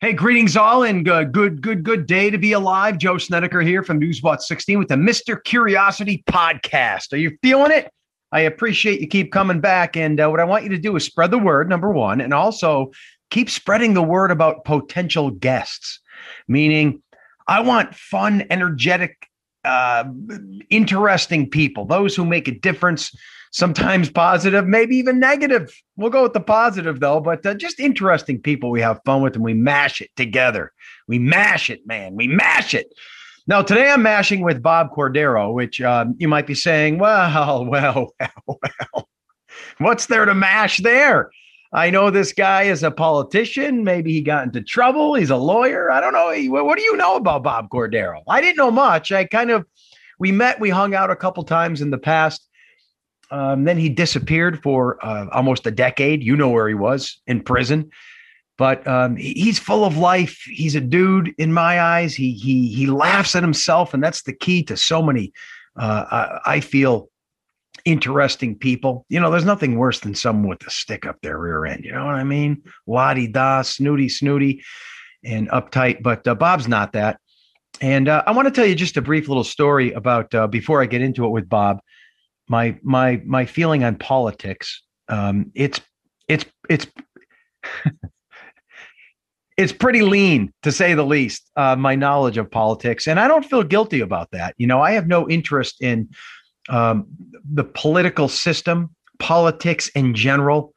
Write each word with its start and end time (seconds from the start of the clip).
Hey, 0.00 0.12
greetings 0.12 0.56
all, 0.56 0.84
and 0.84 1.04
good, 1.04 1.32
good, 1.32 1.60
good, 1.60 1.82
good 1.82 2.06
day 2.06 2.30
to 2.30 2.38
be 2.38 2.52
alive. 2.52 2.98
Joe 2.98 3.18
Snedeker 3.18 3.62
here 3.62 3.82
from 3.82 4.00
Newswatch 4.00 4.42
16 4.42 4.78
with 4.78 4.86
the 4.86 4.94
Mr. 4.94 5.42
Curiosity 5.42 6.22
podcast. 6.30 7.12
Are 7.12 7.16
you 7.16 7.36
feeling 7.42 7.72
it? 7.72 7.90
I 8.30 8.42
appreciate 8.42 9.00
you 9.00 9.08
keep 9.08 9.32
coming 9.32 9.60
back. 9.60 9.96
And 9.96 10.20
uh, 10.20 10.28
what 10.28 10.38
I 10.38 10.44
want 10.44 10.62
you 10.62 10.70
to 10.70 10.78
do 10.78 10.94
is 10.94 11.02
spread 11.02 11.32
the 11.32 11.38
word, 11.38 11.68
number 11.68 11.90
one, 11.90 12.20
and 12.20 12.32
also 12.32 12.92
keep 13.30 13.50
spreading 13.50 13.94
the 13.94 14.02
word 14.02 14.30
about 14.30 14.64
potential 14.64 15.32
guests, 15.32 15.98
meaning 16.46 17.02
I 17.48 17.58
want 17.58 17.92
fun, 17.92 18.46
energetic, 18.50 19.26
uh, 19.64 20.04
interesting 20.70 21.50
people, 21.50 21.86
those 21.86 22.14
who 22.14 22.24
make 22.24 22.46
a 22.46 22.56
difference 22.56 23.10
sometimes 23.50 24.10
positive, 24.10 24.66
maybe 24.66 24.96
even 24.96 25.18
negative. 25.18 25.72
We'll 25.96 26.10
go 26.10 26.22
with 26.22 26.32
the 26.32 26.40
positive 26.40 27.00
though, 27.00 27.20
but 27.20 27.44
uh, 27.44 27.54
just 27.54 27.80
interesting 27.80 28.40
people 28.40 28.70
we 28.70 28.80
have 28.80 29.00
fun 29.04 29.22
with 29.22 29.34
and 29.34 29.44
we 29.44 29.54
mash 29.54 30.00
it 30.00 30.10
together. 30.16 30.72
We 31.06 31.18
mash 31.18 31.70
it, 31.70 31.86
man. 31.86 32.14
We 32.14 32.28
mash 32.28 32.74
it. 32.74 32.92
Now, 33.46 33.62
today 33.62 33.90
I'm 33.90 34.02
mashing 34.02 34.42
with 34.42 34.62
Bob 34.62 34.90
Cordaro, 34.94 35.54
which 35.54 35.80
um, 35.80 36.14
you 36.18 36.28
might 36.28 36.46
be 36.46 36.54
saying, 36.54 36.98
well, 36.98 37.64
well, 37.66 38.12
well, 38.16 38.58
well, 38.92 39.08
what's 39.78 40.06
there 40.06 40.26
to 40.26 40.34
mash 40.34 40.78
there? 40.78 41.30
I 41.72 41.90
know 41.90 42.10
this 42.10 42.32
guy 42.32 42.64
is 42.64 42.82
a 42.82 42.90
politician. 42.90 43.84
Maybe 43.84 44.12
he 44.12 44.22
got 44.22 44.44
into 44.44 44.62
trouble. 44.62 45.14
He's 45.14 45.30
a 45.30 45.36
lawyer. 45.36 45.90
I 45.90 46.00
don't 46.00 46.14
know. 46.14 46.62
What 46.62 46.78
do 46.78 46.84
you 46.84 46.96
know 46.96 47.16
about 47.16 47.42
Bob 47.42 47.68
Cordaro? 47.68 48.22
I 48.28 48.40
didn't 48.40 48.56
know 48.56 48.70
much. 48.70 49.12
I 49.12 49.24
kind 49.24 49.50
of, 49.50 49.66
we 50.18 50.32
met, 50.32 50.60
we 50.60 50.70
hung 50.70 50.94
out 50.94 51.10
a 51.10 51.16
couple 51.16 51.42
times 51.42 51.82
in 51.82 51.90
the 51.90 51.98
past. 51.98 52.47
Um, 53.30 53.64
then 53.64 53.78
he 53.78 53.88
disappeared 53.88 54.62
for 54.62 55.04
uh, 55.04 55.26
almost 55.32 55.66
a 55.66 55.70
decade. 55.70 56.22
You 56.22 56.36
know 56.36 56.48
where 56.48 56.68
he 56.68 56.74
was 56.74 57.20
in 57.26 57.42
prison, 57.42 57.90
but 58.56 58.86
um, 58.86 59.16
he's 59.16 59.58
full 59.58 59.84
of 59.84 59.96
life. 59.96 60.42
He's 60.46 60.74
a 60.74 60.80
dude 60.80 61.34
in 61.38 61.52
my 61.52 61.80
eyes. 61.80 62.14
He 62.14 62.32
he 62.32 62.68
he 62.68 62.86
laughs 62.86 63.34
at 63.34 63.42
himself, 63.42 63.94
and 63.94 64.02
that's 64.02 64.22
the 64.22 64.32
key 64.32 64.62
to 64.64 64.76
so 64.76 65.02
many. 65.02 65.32
Uh, 65.76 66.38
I, 66.44 66.54
I, 66.54 66.60
feel 66.60 67.08
interesting 67.84 68.56
people. 68.56 69.06
You 69.08 69.20
know, 69.20 69.30
there's 69.30 69.44
nothing 69.44 69.78
worse 69.78 70.00
than 70.00 70.16
someone 70.16 70.48
with 70.48 70.66
a 70.66 70.70
stick 70.70 71.06
up 71.06 71.20
their 71.22 71.38
rear 71.38 71.66
end. 71.66 71.84
You 71.84 71.92
know 71.92 72.04
what 72.04 72.16
I 72.16 72.24
mean? 72.24 72.62
Lottie 72.88 73.28
da, 73.28 73.62
snooty, 73.62 74.08
snooty, 74.08 74.64
and 75.24 75.48
uptight. 75.50 76.02
But 76.02 76.26
uh, 76.26 76.34
Bob's 76.34 76.66
not 76.66 76.94
that. 76.94 77.20
And 77.80 78.08
uh, 78.08 78.24
I 78.26 78.32
want 78.32 78.48
to 78.48 78.52
tell 78.52 78.66
you 78.66 78.74
just 78.74 78.96
a 78.96 79.02
brief 79.02 79.28
little 79.28 79.44
story 79.44 79.92
about 79.92 80.34
uh, 80.34 80.48
before 80.48 80.82
I 80.82 80.86
get 80.86 81.00
into 81.00 81.24
it 81.24 81.30
with 81.30 81.48
Bob 81.48 81.78
my 82.48 82.78
my 82.82 83.22
my 83.24 83.44
feeling 83.44 83.84
on 83.84 83.96
politics. 83.96 84.82
Um, 85.08 85.52
it's 85.54 85.80
it's 86.28 86.44
it's 86.68 86.86
it's 89.56 89.72
pretty 89.72 90.02
lean 90.02 90.52
to 90.62 90.72
say 90.72 90.94
the 90.94 91.04
least. 91.04 91.50
Uh, 91.56 91.76
my 91.76 91.94
knowledge 91.94 92.38
of 92.38 92.50
politics, 92.50 93.06
and 93.06 93.20
I 93.20 93.28
don't 93.28 93.44
feel 93.44 93.62
guilty 93.62 94.00
about 94.00 94.30
that. 94.32 94.54
You 94.58 94.66
know, 94.66 94.80
I 94.80 94.92
have 94.92 95.06
no 95.06 95.28
interest 95.28 95.82
in 95.82 96.08
um, 96.68 97.06
the 97.52 97.64
political 97.64 98.28
system, 98.28 98.94
politics 99.18 99.88
in 99.88 100.14
general. 100.14 100.72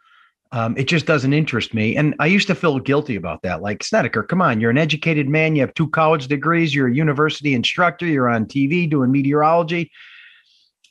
Um, 0.54 0.76
it 0.78 0.90
just 0.90 1.06
doesn't 1.06 1.32
interest 1.32 1.74
me. 1.74 1.96
And 1.96 2.14
I 2.20 2.26
used 2.26 2.48
to 2.48 2.56
feel 2.56 2.78
guilty 2.80 3.16
about 3.16 3.42
that. 3.44 3.62
Like, 3.62 3.86
Snedeker, 3.86 4.22
come 4.24 4.42
on, 4.42 4.60
you're 4.60 4.70
an 4.70 4.78
educated 4.78 5.30
man. 5.30 5.56
You 5.56 5.62
have 5.62 5.74
two 5.76 5.90
college 5.90 6.28
degrees. 6.28 6.76
You're 6.76 6.90
a 6.90 6.94
university 6.94 7.54
instructor. 7.54 8.06
You're 8.06 8.28
on 8.28 8.46
TV 8.48 8.90
doing 8.90 9.12
meteorology. 9.12 9.92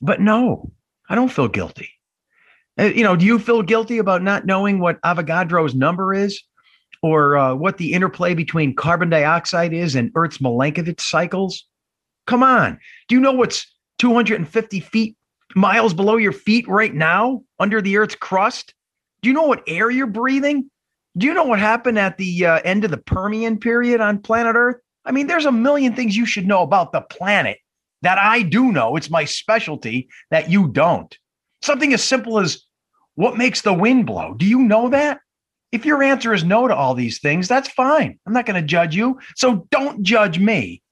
But 0.00 0.20
no, 0.20 0.72
I 1.08 1.14
don't 1.14 1.32
feel 1.32 1.48
guilty. 1.48 1.90
Uh, 2.78 2.84
you 2.84 3.02
know, 3.02 3.16
do 3.16 3.26
you 3.26 3.38
feel 3.38 3.62
guilty 3.62 3.98
about 3.98 4.22
not 4.22 4.46
knowing 4.46 4.78
what 4.78 5.00
Avogadro's 5.02 5.74
number 5.74 6.14
is 6.14 6.42
or 7.02 7.36
uh, 7.36 7.54
what 7.54 7.78
the 7.78 7.92
interplay 7.92 8.34
between 8.34 8.74
carbon 8.74 9.10
dioxide 9.10 9.72
is 9.72 9.94
and 9.94 10.10
Earth's 10.14 10.38
Milankovitch 10.38 11.00
cycles? 11.00 11.66
Come 12.26 12.42
on. 12.42 12.78
Do 13.08 13.14
you 13.14 13.20
know 13.20 13.32
what's 13.32 13.66
250 13.98 14.80
feet 14.80 15.16
miles 15.54 15.92
below 15.92 16.16
your 16.16 16.32
feet 16.32 16.66
right 16.68 16.94
now 16.94 17.42
under 17.58 17.82
the 17.82 17.96
Earth's 17.96 18.14
crust? 18.14 18.74
Do 19.22 19.28
you 19.28 19.34
know 19.34 19.46
what 19.46 19.62
air 19.66 19.90
you're 19.90 20.06
breathing? 20.06 20.70
Do 21.16 21.26
you 21.26 21.34
know 21.34 21.44
what 21.44 21.58
happened 21.58 21.98
at 21.98 22.16
the 22.18 22.46
uh, 22.46 22.60
end 22.64 22.84
of 22.84 22.90
the 22.90 22.96
Permian 22.96 23.58
period 23.58 24.00
on 24.00 24.22
planet 24.22 24.54
Earth? 24.54 24.76
I 25.04 25.12
mean, 25.12 25.26
there's 25.26 25.44
a 25.44 25.52
million 25.52 25.94
things 25.94 26.16
you 26.16 26.24
should 26.24 26.46
know 26.46 26.62
about 26.62 26.92
the 26.92 27.00
planet 27.00 27.58
that 28.02 28.18
I 28.18 28.42
do 28.42 28.72
know. 28.72 28.96
It's 28.96 29.10
my 29.10 29.24
specialty 29.24 30.08
that 30.30 30.50
you 30.50 30.68
don't. 30.68 31.16
Something 31.62 31.92
as 31.92 32.02
simple 32.02 32.38
as 32.38 32.62
what 33.14 33.36
makes 33.36 33.62
the 33.62 33.74
wind 33.74 34.06
blow. 34.06 34.34
Do 34.34 34.46
you 34.46 34.60
know 34.60 34.88
that? 34.88 35.20
If 35.72 35.84
your 35.84 36.02
answer 36.02 36.34
is 36.34 36.42
no 36.42 36.66
to 36.66 36.74
all 36.74 36.94
these 36.94 37.20
things, 37.20 37.46
that's 37.46 37.68
fine. 37.68 38.18
I'm 38.26 38.32
not 38.32 38.46
going 38.46 38.60
to 38.60 38.66
judge 38.66 38.96
you. 38.96 39.20
So 39.36 39.68
don't 39.70 40.02
judge 40.02 40.38
me 40.38 40.82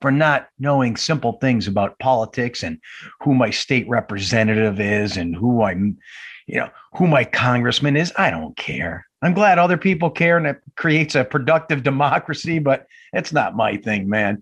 for 0.00 0.10
not 0.10 0.48
knowing 0.58 0.96
simple 0.96 1.32
things 1.34 1.68
about 1.68 1.98
politics 1.98 2.62
and 2.62 2.78
who 3.20 3.34
my 3.34 3.50
state 3.50 3.86
representative 3.88 4.80
is 4.80 5.16
and 5.16 5.36
who 5.36 5.62
I'm, 5.62 5.98
you 6.46 6.56
know, 6.56 6.70
who 6.94 7.06
my 7.06 7.24
congressman 7.24 7.96
is. 7.96 8.12
I 8.16 8.30
don't 8.30 8.56
care. 8.56 9.06
I'm 9.22 9.34
glad 9.34 9.58
other 9.58 9.76
people 9.76 10.08
care 10.08 10.38
and 10.38 10.46
it 10.46 10.60
creates 10.76 11.14
a 11.14 11.24
productive 11.24 11.82
democracy, 11.82 12.58
but 12.58 12.86
it's 13.12 13.32
not 13.32 13.56
my 13.56 13.76
thing, 13.76 14.08
man. 14.08 14.40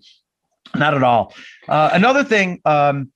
Not 0.75 0.93
at 0.93 1.03
all. 1.03 1.33
Uh, 1.67 1.89
another 1.93 2.23
thing, 2.23 2.61
um, 2.65 3.11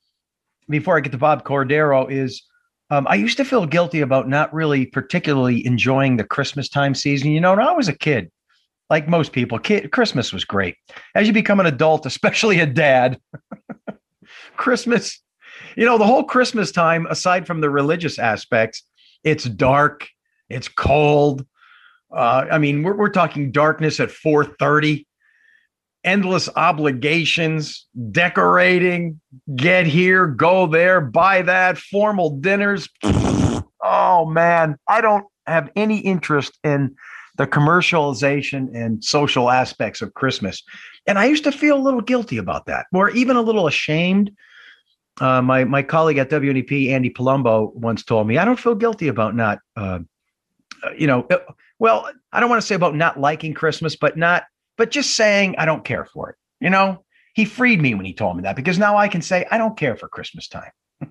before 0.70 0.98
I 0.98 1.02
get 1.02 1.12
to 1.12 1.18
Bob 1.18 1.44
Cordaro, 1.44 2.12
is 2.12 2.44
um, 2.90 3.08
I 3.10 3.16
used 3.16 3.38
to 3.38 3.46
feel 3.46 3.66
guilty 3.66 4.02
about 4.02 4.28
not 4.28 4.54
really 4.54 4.86
particularly 4.86 5.66
enjoying 5.66 6.18
the 6.18 6.24
Christmas 6.24 6.70
time 6.70 6.94
season. 6.94 7.32
You 7.32 7.42
know, 7.42 7.52
when 7.52 7.60
I 7.60 7.72
was 7.72 7.88
a 7.88 7.98
kid, 7.98 8.32
like 8.90 9.08
most 9.08 9.32
people, 9.32 9.60
kid, 9.60 9.92
Christmas 9.92 10.32
was 10.34 10.46
great. 10.46 10.76
As 11.16 11.28
you 11.28 11.34
become 11.34 11.60
an 11.60 11.66
adult, 11.66 12.06
especially 12.06 12.60
a 12.60 12.66
dad, 12.66 13.20
Christmas, 14.58 15.22
you 15.76 15.86
know, 15.86 15.98
the 15.98 16.06
whole 16.06 16.24
Christmas 16.24 16.72
time, 16.72 17.08
aside 17.08 17.48
from 17.48 17.62
the 17.62 17.70
religious 17.70 18.20
aspects, 18.20 18.84
it's 19.24 19.46
dark, 19.46 20.08
it's 20.50 20.68
cold. 20.68 21.46
Uh, 22.16 22.46
I 22.52 22.58
mean, 22.58 22.84
we're, 22.84 22.96
we're 22.96 23.10
talking 23.10 23.52
darkness 23.52 24.00
at 24.00 24.10
4:30 24.10 25.06
endless 26.04 26.50
obligations, 26.56 27.88
decorating, 28.12 29.20
get 29.56 29.86
here, 29.86 30.28
go 30.28 30.68
there, 30.68 31.02
buy 31.02 31.42
that, 31.42 31.78
formal 31.78 32.32
dinners. 32.38 32.90
oh 33.84 34.26
man, 34.26 34.78
I 34.88 35.02
don't 35.02 35.26
have 35.48 35.70
any 35.76 36.00
interest 36.00 36.58
in 36.64 36.96
the 37.38 37.48
commercialization 37.48 38.70
and 38.74 39.04
social 39.04 39.50
aspects 39.50 40.02
of 40.02 40.14
Christmas. 40.14 40.62
And 41.08 41.18
I 41.18 41.26
used 41.26 41.44
to 41.46 41.52
feel 41.52 41.78
a 41.78 41.82
little 41.82 42.02
guilty 42.02 42.38
about 42.38 42.66
that, 42.68 42.86
or 42.94 43.10
even 43.12 43.36
a 43.36 43.42
little 43.42 43.68
ashamed. 43.68 44.32
Uh, 45.20 45.42
my 45.42 45.64
my 45.64 45.84
colleague 45.84 46.18
at 46.18 46.30
WNEP, 46.30 46.90
Andy 46.90 47.10
Palumbo, 47.10 47.74
once 47.76 48.04
told 48.04 48.28
me, 48.28 48.38
"I 48.38 48.46
don't 48.46 48.60
feel 48.60 48.76
guilty 48.76 49.08
about 49.08 49.36
not, 49.36 49.60
uh, 49.76 50.00
uh 50.84 50.92
you 50.98 51.08
know, 51.08 51.26
uh, 51.30 51.38
well, 51.80 52.10
I 52.32 52.40
don't 52.40 52.50
want 52.50 52.62
to 52.62 52.68
say 52.68 52.76
about 52.76 52.96
not 52.96 53.20
liking 53.20 53.54
Christmas, 53.54 53.96
but 53.96 54.18
not 54.18 54.46
but 54.78 54.92
just 54.92 55.16
saying 55.16 55.56
I 55.58 55.66
don't 55.66 55.86
care 55.86 56.06
for 56.06 56.30
it. 56.30 56.36
You 56.60 56.70
know, 56.70 57.04
he 57.34 57.46
freed 57.46 57.82
me 57.82 57.94
when 57.96 58.06
he 58.06 58.14
told 58.14 58.38
me 58.38 58.44
that 58.44 58.56
because 58.56 58.80
now 58.80 58.98
I 58.98 59.08
can 59.08 59.22
say 59.22 59.46
I 59.50 59.58
don't 59.58 59.78
care 59.78 59.96
for 59.96 60.08
Christmas 60.08 60.48
time. 60.48 60.72
it 61.02 61.10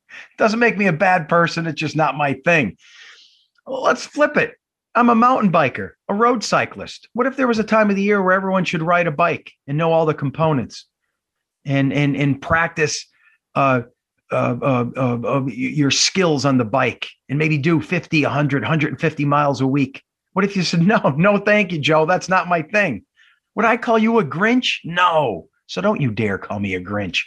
doesn't 0.38 0.60
make 0.60 0.76
me 0.76 0.86
a 0.86 0.92
bad 0.92 1.28
person. 1.28 1.66
It's 1.66 1.80
just 1.80 1.96
not 1.96 2.16
my 2.16 2.34
thing. 2.44 2.76
Well, 3.66 3.82
let's 3.82 4.06
flip 4.06 4.36
it. 4.36 4.54
I'm 4.94 5.08
a 5.08 5.14
mountain 5.14 5.50
biker, 5.50 5.92
a 6.08 6.14
road 6.14 6.44
cyclist. 6.44 7.08
What 7.14 7.26
if 7.26 7.36
there 7.36 7.48
was 7.48 7.58
a 7.58 7.64
time 7.64 7.90
of 7.90 7.96
the 7.96 8.02
year 8.02 8.22
where 8.22 8.34
everyone 8.34 8.64
should 8.64 8.82
ride 8.82 9.08
a 9.08 9.12
bike 9.12 9.50
and 9.66 9.76
know 9.76 9.92
all 9.92 10.06
the 10.06 10.14
components 10.14 10.86
and 11.64 11.92
and 11.92 12.14
and 12.16 12.40
practice 12.40 13.06
uh, 13.56 13.82
uh, 14.30 14.56
uh, 14.62 15.18
uh, 15.24 15.44
your 15.46 15.90
skills 15.90 16.44
on 16.44 16.58
the 16.58 16.64
bike 16.64 17.08
and 17.28 17.38
maybe 17.38 17.58
do 17.58 17.80
50, 17.80 18.22
100, 18.22 18.62
150 18.62 19.24
miles 19.24 19.60
a 19.60 19.66
week? 19.66 20.02
What 20.34 20.44
if 20.44 20.56
you 20.56 20.62
said, 20.62 20.82
no, 20.82 20.98
no, 21.16 21.38
thank 21.38 21.72
you, 21.72 21.78
Joe. 21.78 22.06
That's 22.06 22.28
not 22.28 22.48
my 22.48 22.62
thing. 22.62 23.04
Would 23.54 23.64
I 23.64 23.76
call 23.76 23.98
you 23.98 24.18
a 24.18 24.24
Grinch? 24.24 24.80
No. 24.84 25.48
So 25.66 25.80
don't 25.80 26.00
you 26.00 26.10
dare 26.10 26.38
call 26.38 26.60
me 26.60 26.74
a 26.74 26.80
Grinch 26.80 27.22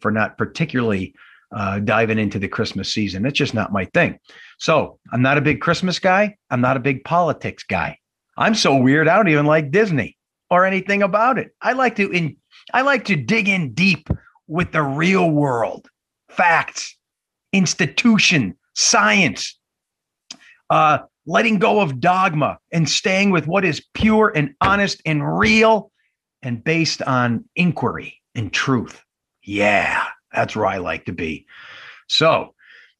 for 0.00 0.10
not 0.10 0.36
particularly 0.36 1.14
uh, 1.54 1.78
diving 1.78 2.18
into 2.18 2.38
the 2.38 2.48
Christmas 2.48 2.92
season. 2.92 3.24
It's 3.24 3.38
just 3.38 3.54
not 3.54 3.72
my 3.72 3.84
thing. 3.86 4.18
So 4.58 4.98
I'm 5.12 5.22
not 5.22 5.38
a 5.38 5.42
big 5.42 5.60
Christmas 5.60 5.98
guy. 5.98 6.36
I'm 6.50 6.60
not 6.60 6.76
a 6.76 6.80
big 6.80 7.04
politics 7.04 7.62
guy. 7.62 7.98
I'm 8.36 8.54
so 8.54 8.76
weird. 8.76 9.08
I 9.08 9.16
don't 9.16 9.28
even 9.28 9.46
like 9.46 9.70
Disney 9.70 10.16
or 10.50 10.64
anything 10.64 11.02
about 11.02 11.38
it. 11.38 11.54
I 11.60 11.72
like 11.72 11.96
to 11.96 12.10
in, 12.10 12.36
I 12.74 12.82
like 12.82 13.04
to 13.06 13.16
dig 13.16 13.48
in 13.48 13.74
deep 13.74 14.08
with 14.48 14.72
the 14.72 14.82
real 14.82 15.30
world, 15.30 15.88
facts, 16.28 16.96
institution, 17.52 18.56
science, 18.74 19.58
uh, 20.70 20.98
letting 21.26 21.58
go 21.58 21.80
of 21.80 22.00
dogma 22.00 22.58
and 22.72 22.88
staying 22.88 23.30
with 23.30 23.46
what 23.46 23.64
is 23.64 23.84
pure 23.94 24.32
and 24.34 24.54
honest 24.60 25.02
and 25.04 25.38
real 25.38 25.90
and 26.42 26.62
based 26.62 27.02
on 27.02 27.44
inquiry 27.56 28.20
and 28.34 28.52
truth. 28.52 29.02
Yeah, 29.42 30.04
that's 30.32 30.54
where 30.54 30.66
I 30.66 30.78
like 30.78 31.04
to 31.06 31.12
be. 31.12 31.46
So, 32.08 32.54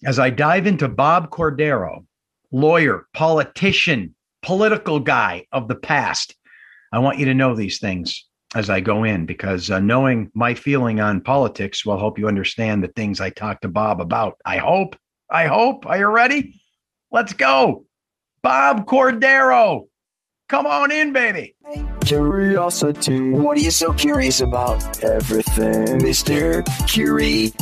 as 0.05 0.19
I 0.19 0.31
dive 0.31 0.67
into 0.67 0.89
Bob 0.89 1.31
Cordaro, 1.31 2.05
lawyer, 2.51 3.07
politician, 3.15 4.15
political 4.43 5.01
guy 5.01 5.47
of 5.53 5.69
the 5.69 5.75
past, 5.75 6.35
I 6.93 6.99
want 6.99 7.19
you 7.19 7.25
to 7.27 7.35
know 7.35 7.55
these 7.55 7.79
things 7.79 8.27
as 8.55 8.71
I 8.71 8.81
go 8.81 9.05
in 9.05 9.27
because 9.27 9.71
uh, 9.71 9.81
knowing 9.81 10.31
my 10.35 10.55
feeling 10.55 11.01
on 11.01 11.21
politics 11.21 11.85
will 11.85 11.99
help 11.99 12.19
you 12.19 12.29
understand 12.29 12.83
the 12.83 12.89
things 12.89 13.21
I 13.21 13.31
talk 13.31 13.61
to 13.61 13.69
Bob 13.69 14.01
about. 14.01 14.39
I 14.45 14.59
hope. 14.59 14.97
I 15.31 15.47
hope. 15.47 15.87
Are 15.87 15.99
you 15.99 16.07
ready? 16.07 16.61
Let's 17.11 17.33
go. 17.33 17.87
Bob 18.47 18.87
Cordaro. 18.87 19.89
Come 20.49 20.67
on 20.67 20.93
in, 20.93 21.13
baby. 21.13 21.57
Curiosity. 22.03 23.33
What 23.33 23.59
are 23.59 23.61
you 23.61 23.73
so 23.73 23.93
curious 23.93 24.41
about? 24.41 25.03
Everything, 25.03 25.99
Mr. 25.99 26.65
Curiosity. 26.87 27.53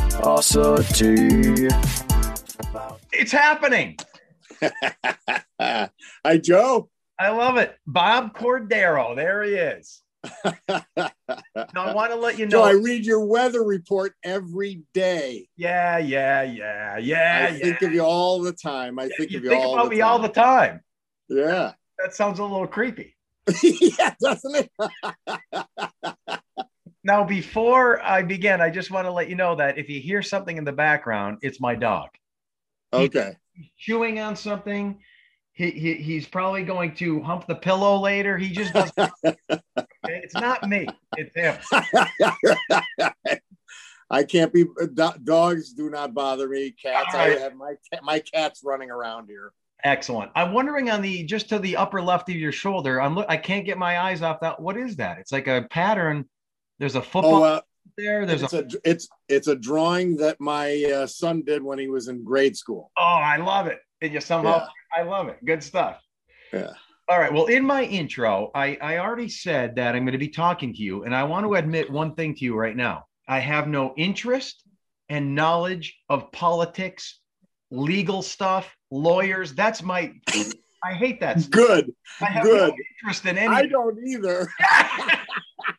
It's 3.13 3.33
happening. 3.33 3.97
Hi, 5.59 6.37
Joe. 6.43 6.91
I 7.19 7.31
love 7.31 7.57
it. 7.57 7.79
Bob 7.87 8.37
Cordaro. 8.37 9.17
There 9.17 9.43
he 9.43 9.55
is. 9.55 10.03
Now, 10.45 11.11
I 11.75 11.95
want 11.95 12.13
to 12.13 12.17
let 12.17 12.39
you 12.39 12.47
know. 12.47 12.51
Joe, 12.51 12.63
I 12.63 12.73
read 12.73 13.05
your 13.05 13.25
weather 13.25 13.63
report 13.63 14.15
every 14.25 14.83
day. 14.95 15.49
Yeah, 15.57 15.99
yeah, 15.99 16.43
yeah, 16.43 16.99
yeah. 16.99 17.49
I 17.51 17.59
think 17.59 17.83
of 17.83 17.93
you 17.93 18.03
all 18.03 18.41
the 18.41 18.53
time. 18.53 18.99
I 18.99 19.09
think 19.09 19.31
you 19.31 19.39
of 19.39 19.45
you 19.45 19.51
think 19.51 19.65
all 19.65 19.75
about 19.75 19.85
the 19.85 19.91
me 19.91 19.99
time. 19.99 20.09
all 20.09 20.19
the 20.19 20.29
time. 20.29 20.81
Yeah. 21.29 21.73
That 21.99 22.15
sounds 22.15 22.39
a 22.39 22.43
little 22.43 22.67
creepy. 22.67 23.17
yeah, 23.63 24.15
doesn't 24.21 24.55
it? 24.57 24.71
Now, 27.07 27.23
before 27.23 28.03
I 28.03 28.23
begin, 28.23 28.63
I 28.63 28.71
just 28.71 28.91
want 28.91 29.07
to 29.07 29.13
let 29.13 29.29
you 29.29 29.35
know 29.37 29.55
that 29.57 29.77
if 29.77 29.91
you 29.91 30.01
hear 30.01 30.23
something 30.23 30.57
in 30.57 30.65
the 30.65 30.73
background, 30.73 31.37
it's 31.43 31.61
my 31.61 31.75
dog. 31.75 32.09
okay. 32.95 33.37
He's 33.53 33.71
chewing 33.79 34.19
on 34.21 34.37
something. 34.37 34.99
He, 35.55 35.71
he 35.71 35.95
he's 35.95 36.27
probably 36.27 36.65
going 36.65 36.95
to 36.97 37.23
hump 37.23 37.47
the 37.47 37.55
pillow 37.55 38.01
later. 38.01 38.37
He 38.37 38.49
just 38.51 38.75
doesn't. 38.75 39.13
okay? 39.25 39.61
It's 40.05 40.35
not 40.35 40.69
me. 40.69 40.89
It's 41.17 41.35
him. 41.35 41.57
I 44.11 44.25
can't 44.25 44.53
be 44.53 44.65
dogs 45.23 45.73
do 45.73 45.91
not 45.91 46.13
bother 46.13 46.49
me. 46.49 46.73
Cats, 46.73 47.15
right. 47.15 47.39
I 47.39 47.41
have 47.41 47.55
my 47.55 47.75
my 48.03 48.19
cats 48.19 48.63
running 48.65 48.91
around 48.91 49.29
here. 49.29 49.53
Excellent. 49.85 50.33
I'm 50.35 50.53
wondering 50.53 50.91
on 50.91 51.03
the 51.03 51.23
just 51.25 51.49
to 51.51 51.61
the 51.61 51.77
upper 51.77 52.03
left 52.03 52.29
of 52.31 52.37
your 52.37 52.53
shoulder. 52.53 53.01
I'm 53.01 53.15
look. 53.15 53.27
I 53.29 53.37
can't 53.37 53.65
get 53.65 53.79
my 53.79 54.01
eyes 54.01 54.23
off 54.23 54.41
that. 54.41 54.61
What 54.61 54.77
is 54.77 54.97
that? 54.97 55.19
It's 55.19 55.31
like 55.31 55.47
a 55.47 55.67
pattern. 55.71 56.25
There's 56.81 56.97
a 56.97 57.03
football 57.03 57.45
Oh, 57.45 57.45
uh, 57.45 57.61
there. 57.97 58.27
There's 58.27 58.43
it's 58.43 58.53
a. 58.55 58.65
a 58.65 58.69
it's 58.85 59.09
it's 59.29 59.47
a 59.47 59.55
drawing 59.55 60.17
that 60.17 60.41
my 60.41 60.83
uh, 60.85 61.07
son 61.07 61.43
did 61.43 61.63
when 61.63 61.79
he 61.79 61.89
was 61.89 62.09
in 62.09 62.25
grade 62.25 62.57
school. 62.57 62.91
Oh, 62.97 63.03
I 63.03 63.37
love 63.37 63.69
it. 63.69 63.79
And 64.05 64.15
you 64.15 64.21
somehow. 64.21 64.67
I 64.95 65.03
love 65.03 65.29
it. 65.29 65.45
Good 65.45 65.63
stuff. 65.63 66.01
Yeah. 66.53 66.73
All 67.09 67.19
right. 67.19 67.33
Well, 67.33 67.47
in 67.47 67.65
my 67.65 67.85
intro, 67.85 68.51
I, 68.55 68.77
I 68.81 68.99
already 68.99 69.29
said 69.29 69.77
that 69.77 69.95
I'm 69.95 70.05
going 70.05 70.13
to 70.13 70.19
be 70.19 70.29
talking 70.29 70.73
to 70.75 70.83
you, 70.83 71.05
and 71.05 71.15
I 71.15 71.25
want 71.25 71.47
to 71.47 71.55
admit 71.55 71.91
one 71.91 72.15
thing 72.15 72.35
to 72.37 72.45
you 72.45 72.55
right 72.55 72.77
now. 72.77 73.07
I 73.27 73.39
have 73.39 73.67
no 73.67 73.95
interest 73.97 74.63
and 75.09 75.35
knowledge 75.35 75.99
of 76.09 76.31
politics, 76.33 77.21
legal 77.71 78.23
stuff, 78.23 78.75
lawyers. 78.91 79.55
That's 79.55 79.83
my. 79.83 80.13
I 80.83 80.93
hate 80.93 81.21
that. 81.21 81.41
stuff. 81.41 81.51
Good. 81.51 81.93
I 82.21 82.27
have 82.27 82.45
good. 82.45 82.69
no 82.69 82.77
interest 83.03 83.27
in 83.27 83.39
any. 83.39 83.55
I 83.55 83.67
don't 83.67 83.99
either. 84.07 84.51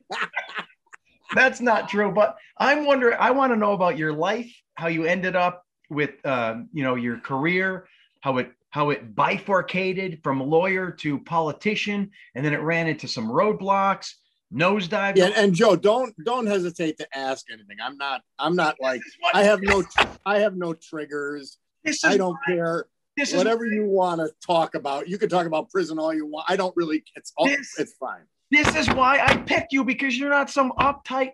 That's 1.36 1.62
not 1.62 1.90
true. 1.90 2.12
But 2.12 2.38
I'm 2.58 2.86
wondering. 2.86 3.18
I 3.20 3.32
want 3.32 3.52
to 3.54 3.56
know 3.56 3.74
about 3.74 3.98
your 3.98 4.14
life, 4.14 4.52
how 4.76 4.88
you 4.88 5.06
ended 5.06 5.36
up 5.36 5.64
with, 5.90 6.24
um, 6.26 6.70
you 6.74 6.84
know, 6.84 6.96
your 6.96 7.20
career, 7.20 7.88
how 8.26 8.40
it 8.40 8.52
how 8.72 8.90
it 8.90 9.14
bifurcated 9.16 10.20
from 10.24 10.42
lawyer 10.42 10.90
to 10.90 11.20
politician, 11.20 12.10
and 12.34 12.44
then 12.44 12.54
it 12.54 12.62
ran 12.62 12.88
into 12.88 13.08
some 13.08 13.30
roadblocks, 13.30 14.14
nosedive. 14.52 15.16
Yeah, 15.16 15.30
and 15.36 15.54
Joe, 15.54 15.76
don't 15.76 16.12
don't 16.26 16.48
hesitate 16.48 16.98
to 16.98 17.08
ask 17.16 17.46
anything. 17.54 17.78
I'm 17.82 17.98
not 17.98 18.24
I'm 18.40 18.56
not 18.56 18.78
like 18.82 19.02
I 19.36 19.44
have 19.44 19.62
no 19.62 19.84
I 20.26 20.40
have 20.40 20.58
no 20.58 20.74
triggers. 20.74 21.60
This 21.84 21.98
is 21.98 22.04
I 22.04 22.18
don't 22.18 22.38
care. 22.48 22.88
This 23.16 23.30
is 23.30 23.38
Whatever 23.38 23.68
you 23.68 23.86
want 23.86 24.20
to 24.22 24.32
talk 24.46 24.74
about, 24.74 25.08
you 25.08 25.20
can 25.20 25.30
talk 25.30 25.46
about 25.46 25.70
prison 25.70 26.00
all 26.00 26.12
you 26.14 26.26
want. 26.26 26.48
I 26.50 26.56
don't 26.56 26.76
really. 26.76 27.04
It's 27.16 27.32
all, 27.38 27.46
This- 27.46 27.78
it's 27.78 27.94
fine. 27.94 28.24
This 28.52 28.76
is 28.76 28.88
why 28.90 29.20
I 29.24 29.38
picked 29.38 29.72
you 29.72 29.84
because 29.84 30.18
you're 30.18 30.30
not 30.32 30.50
some 30.50 30.72
uptight 30.80 31.32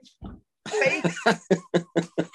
fake 0.67 1.05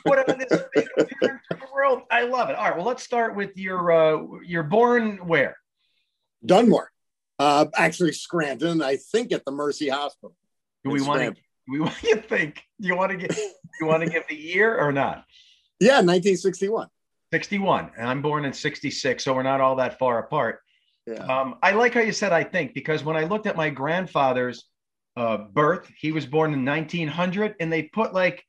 whatever 0.05 0.33
this 0.39 0.63
fake 0.75 0.89
appearance 0.99 1.43
of 1.51 1.61
the 1.61 1.67
world. 1.73 2.03
I 2.11 2.23
love 2.23 2.51
it. 2.51 2.57
All 2.57 2.65
right, 2.65 2.77
well, 2.77 2.87
let's 2.87 3.03
start 3.03 3.37
with 3.37 3.57
your 3.57 3.93
uh 3.93 4.23
you're 4.45 4.63
born 4.63 5.19
where? 5.27 5.57
Dunmore, 6.45 6.91
uh, 7.39 7.67
actually 7.75 8.13
Scranton. 8.13 8.83
I 8.83 8.97
think 8.97 9.33
at 9.33 9.45
the 9.45 9.53
Mercy 9.53 9.89
Hospital. 9.89 10.37
Do 10.85 10.91
we 10.91 11.03
want 11.03 11.37
to 11.37 11.43
we 11.69 11.81
want 11.81 12.03
you 12.03 12.17
think? 12.17 12.63
Do 12.81 12.89
you 12.89 12.97
want 12.97 13.13
to 13.13 13.17
get 13.17 13.37
you 13.81 13.87
want 13.87 14.03
to 14.03 14.11
give 14.11 14.25
the 14.29 14.37
year 14.37 14.77
or 14.79 14.93
not? 14.93 15.25
Yeah, 15.81 15.97
1961. 15.97 16.89
61. 17.33 17.91
And 17.99 18.09
I'm 18.09 18.23
born 18.23 18.45
in 18.45 18.53
66, 18.53 19.23
so 19.23 19.35
we're 19.35 19.43
not 19.43 19.61
all 19.61 19.77
that 19.77 19.99
far 19.99 20.21
apart. 20.21 20.61
Yeah. 21.07 21.25
Um, 21.25 21.57
I 21.63 21.73
like 21.73 21.95
how 21.95 22.01
you 22.01 22.13
said 22.13 22.33
I 22.33 22.45
think 22.45 22.73
because 22.73 23.05
when 23.05 23.17
I 23.17 23.25
looked 23.25 23.47
at 23.47 23.57
my 23.57 23.71
grandfather's 23.71 24.65
uh, 25.17 25.39
birth, 25.39 25.91
he 25.99 26.13
was 26.13 26.27
born 26.27 26.53
in 26.53 26.65
1900, 26.65 27.57
and 27.61 27.73
they 27.73 27.85
put 27.85 28.13
like 28.13 28.45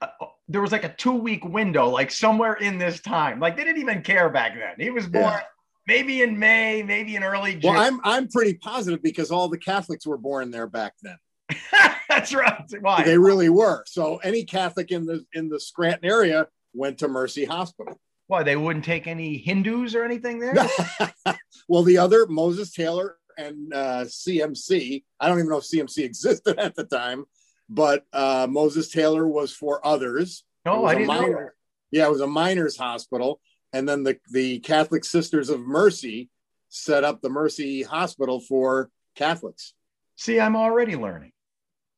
uh, 0.00 0.06
there 0.48 0.60
was 0.60 0.72
like 0.72 0.84
a 0.84 0.94
two 0.94 1.12
week 1.12 1.44
window, 1.44 1.88
like 1.88 2.10
somewhere 2.10 2.54
in 2.54 2.78
this 2.78 3.00
time. 3.00 3.40
Like 3.40 3.56
they 3.56 3.64
didn't 3.64 3.80
even 3.80 4.02
care 4.02 4.30
back 4.30 4.54
then. 4.54 4.74
He 4.78 4.90
was 4.90 5.06
born 5.06 5.24
Yeah. 5.24 5.40
maybe 5.86 6.22
in 6.22 6.38
May, 6.38 6.82
maybe 6.82 7.16
in 7.16 7.22
early 7.24 7.52
June. 7.56 7.74
Well, 7.74 7.80
I'm 7.80 8.00
I'm 8.04 8.28
pretty 8.28 8.54
positive 8.54 9.02
because 9.02 9.30
all 9.30 9.48
the 9.48 9.58
Catholics 9.58 10.06
were 10.06 10.18
born 10.18 10.50
there 10.50 10.66
back 10.66 10.94
then. 11.02 11.16
That's 12.08 12.32
right. 12.34 12.62
Why? 12.80 13.04
They 13.04 13.18
really 13.18 13.48
were. 13.50 13.84
So 13.86 14.16
any 14.18 14.44
Catholic 14.44 14.90
in 14.90 15.04
the 15.06 15.24
in 15.34 15.48
the 15.48 15.60
Scranton 15.60 16.08
area 16.08 16.46
went 16.72 16.98
to 16.98 17.08
Mercy 17.08 17.44
Hospital. 17.44 18.00
Why 18.28 18.42
they 18.42 18.56
wouldn't 18.56 18.84
take 18.84 19.06
any 19.06 19.38
Hindus 19.38 19.94
or 19.94 20.04
anything 20.04 20.38
there? 20.38 20.54
well, 21.68 21.82
the 21.82 21.96
other 21.98 22.26
Moses 22.26 22.72
Taylor 22.72 23.16
and 23.38 23.72
uh, 23.72 24.04
CMC. 24.04 25.04
I 25.18 25.28
don't 25.28 25.38
even 25.38 25.48
know 25.48 25.58
if 25.58 25.64
CMC 25.64 25.98
existed 26.04 26.58
at 26.58 26.74
the 26.74 26.84
time, 26.84 27.24
but 27.70 28.04
uh, 28.12 28.46
Moses 28.50 28.90
Taylor 28.90 29.26
was 29.26 29.52
for 29.52 29.84
others. 29.86 30.44
No, 30.66 30.84
I 30.84 30.94
didn't 30.94 31.08
know. 31.08 31.48
Yeah, 31.90 32.06
it 32.06 32.10
was 32.10 32.20
a 32.20 32.26
miners' 32.26 32.76
hospital, 32.76 33.40
and 33.72 33.88
then 33.88 34.02
the 34.02 34.18
the 34.30 34.58
Catholic 34.58 35.04
Sisters 35.04 35.48
of 35.48 35.60
Mercy 35.60 36.28
set 36.68 37.04
up 37.04 37.22
the 37.22 37.30
Mercy 37.30 37.82
Hospital 37.82 38.40
for 38.40 38.90
Catholics. 39.14 39.72
See, 40.16 40.38
I'm 40.38 40.56
already 40.56 40.96
learning. 40.96 41.32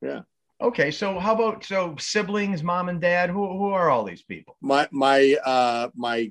Yeah. 0.01 0.21
Okay, 0.61 0.91
so 0.91 1.19
how 1.19 1.35
about 1.35 1.65
so 1.65 1.97
siblings, 1.99 2.63
mom 2.63 2.89
and 2.91 3.01
dad? 3.01 3.31
Who 3.31 3.59
who 3.59 3.71
are 3.71 3.91
all 3.91 4.05
these 4.05 4.23
people? 4.23 4.57
My 4.61 4.87
my 4.93 5.37
uh, 5.45 5.89
my 5.97 6.31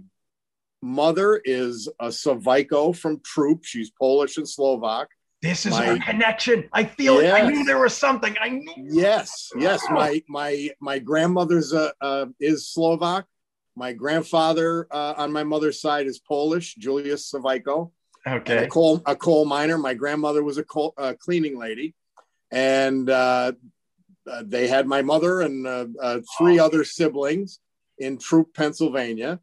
mother 0.81 1.41
is 1.43 1.87
a 1.99 2.07
Saviko 2.07 2.95
from 2.95 3.19
Throop. 3.19 3.65
She's 3.65 3.91
Polish 3.91 4.37
and 4.37 4.47
Slovak. 4.47 5.09
This 5.41 5.65
is 5.65 5.71
My- 5.71 5.89
our 5.89 5.99
connection. 5.99 6.67
I 6.73 6.83
feel 6.83 7.19
it. 7.19 7.31
I 7.31 7.47
knew 7.49 7.63
there 7.63 7.79
was 7.79 7.95
something. 7.95 8.35
I 8.41 8.49
knew. 8.49 8.73
Yes, 8.77 9.49
yes. 9.57 9.81
My 9.89 10.21
my 10.27 10.69
my 10.81 10.99
grandmother's 10.99 11.73
uh, 11.73 11.91
uh, 12.01 12.25
is 12.39 12.67
Slovak. 12.67 13.25
My 13.75 13.93
grandfather 13.93 14.87
uh, 14.91 15.13
on 15.17 15.31
my 15.31 15.45
mother's 15.45 15.79
side 15.79 16.07
is 16.07 16.19
Polish, 16.19 16.75
Julius 16.75 17.31
Saviko, 17.31 17.91
and 18.25 18.49
a 18.49 18.67
coal 18.67 19.01
a 19.05 19.15
coal 19.15 19.45
miner. 19.45 19.77
My 19.77 19.93
grandmother 19.93 20.43
was 20.43 20.57
a 20.57 20.63
coal, 20.63 20.93
uh, 20.97 21.13
cleaning 21.17 21.57
lady, 21.57 21.95
and 22.51 23.09
uh, 23.09 23.53
uh, 24.29 24.43
they 24.45 24.67
had 24.67 24.87
my 24.87 25.01
mother 25.01 25.39
and 25.39 25.65
uh, 25.65 25.85
uh, 26.01 26.19
three 26.37 26.59
other 26.59 26.83
siblings 26.83 27.59
in 27.97 28.17
Throop, 28.17 28.53
Pennsylvania. 28.53 29.39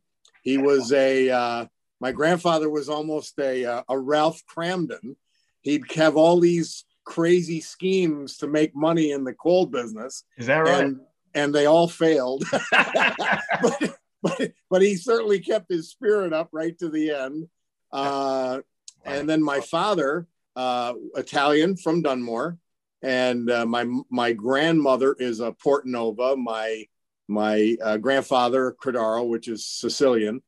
He 0.47 0.59
was 0.59 0.93
a 0.93 1.29
uh, 1.29 1.67
my 2.01 2.13
grandfather 2.13 2.71
was 2.71 2.89
almost 2.89 3.37
a 3.41 3.65
uh, 3.65 3.83
a 3.89 3.99
Ralph 3.99 4.45
Kramden. 4.47 5.17
He'd 5.63 5.91
have 5.97 6.17
all 6.17 6.39
these 6.39 6.85
crazy 7.05 7.61
schemes 7.61 8.37
to 8.39 8.47
make 8.47 8.73
money 8.73 9.11
in 9.11 9.25
the 9.25 9.35
coal 9.35 9.67
business, 9.67 10.23
Is 10.39 10.47
that 10.47 10.59
right? 10.59 10.85
and 10.85 11.01
and 11.35 11.53
they 11.53 11.67
all 11.67 11.89
failed. 11.89 12.45
but, 12.71 13.97
but 14.23 14.53
but 14.71 14.83
he 14.83 14.95
certainly 14.95 15.41
kept 15.41 15.69
his 15.69 15.91
spirit 15.91 16.33
up 16.33 16.51
right 16.53 16.79
to 16.79 16.89
the 16.91 17.11
end. 17.11 17.49
Uh, 17.91 18.61
and 19.05 19.29
then 19.29 19.43
my 19.43 19.59
father, 19.59 20.29
uh, 20.55 20.95
Italian 21.17 21.77
from 21.77 22.03
Dunmore, 22.03 22.57
and 23.03 23.51
uh, 23.51 23.67
my 23.67 23.85
my 24.11 24.33
grandmother 24.33 25.17
is 25.19 25.41
a 25.41 25.51
Portanova. 25.51 26.37
My 26.39 26.85
my 27.29 27.77
uh, 27.83 27.97
grandfather 27.97 28.75
Cordaro, 28.83 29.27
which 29.29 29.49
is 29.49 29.65
Sicilian, 29.67 30.43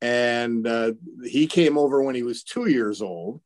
and 0.00 0.66
uh, 0.66 0.92
he 1.24 1.46
came 1.46 1.76
over 1.78 2.02
when 2.02 2.14
he 2.14 2.22
was 2.22 2.42
two 2.42 2.66
years 2.68 3.00
old. 3.02 3.40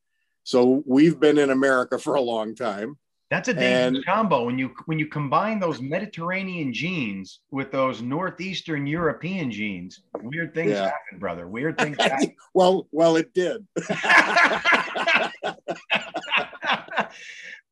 So 0.45 0.83
we've 0.87 1.19
been 1.19 1.39
in 1.39 1.51
America 1.51 1.99
for 1.99 2.15
a 2.15 2.21
long 2.21 2.55
time. 2.55 2.97
That's 3.29 3.49
a 3.49 3.55
dangerous 3.55 3.97
and- 3.97 4.07
combo 4.07 4.45
when 4.47 4.57
you 4.57 4.71
when 4.85 5.01
you 5.01 5.07
combine 5.07 5.59
those 5.59 5.81
Mediterranean 5.81 6.73
genes 6.73 7.41
with 7.51 7.73
those 7.73 8.01
northeastern 8.01 8.87
European 8.87 9.51
genes. 9.51 10.03
Weird 10.23 10.55
things 10.55 10.71
Yeah. 10.71 10.85
happen, 10.85 11.19
brother. 11.19 11.49
Weird 11.49 11.77
things 11.83 11.97
happen. 12.01 12.37
well, 12.55 12.87
well, 12.93 13.17
it 13.17 13.35
did. 13.35 13.67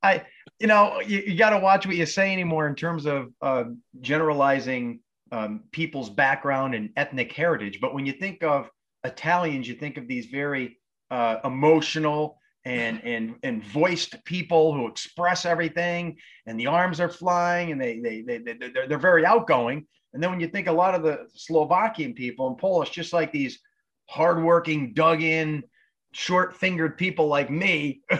I 0.02 0.22
you 0.64 0.68
know, 0.68 0.98
you, 1.06 1.18
you 1.26 1.36
got 1.36 1.50
to 1.50 1.58
watch 1.58 1.86
what 1.86 1.94
you 1.94 2.06
say 2.06 2.32
anymore 2.32 2.66
in 2.66 2.74
terms 2.74 3.04
of 3.04 3.28
uh, 3.42 3.64
generalizing 4.00 5.00
um, 5.30 5.64
people's 5.72 6.08
background 6.08 6.74
and 6.74 6.88
ethnic 6.96 7.30
heritage. 7.32 7.82
But 7.82 7.92
when 7.92 8.06
you 8.06 8.14
think 8.14 8.42
of 8.42 8.70
Italians, 9.04 9.68
you 9.68 9.74
think 9.74 9.98
of 9.98 10.08
these 10.08 10.24
very 10.24 10.78
uh, 11.10 11.36
emotional 11.44 12.38
and 12.64 13.04
and 13.04 13.34
and 13.42 13.62
voiced 13.62 14.24
people 14.24 14.72
who 14.72 14.86
express 14.86 15.44
everything, 15.44 16.16
and 16.46 16.58
the 16.58 16.68
arms 16.68 16.98
are 16.98 17.10
flying, 17.10 17.70
and 17.70 17.78
they 17.78 18.00
they 18.00 18.22
they, 18.22 18.38
they 18.38 18.54
they're, 18.54 18.88
they're 18.88 18.98
very 18.98 19.26
outgoing. 19.26 19.86
And 20.14 20.22
then 20.22 20.30
when 20.30 20.40
you 20.40 20.48
think 20.48 20.66
a 20.66 20.72
lot 20.72 20.94
of 20.94 21.02
the 21.02 21.26
Slovakian 21.34 22.14
people 22.14 22.48
and 22.48 22.56
Polish, 22.56 22.88
just 22.88 23.12
like 23.12 23.32
these 23.32 23.58
hardworking, 24.08 24.94
dug 24.94 25.22
in, 25.22 25.62
short 26.12 26.56
fingered 26.56 26.96
people 26.96 27.26
like 27.26 27.50
me, 27.50 28.00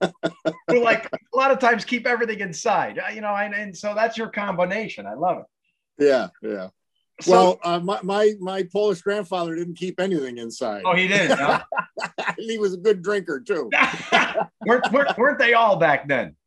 who 0.68 0.82
like 0.82 1.06
a 1.12 1.36
lot 1.36 1.50
of 1.50 1.58
times 1.58 1.84
keep 1.84 2.06
everything 2.06 2.40
inside, 2.40 2.98
uh, 2.98 3.10
you 3.12 3.20
know, 3.20 3.34
and, 3.34 3.54
and 3.54 3.76
so 3.76 3.94
that's 3.94 4.16
your 4.16 4.28
combination. 4.28 5.06
I 5.06 5.14
love 5.14 5.38
it. 5.38 6.04
Yeah, 6.04 6.28
yeah. 6.42 6.68
So- 7.20 7.32
well, 7.32 7.58
uh, 7.64 7.80
my, 7.80 7.98
my 8.02 8.32
my 8.38 8.62
Polish 8.72 9.00
grandfather 9.02 9.56
didn't 9.56 9.74
keep 9.74 9.98
anything 9.98 10.38
inside. 10.38 10.82
Oh, 10.84 10.94
he 10.94 11.08
did. 11.08 11.30
huh? 11.32 11.62
he 12.38 12.58
was 12.58 12.74
a 12.74 12.76
good 12.76 13.02
drinker 13.02 13.40
too. 13.40 13.68
weren't, 14.64 14.92
weren't, 14.92 15.18
weren't 15.18 15.38
they 15.40 15.54
all 15.54 15.76
back 15.76 16.06
then? 16.06 16.36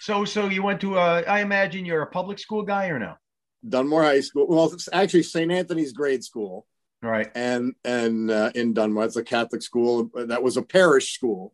So, 0.00 0.24
so 0.24 0.46
you 0.48 0.62
went 0.62 0.80
to 0.82 0.96
a, 0.96 1.22
I 1.22 1.40
imagine 1.40 1.84
you're 1.84 2.02
a 2.02 2.06
public 2.06 2.38
school 2.38 2.62
guy 2.62 2.86
or 2.86 2.98
no? 3.00 3.14
Dunmore 3.68 4.04
High 4.04 4.20
School. 4.20 4.46
Well, 4.48 4.72
it's 4.72 4.88
actually 4.92 5.24
St. 5.24 5.50
Anthony's 5.50 5.92
grade 5.92 6.22
school, 6.22 6.66
Right. 7.02 7.28
and 7.34 7.74
and 7.84 8.30
uh, 8.30 8.52
in 8.54 8.72
Dunmore, 8.74 9.04
it's 9.06 9.16
a 9.16 9.24
Catholic 9.24 9.60
school. 9.62 10.08
That 10.14 10.42
was 10.42 10.56
a 10.56 10.62
parish 10.62 11.14
school, 11.14 11.52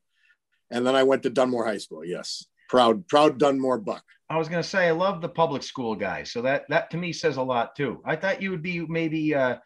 and 0.75 0.87
then 0.87 0.95
I 0.95 1.03
went 1.03 1.23
to 1.23 1.31
Dunmore 1.31 1.65
High 1.65 1.79
School. 1.79 2.05
Yes, 2.05 2.47
proud 2.69 3.07
proud 3.09 3.39
Dunmore 3.39 3.79
Buck. 3.79 4.05
I 4.31 4.37
was 4.37 4.49
going 4.49 4.63
to 4.63 4.69
say, 4.69 4.89
I 4.89 4.93
love 4.93 5.21
the 5.21 5.29
public 5.29 5.63
school 5.63 5.95
guys. 5.95 6.33
So 6.33 6.41
that, 6.43 6.65
that 6.71 6.91
to 6.91 6.97
me 6.97 7.13
says 7.13 7.37
a 7.37 7.43
lot 7.43 7.77
too. 7.77 8.01
I 8.07 8.17
thought 8.17 8.41
you 8.41 8.51
would 8.51 8.63
be 8.63 8.81
maybe, 8.87 9.35
uh, 9.35 9.57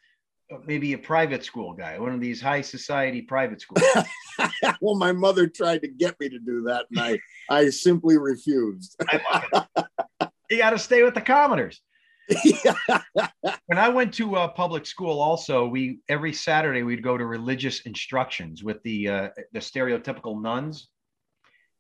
maybe 0.67 0.95
a 0.95 0.99
private 0.99 1.45
school 1.45 1.75
guy, 1.75 1.97
one 1.99 2.13
of 2.13 2.21
these 2.21 2.41
high 2.41 2.61
society 2.61 3.23
private 3.23 3.61
schools. 3.61 3.85
well, 4.81 4.97
my 4.97 5.13
mother 5.13 5.47
tried 5.47 5.83
to 5.83 5.89
get 5.89 6.19
me 6.21 6.29
to 6.29 6.39
do 6.39 6.63
that, 6.63 6.87
and 6.91 7.01
I 7.01 7.19
I 7.51 7.71
simply 7.71 8.19
refused. 8.19 8.97
I. 9.01 9.67
You 10.51 10.59
got 10.59 10.71
to 10.71 10.79
stay 10.79 11.03
with 11.03 11.15
the 11.15 11.21
commoners. 11.21 11.81
when 13.67 13.79
I 13.79 13.89
went 13.89 14.15
to 14.15 14.37
uh, 14.37 14.49
public 14.49 14.87
school, 14.87 15.21
also 15.21 15.67
we 15.67 16.01
every 16.09 16.33
Saturday 16.33 16.83
we'd 16.83 17.03
go 17.03 17.17
to 17.17 17.27
religious 17.27 17.81
instructions 17.81 18.63
with 18.63 18.83
the 18.83 19.09
uh, 19.09 19.29
the 19.53 19.61
stereotypical 19.61 20.41
nuns, 20.41 20.89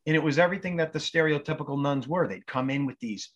and 0.08 0.16
it 0.16 0.22
was 0.22 0.38
everything 0.38 0.76
that 0.76 0.94
the 0.94 0.98
stereotypical 0.98 1.80
nuns 1.80 2.08
were. 2.08 2.26
They'd 2.26 2.46
come 2.46 2.70
in 2.70 2.86
with 2.86 2.98
these 2.98 3.28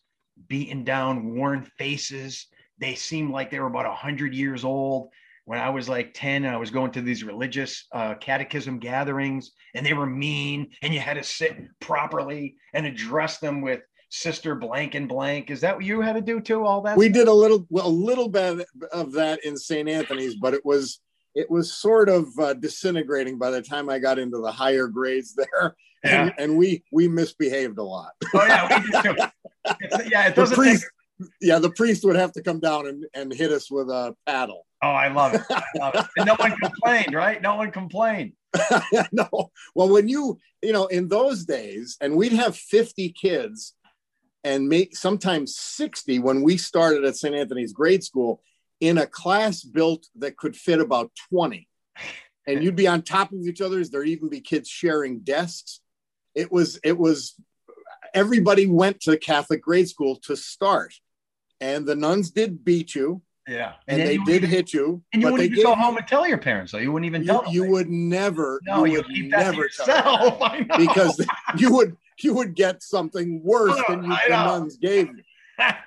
beaten 0.49 0.85
down, 0.85 1.35
worn 1.35 1.71
faces. 1.76 2.47
They 2.79 2.95
seemed 2.95 3.31
like 3.31 3.50
they 3.50 3.61
were 3.61 3.67
about 3.67 3.95
hundred 3.95 4.35
years 4.35 4.64
old. 4.64 5.11
When 5.45 5.59
I 5.59 5.69
was 5.69 5.87
like 5.87 6.14
ten, 6.14 6.47
I 6.47 6.57
was 6.57 6.71
going 6.71 6.91
to 6.93 7.02
these 7.02 7.25
religious 7.25 7.87
uh, 7.93 8.14
catechism 8.14 8.79
gatherings, 8.79 9.50
and 9.75 9.85
they 9.85 9.93
were 9.93 10.07
mean, 10.07 10.71
and 10.81 10.95
you 10.95 11.00
had 11.00 11.19
to 11.19 11.23
sit 11.23 11.59
properly 11.79 12.57
and 12.73 12.87
address 12.87 13.38
them 13.38 13.61
with 13.61 13.83
sister 14.09 14.55
blank 14.55 14.95
and 14.95 15.11
blank. 15.11 15.50
Is 15.50 15.61
that 15.61 15.76
what 15.76 15.85
you 15.85 16.00
had 16.00 16.14
to 16.14 16.23
do 16.23 16.41
too? 16.41 16.64
All 16.64 16.81
that 16.83 16.97
we 16.97 17.11
did 17.11 17.29
a 17.29 17.33
little 17.33 17.67
a 17.79 17.88
little 17.88 18.31
bit 18.31 18.67
of 18.93 19.12
that 19.12 19.45
in 19.45 19.59
St. 19.59 19.91
Anthony's, 19.91 20.37
but 20.37 20.55
it 20.55 20.64
was 20.64 21.00
it 21.35 21.51
was 21.51 21.73
sort 21.73 22.09
of 22.09 22.27
uh, 22.39 22.55
disintegrating 22.55 23.39
by 23.39 23.51
the 23.51 23.62
time 23.62 23.89
I 23.89 23.99
got 23.99 24.19
into 24.19 24.39
the 24.39 24.53
higher 24.53 24.87
grades 24.89 25.35
there, 25.35 25.75
Yeah. 26.05 26.23
and, 26.23 26.35
and 26.39 26.57
we 26.59 26.83
we 26.91 27.07
misbehaved 27.09 27.79
a 27.79 27.83
lot. 27.85 28.12
Oh 28.35 28.45
yeah, 28.45 28.69
we 28.69 28.91
did 28.91 29.03
too. 29.03 29.17
Yeah, 30.11 30.27
it 30.27 30.35
The 30.35 30.43
doesn't. 30.43 30.57
priest, 30.57 30.85
Take, 31.21 31.29
yeah, 31.41 31.59
the 31.61 31.71
priest 31.71 32.05
would 32.05 32.17
have 32.17 32.33
to 32.33 32.43
come 32.43 32.59
down 32.59 32.87
and, 32.89 33.05
and 33.15 33.33
hit 33.33 33.53
us 33.53 33.71
with 33.71 33.89
a 33.89 34.17
paddle. 34.27 34.67
oh, 34.83 34.89
I 34.91 35.07
love 35.12 35.35
it. 35.35 35.43
I 35.49 35.62
love 35.79 35.95
it. 35.95 36.05
And 36.17 36.27
no 36.27 36.35
one 36.35 36.51
complained, 36.57 37.15
right? 37.15 37.41
No 37.41 37.55
one 37.55 37.71
complained. 37.71 38.33
no, 39.12 39.29
well, 39.75 39.89
when 39.89 40.09
you 40.09 40.39
you 40.61 40.73
know 40.73 40.87
in 40.87 41.09
those 41.09 41.45
days, 41.45 41.97
and 42.01 42.17
we'd 42.17 42.33
have 42.33 42.57
fifty 42.57 43.09
kids, 43.11 43.75
and 44.45 44.69
make 44.69 44.97
sometimes 44.97 45.57
sixty 45.57 46.19
when 46.19 46.43
we 46.43 46.57
started 46.57 47.05
at 47.05 47.17
St. 47.17 47.35
Anthony's 47.35 47.73
grade 47.73 48.03
school 48.03 48.43
in 48.83 48.99
a 48.99 49.07
class 49.07 49.62
built 49.62 50.09
that 50.17 50.37
could 50.37 50.57
fit 50.57 50.81
about 50.81 51.12
twenty, 51.31 51.69
and 52.49 52.62
you'd 52.65 52.75
be 52.77 52.89
on 52.89 53.01
top 53.03 53.31
of 53.33 53.39
each 53.47 53.61
other. 53.61 53.83
There'd 53.85 54.09
even 54.09 54.29
be 54.29 54.41
kids 54.41 54.69
sharing 54.69 55.21
desks. 55.21 55.81
It 56.35 56.51
was 56.51 56.81
it 56.83 56.99
was 56.99 57.35
everybody 58.12 58.67
went 58.67 59.01
to 59.03 59.17
Catholic 59.17 59.62
grade 59.62 59.89
school 59.89 60.17
to 60.27 60.37
start, 60.37 60.95
and 61.61 61.87
the 61.87 61.95
nuns 61.95 62.31
did 62.33 62.65
beat 62.65 62.95
you, 62.97 63.23
Yeah, 63.47 63.75
and, 63.87 64.01
then 64.01 64.07
they 64.09 64.17
did 64.19 64.27
wouldn't- 64.43 64.53
hit 64.53 64.73
you, 64.75 65.03
And 65.12 65.23
you 65.23 65.29
but 65.29 65.33
wouldn't 65.35 65.53
even 65.53 65.65
go 65.65 65.75
home 65.77 65.97
and 65.97 66.07
tell 66.09 66.27
your 66.27 66.39
parents, 66.39 66.73
though. 66.73 66.79
You 66.79 66.91
wouldn't 66.91 67.07
even 67.07 67.23
you, 67.23 67.29
tell 67.29 67.43
them. 67.43 67.53
you 67.53 67.65
would 67.71 67.89
never 67.89 68.61
No, 68.67 68.85
you 68.85 68.93
you 68.93 68.99
would 68.99 69.07
keep 69.07 69.31
that 69.31 69.45
to 69.45 69.51
never 69.53 69.69
tell 69.69 70.31
them. 70.31 70.39
I 70.43 70.61
know. 70.61 70.77
because 70.77 71.25
you 71.57 71.73
would 71.73 71.97
you 72.19 72.35
would 72.35 72.55
get 72.55 72.83
something 72.83 73.41
worse 73.45 73.77
Oh, 73.77 73.85
than 73.95 74.05
you, 74.05 74.17
the 74.29 74.31
nuns 74.31 74.77
gave 74.77 75.07
you. 75.09 75.23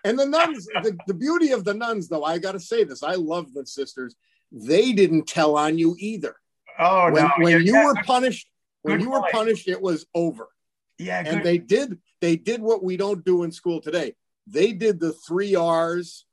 And 0.03 0.17
the 0.19 0.25
nuns, 0.25 0.67
the, 0.83 0.97
the 1.07 1.13
beauty 1.13 1.51
of 1.51 1.63
the 1.65 1.73
nuns, 1.73 2.07
though, 2.07 2.23
I 2.23 2.37
got 2.37 2.51
to 2.53 2.59
say 2.59 2.83
this: 2.83 3.03
I 3.03 3.15
love 3.15 3.53
the 3.53 3.65
sisters. 3.65 4.15
They 4.51 4.93
didn't 4.93 5.27
tell 5.27 5.57
on 5.57 5.77
you 5.77 5.95
either. 5.99 6.35
oh 6.79 7.11
when 7.11 7.23
no, 7.23 7.31
when 7.39 7.51
yeah, 7.53 7.57
you 7.57 7.73
yeah, 7.73 7.85
were 7.85 7.95
punished, 8.03 8.47
when 8.83 8.97
good 8.97 9.03
you 9.03 9.09
were 9.11 9.23
punished, 9.31 9.67
it 9.67 9.81
was 9.81 10.05
over. 10.13 10.47
yeah, 10.99 11.19
And 11.25 11.37
good. 11.37 11.43
they 11.43 11.57
did 11.57 11.97
they 12.21 12.35
did 12.35 12.61
what 12.61 12.83
we 12.83 12.95
don't 12.97 13.25
do 13.25 13.43
in 13.43 13.51
school 13.51 13.81
today. 13.81 14.13
They 14.47 14.71
did 14.73 14.99
the 14.99 15.11
three 15.11 15.55
R's, 15.55 16.25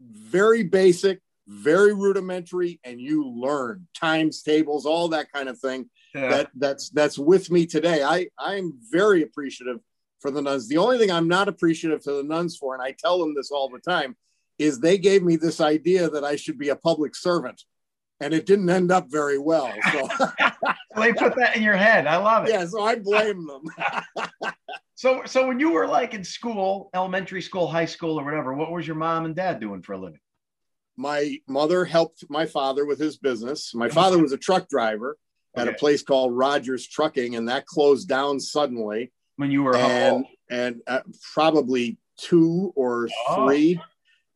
very 0.00 0.64
basic, 0.64 1.20
very 1.46 1.94
rudimentary, 1.94 2.80
and 2.84 3.00
you 3.00 3.28
learn 3.28 3.86
times 3.94 4.42
tables, 4.42 4.84
all 4.86 5.08
that 5.10 5.30
kind 5.32 5.48
of 5.48 5.58
thing 5.58 5.88
yeah. 6.14 6.28
that 6.28 6.50
that's 6.56 6.90
that's 6.90 7.18
with 7.18 7.50
me 7.50 7.66
today. 7.66 8.02
I 8.02 8.26
I'm 8.38 8.72
very 8.90 9.22
appreciative 9.22 9.78
for 10.24 10.30
the 10.30 10.40
nuns. 10.40 10.68
The 10.68 10.78
only 10.78 10.96
thing 10.96 11.10
I'm 11.10 11.28
not 11.28 11.48
appreciative 11.48 12.02
to 12.04 12.12
the 12.12 12.22
nuns 12.22 12.56
for, 12.56 12.72
and 12.72 12.82
I 12.82 12.92
tell 12.98 13.18
them 13.18 13.34
this 13.34 13.50
all 13.50 13.68
the 13.68 13.78
time, 13.78 14.16
is 14.58 14.80
they 14.80 14.96
gave 14.96 15.22
me 15.22 15.36
this 15.36 15.60
idea 15.60 16.08
that 16.08 16.24
I 16.24 16.36
should 16.36 16.58
be 16.58 16.70
a 16.70 16.76
public 16.76 17.14
servant, 17.14 17.62
and 18.20 18.32
it 18.32 18.46
didn't 18.46 18.70
end 18.70 18.90
up 18.90 19.10
very 19.10 19.36
well. 19.36 19.70
So 19.92 20.08
they 20.96 21.12
put 21.12 21.36
that 21.36 21.56
in 21.56 21.62
your 21.62 21.76
head. 21.76 22.06
I 22.06 22.16
love 22.16 22.46
it. 22.46 22.52
yeah, 22.52 22.64
so 22.64 22.82
I 22.82 22.96
blame 22.96 23.46
them. 23.46 24.54
So, 24.96 25.22
so 25.26 25.48
when 25.48 25.58
you 25.58 25.72
were 25.72 25.88
like 25.88 26.14
in 26.14 26.22
school, 26.22 26.88
elementary 26.94 27.42
school, 27.42 27.66
high 27.66 27.84
school, 27.84 28.18
or 28.18 28.24
whatever, 28.24 28.54
what 28.54 28.70
was 28.70 28.86
your 28.86 28.94
mom 28.94 29.24
and 29.24 29.34
dad 29.34 29.58
doing 29.58 29.82
for 29.82 29.94
a 29.94 29.98
living? 29.98 30.20
My 30.96 31.36
mother 31.48 31.84
helped 31.84 32.24
my 32.30 32.46
father 32.46 32.86
with 32.86 33.00
his 33.00 33.16
business. 33.16 33.74
My 33.74 33.88
father 33.88 34.18
was 34.18 34.30
a 34.30 34.38
truck 34.38 34.68
driver 34.68 35.18
at 35.56 35.66
a 35.66 35.72
place 35.72 36.04
called 36.04 36.32
Rogers 36.32 36.86
Trucking, 36.86 37.34
and 37.34 37.48
that 37.48 37.66
closed 37.66 38.08
down 38.08 38.38
suddenly. 38.38 39.10
When 39.36 39.50
you 39.50 39.62
were 39.62 39.76
and 39.76 40.26
and 40.50 40.82
uh, 40.86 41.00
probably 41.32 41.98
two 42.18 42.72
or 42.76 43.08
Oh. 43.28 43.46
three. 43.46 43.80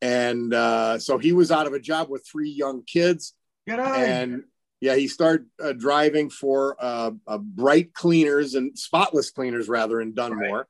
And 0.01 0.55
uh, 0.55 0.99
so 0.99 1.19
he 1.19 1.33
was 1.33 1.51
out 1.51 1.67
of 1.67 1.73
a 1.73 1.81
job 1.81 2.09
with 2.09 2.25
three 2.27 2.51
young 2.51 2.83
kids. 2.85 3.35
Get 3.67 3.81
out. 3.81 3.97
And 3.97 4.45
yeah, 4.81 4.95
he 4.95 5.09
started 5.09 5.47
uh, 5.61 5.73
driving 5.73 6.31
for 6.31 6.77
uh, 6.79 7.11
uh, 7.27 7.39
Bright 7.39 7.95
Cleaners 7.95 8.55
and 8.55 8.79
Spotless 8.79 9.31
Cleaners, 9.33 9.69
rather, 9.69 10.01
in 10.01 10.15
Dunmore 10.15 10.69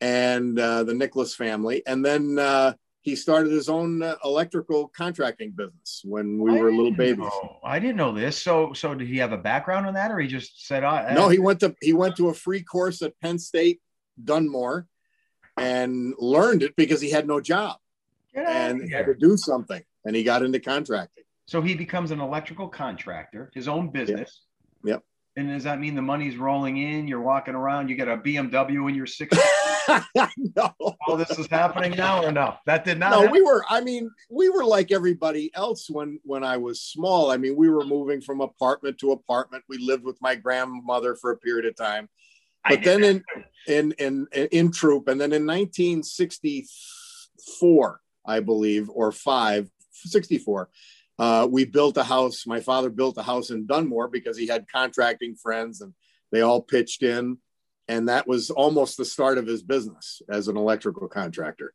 and 0.00 0.58
uh, 0.58 0.84
the 0.84 0.94
Nicholas 0.94 1.34
family. 1.34 1.82
And 1.86 2.02
then 2.04 2.38
uh, 2.38 2.72
he 3.02 3.16
started 3.16 3.52
his 3.52 3.68
own 3.68 4.02
uh, 4.02 4.14
electrical 4.24 4.88
contracting 4.88 5.50
business 5.50 6.02
when 6.04 6.38
we 6.38 6.56
I 6.56 6.62
were 6.62 6.72
little 6.72 6.92
babies. 6.92 7.18
know. 7.18 7.58
I 7.64 7.78
didn't 7.78 7.96
know 7.96 8.12
this. 8.12 8.40
So, 8.40 8.72
so 8.72 8.94
did 8.94 9.08
he 9.08 9.18
have 9.18 9.32
a 9.32 9.38
background 9.38 9.86
on 9.86 9.94
that, 9.94 10.10
or 10.10 10.20
he 10.20 10.28
just 10.28 10.66
said, 10.66 10.84
"I"? 10.84 11.12
No, 11.12 11.28
he 11.28 11.38
went 11.38 11.60
to 11.60 11.74
he 11.82 11.92
went 11.92 12.16
to 12.16 12.28
a 12.28 12.34
free 12.34 12.62
course 12.62 13.02
at 13.02 13.18
Penn 13.20 13.38
State, 13.38 13.80
Dunmore, 14.22 14.86
and 15.56 16.14
learned 16.18 16.62
it 16.62 16.76
because 16.76 17.00
he 17.00 17.10
had 17.10 17.26
no 17.26 17.40
job 17.40 17.76
and 18.34 18.90
had 18.90 19.06
to 19.06 19.14
do 19.14 19.36
something. 19.36 19.82
And 20.04 20.16
he 20.16 20.22
got 20.22 20.42
into 20.42 20.60
contracting. 20.60 21.24
So 21.46 21.60
he 21.60 21.74
becomes 21.74 22.12
an 22.12 22.20
electrical 22.20 22.68
contractor, 22.68 23.50
his 23.54 23.68
own 23.68 23.90
business. 23.90 24.42
Yep. 24.84 25.02
And 25.36 25.48
does 25.48 25.64
that 25.64 25.80
mean 25.80 25.94
the 25.94 26.02
money's 26.02 26.36
rolling 26.36 26.78
in? 26.78 27.08
You're 27.08 27.20
walking 27.20 27.54
around, 27.54 27.88
you 27.88 27.96
get 27.96 28.08
a 28.08 28.16
BMW 28.16 28.88
in 28.88 28.94
your 28.94 29.06
60s. 29.06 29.38
no, 30.56 30.74
All 31.06 31.16
this 31.16 31.38
is 31.38 31.46
happening 31.46 31.92
now, 31.92 32.24
or 32.24 32.32
no? 32.32 32.56
That 32.66 32.84
did 32.84 32.98
not. 32.98 33.10
no, 33.10 33.20
happen? 33.22 33.32
we 33.32 33.42
were. 33.42 33.64
I 33.68 33.80
mean, 33.80 34.10
we 34.30 34.48
were 34.48 34.64
like 34.64 34.92
everybody 34.92 35.50
else 35.54 35.90
when 35.90 36.20
when 36.24 36.44
I 36.44 36.56
was 36.56 36.80
small. 36.80 37.30
I 37.30 37.36
mean, 37.36 37.56
we 37.56 37.68
were 37.68 37.84
moving 37.84 38.20
from 38.20 38.40
apartment 38.40 38.98
to 38.98 39.12
apartment. 39.12 39.64
We 39.68 39.78
lived 39.78 40.04
with 40.04 40.18
my 40.20 40.34
grandmother 40.34 41.16
for 41.16 41.32
a 41.32 41.36
period 41.36 41.66
of 41.66 41.76
time. 41.76 42.08
But 42.68 42.84
then 42.84 43.00
that 43.00 43.22
in 43.66 43.92
in 43.98 44.26
in 44.32 44.48
in 44.50 44.72
Throop, 44.72 45.08
and 45.08 45.20
then 45.20 45.32
in 45.32 45.46
1964, 45.46 48.00
I 48.24 48.40
believe, 48.40 48.88
or 48.88 49.10
five, 49.10 49.68
64, 49.92 50.68
uh, 51.18 51.48
we 51.50 51.64
built 51.64 51.96
a 51.96 52.04
house. 52.04 52.46
My 52.46 52.60
father 52.60 52.90
built 52.90 53.18
a 53.18 53.22
house 53.22 53.50
in 53.50 53.66
Dunmore 53.66 54.08
because 54.08 54.38
he 54.38 54.46
had 54.46 54.66
contracting 54.72 55.34
friends, 55.34 55.80
and 55.80 55.92
they 56.30 56.40
all 56.40 56.62
pitched 56.62 57.02
in. 57.02 57.38
And 57.92 58.08
that 58.08 58.26
was 58.26 58.50
almost 58.50 58.96
the 58.96 59.04
start 59.04 59.36
of 59.36 59.46
his 59.46 59.62
business 59.62 60.22
as 60.26 60.48
an 60.48 60.56
electrical 60.56 61.08
contractor. 61.08 61.74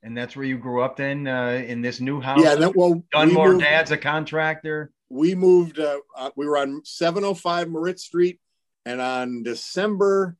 And 0.00 0.16
that's 0.16 0.36
where 0.36 0.44
you 0.44 0.58
grew 0.58 0.82
up 0.82 0.96
then 0.96 1.26
uh, 1.26 1.64
in 1.66 1.82
this 1.82 1.98
new 2.00 2.20
house. 2.20 2.40
Yeah, 2.40 2.54
that 2.54 2.76
well, 2.76 3.02
Dunmore 3.10 3.52
moved, 3.52 3.64
dad's 3.64 3.90
a 3.90 3.96
contractor. 3.96 4.92
We 5.08 5.34
moved. 5.34 5.80
Uh, 5.80 5.98
uh, 6.16 6.30
we 6.36 6.46
were 6.46 6.58
on 6.58 6.82
705 6.84 7.68
Moritz 7.68 8.04
Street, 8.04 8.38
and 8.84 9.00
on 9.00 9.42
December 9.42 10.36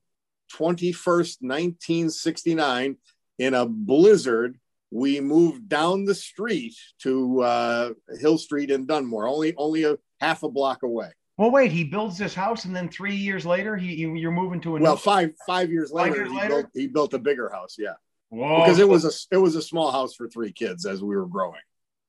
21st, 0.53 1.41
1969, 1.41 2.95
in 3.39 3.53
a 3.53 3.65
blizzard, 3.65 4.57
we 4.91 5.19
moved 5.19 5.67
down 5.67 6.05
the 6.05 6.15
street 6.15 6.75
to 6.99 7.41
uh, 7.41 7.89
Hill 8.17 8.37
Street 8.37 8.71
in 8.71 8.85
Dunmore, 8.85 9.27
only 9.27 9.53
only 9.57 9.83
a 9.83 9.97
half 10.21 10.43
a 10.43 10.49
block 10.49 10.83
away. 10.83 11.11
Well, 11.37 11.51
wait, 11.51 11.71
he 11.71 11.83
builds 11.83 12.17
this 12.17 12.33
house, 12.33 12.65
and 12.65 12.75
then 12.75 12.89
three 12.89 13.15
years 13.15 13.45
later, 13.45 13.77
he 13.77 13.93
you're 13.95 14.31
moving 14.31 14.59
to 14.61 14.77
a 14.77 14.79
well, 14.79 14.97
five 14.97 15.31
five 15.45 15.69
years 15.71 15.91
Five 15.91 16.11
later, 16.11 16.15
years 16.17 16.29
he, 16.29 16.35
later? 16.35 16.49
Built, 16.49 16.69
he 16.73 16.87
built 16.87 17.13
a 17.13 17.19
bigger 17.19 17.49
house. 17.49 17.75
Yeah, 17.77 17.93
Whoa, 18.29 18.61
because 18.61 18.79
it 18.79 18.89
was 18.89 19.05
a 19.05 19.35
it 19.35 19.37
was 19.39 19.55
a 19.55 19.61
small 19.61 19.91
house 19.91 20.15
for 20.15 20.27
three 20.27 20.51
kids 20.51 20.85
as 20.85 21.01
we 21.01 21.15
were 21.15 21.27
growing. 21.27 21.61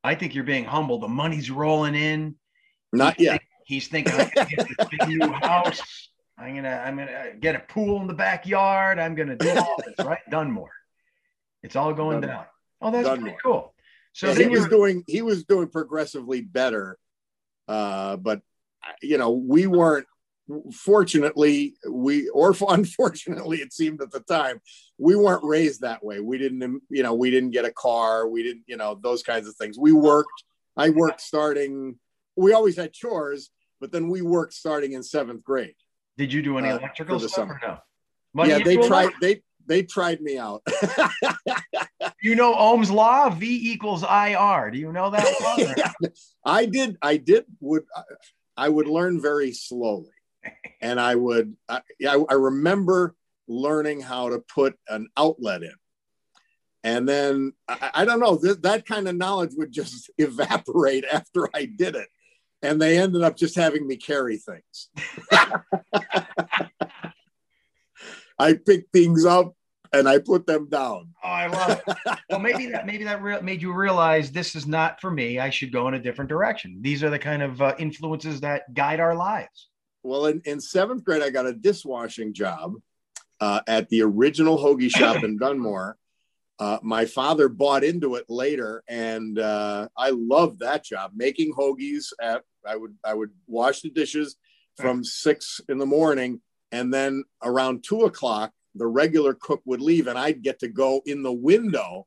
I 0.03 0.15
think 0.15 0.35
you're 0.35 0.45
being 0.45 0.65
humble. 0.65 0.99
The 0.99 1.09
money's 1.09 1.51
rolling 1.51 1.95
in. 1.95 2.37
Not 2.93 3.21
yet. 3.21 3.43
He's 3.67 3.89
thinking, 3.89 4.15
I'm 4.15 4.31
gonna 4.35 4.49
get 4.49 4.67
this 4.67 4.89
big 4.89 5.09
new 5.09 5.31
house. 5.31 6.09
I'm 6.39 6.55
gonna, 6.55 6.83
I'm 6.87 6.97
gonna 6.97 7.33
get 7.39 7.55
a 7.57 7.59
pool 7.59 8.01
in 8.01 8.07
the 8.07 8.15
backyard. 8.15 8.99
I'm 8.99 9.15
gonna 9.15 9.37
do 9.37 9.51
all 9.51 9.77
this, 9.85 10.07
right? 10.07 10.21
Dunmore. 10.31 10.73
It's 11.63 11.77
all 11.77 11.93
going 11.93 12.23
Dunmore. 12.23 12.37
down. 12.37 12.47
Oh, 12.81 12.91
that's 12.91 13.21
pretty 13.21 13.37
cool. 13.43 13.75
So 14.15 14.33
he 14.33 14.47
was 14.47 14.69
doing 14.69 15.05
he 15.07 15.21
was 15.21 15.45
doing 15.45 15.69
progressively 15.69 16.41
better, 16.41 16.99
uh, 17.67 18.17
but 18.17 18.41
you 19.03 19.19
know 19.19 19.31
we 19.31 19.67
weren't. 19.67 20.07
Fortunately, 20.73 21.75
we 21.91 22.29
or 22.31 22.55
unfortunately, 22.69 23.59
it 23.59 23.73
seemed 23.73 24.01
at 24.01 24.11
the 24.11 24.21
time 24.21 24.61
we 24.97 25.15
weren't 25.15 25.45
raised 25.45 25.83
that 25.83 26.03
way. 26.03 26.21
We 26.21 26.39
didn't, 26.39 26.83
you 26.89 27.03
know, 27.03 27.15
we 27.15 27.31
didn't 27.31 27.51
get 27.51 27.67
a 27.67 27.73
car. 27.73 28.27
We 28.27 28.43
didn't, 28.43 28.65
you 28.67 28.79
know, 28.79 28.99
those 29.01 29.23
kinds 29.23 29.47
of 29.47 29.57
things. 29.57 29.79
We 29.79 29.93
worked. 29.93 30.45
I 30.77 30.91
worked 30.91 31.21
starting. 31.21 31.99
We 32.35 32.55
always 32.55 32.77
had 32.77 32.95
chores, 32.95 33.51
but 33.81 33.93
then 33.93 34.09
we 34.09 34.23
worked 34.23 34.55
starting 34.55 34.93
in 34.93 35.03
seventh 35.03 35.45
grade. 35.45 35.75
did 36.17 36.33
you 36.33 36.41
do 36.41 36.57
any 36.57 36.69
uh, 36.69 36.79
electrical 36.79 37.19
stuff 37.19 37.31
summer. 37.31 37.61
or 37.63 37.69
no? 37.69 37.79
Money 38.33 38.51
yeah, 38.51 38.61
they 38.65 38.77
tried. 38.77 39.11
They 39.21 39.43
they 39.67 39.83
tried 39.83 40.21
me 40.21 40.39
out. 40.39 40.63
You 42.21 42.35
know 42.35 42.55
Ohm's 42.55 42.91
law, 42.91 43.31
V 43.31 43.73
equals 43.73 44.03
IR. 44.03 44.71
Do 44.73 44.79
you 44.79 44.93
know 44.93 45.11
that? 45.11 45.27
Yeah, 46.03 46.09
I 46.45 46.67
did. 46.67 46.97
I 47.01 47.17
did. 47.17 47.45
Would 47.61 47.85
I 48.59 48.69
would 48.69 48.89
learn 48.89 49.23
very 49.23 49.53
slowly, 49.53 50.11
and 50.81 50.99
I 51.01 51.15
would. 51.15 51.55
I, 51.69 51.81
I 52.01 52.35
remember 52.35 53.15
learning 53.47 54.01
how 54.01 54.31
to 54.31 54.41
put 54.41 54.77
an 54.89 55.07
outlet 55.17 55.63
in, 55.63 55.75
and 56.83 57.09
then 57.09 57.53
I, 57.69 57.91
I 57.95 58.05
don't 58.05 58.19
know 58.19 58.37
th- 58.37 58.63
that 58.63 58.85
kind 58.85 59.07
of 59.09 59.15
knowledge 59.15 59.53
would 59.57 59.71
just 59.71 60.11
evaporate 60.19 61.05
after 61.11 61.49
I 61.55 61.67
did 61.67 61.95
it, 61.95 62.09
and 62.61 62.83
they 62.83 62.99
ended 62.99 63.23
up 63.23 63.37
just 63.37 63.55
having 63.55 63.87
me 63.87 63.97
carry 63.97 64.39
things. 64.39 64.89
I 68.41 68.55
picked 68.55 68.93
things 68.93 69.25
up 69.25 69.55
and 69.93 70.09
I 70.09 70.19
put 70.19 70.47
them 70.47 70.69
down. 70.69 71.15
Oh, 71.23 71.29
I 71.29 71.47
love 71.47 71.83
it. 71.87 72.19
well, 72.31 72.39
maybe 72.39 72.67
that 72.67 72.87
maybe 72.87 73.05
that 73.05 73.23
re- 73.23 73.41
made 73.41 73.63
you 73.63 73.73
realize 73.73 74.31
this 74.31 74.55
is 74.55 74.67
not 74.67 75.01
for 75.01 75.11
me. 75.11 75.39
I 75.39 75.51
should 75.51 75.73
go 75.73 75.89
in 75.89 75.95
a 75.95 75.99
different 75.99 76.29
direction. 76.29 76.79
These 76.81 77.03
are 77.03 77.11
the 77.11 77.19
kind 77.19 77.43
of 77.43 77.61
uh, 77.61 77.75
influences 77.79 78.41
that 78.41 78.73
guide 78.75 79.01
our 79.01 79.15
lives. 79.15 79.69
Well, 80.03 80.27
in, 80.27 80.41
in 80.45 80.61
seventh 80.61 81.05
grade, 81.05 81.23
I 81.23 81.31
got 81.31 81.47
a 81.47 81.53
dishwashing 81.53 82.33
job 82.35 82.75
uh, 83.41 83.61
at 83.67 83.89
the 83.89 84.03
original 84.03 84.59
hoagie 84.59 84.91
shop 84.91 85.23
in 85.25 85.39
Dunmore. 85.41 85.97
Uh, 86.59 86.79
my 86.83 87.05
father 87.05 87.49
bought 87.49 87.85
into 87.85 88.17
it 88.17 88.25
later, 88.29 88.83
and 88.89 89.39
uh, 89.39 89.89
I 89.97 90.11
loved 90.11 90.61
that 90.61 90.85
job, 90.85 91.13
making 91.15 91.53
hoagies. 91.53 92.07
At 92.21 92.43
I 92.67 92.77
would 92.77 92.97
I 93.05 93.15
would 93.15 93.31
wash 93.47 93.83
the 93.83 93.91
dishes 93.91 94.37
from 94.77 95.05
six 95.05 95.61
in 95.69 95.79
the 95.79 95.87
morning, 95.87 96.41
and 96.73 96.93
then 96.93 97.25
around 97.43 97.85
two 97.85 98.03
o'clock, 98.03 98.53
the 98.79 98.87
regular 98.87 99.35
cook 99.35 99.61
would 99.65 99.81
leave, 99.81 100.07
and 100.07 100.19
I'd 100.19 100.43
get 100.43 100.61
to 100.61 100.69
go 100.69 101.03
in 101.07 101.23
the 101.23 101.33
window 101.33 102.07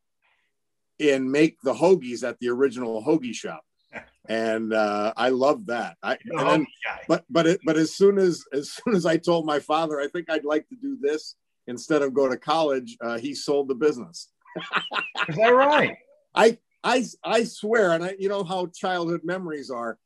and 1.00 1.32
make 1.32 1.62
the 1.62 1.74
hoagies 1.74 2.28
at 2.28 2.40
the 2.40 2.50
original 2.50 3.04
hoagie 3.04 3.36
shop. 3.36 3.64
And 4.30 4.72
uh, 4.72 5.14
I 5.18 5.30
loved 5.30 5.68
that. 5.68 5.98
I, 6.04 6.16
and 6.26 6.48
then 6.48 6.68
but 7.08 7.26
but 7.28 7.48
it, 7.48 7.60
but 7.66 7.76
as 7.76 7.96
soon 7.96 8.20
as 8.20 8.46
as 8.54 8.72
soon 8.72 8.96
as 8.96 9.06
I 9.06 9.18
told 9.18 9.48
my 9.48 9.60
father 9.60 10.00
I 10.00 10.08
think 10.08 10.30
I'd 10.30 10.46
like 10.46 10.70
to 10.70 10.76
do 10.76 10.96
this 11.02 11.36
instead 11.66 12.04
of 12.04 12.14
go 12.14 12.30
to 12.30 12.38
college, 12.38 12.96
uh, 13.02 13.18
he 13.18 13.34
sold 13.34 13.68
the 13.68 13.76
business. 13.76 14.30
Is 15.28 15.36
that 15.36 15.50
right? 15.50 15.98
I 16.36 16.60
I 16.84 17.04
I 17.24 17.44
swear, 17.44 17.94
and 17.94 18.04
I 18.04 18.16
you 18.20 18.30
know 18.30 18.44
how 18.44 18.68
childhood 18.68 19.22
memories 19.24 19.72
are. 19.72 19.98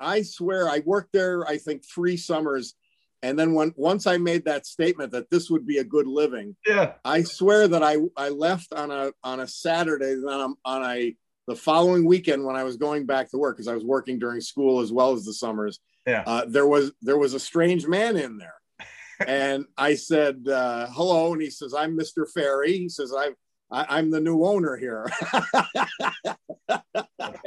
I 0.00 0.22
swear 0.22 0.68
I 0.68 0.82
worked 0.84 1.12
there 1.12 1.46
I 1.46 1.56
think 1.56 1.84
three 1.84 2.16
summers, 2.16 2.74
and 3.22 3.38
then 3.38 3.54
when 3.54 3.72
once 3.76 4.06
I 4.06 4.18
made 4.18 4.44
that 4.44 4.66
statement 4.66 5.12
that 5.12 5.30
this 5.30 5.50
would 5.50 5.66
be 5.66 5.78
a 5.78 5.84
good 5.84 6.06
living, 6.06 6.56
Yeah. 6.66 6.92
I 7.04 7.22
swear 7.22 7.66
that 7.68 7.82
I 7.82 7.96
I 8.16 8.28
left 8.28 8.72
on 8.72 8.90
a 8.90 9.12
on 9.24 9.40
a 9.40 9.48
Saturday, 9.48 10.14
then 10.14 10.28
on 10.28 10.50
a, 10.50 10.68
on 10.68 10.96
a 10.96 11.16
the 11.48 11.56
following 11.56 12.04
weekend 12.04 12.44
when 12.44 12.56
I 12.56 12.64
was 12.64 12.76
going 12.76 13.06
back 13.06 13.30
to 13.30 13.38
work 13.38 13.56
because 13.56 13.68
I 13.68 13.74
was 13.74 13.84
working 13.84 14.18
during 14.18 14.40
school 14.40 14.80
as 14.80 14.92
well 14.92 15.12
as 15.12 15.24
the 15.24 15.32
summers. 15.32 15.80
Yeah. 16.06 16.22
Uh, 16.26 16.44
there 16.46 16.66
was 16.66 16.92
there 17.02 17.18
was 17.18 17.34
a 17.34 17.40
strange 17.40 17.86
man 17.86 18.16
in 18.16 18.38
there, 18.38 18.54
and 19.26 19.64
I 19.76 19.94
said 19.94 20.46
uh, 20.48 20.86
hello, 20.90 21.32
and 21.32 21.42
he 21.42 21.50
says 21.50 21.74
I'm 21.74 21.98
Mr. 21.98 22.26
Ferry. 22.32 22.78
He 22.78 22.88
says 22.88 23.12
I'm 23.16 23.34
I, 23.70 23.98
I'm 23.98 24.10
the 24.10 24.20
new 24.20 24.44
owner 24.44 24.76
here, 24.76 25.10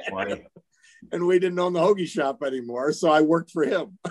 Funny. 0.10 0.46
And 1.12 1.26
we 1.26 1.40
didn't 1.40 1.60
own 1.60 1.74
the 1.74 1.80
hoagie 1.80 2.08
shop 2.08 2.44
anymore, 2.44 2.92
so 2.92 3.10
I 3.10 3.22
worked 3.22 3.52
for 3.52 3.64
him. 3.64 3.98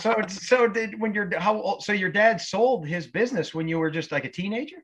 So, 0.00 0.14
so 0.28 0.68
did 0.68 1.00
when 1.00 1.14
your 1.14 1.38
how 1.38 1.60
old? 1.60 1.82
So 1.82 1.92
your 1.92 2.10
dad 2.10 2.40
sold 2.40 2.86
his 2.86 3.06
business 3.06 3.54
when 3.54 3.66
you 3.66 3.78
were 3.78 3.90
just 3.90 4.12
like 4.12 4.24
a 4.24 4.30
teenager. 4.30 4.76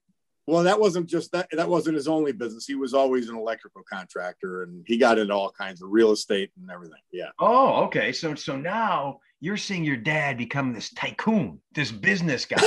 Well, 0.47 0.65
that 0.65 0.81
wasn't 0.81 1.07
just 1.07 1.31
that. 1.33 1.49
That 1.53 1.69
wasn't 1.69 1.95
his 1.97 2.09
only 2.09 2.33
business. 2.33 2.67
He 2.67 2.75
was 2.75 2.95
always 2.95 3.29
an 3.29 3.37
electrical 3.37 3.83
contractor, 3.83 4.65
and 4.65 4.83
he 4.87 4.97
got 4.97 5.19
into 5.19 5.33
all 5.33 5.51
kinds 5.51 5.83
of 5.83 5.91
real 5.91 6.11
estate 6.11 6.51
and 6.59 6.69
everything. 6.71 6.99
Yeah. 7.13 7.29
Oh, 7.39 7.85
okay. 7.85 8.13
So, 8.13 8.35
so 8.35 8.57
now 8.57 9.21
you're 9.41 9.57
seeing 9.57 9.85
your 9.85 9.97
dad 9.97 10.37
become 10.39 10.73
this 10.73 10.91
tycoon, 10.95 11.61
this 11.75 11.93
business 11.93 12.45
guy, 12.45 12.61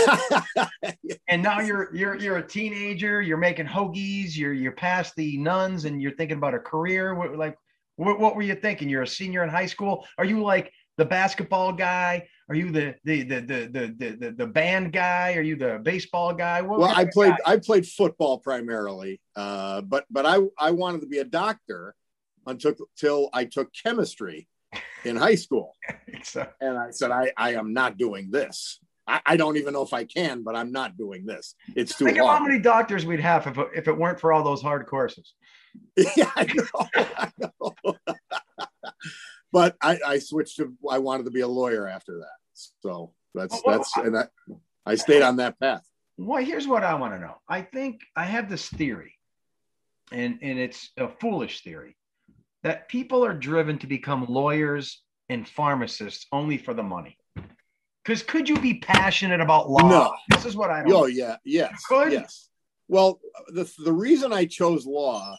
and 1.28 1.44
now 1.44 1.60
you're 1.60 1.94
you're 1.94 2.16
you're 2.16 2.38
a 2.38 2.48
teenager. 2.48 3.22
You're 3.22 3.38
making 3.38 3.66
hoagies. 3.66 4.38
You're 4.38 4.54
you're 4.54 4.72
past 4.72 5.14
the 5.18 5.38
nuns, 5.38 5.84
and 5.84 6.02
you're 6.02 6.16
thinking 6.16 6.38
about 6.38 6.54
a 6.54 6.60
career. 6.60 7.14
What, 7.14 7.36
like, 7.36 7.58
what, 7.96 8.20
what 8.20 8.36
were 8.36 8.42
you 8.42 8.56
thinking? 8.56 8.90
You're 8.90 9.04
a 9.04 9.08
senior 9.08 9.44
in 9.44 9.50
high 9.50 9.66
school. 9.66 10.06
Are 10.18 10.26
you 10.26 10.42
like 10.42 10.72
the 10.98 11.06
basketball 11.06 11.74
guy? 11.74 12.28
Are 12.48 12.56
you 12.56 12.72
the 12.72 12.96
the 13.04 13.24
the 13.24 13.40
the 13.42 13.96
the 13.98 14.16
the, 14.20 14.32
the, 14.32 14.48
band 14.48 14.94
guy? 14.94 15.34
Are 15.34 15.42
you 15.42 15.56
the 15.56 15.80
baseball 15.82 16.34
guy? 16.34 16.62
What 16.62 16.80
well, 16.80 16.94
I 16.96 17.06
played 17.06 17.32
guy? 17.32 17.54
I 17.54 17.58
played 17.58 17.88
football 17.88 18.38
primarily, 18.38 19.20
uh, 19.36 19.82
but 19.82 20.06
but 20.12 20.26
I 20.26 20.40
I 20.60 20.72
wanted 20.72 21.02
to 21.02 21.08
be 21.08 21.20
a 21.20 21.24
doctor 21.24 21.96
until 22.46 22.76
till 22.96 23.30
I 23.34 23.46
took 23.46 23.72
chemistry 23.74 24.48
in 25.04 25.16
high 25.16 25.36
school, 25.36 25.76
So- 26.24 26.48
and 26.62 26.78
I 26.78 26.92
said 26.92 27.12
I 27.12 27.32
I 27.36 27.56
am 27.56 27.74
not 27.74 27.98
doing 27.98 28.30
this. 28.30 28.80
I, 29.08 29.22
I 29.26 29.38
don't 29.38 29.58
even 29.58 29.74
know 29.74 29.84
if 29.84 29.94
I 29.94 30.04
can, 30.04 30.44
but 30.44 30.56
I'm 30.56 30.72
not 30.72 30.98
doing 30.98 31.26
this. 31.26 31.56
It's 31.76 31.96
too 31.96 32.06
Think 32.06 32.20
of 32.20 32.28
how 32.28 32.44
many 32.44 32.60
doctors 32.60 33.06
we'd 33.06 33.20
have 33.20 33.48
if 33.48 33.58
if 33.76 33.88
it 33.88 33.98
weren't 33.98 34.20
for 34.20 34.34
all 34.34 34.44
those 34.44 34.62
hard 34.62 34.86
courses. 34.88 35.34
yeah, 36.16 36.32
I 36.36 36.46
know. 36.54 36.88
I 36.96 37.32
know. 37.40 37.96
but 39.52 39.78
I, 39.82 40.00
I 40.06 40.20
switched 40.20 40.58
to 40.58 40.74
I 40.90 41.00
wanted 41.00 41.24
to 41.26 41.32
be 41.32 41.42
a 41.42 41.48
lawyer 41.48 41.88
after 41.88 42.18
that. 42.20 42.72
So 42.82 43.14
that's 43.34 43.62
Well, 43.66 43.78
that's 43.78 43.96
and 43.98 44.18
I, 44.18 44.26
I 44.86 44.96
stayed 44.96 45.22
on 45.22 45.38
that 45.38 45.60
path. 45.60 45.88
Well, 46.18 46.44
here's 46.44 46.68
what 46.68 46.84
I 46.84 46.94
want 46.96 47.14
to 47.14 47.20
know. 47.20 47.36
I 47.48 47.62
think 47.62 48.02
I 48.16 48.24
have 48.24 48.50
this 48.50 48.70
theory, 48.70 49.14
and 50.12 50.40
and 50.42 50.60
it's 50.60 50.92
a 50.98 51.08
foolish 51.08 51.64
theory, 51.64 51.98
that 52.64 52.88
people 52.88 53.26
are 53.26 53.34
driven 53.34 53.78
to 53.80 53.88
become 53.88 54.26
lawyers 54.28 55.02
and 55.30 55.48
pharmacists 55.48 56.28
only 56.32 56.58
for 56.58 56.74
the 56.74 56.84
money. 56.84 57.18
Because 58.04 58.22
could 58.22 58.48
you 58.48 58.60
be 58.60 58.76
passionate 58.76 59.42
about 59.42 59.70
law? 59.70 59.90
No. 59.90 60.14
This 60.30 60.46
is 60.46 60.56
what 60.56 60.70
I 60.70 60.84
don't. 60.84 60.94
Oh 60.94 61.06
yeah, 61.06 61.38
yes, 61.44 61.84
Could? 61.88 62.12
yes. 62.12 62.50
Well, 62.88 63.20
the 63.48 63.72
the 63.84 63.94
reason 63.94 64.32
I 64.32 64.46
chose 64.46 64.86
law 64.86 65.36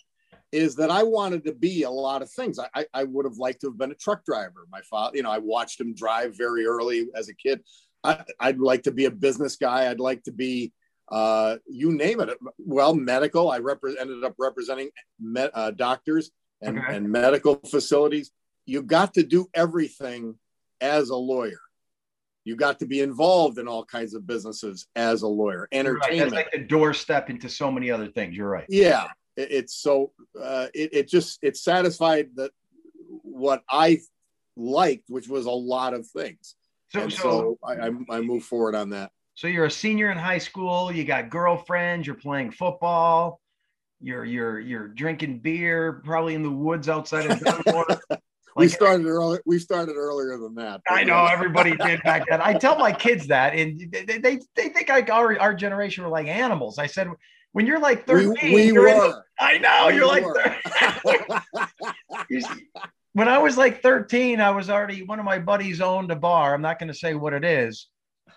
is 0.52 0.76
that 0.76 0.90
I 0.90 1.02
wanted 1.02 1.44
to 1.44 1.52
be 1.52 1.82
a 1.82 1.90
lot 1.90 2.22
of 2.22 2.30
things. 2.30 2.58
I, 2.58 2.68
I, 2.74 2.86
I 2.94 3.04
would 3.04 3.24
have 3.24 3.36
liked 3.36 3.60
to 3.62 3.68
have 3.68 3.78
been 3.78 3.90
a 3.90 3.94
truck 3.96 4.24
driver. 4.24 4.66
My 4.70 4.80
father, 4.82 5.16
you 5.16 5.22
know, 5.22 5.30
I 5.30 5.38
watched 5.38 5.80
him 5.80 5.94
drive 5.94 6.36
very 6.36 6.64
early 6.66 7.08
as 7.16 7.28
a 7.28 7.34
kid. 7.34 7.62
I, 8.04 8.24
I'd 8.40 8.58
like 8.60 8.82
to 8.84 8.92
be 8.92 9.06
a 9.06 9.10
business 9.10 9.56
guy. 9.56 9.90
I'd 9.90 10.00
like 10.00 10.22
to 10.24 10.32
be, 10.32 10.72
uh, 11.10 11.56
you 11.68 11.92
name 11.92 12.20
it. 12.20 12.30
Well, 12.58 12.94
medical. 12.94 13.50
I 13.50 13.58
repre- 13.60 13.94
ended 14.00 14.22
up 14.24 14.34
representing 14.38 14.90
me- 15.20 15.48
uh, 15.52 15.72
doctors 15.72 16.30
and, 16.62 16.78
Okay. 16.78 16.96
and 16.96 17.10
medical 17.10 17.56
facilities. 17.68 18.30
You 18.66 18.82
got 18.82 19.14
to 19.14 19.22
do 19.24 19.48
everything 19.54 20.36
as 20.80 21.10
a 21.10 21.16
lawyer. 21.16 21.60
you 22.44 22.54
got 22.54 22.78
to 22.78 22.86
be 22.86 23.00
involved 23.00 23.58
in 23.58 23.66
all 23.66 23.84
kinds 23.84 24.14
of 24.14 24.24
businesses 24.24 24.86
as 24.94 25.22
a 25.22 25.26
lawyer. 25.26 25.62
Right. 25.72 25.80
Entertainment. 25.80 26.30
That's 26.30 26.44
like 26.44 26.52
the 26.52 26.64
doorstep 26.68 27.28
into 27.28 27.48
so 27.48 27.72
many 27.72 27.90
other 27.90 28.06
things. 28.06 28.36
You're 28.36 28.48
right. 28.48 28.66
yeah 28.68 29.08
it- 29.36 29.50
it's 29.52 29.74
so 29.74 30.12
uh, 30.40 30.68
it, 30.74 30.90
it 30.92 31.08
just 31.08 31.38
it 31.42 31.56
satisfied 31.56 32.28
that 32.36 32.50
what 33.22 33.62
i 33.68 33.98
liked 34.56 35.04
which 35.08 35.28
was 35.28 35.46
a 35.46 35.50
lot 35.50 35.94
of 35.94 36.06
things 36.06 36.54
So, 36.92 37.00
and 37.00 37.12
so, 37.12 37.18
so 37.18 37.58
I, 37.62 37.88
I, 37.88 38.18
I 38.18 38.20
move 38.20 38.44
forward 38.44 38.74
on 38.74 38.90
that 38.90 39.10
so 39.34 39.48
you're 39.48 39.66
a 39.66 39.70
senior 39.70 40.10
in 40.10 40.16
high 40.16 40.38
school. 40.38 40.90
You 40.90 41.04
got 41.04 41.28
girlfriends. 41.28 42.06
You're 42.06 42.16
playing 42.16 42.52
football. 42.52 43.38
You're 44.00 44.24
you're 44.24 44.58
you're 44.58 44.88
drinking 44.88 45.40
beer, 45.40 46.00
probably 46.04 46.32
in 46.34 46.42
the 46.42 46.50
woods 46.50 46.88
outside 46.88 47.30
of 47.30 47.38
Dunmore. 47.40 48.00
we 48.56 48.66
started 48.68 49.04
early 49.04 49.38
we 49.44 49.58
started 49.58 49.94
earlier 49.96 50.38
than 50.38 50.54
that 50.54 50.80
I 50.88 51.04
know 51.04 51.26
everybody 51.26 51.76
did 51.76 52.02
back 52.02 52.24
then. 52.30 52.40
I 52.40 52.54
tell 52.54 52.78
my 52.78 52.92
kids 52.92 53.26
that, 53.26 53.52
and 53.54 53.78
they 53.92 54.16
they, 54.16 54.40
they 54.54 54.68
think 54.70 54.88
like 54.88 55.10
our, 55.10 55.38
our 55.38 55.52
generation 55.54 56.02
were 56.04 56.10
like 56.10 56.28
animals. 56.28 56.78
I 56.78 56.86
said, 56.86 57.08
when 57.56 57.64
you're 57.66 57.80
like 57.80 58.06
13, 58.06 58.52
we 58.52 58.66
you're 58.70 58.86
in 58.86 58.98
the- 58.98 59.22
I 59.40 59.56
know 59.56 59.86
We 59.86 59.94
you're 59.94 60.06
like 60.06 60.26
were. 60.26 61.64
You 62.28 62.42
see, 62.42 62.68
when 63.14 63.28
I 63.28 63.38
was 63.38 63.56
like 63.56 63.80
13, 63.80 64.42
I 64.42 64.50
was 64.50 64.68
already 64.68 65.04
one 65.04 65.18
of 65.18 65.24
my 65.24 65.38
buddies 65.38 65.80
owned 65.80 66.10
a 66.10 66.16
bar. 66.16 66.52
I'm 66.52 66.60
not 66.60 66.78
going 66.78 66.88
to 66.92 66.98
say 66.98 67.14
what 67.14 67.32
it 67.32 67.46
is, 67.46 67.88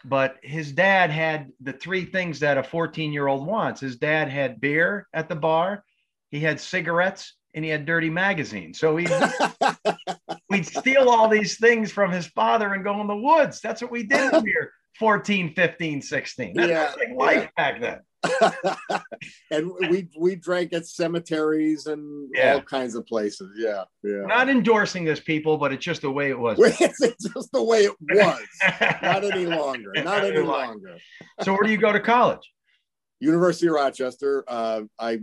but 0.05 0.37
his 0.41 0.71
dad 0.71 1.09
had 1.09 1.49
the 1.59 1.73
three 1.73 2.05
things 2.05 2.39
that 2.39 2.57
a 2.57 2.63
14 2.63 3.11
year 3.11 3.27
old 3.27 3.45
wants. 3.45 3.81
His 3.81 3.97
dad 3.97 4.29
had 4.29 4.61
beer 4.61 5.05
at 5.13 5.27
the 5.27 5.35
bar, 5.35 5.83
he 6.31 6.39
had 6.39 6.61
cigarettes, 6.61 7.33
and 7.53 7.65
he 7.65 7.71
had 7.71 7.85
dirty 7.85 8.09
magazines. 8.09 8.79
So 8.79 8.95
he 8.95 9.05
we'd 10.49 10.65
steal 10.65 11.09
all 11.09 11.27
these 11.27 11.57
things 11.59 11.91
from 11.91 12.09
his 12.09 12.27
father 12.27 12.71
and 12.71 12.85
go 12.85 13.01
in 13.01 13.07
the 13.07 13.17
woods. 13.17 13.59
That's 13.59 13.81
what 13.81 13.91
we 13.91 14.03
did 14.03 14.31
when 14.31 14.43
we 14.43 14.55
were 14.57 14.71
14, 14.97 15.55
15, 15.55 16.01
16. 16.01 16.53
That's 16.53 16.69
Yeah, 16.69 16.93
like 16.97 17.17
life 17.17 17.49
back 17.57 17.81
then. 17.81 17.99
and 19.51 19.71
we 19.89 20.07
we 20.17 20.35
drank 20.35 20.73
at 20.73 20.85
cemeteries 20.85 21.85
and 21.87 22.29
Yeah. 22.33 22.55
all 22.55 22.61
kinds 22.61 22.95
of 22.95 23.05
places 23.05 23.51
yeah 23.57 23.83
yeah 24.03 24.23
Not 24.25 24.49
endorsing 24.49 25.05
this, 25.05 25.19
people, 25.19 25.57
but 25.57 25.71
it's 25.71 25.83
just 25.83 26.01
the 26.01 26.11
way 26.11 26.29
it 26.29 26.37
was. 26.37 26.57
it's 26.81 27.23
just 27.33 27.51
the 27.51 27.63
way 27.63 27.85
it 27.85 27.95
was 28.01 28.41
not 29.01 29.23
any 29.23 29.45
longer 29.45 29.91
not 29.97 30.23
any 30.25 30.39
longer 30.39 30.97
so 31.41 31.53
where 31.53 31.63
do 31.63 31.71
you 31.71 31.77
go 31.77 31.93
to 31.93 31.99
college? 31.99 32.51
University 33.21 33.67
of 33.67 33.73
Rochester. 33.73 34.45
Uh, 34.47 34.81
I 34.97 35.19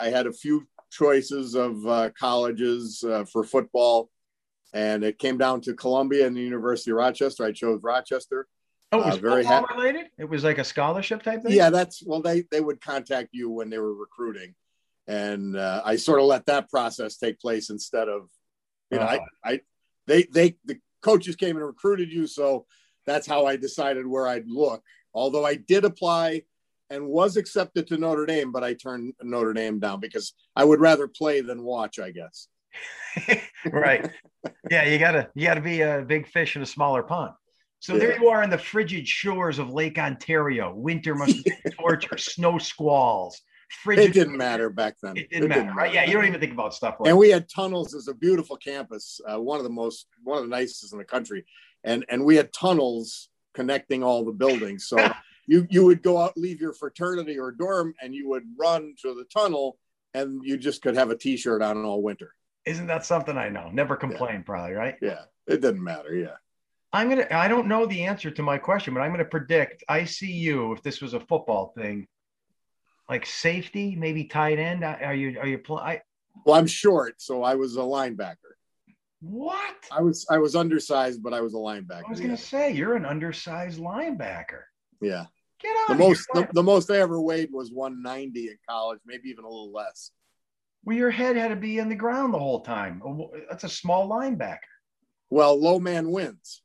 I 0.00 0.08
had 0.10 0.26
a 0.26 0.32
few 0.32 0.66
choices 0.90 1.54
of 1.54 1.86
uh, 1.86 2.10
colleges 2.18 3.04
uh, 3.04 3.24
for 3.32 3.44
football, 3.44 4.10
and 4.72 5.04
it 5.04 5.18
came 5.20 5.38
down 5.38 5.60
to 5.62 5.74
Columbia 5.74 6.26
and 6.26 6.36
the 6.36 6.40
University 6.40 6.90
of 6.90 6.96
Rochester. 6.96 7.44
I 7.44 7.52
chose 7.52 7.78
Rochester. 7.80 8.48
Oh, 8.90 9.00
it 9.02 9.06
was 9.06 9.16
Uh, 9.16 9.20
very 9.20 9.42
football 9.42 9.66
happy- 9.66 9.74
related. 9.74 10.06
It 10.18 10.24
was 10.28 10.44
like 10.44 10.58
a 10.58 10.64
scholarship 10.64 11.22
type 11.22 11.42
thing. 11.42 11.52
Yeah, 11.52 11.70
that's 11.70 12.02
well. 12.04 12.22
They 12.22 12.42
they 12.50 12.60
would 12.60 12.80
contact 12.80 13.28
you 13.32 13.50
when 13.50 13.68
they 13.70 13.78
were 13.78 13.94
recruiting, 13.94 14.54
and 15.06 15.56
uh, 15.56 15.82
I 15.84 15.96
sort 15.96 16.20
of 16.20 16.26
let 16.26 16.46
that 16.46 16.70
process 16.70 17.18
take 17.18 17.38
place 17.38 17.68
instead 17.70 18.08
of, 18.08 18.30
you 18.90 18.98
know, 18.98 19.04
Uh-huh. 19.04 19.18
I 19.44 19.52
I 19.52 19.60
they 20.06 20.22
they 20.24 20.56
the 20.64 20.78
coaches 21.02 21.36
came 21.36 21.56
and 21.56 21.66
recruited 21.66 22.10
you, 22.10 22.26
so 22.26 22.66
that's 23.06 23.26
how 23.26 23.44
I 23.46 23.56
decided 23.56 24.06
where 24.06 24.26
I'd 24.26 24.48
look. 24.48 24.82
Although 25.14 25.44
I 25.44 25.54
did 25.56 25.84
apply 25.84 26.42
and 26.90 27.06
was 27.08 27.36
accepted 27.36 27.86
to 27.88 27.98
Notre 27.98 28.24
Dame, 28.24 28.50
but 28.52 28.64
I 28.64 28.72
turned 28.72 29.12
Notre 29.22 29.52
Dame 29.52 29.78
down 29.80 30.00
because 30.00 30.32
I 30.56 30.64
would 30.64 30.80
rather 30.80 31.06
play 31.08 31.42
than 31.42 31.62
watch. 31.62 31.98
I 31.98 32.10
guess. 32.10 32.48
right. 33.70 34.10
Yeah, 34.70 34.84
you 34.84 34.98
gotta 34.98 35.28
you 35.34 35.46
gotta 35.46 35.60
be 35.60 35.80
a 35.80 36.04
big 36.06 36.26
fish 36.28 36.54
in 36.56 36.62
a 36.62 36.66
smaller 36.66 37.02
pond. 37.02 37.32
So 37.80 37.96
there 37.96 38.20
you 38.20 38.28
are 38.28 38.42
in 38.42 38.50
the 38.50 38.58
frigid 38.58 39.06
shores 39.06 39.58
of 39.58 39.70
Lake 39.70 39.98
Ontario. 39.98 40.74
Winter 40.74 41.14
must 41.14 41.44
be 41.44 41.52
torture, 41.78 42.18
snow 42.18 42.58
squalls, 42.58 43.40
frigid. 43.82 44.06
It 44.06 44.12
didn't 44.12 44.36
matter 44.36 44.68
back 44.70 44.96
then. 45.02 45.16
It 45.16 45.30
didn't 45.30 45.48
matter, 45.48 45.72
right? 45.74 45.92
Yeah, 45.92 46.04
you 46.04 46.12
don't 46.12 46.24
even 46.24 46.40
think 46.40 46.52
about 46.52 46.74
stuff 46.74 46.96
like. 46.98 47.08
and 47.08 47.18
we 47.18 47.30
had 47.30 47.48
tunnels. 47.48 47.94
It's 47.94 48.08
a 48.08 48.14
beautiful 48.14 48.56
campus, 48.56 49.20
uh, 49.30 49.40
one 49.40 49.58
of 49.58 49.64
the 49.64 49.70
most, 49.70 50.06
one 50.24 50.38
of 50.38 50.44
the 50.44 50.50
nicest 50.50 50.92
in 50.92 50.98
the 50.98 51.04
country, 51.04 51.44
and 51.84 52.04
and 52.08 52.24
we 52.24 52.36
had 52.36 52.52
tunnels 52.52 53.28
connecting 53.54 54.02
all 54.02 54.24
the 54.24 54.32
buildings. 54.32 54.86
So 54.86 54.96
you 55.46 55.66
you 55.70 55.84
would 55.84 56.02
go 56.02 56.18
out, 56.18 56.36
leave 56.36 56.60
your 56.60 56.72
fraternity 56.72 57.38
or 57.38 57.52
dorm, 57.52 57.94
and 58.02 58.14
you 58.14 58.28
would 58.28 58.44
run 58.58 58.94
to 59.02 59.14
the 59.14 59.24
tunnel, 59.24 59.78
and 60.14 60.42
you 60.44 60.56
just 60.56 60.82
could 60.82 60.96
have 60.96 61.10
a 61.10 61.16
T-shirt 61.16 61.62
on 61.62 61.84
all 61.84 62.02
winter. 62.02 62.34
Isn't 62.66 62.88
that 62.88 63.06
something 63.06 63.38
I 63.38 63.48
know? 63.48 63.70
Never 63.72 63.96
complain, 63.96 64.42
probably, 64.42 64.74
right? 64.74 64.96
Yeah, 65.00 65.22
it 65.46 65.60
didn't 65.60 65.82
matter. 65.82 66.14
Yeah, 66.14 66.36
I'm 66.92 67.08
gonna. 67.08 67.26
I 67.30 67.48
don't 67.48 67.66
know 67.68 67.86
the 67.86 68.04
answer 68.04 68.30
to 68.30 68.42
my 68.42 68.56
question, 68.58 68.94
but 68.94 69.00
I'm 69.00 69.10
gonna 69.10 69.24
predict 69.24 69.84
ICU. 69.90 70.76
If 70.76 70.82
this 70.82 71.00
was 71.00 71.14
a 71.14 71.20
football 71.20 71.72
thing, 71.76 72.06
like 73.08 73.26
safety, 73.26 73.94
maybe 73.96 74.24
tight 74.24 74.58
end. 74.58 74.84
Are 74.84 75.14
you? 75.14 75.38
Are 75.38 75.46
you? 75.46 75.58
Pl- 75.58 75.78
I, 75.78 76.00
well, 76.46 76.56
I'm 76.56 76.66
short, 76.66 77.20
so 77.20 77.42
I 77.42 77.54
was 77.56 77.76
a 77.76 77.80
linebacker. 77.80 78.36
what? 79.20 79.74
I 79.90 80.00
was 80.00 80.26
I 80.30 80.38
was 80.38 80.56
undersized, 80.56 81.22
but 81.22 81.34
I 81.34 81.40
was 81.42 81.52
a 81.54 81.58
linebacker. 81.58 82.04
I 82.06 82.10
was 82.10 82.20
gonna 82.20 82.36
say 82.36 82.72
you're 82.72 82.96
an 82.96 83.04
undersized 83.04 83.78
linebacker. 83.80 84.62
yeah. 85.00 85.26
Get 85.60 85.76
out 85.76 85.88
The 85.88 85.92
of 85.94 85.98
most 85.98 86.26
the, 86.34 86.48
the 86.52 86.62
most 86.62 86.88
I 86.90 86.98
ever 86.98 87.20
weighed 87.20 87.50
was 87.52 87.72
190 87.72 88.46
in 88.48 88.56
college, 88.70 89.00
maybe 89.04 89.28
even 89.28 89.44
a 89.44 89.48
little 89.48 89.72
less. 89.72 90.12
well, 90.84 90.96
your 90.96 91.10
head 91.10 91.36
had 91.36 91.48
to 91.48 91.56
be 91.56 91.78
in 91.78 91.88
the 91.88 91.96
ground 91.96 92.32
the 92.32 92.38
whole 92.38 92.60
time. 92.60 93.02
That's 93.50 93.64
a 93.64 93.68
small 93.68 94.08
linebacker. 94.08 94.58
Well, 95.30 95.60
low 95.60 95.80
man 95.80 96.12
wins. 96.12 96.62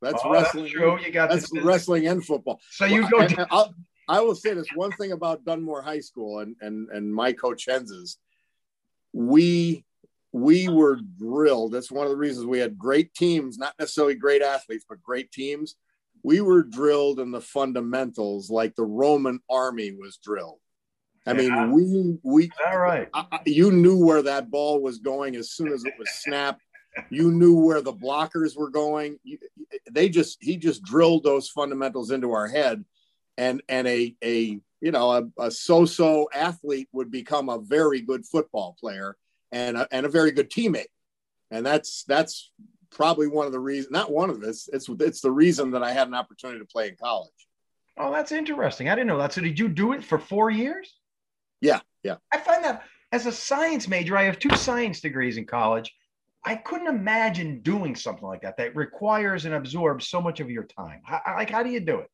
That's 0.00 0.20
Oh, 0.24 0.32
that's 0.32 0.54
wrestling. 0.54 0.70
true. 0.70 0.98
You 1.00 1.10
got 1.10 1.30
That's 1.30 1.50
this. 1.50 1.62
wrestling 1.64 2.06
and 2.06 2.24
football. 2.24 2.60
So 2.70 2.84
you 2.84 3.02
Well, 3.02 3.10
go. 3.10 3.18
and 3.20 3.46
I'll, 3.50 3.74
I 4.08 4.20
will 4.20 4.34
say 4.34 4.54
this 4.54 4.68
one 4.74 4.92
thing 4.92 5.12
about 5.12 5.44
Dunmore 5.44 5.82
High 5.82 6.00
School 6.00 6.38
and 6.40 6.56
and 6.60 6.88
and 6.90 7.12
my 7.14 7.32
coach 7.32 7.66
Hens 7.66 8.18
we 9.12 9.84
we 10.32 10.68
were 10.68 11.00
drilled. 11.18 11.72
That's 11.72 11.90
one 11.90 12.04
of 12.04 12.10
the 12.10 12.16
reasons 12.16 12.46
we 12.46 12.58
had 12.58 12.76
great 12.78 13.14
teams, 13.14 13.56
not 13.58 13.74
necessarily 13.78 14.14
great 14.14 14.42
athletes, 14.42 14.84
but 14.88 15.02
great 15.02 15.32
teams. 15.32 15.74
We 16.22 16.40
were 16.42 16.62
drilled 16.62 17.18
in 17.18 17.30
the 17.30 17.40
fundamentals 17.40 18.50
like 18.50 18.74
the 18.76 18.84
Roman 18.84 19.40
army 19.48 19.92
was 19.92 20.18
drilled. 20.18 20.60
I 21.26 21.32
Yeah. 21.32 21.36
mean, 21.66 21.72
we 21.72 22.18
we 22.22 22.50
All 22.66 22.78
right. 22.78 23.08
I- 23.14 23.40
you 23.46 23.72
knew 23.72 23.96
where 24.04 24.22
that 24.22 24.50
ball 24.50 24.80
was 24.82 24.98
going 24.98 25.34
as 25.36 25.50
soon 25.50 25.68
as 25.72 25.84
it 25.84 25.94
was 25.98 26.08
snapped. 26.10 26.62
You 27.10 27.30
knew 27.30 27.54
where 27.54 27.80
the 27.80 27.92
blockers 27.92 28.56
were 28.56 28.70
going. 28.70 29.18
You, 29.22 29.38
they 29.90 30.08
just 30.08 30.38
he 30.40 30.56
just 30.56 30.82
drilled 30.82 31.24
those 31.24 31.48
fundamentals 31.48 32.10
into 32.10 32.32
our 32.32 32.48
head, 32.48 32.84
and 33.36 33.62
and 33.68 33.86
a 33.86 34.14
a 34.22 34.60
you 34.80 34.90
know 34.90 35.10
a, 35.12 35.44
a 35.46 35.50
so-so 35.50 36.28
athlete 36.34 36.88
would 36.92 37.10
become 37.10 37.48
a 37.48 37.58
very 37.58 38.00
good 38.00 38.26
football 38.26 38.76
player 38.78 39.16
and 39.52 39.76
a, 39.76 39.88
and 39.90 40.06
a 40.06 40.08
very 40.08 40.30
good 40.30 40.50
teammate, 40.50 40.92
and 41.50 41.64
that's 41.64 42.04
that's 42.04 42.50
probably 42.90 43.26
one 43.26 43.46
of 43.46 43.52
the 43.52 43.60
reasons. 43.60 43.92
Not 43.92 44.10
one 44.10 44.30
of 44.30 44.40
this. 44.40 44.68
It's 44.72 44.88
it's 44.88 45.20
the 45.20 45.32
reason 45.32 45.72
that 45.72 45.82
I 45.82 45.92
had 45.92 46.08
an 46.08 46.14
opportunity 46.14 46.60
to 46.60 46.66
play 46.66 46.88
in 46.88 46.96
college. 46.96 47.30
Oh, 47.98 48.12
that's 48.12 48.32
interesting. 48.32 48.88
I 48.88 48.94
didn't 48.94 49.08
know 49.08 49.18
that. 49.18 49.32
So 49.32 49.40
did 49.40 49.58
you 49.58 49.68
do 49.68 49.92
it 49.92 50.04
for 50.04 50.18
four 50.18 50.50
years? 50.50 50.94
Yeah, 51.60 51.80
yeah. 52.02 52.16
I 52.32 52.38
find 52.38 52.64
that 52.64 52.84
as 53.10 53.26
a 53.26 53.32
science 53.32 53.88
major, 53.88 54.16
I 54.16 54.24
have 54.24 54.38
two 54.38 54.54
science 54.56 55.00
degrees 55.00 55.36
in 55.36 55.46
college. 55.46 55.92
I 56.48 56.54
couldn't 56.54 56.86
imagine 56.86 57.60
doing 57.60 57.94
something 57.94 58.26
like 58.26 58.40
that 58.40 58.56
that 58.56 58.74
requires 58.74 59.44
and 59.44 59.54
absorbs 59.54 60.08
so 60.08 60.18
much 60.18 60.40
of 60.40 60.48
your 60.50 60.64
time. 60.64 61.02
How, 61.04 61.20
like, 61.36 61.50
how 61.50 61.62
do 61.62 61.68
you 61.68 61.78
do 61.78 61.98
it? 61.98 62.10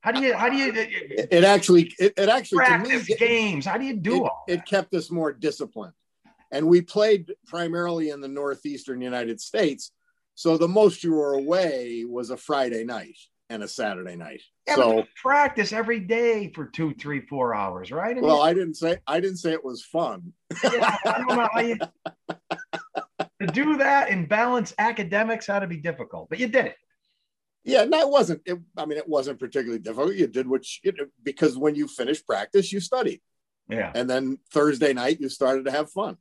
How 0.00 0.10
do 0.10 0.20
you, 0.20 0.34
how 0.34 0.48
do 0.48 0.56
you, 0.56 0.64
uh, 0.72 0.80
uh, 0.80 0.86
It, 0.88 1.28
it 1.30 1.44
actually 1.44 1.92
it, 2.00 2.14
it 2.16 2.28
actually 2.28 2.64
to 2.64 2.78
me, 2.78 2.88
practice 2.88 3.08
it- 3.10 3.18
games? 3.20 3.66
How 3.66 3.78
do 3.78 3.84
you 3.84 3.94
do 3.94 4.26
it, 4.26 4.32
it 4.48 4.66
kept 4.66 4.92
us 4.94 5.12
more 5.12 5.32
disciplined. 5.32 5.92
And 6.50 6.66
we 6.66 6.80
played 6.80 7.32
primarily 7.46 8.10
in 8.10 8.20
the 8.20 8.26
northeastern 8.26 9.00
United 9.00 9.40
States. 9.40 9.92
So 10.34 10.56
the 10.58 10.66
most 10.66 11.04
you 11.04 11.12
were 11.12 11.34
away 11.34 12.04
was 12.04 12.30
a 12.30 12.36
Friday 12.36 12.82
night 12.82 13.16
and 13.48 13.62
a 13.62 13.68
Saturday 13.68 14.16
night. 14.16 14.42
Yeah, 14.66 14.74
so 14.74 15.04
practice 15.22 15.72
every 15.72 16.00
day 16.00 16.50
for 16.52 16.66
two, 16.66 16.94
three, 16.94 17.20
four 17.20 17.54
hours, 17.54 17.92
right? 17.92 18.10
I 18.10 18.14
mean, 18.14 18.24
well, 18.24 18.42
I 18.42 18.54
didn't 18.54 18.74
say 18.74 18.98
I 19.06 19.20
didn't 19.20 19.38
say 19.38 19.52
it 19.52 19.64
was 19.64 19.84
fun. 19.84 20.32
yeah, 20.64 20.96
I 21.06 21.18
don't 21.18 21.36
know 21.36 21.48
how 21.52 21.60
you 21.60 21.76
to 23.40 23.46
do 23.46 23.76
that 23.78 24.10
and 24.10 24.28
balance 24.28 24.74
academics 24.78 25.46
had 25.46 25.60
to 25.60 25.66
be 25.66 25.76
difficult, 25.76 26.28
but 26.28 26.38
you 26.38 26.48
did 26.48 26.66
it. 26.66 26.76
Yeah, 27.64 27.84
no, 27.84 28.00
it 28.00 28.08
wasn't. 28.08 28.40
It, 28.46 28.58
I 28.76 28.86
mean, 28.86 28.98
it 28.98 29.08
wasn't 29.08 29.38
particularly 29.38 29.80
difficult. 29.80 30.14
You 30.14 30.26
did 30.26 30.48
what 30.48 30.64
you, 30.82 30.92
because 31.22 31.56
when 31.58 31.74
you 31.74 31.86
finished 31.86 32.26
practice, 32.26 32.72
you 32.72 32.80
studied, 32.80 33.20
Yeah. 33.68 33.92
and 33.94 34.08
then 34.08 34.38
Thursday 34.52 34.92
night 34.92 35.20
you 35.20 35.28
started 35.28 35.66
to 35.66 35.70
have 35.70 35.90
fun. 35.90 36.16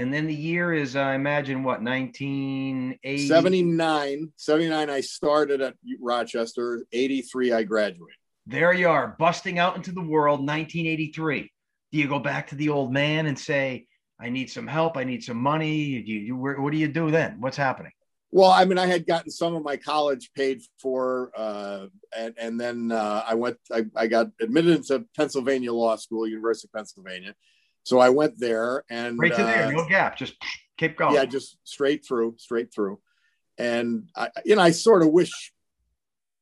And 0.00 0.14
then 0.14 0.28
the 0.28 0.34
year 0.34 0.72
is, 0.72 0.94
I 0.94 1.16
imagine, 1.16 1.64
what, 1.64 1.82
1980? 1.82 3.26
79, 3.26 4.32
79, 4.36 4.90
I 4.90 5.00
started 5.00 5.60
at 5.60 5.74
Rochester. 6.00 6.84
83, 6.92 7.52
I 7.52 7.64
graduated. 7.64 8.14
There 8.46 8.72
you 8.72 8.88
are, 8.88 9.16
busting 9.18 9.58
out 9.58 9.74
into 9.74 9.90
the 9.90 10.00
world, 10.00 10.38
1983. 10.38 11.50
Do 11.90 11.98
you 11.98 12.06
go 12.06 12.20
back 12.20 12.46
to 12.48 12.54
the 12.54 12.68
old 12.68 12.92
man 12.92 13.26
and 13.26 13.36
say, 13.36 13.87
I 14.20 14.30
need 14.30 14.50
some 14.50 14.66
help, 14.66 14.96
I 14.96 15.04
need 15.04 15.22
some 15.22 15.36
money? 15.36 15.76
You, 15.76 16.18
you, 16.18 16.36
what 16.36 16.72
do 16.72 16.78
you 16.78 16.88
do 16.88 17.10
then? 17.10 17.36
What's 17.40 17.56
happening? 17.56 17.92
Well, 18.30 18.50
I 18.50 18.64
mean, 18.66 18.76
I 18.78 18.86
had 18.86 19.06
gotten 19.06 19.30
some 19.30 19.54
of 19.54 19.62
my 19.62 19.76
college 19.76 20.30
paid 20.34 20.60
for, 20.82 21.32
uh, 21.36 21.86
and, 22.16 22.34
and 22.36 22.60
then 22.60 22.92
uh, 22.92 23.22
I 23.26 23.34
went. 23.34 23.56
I, 23.72 23.86
I 23.96 24.06
got 24.06 24.26
admitted 24.40 24.76
into 24.76 25.06
Pennsylvania 25.16 25.72
Law 25.72 25.96
School, 25.96 26.26
University 26.26 26.68
of 26.68 26.76
Pennsylvania. 26.76 27.34
So 27.84 27.98
I 28.00 28.10
went 28.10 28.38
there, 28.38 28.84
and 28.90 29.18
Right 29.18 29.34
to 29.34 29.42
there, 29.42 29.66
uh, 29.66 29.70
no 29.70 29.88
gap. 29.88 30.18
Just 30.18 30.34
keep 30.76 30.98
going. 30.98 31.14
yeah, 31.14 31.24
just 31.24 31.56
straight 31.64 32.04
through, 32.06 32.34
straight 32.36 32.72
through. 32.74 33.00
And 33.56 34.10
I, 34.14 34.28
you 34.44 34.56
know, 34.56 34.62
I 34.62 34.72
sort 34.72 35.02
of 35.02 35.08
wish, 35.08 35.52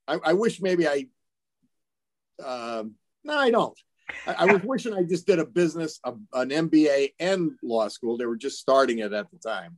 I, 0.08 0.18
I 0.24 0.32
wish 0.32 0.60
maybe 0.60 0.88
I, 0.88 1.06
um, 2.44 2.94
no, 3.22 3.38
I 3.38 3.50
don't. 3.50 3.78
I, 4.26 4.34
I 4.38 4.44
was 4.46 4.62
wishing 4.62 4.94
I 4.94 5.02
just 5.02 5.26
did 5.26 5.38
a 5.38 5.44
business, 5.44 6.00
a, 6.04 6.12
an 6.34 6.50
MBA 6.50 7.14
and 7.18 7.52
law 7.62 7.88
school. 7.88 8.16
They 8.16 8.26
were 8.26 8.36
just 8.36 8.58
starting 8.58 9.00
it 9.00 9.12
at 9.12 9.30
the 9.30 9.38
time. 9.38 9.76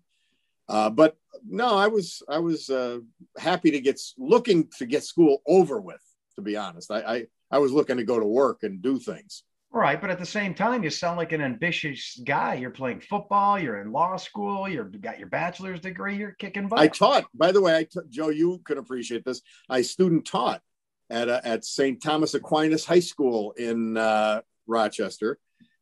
Uh, 0.69 0.91
but 0.91 1.17
no, 1.49 1.77
I 1.77 1.87
was, 1.87 2.23
I 2.29 2.39
was 2.39 2.69
uh, 2.69 2.99
happy 3.39 3.71
to 3.71 3.81
get, 3.81 4.01
looking 4.19 4.69
to 4.79 4.87
get 4.87 5.03
school 5.03 5.43
over 5.47 5.81
with, 5.81 6.03
to 6.37 6.43
be 6.43 6.57
honest. 6.57 6.91
I, 6.91 7.01
I, 7.01 7.27
I 7.51 7.59
was 7.59 7.73
looking 7.73 7.97
to 7.97 8.05
go 8.05 8.21
to 8.21 8.27
work 8.27 8.63
and 8.63 8.83
do 8.83 8.99
things. 8.99 9.45
Right, 9.71 10.01
but 10.01 10.09
at 10.09 10.19
the 10.19 10.27
same 10.27 10.55
time, 10.55 10.83
you 10.83 10.89
sound 10.89 11.19
like 11.19 11.33
an 11.33 11.43
ambitious 11.43 12.19
guy. 12.25 12.55
You're 12.55 12.71
playing 12.71 13.01
football. 13.01 13.59
You're 13.59 13.83
in 13.83 13.93
law 13.93 14.17
school. 14.17 14.67
You've 14.67 14.99
got 15.03 15.19
your 15.19 15.29
bachelor's 15.29 15.81
degree. 15.81 16.17
You're 16.17 16.33
kicking 16.33 16.69
butt. 16.69 16.79
I 16.79 16.89
taught, 16.89 17.27
by 17.35 17.53
the 17.53 17.61
way, 17.61 17.77
I 17.77 17.85
t- 17.85 18.01
Joe, 18.09 18.31
you 18.31 18.61
could 18.65 18.79
appreciate 18.79 19.27
this. 19.27 19.43
I 19.69 19.83
student 19.83 20.25
taught 20.25 20.63
at 21.11 21.29
uh, 21.29 21.41
at 21.45 21.65
St. 21.65 22.03
Thomas 22.03 22.35
Aquinas 22.35 22.85
High 22.85 23.01
School 23.01 23.53
in 23.53 23.97
uh, 23.97 24.41
Rochester 24.67 25.39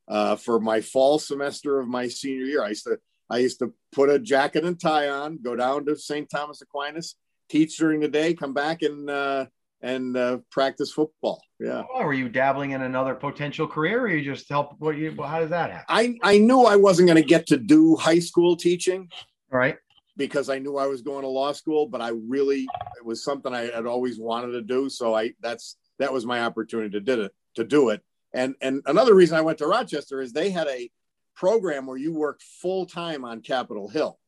uh, 0.08 0.36
for 0.36 0.60
my 0.60 0.80
fall 0.80 1.18
semester 1.18 1.78
of 1.78 1.88
my 1.88 2.08
senior 2.08 2.44
year. 2.44 2.62
I 2.62 2.68
used 2.68 2.84
to 2.84 2.98
I 3.28 3.38
used 3.38 3.58
to 3.58 3.72
put 3.92 4.08
a 4.08 4.18
jacket 4.18 4.64
and 4.64 4.78
tie 4.78 5.08
on, 5.08 5.38
go 5.42 5.56
down 5.56 5.84
to 5.86 5.96
St. 5.96 6.28
Thomas 6.30 6.62
Aquinas, 6.62 7.16
teach 7.48 7.76
during 7.76 8.00
the 8.00 8.08
day, 8.08 8.34
come 8.34 8.54
back 8.54 8.82
and 8.82 9.10
uh, 9.10 9.46
and 9.82 10.16
uh, 10.16 10.38
practice 10.50 10.92
football. 10.92 11.42
Yeah, 11.58 11.82
Oh, 11.92 12.04
were 12.04 12.12
you 12.12 12.28
dabbling 12.28 12.72
in 12.72 12.82
another 12.82 13.14
potential 13.14 13.66
career, 13.66 14.02
or 14.02 14.08
you 14.08 14.22
just 14.24 14.48
help? 14.48 14.74
What 14.78 14.96
you? 14.96 15.14
Well, 15.16 15.28
how 15.28 15.40
does 15.40 15.50
that 15.50 15.70
happen? 15.70 15.86
I 15.88 16.18
I 16.22 16.38
knew 16.38 16.62
I 16.62 16.76
wasn't 16.76 17.08
going 17.08 17.22
to 17.22 17.28
get 17.28 17.46
to 17.48 17.56
do 17.56 17.96
high 17.96 18.18
school 18.18 18.56
teaching. 18.56 19.08
All 19.52 19.58
right. 19.58 19.76
Because 20.16 20.48
I 20.48 20.59
knew 20.59 20.76
I 20.76 20.87
was 20.87 21.02
going 21.02 21.22
to 21.22 21.29
law 21.29 21.52
school, 21.52 21.87
but 21.87 22.00
I 22.00 22.11
really 22.11 22.66
it 22.96 23.05
was 23.05 23.22
something 23.22 23.55
I 23.55 23.70
had 23.70 23.87
always 23.87 24.18
wanted 24.18 24.52
to 24.52 24.62
do. 24.62 24.88
So 24.88 25.14
I 25.14 25.33
that's 25.40 25.76
that 25.98 26.12
was 26.12 26.26
my 26.26 26.42
opportunity 26.42 26.90
to 26.90 27.00
did 27.00 27.18
it 27.18 27.33
to 27.57 27.64
do 27.64 27.90
it. 27.90 28.02
And 28.33 28.55
and 28.61 28.83
another 28.87 29.14
reason 29.14 29.37
I 29.37 29.42
went 29.42 29.59
to 29.59 29.66
Rochester 29.66 30.20
is 30.20 30.33
they 30.33 30.50
had 30.50 30.68
a 30.68 30.90
program 31.35 31.87
where 31.87 31.96
you 31.96 32.14
worked 32.14 32.42
full 32.42 32.87
time 32.87 33.24
on 33.24 33.40
Capitol 33.40 33.88
Hill, 33.88 34.18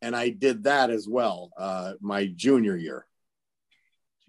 and 0.00 0.14
I 0.14 0.30
did 0.30 0.64
that 0.64 0.90
as 0.90 1.08
well 1.08 1.50
uh, 1.56 1.94
my 2.00 2.26
junior 2.26 2.76
year. 2.76 3.06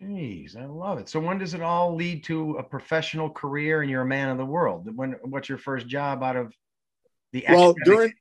Jeez, 0.01 0.57
I 0.57 0.65
love 0.65 0.97
it. 0.97 1.07
So 1.07 1.19
when 1.19 1.37
does 1.37 1.53
it 1.53 1.61
all 1.61 1.95
lead 1.95 2.23
to 2.25 2.53
a 2.53 2.63
professional 2.63 3.29
career 3.29 3.81
and 3.81 3.89
you're 3.89 4.01
a 4.01 4.05
man 4.05 4.29
of 4.29 4.37
the 4.37 4.45
world? 4.45 4.89
When 4.95 5.13
what's 5.23 5.47
your 5.47 5.57
first 5.57 5.87
job 5.87 6.23
out 6.23 6.35
of 6.35 6.53
the 7.31 7.45
Well, 7.47 7.75
during 7.85 8.13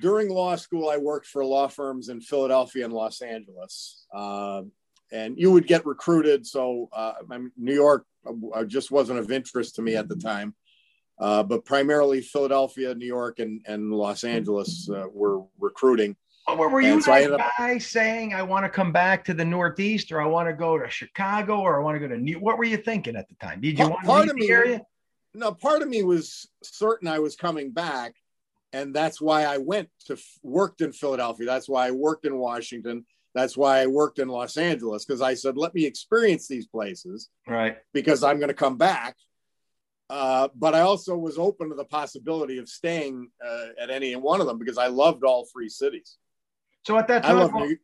during 0.00 0.28
law 0.28 0.56
school, 0.56 0.88
I 0.88 0.96
worked 0.96 1.26
for 1.26 1.44
law 1.44 1.68
firms 1.68 2.08
in 2.08 2.20
Philadelphia 2.20 2.84
and 2.84 2.92
Los 2.92 3.22
Angeles, 3.22 4.06
um, 4.14 4.72
and 5.12 5.38
you 5.38 5.50
would 5.52 5.66
get 5.66 5.86
recruited. 5.86 6.46
So, 6.46 6.88
uh, 6.92 7.14
New 7.56 7.74
York 7.74 8.06
uh, 8.54 8.64
just 8.64 8.90
wasn't 8.90 9.18
of 9.18 9.30
interest 9.30 9.76
to 9.76 9.82
me 9.82 9.96
at 9.96 10.08
the 10.08 10.16
time, 10.16 10.54
uh, 11.20 11.42
but 11.42 11.64
primarily 11.64 12.20
Philadelphia, 12.20 12.94
New 12.94 13.06
York, 13.06 13.38
and 13.38 13.60
and 13.66 13.92
Los 13.92 14.24
Angeles 14.24 14.88
uh, 14.90 15.06
were 15.12 15.42
recruiting. 15.58 16.16
Oh, 16.48 16.56
were, 16.56 16.80
you 16.80 16.92
and 16.92 17.02
so 17.02 17.12
I 17.12 17.22
ended 17.22 17.40
up- 17.40 17.80
saying 17.82 18.32
I 18.32 18.42
want 18.42 18.64
to 18.64 18.68
come 18.68 18.92
back 18.92 19.24
to 19.24 19.34
the 19.34 19.44
Northeast 19.44 20.12
or 20.12 20.20
I 20.20 20.26
want 20.26 20.48
to 20.48 20.52
go 20.52 20.78
to 20.78 20.88
Chicago 20.88 21.58
or 21.58 21.80
I 21.80 21.84
want 21.84 21.96
to 21.96 22.00
go 22.00 22.06
to 22.14 22.20
New? 22.20 22.38
What 22.38 22.56
were 22.56 22.64
you 22.64 22.76
thinking 22.76 23.16
at 23.16 23.28
the 23.28 23.34
time? 23.44 23.60
Did 23.60 23.78
you 23.78 23.84
Pa- 23.86 23.90
want 23.90 24.00
to 24.02 24.06
part 24.06 24.20
leave 24.22 24.30
of 24.30 24.36
the 24.36 24.46
me- 24.46 24.50
area? 24.52 24.80
No, 25.34 25.52
part 25.52 25.82
of 25.82 25.88
me 25.88 26.04
was 26.04 26.48
certain 26.62 27.08
I 27.08 27.18
was 27.18 27.34
coming 27.34 27.72
back, 27.72 28.14
and 28.72 28.94
that's 28.94 29.20
why 29.20 29.44
I 29.44 29.58
went 29.58 29.88
to 30.06 30.16
worked 30.42 30.80
in 30.80 30.92
Philadelphia. 30.92 31.46
That's 31.46 31.68
why 31.68 31.86
I 31.88 31.90
worked 31.92 32.26
in 32.26 32.36
Washington. 32.36 33.04
That's 33.34 33.56
why 33.56 33.80
I 33.80 33.86
worked 33.86 34.18
in 34.18 34.28
Los 34.28 34.56
Angeles 34.56 35.04
because 35.04 35.20
I 35.20 35.34
said, 35.34 35.56
let 35.58 35.74
me 35.74 35.84
experience 35.84 36.48
these 36.48 36.66
places. 36.66 37.28
Right. 37.46 37.76
because 37.92 38.22
I'm 38.24 38.38
going 38.38 38.48
to 38.48 38.54
come 38.54 38.76
back. 38.78 39.16
Uh, 40.08 40.48
but 40.54 40.74
I 40.74 40.80
also 40.80 41.16
was 41.16 41.36
open 41.36 41.68
to 41.70 41.74
the 41.74 41.84
possibility 41.84 42.58
of 42.58 42.68
staying 42.68 43.28
uh, 43.44 43.66
at 43.80 43.90
any 43.90 44.14
one 44.16 44.40
of 44.40 44.46
them 44.46 44.58
because 44.58 44.78
I 44.78 44.86
loved 44.86 45.24
all 45.24 45.46
three 45.52 45.68
cities. 45.68 46.16
So 46.86 46.96
at 46.96 47.08
that 47.08 47.24
time, 47.24 47.52
what- 47.52 47.78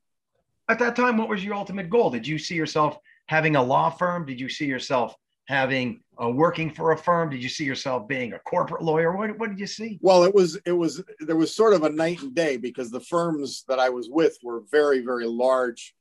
at 0.68 0.79
that 0.79 0.95
time, 0.97 1.16
what 1.16 1.29
was 1.29 1.45
your 1.45 1.55
ultimate 1.55 1.90
goal? 1.90 2.09
Did 2.11 2.27
you 2.27 2.38
see 2.38 2.55
yourself 2.55 2.97
having 3.27 3.57
a 3.57 3.62
law 3.62 3.90
firm? 3.90 4.25
Did 4.25 4.40
you 4.40 4.49
see 4.49 4.66
yourself 4.66 5.14
having 5.49 6.03
uh, 6.22 6.28
working 6.28 6.70
for 6.70 6.92
a 6.92 6.96
firm? 6.96 7.30
Did 7.30 7.42
you 7.42 7.48
see 7.48 7.64
yourself 7.64 8.06
being 8.06 8.32
a 8.32 8.38
corporate 8.40 8.82
lawyer? 8.82 9.16
What, 9.16 9.38
what 9.38 9.50
did 9.50 9.58
you 9.58 9.66
see? 9.66 9.98
well, 10.00 10.24
it 10.24 10.35
was 10.35 10.58
it 10.64 10.72
was 10.72 11.02
there 11.20 11.37
was 11.37 11.54
sort 11.54 11.74
of 11.74 11.82
a 11.82 11.90
night 11.90 12.22
and 12.22 12.35
day 12.35 12.56
because 12.56 12.90
the 12.90 13.00
firms 13.00 13.64
that 13.68 13.78
I 13.78 13.90
was 13.90 14.08
with 14.11 14.37
were 14.42 14.62
very 14.70 15.00
very 15.00 15.26
large 15.26 15.94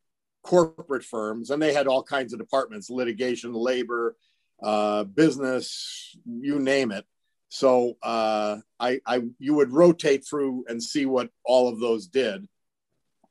corporate 0.43 1.03
firms, 1.03 1.49
and 1.49 1.61
they 1.61 1.73
had 1.73 1.87
all 1.87 2.03
kinds 2.03 2.33
of 2.33 2.39
departments: 2.39 2.89
litigation, 2.89 3.53
labor, 3.53 4.15
uh, 4.61 5.03
business, 5.05 6.15
you 6.25 6.59
name 6.59 6.91
it. 6.91 7.05
So 7.49 7.97
uh, 8.01 8.57
I, 8.79 9.01
I 9.05 9.21
you 9.39 9.55
would 9.55 9.73
rotate 9.73 10.25
through 10.27 10.65
and 10.67 10.81
see 10.81 11.05
what 11.05 11.29
all 11.43 11.67
of 11.67 11.79
those 11.79 12.07
did. 12.07 12.47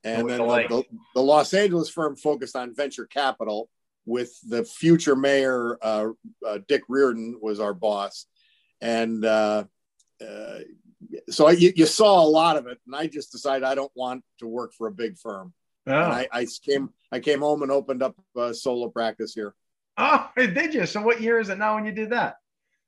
And 0.02 0.30
then 0.30 0.38
the, 0.38 0.84
the 1.14 1.22
Los 1.22 1.52
Angeles 1.52 1.90
firm 1.90 2.16
focused 2.16 2.56
on 2.56 2.74
venture 2.74 3.04
capital 3.04 3.68
with 4.10 4.36
the 4.48 4.64
future 4.64 5.14
mayor, 5.14 5.78
uh, 5.80 6.08
uh, 6.46 6.58
Dick 6.66 6.82
Riordan 6.88 7.38
was 7.40 7.60
our 7.60 7.72
boss. 7.72 8.26
And 8.80 9.24
uh, 9.24 9.64
uh, 10.20 10.58
so 11.28 11.46
I, 11.46 11.52
you, 11.52 11.72
you 11.76 11.86
saw 11.86 12.22
a 12.22 12.26
lot 12.26 12.56
of 12.56 12.66
it. 12.66 12.78
And 12.86 12.96
I 12.96 13.06
just 13.06 13.30
decided 13.30 13.62
I 13.62 13.76
don't 13.76 13.92
want 13.94 14.24
to 14.40 14.48
work 14.48 14.72
for 14.76 14.88
a 14.88 14.92
big 14.92 15.16
firm. 15.16 15.54
And 15.86 15.94
Oh, 15.94 15.98
I, 15.98 16.28
I 16.32 16.46
came 16.64 16.90
I 17.12 17.20
came 17.20 17.40
home 17.40 17.62
and 17.62 17.72
opened 17.72 18.02
up 18.02 18.16
a 18.36 18.52
solo 18.52 18.88
practice 18.88 19.32
here, 19.32 19.54
oh, 19.96 20.28
did 20.36 20.74
you? 20.74 20.86
So 20.86 21.00
what 21.00 21.20
year 21.20 21.38
is 21.38 21.48
it 21.48 21.58
now 21.58 21.76
when 21.76 21.86
you 21.86 21.92
did 21.92 22.10
that? 22.10 22.36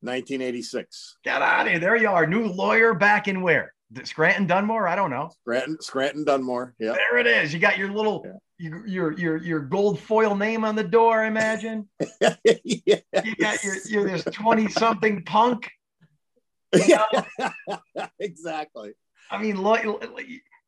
1986. 0.01 1.19
Get 1.25 1.41
out 1.41 1.67
of 1.67 1.73
here. 1.73 1.79
There 1.79 1.97
you 1.97 2.09
are. 2.09 2.27
New 2.27 2.47
lawyer 2.49 2.95
back 2.95 3.29
in 3.29 3.41
where? 3.41 3.73
Scranton 4.05 4.47
Dunmore? 4.47 4.87
I 4.89 4.95
don't 4.97 5.11
know. 5.11 5.31
Scranton, 5.41 5.77
Scranton 5.81 6.25
Dunmore. 6.25 6.75
Yeah. 6.79 6.93
There 6.93 7.19
it 7.19 7.27
is. 7.27 7.53
You 7.53 7.61
got 7.61 7.79
your 7.79 7.91
little 7.91 8.25
your, 8.59 8.87
your 8.87 9.13
your 9.19 9.37
your 9.39 9.61
gold 9.61 9.99
foil 9.99 10.37
name 10.37 10.65
on 10.65 10.75
the 10.77 10.85
door, 10.85 11.23
I 11.23 11.27
imagine. 11.27 11.89
yeah. 12.45 12.97
You 13.25 13.37
got 13.41 13.63
your, 13.65 13.77
your 13.89 14.09
this 14.09 14.25
20 14.25 14.69
something 14.69 15.23
punk. 15.25 15.71
exactly. 18.19 18.93
I 19.31 19.39
mean, 19.41 19.57
law- 19.63 19.79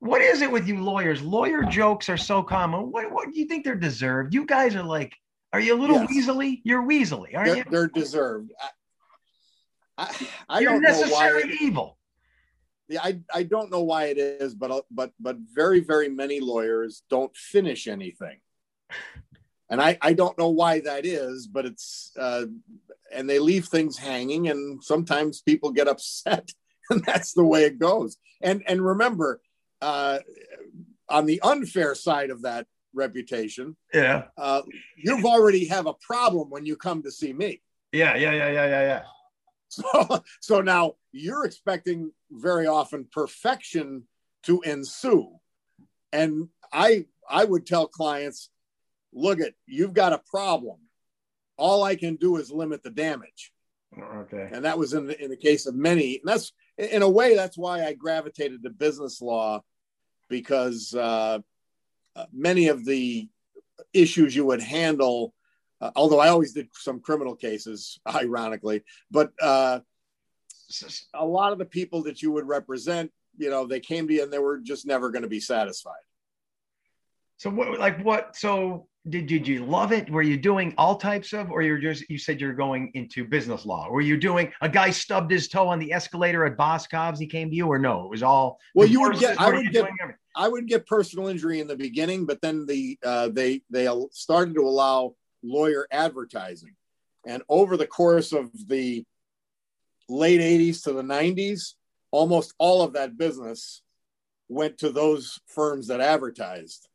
what 0.00 0.20
is 0.20 0.42
it 0.42 0.50
with 0.50 0.66
you 0.66 0.82
lawyers? 0.82 1.22
Lawyer 1.22 1.62
jokes 1.64 2.08
are 2.08 2.16
so 2.16 2.42
common. 2.42 2.90
What, 2.90 3.10
what 3.10 3.32
do 3.32 3.38
you 3.38 3.46
think 3.46 3.64
they're 3.64 3.74
deserved? 3.74 4.34
You 4.34 4.44
guys 4.46 4.74
are 4.74 4.82
like, 4.82 5.14
are 5.52 5.60
you 5.60 5.74
a 5.74 5.80
little 5.80 6.00
Yes. 6.00 6.10
weaselly? 6.26 6.60
You're 6.64 6.82
weaselly, 6.82 7.34
aren't 7.36 7.46
They're, 7.48 7.56
you? 7.58 7.64
they're 7.70 7.88
deserved. 7.88 8.52
I, 9.96 10.04
I, 10.04 10.28
I 10.48 10.60
You're 10.60 10.72
don't 10.72 10.82
know 10.82 10.90
why. 10.90 11.30
necessary 11.30 11.56
evil. 11.60 11.96
Yeah, 12.88 13.00
I, 13.02 13.20
I 13.32 13.42
don't 13.44 13.70
know 13.70 13.82
why 13.82 14.06
it 14.06 14.18
is, 14.18 14.54
but 14.54 14.84
but 14.90 15.12
but 15.18 15.36
very 15.54 15.80
very 15.80 16.08
many 16.08 16.40
lawyers 16.40 17.02
don't 17.08 17.34
finish 17.36 17.86
anything, 17.86 18.38
and 19.70 19.80
I 19.80 19.98
I 20.02 20.12
don't 20.12 20.38
know 20.38 20.50
why 20.50 20.80
that 20.80 21.06
is, 21.06 21.46
but 21.46 21.66
it's 21.66 22.12
uh, 22.18 22.46
and 23.12 23.28
they 23.28 23.38
leave 23.38 23.66
things 23.66 23.96
hanging, 23.98 24.48
and 24.48 24.82
sometimes 24.82 25.40
people 25.42 25.70
get 25.70 25.88
upset, 25.88 26.50
and 26.90 27.04
that's 27.04 27.32
the 27.34 27.44
way 27.44 27.64
it 27.64 27.78
goes. 27.78 28.16
And 28.42 28.62
and 28.66 28.84
remember, 28.84 29.40
uh, 29.80 30.18
on 31.08 31.26
the 31.26 31.40
unfair 31.42 31.94
side 31.94 32.30
of 32.30 32.42
that 32.42 32.66
reputation, 32.92 33.76
Yeah. 33.92 34.24
uh, 34.36 34.62
you've 34.96 35.24
already 35.24 35.66
have 35.66 35.86
a 35.86 35.94
problem 35.94 36.50
when 36.50 36.64
you 36.66 36.76
come 36.76 37.02
to 37.02 37.10
see 37.10 37.32
me. 37.32 37.60
Yeah. 37.92 38.14
Yeah. 38.16 38.32
Yeah. 38.32 38.50
Yeah. 38.50 38.66
Yeah. 38.66 38.82
Yeah. 38.82 39.02
So, 39.74 40.22
so 40.40 40.60
now 40.60 40.94
you're 41.12 41.44
expecting 41.44 42.12
very 42.30 42.66
often 42.66 43.06
perfection 43.10 44.04
to 44.44 44.60
ensue. 44.62 45.30
And 46.12 46.48
I 46.72 47.06
I 47.28 47.44
would 47.44 47.66
tell 47.66 47.86
clients, 47.86 48.50
look 49.12 49.40
at 49.40 49.54
you've 49.66 49.94
got 49.94 50.12
a 50.12 50.22
problem. 50.30 50.78
All 51.56 51.82
I 51.82 51.96
can 51.96 52.16
do 52.16 52.36
is 52.36 52.50
limit 52.50 52.82
the 52.82 52.90
damage. 52.90 53.52
Okay. 53.96 54.48
And 54.52 54.64
that 54.64 54.78
was 54.78 54.92
in 54.92 55.06
the, 55.06 55.22
in 55.22 55.30
the 55.30 55.36
case 55.36 55.66
of 55.66 55.74
many. 55.74 56.18
And 56.18 56.28
that's 56.28 56.52
in 56.78 57.02
a 57.02 57.08
way, 57.08 57.36
that's 57.36 57.56
why 57.56 57.84
I 57.84 57.94
gravitated 57.94 58.62
to 58.62 58.70
business 58.70 59.20
law 59.20 59.62
because 60.28 60.94
uh, 60.94 61.38
uh, 62.16 62.26
many 62.32 62.68
of 62.68 62.84
the 62.84 63.28
issues 63.92 64.34
you 64.34 64.44
would 64.46 64.62
handle, 64.62 65.33
uh, 65.84 65.90
although 65.96 66.18
I 66.18 66.28
always 66.28 66.54
did 66.54 66.68
some 66.72 66.98
criminal 67.00 67.36
cases, 67.36 68.00
ironically, 68.08 68.82
but 69.10 69.32
uh, 69.40 69.80
a 71.12 71.24
lot 71.24 71.52
of 71.52 71.58
the 71.58 71.66
people 71.66 72.02
that 72.04 72.22
you 72.22 72.32
would 72.32 72.48
represent, 72.48 73.12
you 73.36 73.50
know, 73.50 73.66
they 73.66 73.80
came 73.80 74.08
to 74.08 74.14
you 74.14 74.22
and 74.22 74.32
they 74.32 74.38
were 74.38 74.58
just 74.60 74.86
never 74.86 75.10
going 75.10 75.22
to 75.22 75.28
be 75.28 75.40
satisfied. 75.40 75.92
So 77.36 77.50
what, 77.50 77.78
like 77.78 78.02
what? 78.02 78.34
So 78.36 78.86
did, 79.10 79.26
did 79.26 79.46
you 79.46 79.66
love 79.66 79.92
it? 79.92 80.08
Were 80.08 80.22
you 80.22 80.38
doing 80.38 80.72
all 80.78 80.96
types 80.96 81.34
of, 81.34 81.50
or 81.50 81.60
you're 81.60 81.78
just, 81.78 82.08
you 82.08 82.16
said 82.16 82.40
you're 82.40 82.54
going 82.54 82.90
into 82.94 83.24
business 83.24 83.66
law? 83.66 83.90
Were 83.90 84.00
you 84.00 84.16
doing, 84.16 84.52
a 84.62 84.68
guy 84.68 84.88
stubbed 84.90 85.30
his 85.30 85.48
toe 85.48 85.68
on 85.68 85.78
the 85.78 85.92
escalator 85.92 86.46
at 86.46 86.56
Boscov's, 86.56 87.18
he 87.20 87.26
came 87.26 87.50
to 87.50 87.56
you 87.56 87.66
or 87.66 87.78
no? 87.78 88.04
It 88.06 88.10
was 88.10 88.22
all. 88.22 88.58
Well, 88.74 88.88
you 88.88 89.02
would 89.02 89.18
get- 89.18 89.38
I 89.38 89.50
would 89.50 89.70
get- 89.70 89.90
I 90.36 90.48
would 90.48 90.66
get 90.66 90.86
personal 90.86 91.28
injury 91.28 91.60
in 91.60 91.68
the 91.68 91.76
beginning, 91.76 92.26
but 92.26 92.40
then 92.40 92.66
the 92.66 92.98
uh, 93.04 93.28
they 93.28 93.62
they 93.70 93.88
started 94.10 94.54
to 94.56 94.62
allow 94.62 95.14
lawyer 95.44 95.86
advertising, 95.90 96.74
and 97.26 97.42
over 97.48 97.76
the 97.76 97.86
course 97.86 98.32
of 98.32 98.50
the 98.68 99.04
late 100.08 100.40
'80s 100.40 100.82
to 100.84 100.92
the 100.92 101.02
'90s, 101.02 101.74
almost 102.10 102.54
all 102.58 102.82
of 102.82 102.94
that 102.94 103.16
business 103.16 103.82
went 104.48 104.78
to 104.78 104.90
those 104.90 105.38
firms 105.46 105.88
that 105.88 106.00
advertised. 106.00 106.88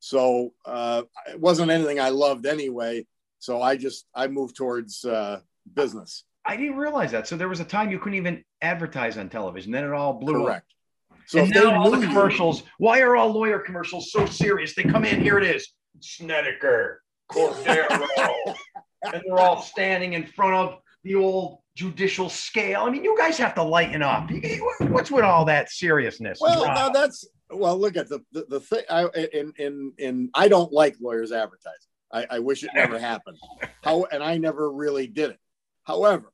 So 0.00 0.52
uh, 0.66 1.02
it 1.30 1.40
wasn't 1.40 1.70
anything 1.70 1.98
I 2.00 2.10
loved 2.10 2.46
anyway. 2.46 3.06
So 3.38 3.62
I 3.62 3.76
just 3.76 4.06
I 4.14 4.26
moved 4.26 4.56
towards 4.56 5.04
uh, 5.04 5.40
business. 5.74 6.24
I 6.46 6.56
didn't 6.56 6.76
realize 6.76 7.10
that. 7.12 7.26
So 7.26 7.36
there 7.36 7.48
was 7.48 7.60
a 7.60 7.64
time 7.64 7.90
you 7.90 7.98
couldn't 7.98 8.18
even 8.18 8.44
advertise 8.60 9.16
on 9.16 9.28
television. 9.30 9.72
Then 9.72 9.84
it 9.84 9.92
all 9.92 10.14
blew 10.14 10.42
up. 10.42 10.46
Correct. 10.46 10.74
So 11.26 11.40
and 11.40 11.50
now 11.54 11.80
all 11.80 11.90
the 11.90 11.96
knew 11.96 12.02
you- 12.02 12.08
commercials. 12.08 12.62
Why 12.78 13.00
are 13.00 13.16
all 13.16 13.30
lawyer 13.32 13.58
commercials 13.58 14.12
so 14.12 14.26
serious? 14.26 14.74
They 14.74 14.82
come 14.82 15.04
in. 15.04 15.20
Here 15.22 15.38
it 15.38 15.44
is. 15.44 15.72
Snedeker, 16.00 17.02
Cordaro, 17.30 18.54
and 19.02 19.22
they're 19.24 19.38
all 19.38 19.60
standing 19.62 20.12
in 20.14 20.26
front 20.26 20.54
of 20.54 20.78
the 21.02 21.14
old 21.14 21.58
judicial 21.76 22.28
scale. 22.28 22.82
I 22.82 22.90
mean, 22.90 23.04
you 23.04 23.16
guys 23.18 23.36
have 23.38 23.54
to 23.56 23.62
lighten 23.62 24.02
up. 24.02 24.30
What's 24.80 25.10
with 25.10 25.24
all 25.24 25.44
that 25.46 25.70
seriousness? 25.70 26.38
Well, 26.40 26.64
Wow. 26.66 26.74
now 26.74 26.88
that's 26.90 27.26
well. 27.50 27.78
Look 27.78 27.96
at 27.96 28.08
the 28.08 28.20
the, 28.32 28.46
the 28.48 28.60
thing. 28.60 28.84
I 28.90 29.06
in 29.32 29.52
in 29.58 29.92
in 29.98 30.30
I 30.34 30.48
don't 30.48 30.72
like 30.72 30.96
lawyers 31.00 31.32
advertising. 31.32 31.90
I, 32.12 32.26
I 32.30 32.38
wish 32.38 32.62
it 32.62 32.70
never 32.74 32.98
happened. 32.98 33.38
How 33.82 34.04
and 34.04 34.22
I 34.22 34.38
never 34.38 34.70
really 34.72 35.06
did 35.06 35.30
it. 35.30 35.38
However, 35.84 36.32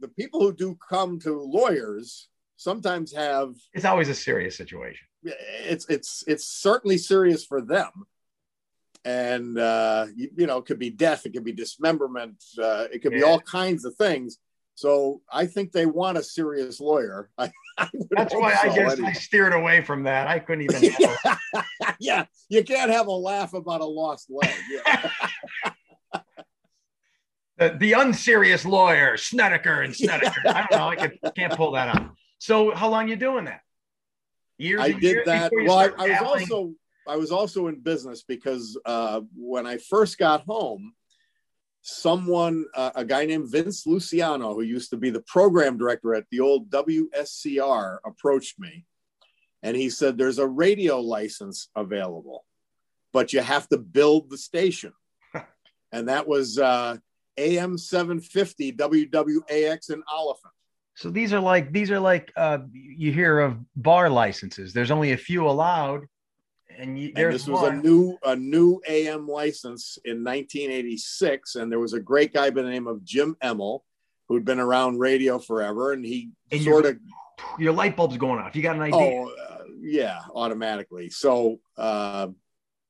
the 0.00 0.08
people 0.08 0.40
who 0.40 0.52
do 0.54 0.76
come 0.88 1.18
to 1.20 1.38
lawyers 1.40 2.28
sometimes 2.56 3.12
have 3.12 3.54
it's 3.74 3.84
always 3.84 4.08
a 4.08 4.14
serious 4.14 4.56
situation. 4.56 5.06
it's 5.22 5.86
it's 5.88 6.24
it's 6.26 6.46
certainly 6.46 6.96
serious 6.98 7.44
for 7.44 7.60
them 7.60 7.90
and 9.04 9.58
uh 9.58 10.06
you, 10.14 10.30
you 10.36 10.46
know 10.46 10.58
it 10.58 10.66
could 10.66 10.78
be 10.78 10.90
death 10.90 11.24
it 11.24 11.32
could 11.32 11.44
be 11.44 11.52
dismemberment 11.52 12.42
uh 12.62 12.86
it 12.92 13.00
could 13.00 13.12
be 13.12 13.22
all 13.22 13.40
kinds 13.40 13.84
of 13.84 13.94
things 13.96 14.38
so 14.74 15.22
i 15.32 15.46
think 15.46 15.72
they 15.72 15.86
want 15.86 16.18
a 16.18 16.22
serious 16.22 16.80
lawyer 16.80 17.30
I, 17.38 17.50
I 17.78 17.88
That's 18.10 18.34
why 18.34 18.52
I 18.52 18.68
so, 18.68 18.74
guess 18.74 18.92
anyway. 18.92 19.08
I 19.08 19.12
steered 19.14 19.54
away 19.54 19.80
from 19.80 20.02
that. 20.02 20.26
I 20.26 20.38
couldn't 20.38 20.64
even. 20.64 20.94
yeah. 21.00 21.36
yeah 21.98 22.24
you 22.50 22.62
can't 22.62 22.90
have 22.90 23.06
a 23.06 23.12
laugh 23.12 23.54
about 23.54 23.80
a 23.80 23.86
lost 23.86 24.28
leg 24.30 24.54
yeah. 24.70 25.10
the, 27.56 27.76
the 27.78 27.92
unserious 27.94 28.66
lawyer, 28.66 29.16
Snedeker 29.16 29.80
and 29.80 29.96
Snedeker. 29.96 30.42
I 30.46 30.66
don't 30.68 30.78
know. 30.78 30.88
I 30.88 30.96
could, 30.96 31.18
can't 31.34 31.54
pull 31.54 31.72
that 31.72 31.96
out. 31.96 32.10
So 32.38 32.74
how 32.74 32.90
long 32.90 33.08
you 33.08 33.16
doing 33.16 33.46
that? 33.46 33.60
Years. 34.58 34.80
i 34.82 34.92
did 34.92 35.02
years 35.02 35.26
that 35.26 35.50
well 35.64 35.78
I, 35.78 35.88
I 35.96 36.20
was 36.20 36.42
also 36.42 36.74
i 37.10 37.16
was 37.16 37.30
also 37.30 37.66
in 37.66 37.80
business 37.80 38.22
because 38.22 38.78
uh 38.84 39.20
when 39.36 39.66
i 39.66 39.76
first 39.76 40.18
got 40.18 40.42
home 40.44 40.92
someone 41.82 42.64
uh, 42.74 42.90
a 42.94 43.04
guy 43.04 43.24
named 43.24 43.50
vince 43.50 43.86
luciano 43.86 44.54
who 44.54 44.62
used 44.62 44.90
to 44.90 44.96
be 44.96 45.10
the 45.10 45.22
program 45.22 45.76
director 45.76 46.14
at 46.14 46.24
the 46.30 46.40
old 46.40 46.70
wscr 46.70 47.98
approached 48.04 48.58
me 48.58 48.84
and 49.62 49.76
he 49.76 49.90
said 49.90 50.16
there's 50.16 50.38
a 50.38 50.46
radio 50.46 51.00
license 51.00 51.68
available 51.74 52.44
but 53.12 53.32
you 53.32 53.40
have 53.40 53.68
to 53.68 53.78
build 53.78 54.30
the 54.30 54.38
station 54.38 54.92
and 55.92 56.08
that 56.08 56.26
was 56.26 56.58
uh 56.58 56.96
am 57.38 57.78
750 57.78 58.72
wwax 58.72 59.90
in 59.90 60.02
Olyphant 60.12 60.54
So 60.94 61.10
these 61.10 61.32
are 61.32 61.40
like 61.40 61.72
these 61.72 61.90
are 61.90 62.00
like 62.00 62.32
uh, 62.36 62.58
you 62.72 63.12
hear 63.12 63.40
of 63.40 63.58
bar 63.76 64.10
licenses. 64.10 64.72
There's 64.72 64.90
only 64.90 65.12
a 65.12 65.16
few 65.16 65.46
allowed, 65.48 66.06
and, 66.80 66.98
you, 66.98 67.12
and 67.14 67.32
this 67.32 67.46
was 67.46 67.68
a 67.68 67.72
new 67.72 68.16
a 68.24 68.34
new 68.34 68.80
AM 68.88 69.28
license 69.28 69.98
in 70.04 70.24
1986, 70.24 71.56
and 71.56 71.70
there 71.70 71.78
was 71.78 71.92
a 71.92 72.00
great 72.00 72.32
guy 72.32 72.50
by 72.50 72.62
the 72.62 72.70
name 72.70 72.86
of 72.86 73.04
Jim 73.04 73.36
Emmel 73.42 73.84
who'd 74.28 74.44
been 74.44 74.60
around 74.60 74.98
radio 75.00 75.38
forever, 75.38 75.92
and 75.92 76.04
he 76.04 76.30
And 76.52 76.62
sort 76.62 76.86
of 76.86 76.98
your 77.58 77.72
light 77.72 77.96
bulb's 77.96 78.16
going 78.16 78.38
off. 78.38 78.54
You 78.54 78.62
got 78.62 78.76
an 78.76 78.82
idea? 78.82 78.96
oh 78.96 79.28
uh, 79.28 79.64
yeah 79.80 80.20
automatically. 80.34 81.10
So 81.10 81.60
uh, 81.76 82.28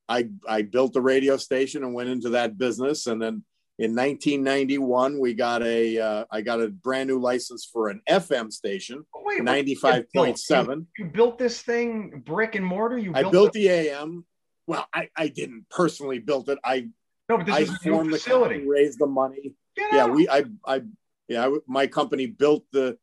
I 0.07 0.29
I 0.47 0.61
built 0.61 0.93
the 0.93 1.01
radio 1.01 1.37
station 1.37 1.83
and 1.83 1.93
went 1.93 2.09
into 2.09 2.29
that 2.29 2.57
business, 2.57 3.07
and 3.07 3.21
then 3.21 3.43
in 3.81 3.95
1991 3.95 5.17
we 5.19 5.33
got 5.33 5.63
a 5.63 5.97
uh, 5.97 6.25
I 6.29 6.41
got 6.41 6.61
a 6.61 6.67
brand 6.69 7.09
new 7.09 7.19
license 7.19 7.67
for 7.71 7.89
an 7.89 7.99
FM 8.07 8.51
station, 8.53 9.03
Oh, 9.15 9.21
what 9.21 9.35
you 9.37 9.43
built? 9.43 9.65
95.7. 10.13 10.85
You, 10.99 11.05
built 11.05 11.39
this 11.39 11.61
thing 11.63 12.21
brick 12.23 12.53
and 12.53 12.63
mortar. 12.63 12.99
You 12.99 13.11
I 13.15 13.21
built, 13.21 13.31
built 13.31 13.53
the 13.53 13.67
AM. 13.69 14.23
Well, 14.67 14.85
I, 14.93 15.09
I 15.17 15.29
didn't 15.29 15.65
personally 15.71 16.19
build 16.19 16.49
it. 16.49 16.59
I 16.63 16.89
no, 17.27 17.37
but 17.37 17.47
this 17.47 17.55
I 17.55 17.59
is 17.61 17.69
a 17.69 17.73
new 17.85 17.91
formed 17.93 18.13
the 18.13 18.17
facility. 18.19 18.67
raised 18.67 18.99
the 18.99 19.07
money. 19.07 19.55
Get 19.75 19.91
Yeah, 19.91 20.03
out. 20.03 20.11
we 20.13 20.29
I 20.29 20.43
I 20.65 20.81
yeah 21.27 21.47
I, 21.47 21.57
my 21.67 21.87
company 21.87 22.27
built 22.27 22.63
the 22.71 22.99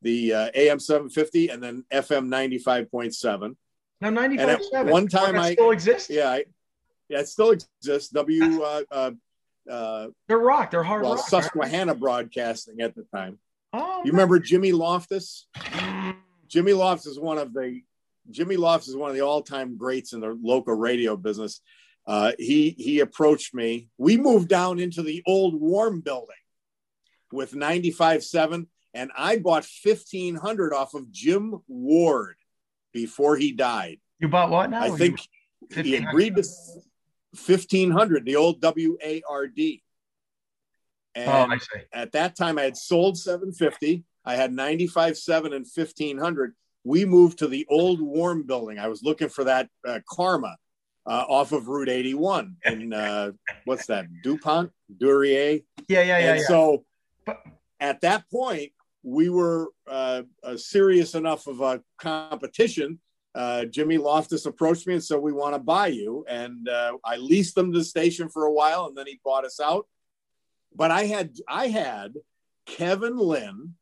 the 0.00 0.32
uh, 0.32 0.50
AM 0.54 0.80
750 0.80 1.48
and 1.50 1.62
then 1.62 1.84
FM 1.92 2.26
95.7. 2.28 3.54
now 4.00 4.08
ninety 4.10 4.38
five 4.38 4.64
seven. 4.64 4.90
one 4.90 5.08
time 5.08 5.36
I- 5.38 5.52
still 5.52 5.72
exists. 5.72 6.08
Yeah, 6.08 6.30
I, 6.30 6.44
yeah, 7.10 7.18
it 7.20 7.28
still 7.28 7.50
exists. 7.50 8.08
W 8.12 8.62
uh, 8.62 8.82
uh, 8.90 9.10
uh, 9.70 10.08
they're 10.28 10.38
rock. 10.38 10.70
They're 10.70 10.82
hard 10.82 11.02
well 11.02 11.14
rock. 11.16 11.28
Susquehanna 11.28 11.94
Broadcasting 11.94 12.80
at 12.80 12.94
the 12.94 13.04
time. 13.14 13.38
Oh, 13.72 14.02
You 14.04 14.12
remember 14.12 14.38
Jimmy 14.38 14.72
Loftus? 14.72 15.46
Jimmy 16.48 16.72
Loftus 16.72 17.12
is 17.12 17.20
one 17.20 17.38
of 17.38 17.52
the 17.54 17.80
Jimmy 18.30 18.56
Loftus 18.56 18.88
is 18.88 18.96
one 18.96 19.10
of 19.10 19.16
the 19.16 19.22
all-time 19.22 19.76
greats 19.76 20.12
in 20.12 20.20
the 20.20 20.38
local 20.42 20.74
radio 20.74 21.16
business. 21.16 21.60
Uh, 22.06 22.32
he 22.38 22.70
he 22.70 23.00
approached 23.00 23.54
me. 23.54 23.88
We 23.98 24.16
moved 24.16 24.48
down 24.48 24.78
into 24.78 25.02
the 25.02 25.22
old 25.26 25.58
Warm 25.60 26.00
building 26.00 26.36
with 27.32 27.52
95.7, 27.52 28.66
and 28.92 29.10
I 29.16 29.38
bought 29.38 29.66
1500 29.84 30.74
off 30.74 30.94
of 30.94 31.10
Jim 31.10 31.60
Ward 31.68 32.36
before 32.92 33.36
he 33.36 33.52
died. 33.52 33.98
You 34.18 34.28
bought 34.28 34.50
what 34.50 34.68
now? 34.70 34.82
I 34.82 34.90
think 34.90 35.20
he 35.74 35.96
agreed 35.96 36.36
to 36.36 36.44
1500, 37.34 38.24
the 38.24 38.36
old 38.36 38.60
W 38.60 38.98
A 39.02 39.22
R 39.28 39.46
D. 39.46 39.82
Oh, 41.16 41.20
And 41.20 41.52
I 41.52 41.58
see. 41.58 41.80
at 41.92 42.12
that 42.12 42.36
time 42.36 42.58
I 42.58 42.62
had 42.62 42.76
sold 42.76 43.18
750. 43.18 44.04
I 44.24 44.36
had 44.36 44.52
95.7 44.52 45.46
and 45.46 45.66
1500. 45.66 46.54
We 46.84 47.04
moved 47.04 47.38
to 47.40 47.48
the 47.48 47.66
old 47.68 48.00
Warm 48.00 48.44
building. 48.44 48.78
I 48.78 48.88
was 48.88 49.02
looking 49.02 49.28
for 49.28 49.44
that 49.44 49.68
uh, 49.86 50.00
Karma 50.08 50.56
uh, 51.06 51.24
off 51.28 51.52
of 51.52 51.68
Route 51.68 51.88
81 51.88 52.56
in 52.64 52.92
uh, 52.94 53.32
what's 53.64 53.86
that? 53.86 54.06
DuPont, 54.22 54.70
Duryea. 54.96 55.62
Yeah, 55.88 56.02
yeah, 56.02 56.18
yeah, 56.18 56.30
and 56.32 56.40
yeah. 56.40 56.46
so 56.46 56.84
at 57.80 58.00
that 58.02 58.24
point, 58.30 58.72
we 59.02 59.28
were 59.28 59.68
uh, 59.88 60.22
uh, 60.44 60.56
serious 60.56 61.14
enough 61.14 61.46
of 61.46 61.60
a 61.60 61.82
competition. 61.98 63.00
Uh, 63.34 63.64
Jimmy 63.64 63.96
Loftus 63.96 64.46
approached 64.46 64.86
me 64.86 64.94
and 64.94 65.02
said, 65.04 65.18
"We 65.18 65.32
want 65.32 65.54
to 65.54 65.58
buy 65.58 65.88
you." 65.88 66.24
And 66.28 66.68
uh, 66.68 66.98
I 67.04 67.16
leased 67.16 67.54
them 67.54 67.72
to 67.72 67.78
the 67.78 67.84
station 67.84 68.28
for 68.28 68.44
a 68.44 68.52
while, 68.52 68.86
and 68.86 68.96
then 68.96 69.06
he 69.06 69.20
bought 69.24 69.44
us 69.44 69.60
out. 69.60 69.86
But 70.74 70.90
I 70.90 71.04
had 71.04 71.36
I 71.48 71.68
had 71.68 72.14
Kevin 72.66 73.16
Lynn 73.16 73.74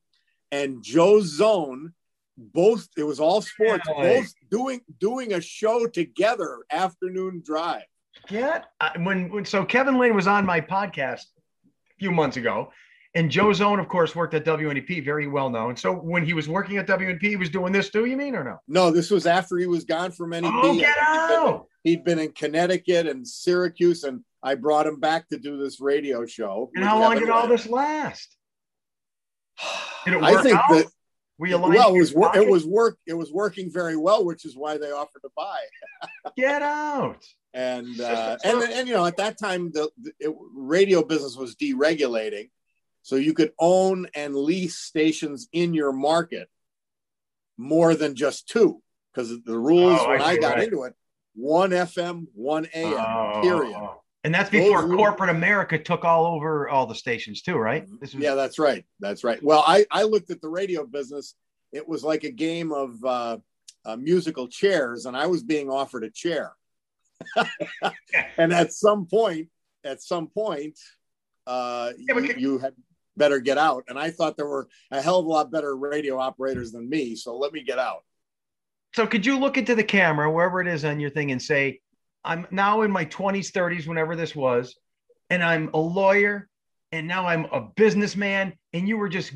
and 0.53 0.83
Joe 0.83 1.21
Zone 1.21 1.95
both. 2.37 2.89
It 2.97 3.05
was 3.05 3.21
all 3.21 3.43
sports. 3.43 3.89
Really? 3.89 4.21
Both 4.21 4.35
doing 4.51 4.81
doing 4.99 5.33
a 5.35 5.41
show 5.41 5.87
together, 5.87 6.59
afternoon 6.71 7.43
drive. 7.45 7.85
Yeah. 8.29 8.63
When, 8.99 9.31
when 9.31 9.45
so 9.45 9.65
Kevin 9.65 9.99
Lynn 9.99 10.15
was 10.15 10.27
on 10.27 10.45
my 10.45 10.61
podcast 10.61 11.23
a 11.23 11.99
few 11.99 12.11
months 12.11 12.37
ago, 12.37 12.73
and 13.15 13.31
Joe 13.31 13.53
Zone, 13.53 13.81
of 13.81 13.89
course, 13.89 14.15
worked 14.15 14.35
at 14.35 14.45
WNEP, 14.45 15.05
very 15.05 15.27
well 15.27 15.51
known. 15.51 15.77
So 15.77 15.93
when 15.93 16.25
he 16.25 16.33
was 16.33 16.49
working 16.49 16.77
at 16.77 16.87
WNEP, 16.87 17.23
he 17.23 17.37
was 17.37 17.49
doing 17.49 17.73
this 17.73 17.91
too. 17.91 18.05
You 18.05 18.17
mean 18.17 18.37
or 18.37 18.45
no? 18.45 18.59
No, 18.69 18.91
this 18.91 19.11
was 19.11 19.27
after 19.27 19.59
he 19.59 19.67
was 19.67 19.85
gone 19.85 20.13
from 20.13 20.31
NEP. 20.31 20.45
Oh, 20.45 20.79
get 20.79 20.97
out! 21.01 21.67
he'd 21.83 22.05
been 22.05 22.19
in 22.19 22.33
Connecticut 22.33 23.07
and 23.07 23.27
Syracuse, 23.27 24.05
and 24.05 24.23
I 24.43 24.55
brought 24.55 24.87
him 24.87 25.01
back 25.01 25.29
to 25.31 25.39
do 25.39 25.57
this 25.59 25.81
radio 25.81 26.25
show. 26.25 26.71
And 26.75 26.85
how 26.85 27.01
long 27.01 27.19
did 27.19 27.31
all 27.31 27.49
this 27.49 27.67
last? 27.67 28.37
Did 30.05 30.15
it 30.15 30.21
work 30.21 30.25
I 30.25 30.43
think 30.43 30.57
out? 30.57 30.71
that 30.71 30.87
we 31.39 31.55
lying 31.55 31.73
well, 31.73 31.95
it 31.95 31.99
was 31.99 32.15
wor- 32.15 32.37
it 32.37 32.49
was 32.49 32.67
work 32.67 32.99
it 33.07 33.15
was 33.15 33.33
working 33.33 33.73
very 33.73 33.97
well, 33.97 34.25
which 34.25 34.45
is 34.45 34.57
why 34.57 34.77
they 34.79 34.91
offered 34.91 35.23
to 35.23 35.31
buy. 35.37 35.59
Get 36.37 36.63
out! 36.63 37.25
And 37.55 38.01
uh, 38.01 38.37
and 38.45 38.63
and 38.63 38.87
you 38.87 38.95
know 38.95 39.07
at 39.07 39.17
that 39.17 39.39
time 39.39 39.73
the, 39.73 39.91
the 40.01 40.13
it, 40.21 40.35
radio 40.55 41.03
business 41.03 41.37
was 41.37 41.57
deregulating, 41.57 42.51
so 43.03 43.17
you 43.17 43.33
could 43.35 43.53
own 43.59 44.07
and 44.15 44.35
lease 44.35 44.77
stations 44.77 45.49
in 45.53 45.75
your 45.75 45.93
market 45.93 46.49
more 47.57 47.95
than 47.95 48.15
just 48.15 48.49
two 48.49 48.83
because 49.13 49.31
the 49.45 49.59
rules 49.59 49.99
Oh, 50.03 50.09
when 50.09 50.23
I, 50.23 50.35
see, 50.35 50.41
got 50.41 50.55
right. 50.57 50.65
into 50.65 50.83
it 50.85 50.95
one 51.35 51.71
FM, 51.71 52.27
one 52.35 52.67
AM. 52.75 52.95
Oh, 52.99 53.41
period. 53.43 53.77
And 54.25 54.35
that's 54.35 54.51
before 54.51 54.83
Those- 54.83 54.97
corporate 54.97 55.31
America 55.31 55.79
took 55.79 56.05
all 56.05 56.27
over 56.27 56.69
all 56.69 56.87
the 56.87 56.95
stations 56.95 57.41
too, 57.43 57.57
right? 57.57 57.87
This 58.01 58.15
was, 58.15 58.23
Yeah, 58.23 58.35
that's 58.35 58.59
right. 58.59 58.85
That's 59.01 59.25
right. 59.25 59.43
Well, 59.43 59.65
I 59.67 59.87
I 59.91 60.03
looked 60.03 60.31
at 60.31 60.41
the 60.43 60.49
radio 60.49 60.85
business. 60.87 61.35
It 61.73 61.89
was 61.89 62.05
like 62.05 62.25
a 62.25 62.31
game 62.31 62.73
of 62.73 63.03
uh, 63.05 63.39
uh, 63.85 63.97
musical 63.97 64.49
chairs, 64.49 65.07
and 65.07 65.17
I 65.17 65.27
was 65.27 65.43
being 65.43 65.71
offered 65.71 66.05
a 66.05 66.11
chair. 66.11 66.53
and 68.37 68.53
at 68.53 68.73
some 68.73 69.07
point, 69.07 69.49
at 69.85 70.03
some 70.03 70.27
point, 70.29 70.79
uh, 71.47 71.93
Yeah, 71.97 72.17
you, 72.17 72.23
can- 72.29 72.39
you 72.41 72.59
had 72.59 72.75
better 73.21 73.39
get 73.39 73.59
out. 73.59 73.85
And 73.87 73.99
I 73.99 74.11
thought 74.11 74.37
there 74.37 74.49
were 74.49 74.69
a 74.91 75.01
hell 75.01 75.21
of 75.21 75.27
a 75.27 75.29
lot 75.29 75.53
better 75.53 75.77
radio 75.77 76.19
operators 76.19 76.73
than 76.73 76.89
me, 76.89 77.15
so 77.15 77.37
let 77.37 77.53
me 77.53 77.63
get 77.63 77.79
out. 77.79 78.03
So 78.97 79.07
could 79.07 79.25
you 79.25 79.39
look 79.39 79.57
into 79.57 79.77
the 79.77 79.85
camera, 79.85 80.33
wherever 80.33 80.61
it 80.61 80.67
is 80.67 80.85
on 80.85 80.99
your 80.99 81.11
thing, 81.11 81.31
and 81.31 81.41
say, 81.41 81.81
I'm 82.25 82.47
now 82.51 82.83
in 82.83 82.91
my 82.91 83.05
20s, 83.05 83.53
30s, 83.53 83.87
whenever 83.87 84.17
this 84.17 84.35
was, 84.35 84.77
and 85.29 85.45
I'm 85.45 85.71
a 85.75 85.79
lawyer, 85.79 86.49
and 86.91 87.07
now 87.07 87.27
I'm 87.27 87.45
a 87.53 87.61
businessman, 87.77 88.55
and 88.73 88.89
you 88.89 88.97
were 88.97 89.09
just 89.09 89.33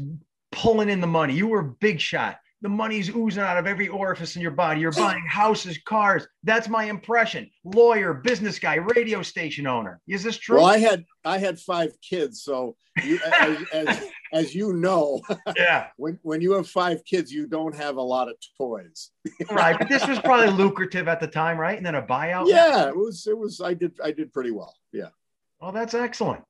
pulling 0.51 0.89
in 0.89 1.01
the 1.01 1.07
money. 1.07 1.35
You 1.35 1.47
were 1.47 1.61
a 1.61 1.74
big 1.80 2.01
shot. 2.01 2.39
The 2.65 2.71
money's 2.71 3.15
oozing 3.15 3.43
out 3.43 3.59
of 3.59 3.67
every 3.67 3.89
orifice 3.89 4.37
in 4.37 4.43
your 4.43 4.51
body. 4.51 4.81
You're 4.81 4.91
buying 4.91 5.23
houses, 5.27 5.77
cars. 5.85 6.27
That's 6.45 6.67
my 6.67 6.85
impression. 6.85 7.51
Lawyer, 7.62 8.15
business 8.15 8.59
guy, 8.59 8.77
radio 8.77 9.21
station 9.21 9.67
owner. 9.67 10.01
Is 10.09 10.23
this 10.23 10.39
true? 10.39 10.57
Well, 10.57 10.65
I 10.65 10.79
had 10.79 11.05
I 11.27 11.37
had 11.37 11.61
five 11.61 11.93
kids, 12.01 12.43
so 12.43 12.75
you, 13.05 13.21
as, 13.39 13.59
as 13.75 14.05
as 14.33 14.55
you 14.55 14.73
know, 14.73 15.21
yeah. 15.59 15.89
when 15.99 16.19
when 16.23 16.41
you 16.41 16.53
have 16.53 16.67
five 16.67 17.05
kids, 17.05 17.31
you 17.31 17.47
don't 17.47 17.77
have 17.77 17.99
a 17.99 18.03
lot 18.03 18.31
of 18.31 18.37
toys. 18.57 19.11
Right. 19.51 19.79
But 19.79 19.91
this 19.91 20.07
was 20.07 20.19
probably 20.19 20.49
lucrative 20.49 21.07
at 21.07 21.21
the 21.21 21.27
time, 21.27 21.59
right? 21.59 21.77
And 21.77 21.85
then 21.85 21.97
a 21.97 22.03
buyout. 22.03 22.49
Yeah, 22.49 22.89
it 22.89 22.97
was 22.97 23.27
it 23.27 23.37
was 23.37 23.61
I 23.61 23.75
did 23.75 23.93
I 24.03 24.11
did 24.11 24.33
pretty 24.33 24.53
well. 24.53 24.75
Yeah. 24.91 25.11
Well, 25.61 25.73
that's 25.73 25.93
excellent. 25.93 26.43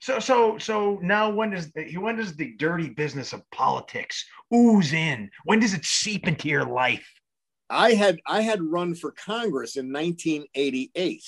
So, 0.00 0.20
so, 0.20 0.58
so 0.58 0.98
now 1.02 1.30
when 1.30 1.50
does 1.50 1.72
the, 1.72 1.96
when 1.98 2.16
does 2.16 2.36
the 2.36 2.54
dirty 2.56 2.88
business 2.88 3.32
of 3.32 3.42
politics 3.50 4.24
ooze 4.54 4.92
in? 4.92 5.30
When 5.44 5.58
does 5.58 5.74
it 5.74 5.84
seep 5.84 6.28
into 6.28 6.48
your 6.48 6.64
life? 6.64 7.08
I 7.70 7.92
had 7.92 8.20
I 8.26 8.40
had 8.40 8.62
run 8.62 8.94
for 8.94 9.12
Congress 9.12 9.76
in 9.76 9.92
1988 9.92 11.22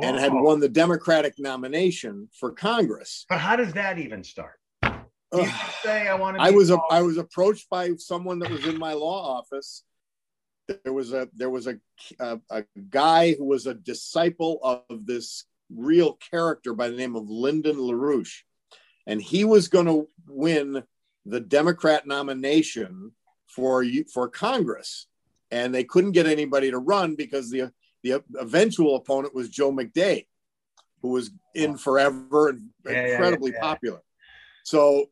and 0.00 0.16
had 0.16 0.32
won 0.32 0.60
the 0.60 0.68
Democratic 0.68 1.34
nomination 1.38 2.28
for 2.38 2.52
Congress. 2.52 3.26
But 3.28 3.38
how 3.38 3.56
does 3.56 3.74
that 3.74 3.98
even 3.98 4.24
start? 4.24 4.58
Do 4.82 4.88
you 5.32 5.42
Ugh. 5.44 5.70
say 5.82 6.08
I 6.08 6.14
want 6.14 6.36
to? 6.36 6.42
I 6.42 6.50
was 6.50 6.70
a, 6.70 6.78
I 6.90 7.02
was 7.02 7.18
approached 7.18 7.68
by 7.68 7.90
someone 7.96 8.38
that 8.38 8.50
was 8.50 8.66
in 8.66 8.78
my 8.78 8.92
law 8.92 9.38
office. 9.38 9.82
There 10.84 10.92
was 10.92 11.12
a 11.12 11.28
there 11.34 11.50
was 11.50 11.66
a 11.66 11.78
a, 12.18 12.40
a 12.50 12.64
guy 12.88 13.34
who 13.34 13.44
was 13.44 13.66
a 13.66 13.74
disciple 13.74 14.60
of 14.62 15.06
this 15.06 15.44
real 15.76 16.14
character 16.30 16.74
by 16.74 16.88
the 16.88 16.96
name 16.96 17.16
of 17.16 17.28
Lyndon 17.28 17.76
LaRouche, 17.76 18.42
and 19.06 19.20
he 19.20 19.44
was 19.44 19.68
going 19.68 19.86
to 19.86 20.08
win 20.26 20.82
the 21.26 21.40
Democrat 21.40 22.06
nomination 22.06 23.12
for 23.46 23.84
for 24.12 24.28
Congress, 24.28 25.06
and 25.50 25.74
they 25.74 25.84
couldn't 25.84 26.12
get 26.12 26.26
anybody 26.26 26.70
to 26.70 26.78
run 26.78 27.14
because 27.14 27.50
the 27.50 27.72
the 28.02 28.22
eventual 28.38 28.96
opponent 28.96 29.34
was 29.34 29.48
Joe 29.48 29.72
McDade, 29.72 30.26
who 31.02 31.10
was 31.10 31.30
in 31.54 31.76
forever 31.76 32.48
and 32.48 32.70
Yeah, 32.84 32.92
yeah, 32.92 33.06
yeah, 33.06 33.12
incredibly 33.12 33.52
yeah. 33.52 33.60
popular. 33.60 34.00
So 34.64 35.06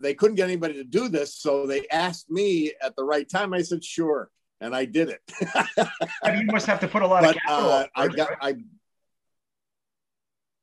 they 0.00 0.14
couldn't 0.14 0.36
get 0.36 0.44
anybody 0.48 0.74
to 0.74 0.84
do 0.84 1.08
this. 1.08 1.36
So 1.36 1.66
they 1.66 1.86
asked 1.88 2.30
me 2.30 2.72
at 2.82 2.96
the 2.96 3.04
right 3.04 3.28
time. 3.28 3.54
I 3.54 3.62
said, 3.62 3.84
sure. 3.84 4.30
And 4.60 4.74
I 4.74 4.84
did 4.84 5.08
it. 5.08 5.20
I 6.22 6.32
mean, 6.32 6.46
you 6.46 6.52
must 6.52 6.66
have 6.66 6.80
to 6.80 6.88
put 6.88 7.02
a 7.02 7.06
lot 7.06 7.22
but 7.22 7.36
of 7.36 7.42
capital. 7.42 7.70
uh, 7.70 7.86
I 7.96 8.08
got, 8.08 8.30
right? 8.30 8.38
I, 8.40 8.54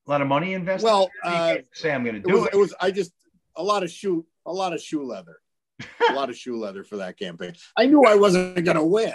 a 0.10 0.12
lot 0.12 0.22
of 0.22 0.28
money 0.28 0.53
invested. 0.53 0.86
well, 0.86 1.10
uh, 1.24 1.57
say 1.72 1.91
I'm 1.91 2.03
going 2.03 2.16
to 2.16 2.22
it 2.22 2.26
do 2.28 2.34
was, 2.39 2.45
it. 2.47 2.53
it 2.53 2.57
was, 2.57 2.74
I 2.82 2.89
just, 2.91 3.12
a 3.55 3.64
lot 3.64 3.84
of 3.84 3.91
shoe, 3.91 4.26
a 4.45 4.51
lot 4.51 4.74
of 4.74 4.82
shoe 4.82 5.03
leather, 5.03 5.38
a 6.10 6.14
lot 6.14 6.30
of 6.30 6.36
shoe 6.38 6.60
leather 6.60 6.84
for 6.84 6.97
that 6.97 7.18
campaign. 7.18 7.53
I 7.78 7.86
knew 7.86 8.03
I 8.03 8.16
wasn't 8.16 8.64
going 8.66 8.78
to 8.78 8.84
win. 8.84 9.14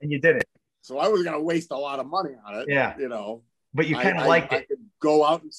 and 0.00 0.10
you 0.10 0.18
did 0.20 0.36
it. 0.36 0.44
So 0.82 0.98
I 0.98 1.06
was 1.08 1.22
going 1.22 1.36
to 1.36 1.42
waste 1.42 1.70
a 1.70 1.76
lot 1.76 2.00
of 2.00 2.06
money 2.06 2.34
on 2.46 2.58
it. 2.60 2.66
Yeah. 2.68 2.96
You 2.98 3.08
know, 3.08 3.42
But 3.72 3.86
you 3.86 3.96
I- 3.96 4.02
kind 4.02 4.16
of 4.18 4.24
I- 4.24 4.28
liked 4.28 4.52
I 4.52 4.56
it. 4.58 4.68
could 4.68 4.78
go 5.00 5.24
out 5.24 5.42
and, 5.42 5.52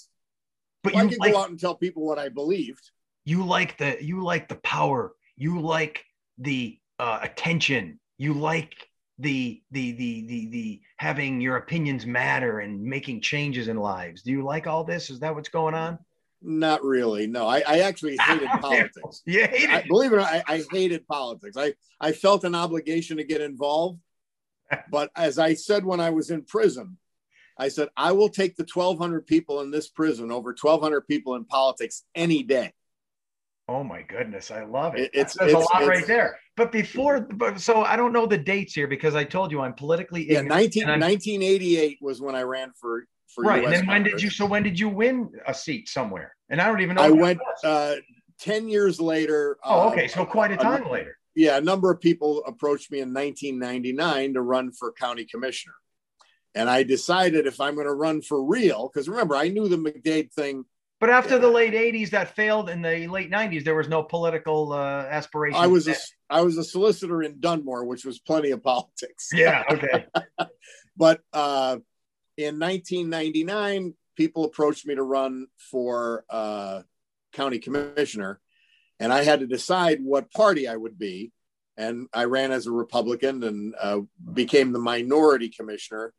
But 0.83 0.95
I 0.95 1.03
you 1.03 1.09
could 1.09 1.19
like 1.19 1.31
go 1.33 1.39
out 1.39 1.49
and 1.49 1.59
tell 1.59 1.75
people 1.75 2.05
what 2.05 2.19
I 2.19 2.27
believed. 2.29 2.91
you 3.25 3.45
like 3.45 3.77
the 3.77 3.97
you 4.03 4.21
like 4.23 4.47
the 4.49 4.55
power. 4.55 5.13
You 5.37 5.61
like 5.61 6.03
the 6.39 6.77
uh, 6.99 7.19
attention. 7.21 7.99
You 8.17 8.33
like 8.33 8.73
the 9.19 9.61
the 9.71 9.93
the 9.93 10.27
the 10.27 10.45
the 10.47 10.81
having 10.97 11.41
your 11.41 11.57
opinions 11.57 12.05
matter 12.05 12.59
and 12.59 12.81
making 12.81 13.21
changes 13.21 13.67
in 13.67 13.77
lives. 13.77 14.21
Do 14.21 14.31
you 14.31 14.43
like 14.43 14.67
all 14.67 14.83
this? 14.83 15.09
Is 15.09 15.19
that 15.19 15.33
what's 15.33 15.49
going 15.49 15.73
on? 15.73 15.97
Not 16.41 16.83
really. 16.83 17.25
No, 17.27 17.47
I, 17.47 17.63
I 17.67 17.79
actually 17.79 18.17
hated 18.21 18.49
politics. 18.61 19.23
You 19.25 19.47
hate 19.47 19.69
I, 19.69 19.83
believe 19.87 20.11
it 20.11 20.15
or 20.15 20.19
not, 20.19 20.31
I, 20.31 20.43
I 20.47 20.63
hated 20.71 21.07
politics. 21.07 21.57
I, 21.57 21.73
I 21.99 22.11
felt 22.11 22.43
an 22.43 22.55
obligation 22.55 23.17
to 23.17 23.23
get 23.23 23.41
involved. 23.41 23.99
But 24.91 25.11
as 25.15 25.39
I 25.39 25.53
said 25.53 25.85
when 25.85 26.01
I 26.01 26.09
was 26.09 26.29
in 26.29 26.43
prison, 26.43 26.97
I 27.57 27.69
said, 27.69 27.87
I 27.95 28.11
will 28.11 28.27
take 28.27 28.57
the 28.57 28.67
1,200 28.71 29.25
people 29.25 29.61
in 29.61 29.71
this 29.71 29.87
prison 29.87 30.29
over 30.29 30.49
1,200 30.49 31.07
people 31.07 31.35
in 31.35 31.45
politics 31.45 32.03
any 32.13 32.43
day. 32.43 32.73
Oh 33.69 33.83
my 33.83 34.01
goodness, 34.01 34.49
I 34.49 34.63
love 34.63 34.95
it. 34.95 35.01
It- 35.01 35.11
it's- 35.13 35.35
There's 35.37 35.53
a 35.53 35.59
lot 35.59 35.85
right 35.85 36.05
there. 36.07 36.39
But 36.55 36.71
before, 36.71 37.19
but 37.19 37.59
so 37.59 37.83
I 37.83 37.95
don't 37.97 38.13
know 38.13 38.25
the 38.25 38.37
dates 38.37 38.73
here 38.73 38.87
because 38.87 39.13
I 39.13 39.23
told 39.25 39.51
you 39.51 39.59
I'm 39.61 39.73
politically 39.73 40.21
Yeah, 40.23 40.39
ignorant. 40.39 40.49
19, 40.49 40.89
I'm- 40.89 40.99
1988 41.01 41.97
was 42.01 42.21
when 42.21 42.33
I 42.35 42.43
ran 42.43 42.71
for, 42.79 43.05
for 43.27 43.43
right. 43.43 43.63
And 43.63 43.73
US 43.73 43.79
then 43.79 43.87
when 43.87 44.03
did 44.03 44.21
you? 44.21 44.29
So 44.29 44.45
when 44.45 44.63
did 44.63 44.79
you 44.79 44.87
win 44.89 45.31
a 45.45 45.53
seat 45.53 45.89
somewhere? 45.89 46.33
And 46.49 46.61
I 46.61 46.67
don't 46.67 46.79
even 46.81 46.95
know. 46.95 47.01
I 47.03 47.09
went 47.11 47.39
uh, 47.63 47.95
10 48.39 48.69
years 48.69 49.01
later. 49.01 49.57
oh, 49.63 49.87
uh, 49.87 49.91
okay. 49.91 50.07
So 50.07 50.25
quite 50.25 50.51
a 50.51 50.55
a- 50.55 50.63
time 50.63 50.89
later. 50.89 51.17
yeah, 51.35 51.57
a 51.57 51.61
number 51.61 51.91
of 51.91 51.99
people 51.99 52.43
approached 52.45 52.89
me 52.89 52.99
in 53.01 53.13
1999 53.13 54.33
to 54.35 54.41
run 54.41 54.71
for 54.71 54.93
county 54.93 55.25
commissioner. 55.25 55.75
And 56.55 56.69
I 56.69 56.83
decided 56.83 57.45
if 57.45 57.59
I'm 57.59 57.75
going 57.75 57.85
to 57.85 57.93
run 57.93 58.21
for 58.21 58.41
real, 58.43 58.89
because 58.91 59.09
remember, 59.09 59.35
I 59.35 59.49
knew 59.49 59.67
the 59.67 59.77
McDade 59.77 60.31
thing. 60.31 60.63
But 60.99 61.11
after 61.11 61.37
the 61.37 61.49
late 61.49 61.73
'80s, 61.73 62.09
that 62.11 62.35
failed. 62.35 62.69
In 62.69 62.81
the 62.81 63.07
late 63.07 63.29
'90s, 63.29 63.63
there 63.63 63.75
was 63.75 63.87
no 63.87 64.01
political 64.01 64.73
uh, 64.73 65.05
aspiration. 65.09 65.59
I 65.59 65.67
was 65.67 65.87
a, 65.87 65.95
I 66.29 66.41
was 66.41 66.57
a 66.57 66.63
solicitor 66.63 67.21
in 67.21 67.39
Dunmore, 67.39 67.85
which 67.85 68.03
was 68.03 68.19
plenty 68.19 68.51
of 68.51 68.63
politics. 68.63 69.29
yeah. 69.33 69.63
Okay. 69.71 70.05
But 70.97 71.21
uh, 71.31 71.77
in 72.37 72.59
1999, 72.59 73.93
people 74.15 74.45
approached 74.45 74.85
me 74.87 74.95
to 74.95 75.03
run 75.03 75.47
for 75.71 76.25
uh, 76.29 76.81
county 77.33 77.59
commissioner, 77.59 78.41
and 78.99 79.13
I 79.13 79.23
had 79.23 79.41
to 79.41 79.47
decide 79.47 79.99
what 80.03 80.31
party 80.31 80.67
I 80.67 80.75
would 80.75 80.97
be. 80.97 81.31
And 81.77 82.07
I 82.11 82.23
ran 82.23 82.51
as 82.51 82.65
a 82.65 82.71
Republican 82.71 83.43
and 83.43 83.75
uh, 83.79 83.99
became 84.33 84.71
the 84.71 84.79
minority 84.79 85.49
commissioner 85.49 86.11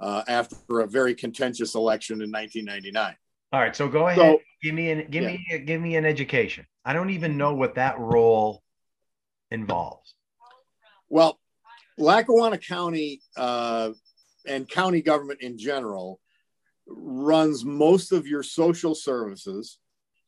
uh, 0.00 0.24
after 0.26 0.80
a 0.80 0.88
very 0.88 1.14
contentious 1.14 1.76
election 1.76 2.20
in 2.20 2.32
1999. 2.32 3.14
All 3.52 3.60
right. 3.60 3.74
So 3.74 3.88
go 3.88 4.08
ahead. 4.08 4.18
So 4.18 4.40
give 4.62 4.74
me 4.74 4.90
an 4.90 5.10
give 5.10 5.22
Yeah. 5.22 5.36
me 5.36 5.64
give 5.64 5.80
me 5.80 5.96
an 5.96 6.04
education. 6.04 6.66
I 6.84 6.92
don't 6.92 7.10
even 7.10 7.36
know 7.36 7.54
what 7.54 7.74
that 7.76 7.98
role 7.98 8.62
involves. 9.50 10.14
Well, 11.08 11.38
Lackawanna 11.98 12.58
County 12.58 13.22
uh, 13.36 13.90
and 14.46 14.68
county 14.68 15.02
government 15.02 15.40
in 15.40 15.56
general 15.56 16.20
runs 16.86 17.64
most 17.64 18.12
of 18.12 18.26
your 18.26 18.42
social 18.42 18.94
services. 18.94 19.78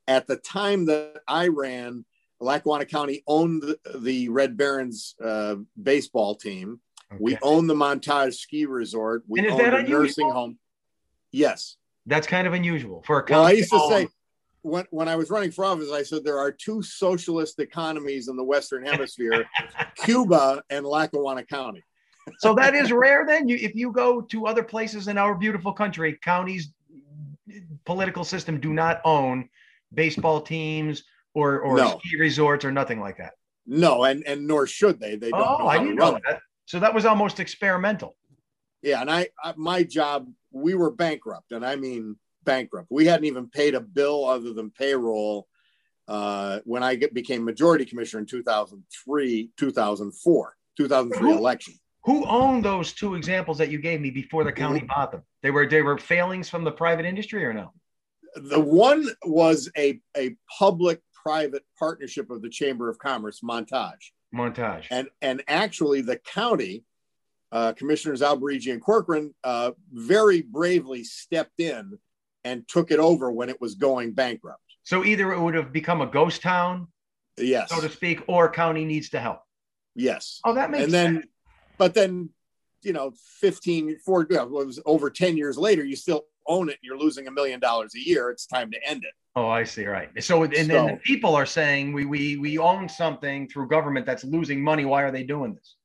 At 0.07 0.27
the 0.27 0.37
time 0.37 0.87
that 0.87 1.21
I 1.29 1.49
ran, 1.49 2.05
Lackawanna 2.41 2.87
County 2.87 3.23
owned 3.27 3.63
the, 3.63 3.79
the 3.99 4.29
Red 4.29 4.57
Barons 4.57 5.15
uh, 5.23 5.57
baseball 5.81 6.35
team. 6.35 6.81
We 7.19 7.35
Okay. 7.35 7.41
own 7.43 7.67
the 7.67 7.75
Montage 7.75 8.35
Ski 8.35 8.65
Resort. 8.65 9.25
We 9.29 9.41
And 9.41 9.49
is 9.49 9.53
own 9.53 9.59
that 9.59 9.75
a 9.75 9.83
nursing 9.83 10.31
home. 10.31 10.59
Yes. 11.33 11.77
That's 12.09 12.27
kind 12.27 12.47
of 12.47 12.55
unusual 12.55 13.03
for 13.07 13.21
a 13.21 13.25
Well, 13.29 13.45
I 13.45 13.53
used 13.53 13.71
to 13.71 13.87
say 13.91 14.09
when, 14.63 14.85
when 14.91 15.09
I 15.09 15.17
was 15.17 15.31
running 15.31 15.51
for 15.51 15.65
office, 15.65 15.93
I 15.93 16.03
said 16.03 16.25
there 16.25 16.39
are 16.39 16.51
two 16.51 16.83
socialist 16.83 17.59
economies 17.61 18.29
in 18.29 18.37
the 18.37 18.43
Western 18.45 18.85
Hemisphere 18.85 19.45
Cuba 19.97 20.63
and 20.71 20.87
Lackawanna 20.87 21.45
County. 21.45 21.85
so 22.39 22.55
that 22.55 22.75
is 22.75 22.91
rare. 23.07 23.25
Then 23.27 23.49
you, 23.49 23.57
if 23.61 23.75
you 23.75 23.93
go 23.93 24.23
to 24.23 24.47
other 24.47 24.63
places 24.63 25.07
in 25.09 25.19
our 25.19 25.35
beautiful 25.35 25.73
country, 25.73 26.19
counties 26.23 26.73
political 27.85 28.25
system 28.25 28.59
do 28.61 28.73
not 28.73 29.01
own 29.05 29.49
baseball 29.95 30.41
teams 30.41 31.05
or 31.35 31.61
or 31.61 31.77
No. 31.77 31.99
ski 31.99 32.17
resorts 32.19 32.65
or 32.65 32.73
nothing 32.73 33.01
like 33.01 33.19
that. 33.19 33.35
No, 33.67 34.05
and 34.05 34.27
and 34.27 34.47
nor 34.47 34.67
should 34.67 34.99
they. 34.99 35.17
They 35.17 35.31
don't 35.31 35.61
Oh, 35.61 35.67
I 35.67 35.79
didn't 35.79 35.97
know 35.97 36.19
that. 36.27 36.41
So 36.65 36.81
that 36.81 36.95
was 36.95 37.05
almost 37.07 37.39
experimental. 37.39 38.17
Yeah, 38.83 39.01
and 39.01 39.11
I, 39.11 39.29
I 39.43 39.55
my 39.57 39.83
job, 39.83 40.29
we 40.53 40.75
were 40.75 40.91
bankrupt, 40.91 41.53
and 41.53 41.65
I 41.65 41.77
mean 41.77 42.17
bankrupt. 42.45 42.89
We 42.91 43.07
hadn't 43.07 43.27
even 43.27 43.49
paid 43.49 43.75
a 43.75 43.81
bill 43.81 44.25
other 44.25 44.53
than 44.53 44.71
payroll 44.71 45.49
uh, 46.07 46.61
when 46.65 46.83
I 46.83 46.95
get, 46.95 47.13
became 47.13 47.45
majority 47.45 47.85
commissioner 47.85 48.21
in 48.21 48.27
2003, 48.27 49.51
2004, 49.57 50.57
2003 50.77 51.31
Who- 51.31 51.39
election. 51.39 51.75
Who 52.05 52.25
owned 52.27 52.65
those 52.65 52.95
two 52.95 53.17
examples 53.17 53.59
that 53.59 53.71
you 53.71 53.79
gave 53.79 54.01
me 54.01 54.11
before 54.11 54.43
the 54.43 54.53
county 54.53 54.81
bought 54.81 55.13
them? 55.13 55.23
They 55.43 55.51
were 55.51 55.67
they 55.67 55.83
were 55.83 55.99
failings 55.99 56.49
from 56.49 56.65
the 56.65 56.71
private 56.71 57.05
industry 57.05 57.45
or 57.45 57.53
no? 57.53 57.73
The 58.35 58.61
one 58.61 59.07
was 59.27 59.71
a, 59.77 60.01
a 60.17 60.35
public 60.59 61.03
private 61.13 61.65
partnership 61.79 62.31
of 62.31 62.41
the 62.41 62.49
Chamber 62.49 62.89
of 62.89 62.99
Commerce, 62.99 63.41
Montage. 63.41 64.13
Montage. 64.35 64.87
And, 64.91 65.09
and 65.21 65.43
actually, 65.49 66.01
the 66.01 66.17
county, 66.17 66.85
uh, 67.53 67.73
Commissioners 67.75 68.21
Alberigi 68.21 68.73
and 68.73 68.81
Corcoran, 68.81 69.35
uh, 69.45 69.73
very 69.93 70.43
bravely 70.43 71.05
stepped 71.05 71.61
in 71.61 71.99
and 72.45 72.67
took 72.69 72.91
it 72.91 72.99
over 72.99 73.31
when 73.31 73.49
it 73.49 73.61
was 73.61 73.75
going 73.75 74.13
bankrupt. 74.13 74.63
So 74.83 75.05
either 75.05 75.33
it 75.33 75.41
would 75.41 75.55
have 75.55 75.73
become 75.73 76.01
a 76.01 76.07
ghost 76.07 76.43
town, 76.43 76.89
Yes. 77.37 77.71
so 77.71 77.81
to 77.81 77.89
speak, 77.91 78.23
or 78.27 78.51
county 78.51 78.85
needs 78.85 79.11
to 79.11 79.21
help. 79.21 79.41
Yes. 79.95 80.41
Oh, 80.45 80.55
that 80.55 80.71
makes 80.71 80.85
and 80.85 80.93
then, 80.93 81.15
sense. 81.15 81.27
but 81.77 81.95
then, 81.95 82.31
you 82.83 82.93
know, 82.93 83.13
15, 83.41 83.99
four, 84.05 84.27
well, 84.31 84.61
it 84.61 84.67
was 84.67 84.81
over 84.87 85.11
10 85.11 85.37
years 85.37 85.59
later, 85.59 85.85
you 85.85 85.97
still 85.97 86.25
own 86.47 86.69
it 86.69 86.73
and 86.73 86.79
you're 86.83 86.99
losing 86.99 87.27
a 87.27 87.31
million 87.31 87.61
dollars 87.61 87.95
a 87.95 88.01
year. 88.01 88.31
It's 88.31 88.47
time 88.47 88.71
to 88.71 88.79
end 88.89 89.05
it. 89.05 89.13
Oh, 89.37 89.49
I 89.49 89.65
see. 89.65 89.85
Right. 89.87 90.09
So 90.23 90.43
and 90.45 90.53
then 90.53 90.67
So- 90.69 90.87
the 90.87 91.01
people 91.05 91.35
are 91.37 91.47
saying 91.47 91.93
we 91.93 92.07
we 92.07 92.37
we 92.39 92.59
own 92.59 92.89
something 92.89 93.49
through 93.49 93.69
government 93.69 94.07
that's 94.07 94.25
losing 94.25 94.61
money. 94.63 94.85
Why 94.85 95.03
are 95.03 95.13
they 95.13 95.23
doing 95.23 95.55
this? 95.55 95.77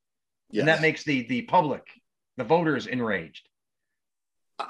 And 0.60 0.68
that 0.68 0.80
makes 0.80 1.04
the 1.04 1.26
the 1.26 1.42
public, 1.42 1.82
the 2.36 2.44
voters, 2.44 2.86
enraged. 2.86 3.48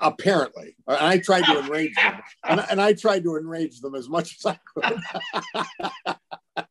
apparently 0.01 0.75
and 0.89 0.97
i 0.99 1.19
tried 1.19 1.45
to 1.45 1.59
enrage 1.59 1.95
them 1.95 2.21
and, 2.49 2.65
and 2.71 2.81
i 2.81 2.95
tried 2.95 3.23
to 3.23 3.37
enrage 3.37 3.81
them 3.81 3.95
as 3.95 4.09
much 4.09 4.37
as 4.39 4.47
i 4.47 4.59
could 4.75 6.17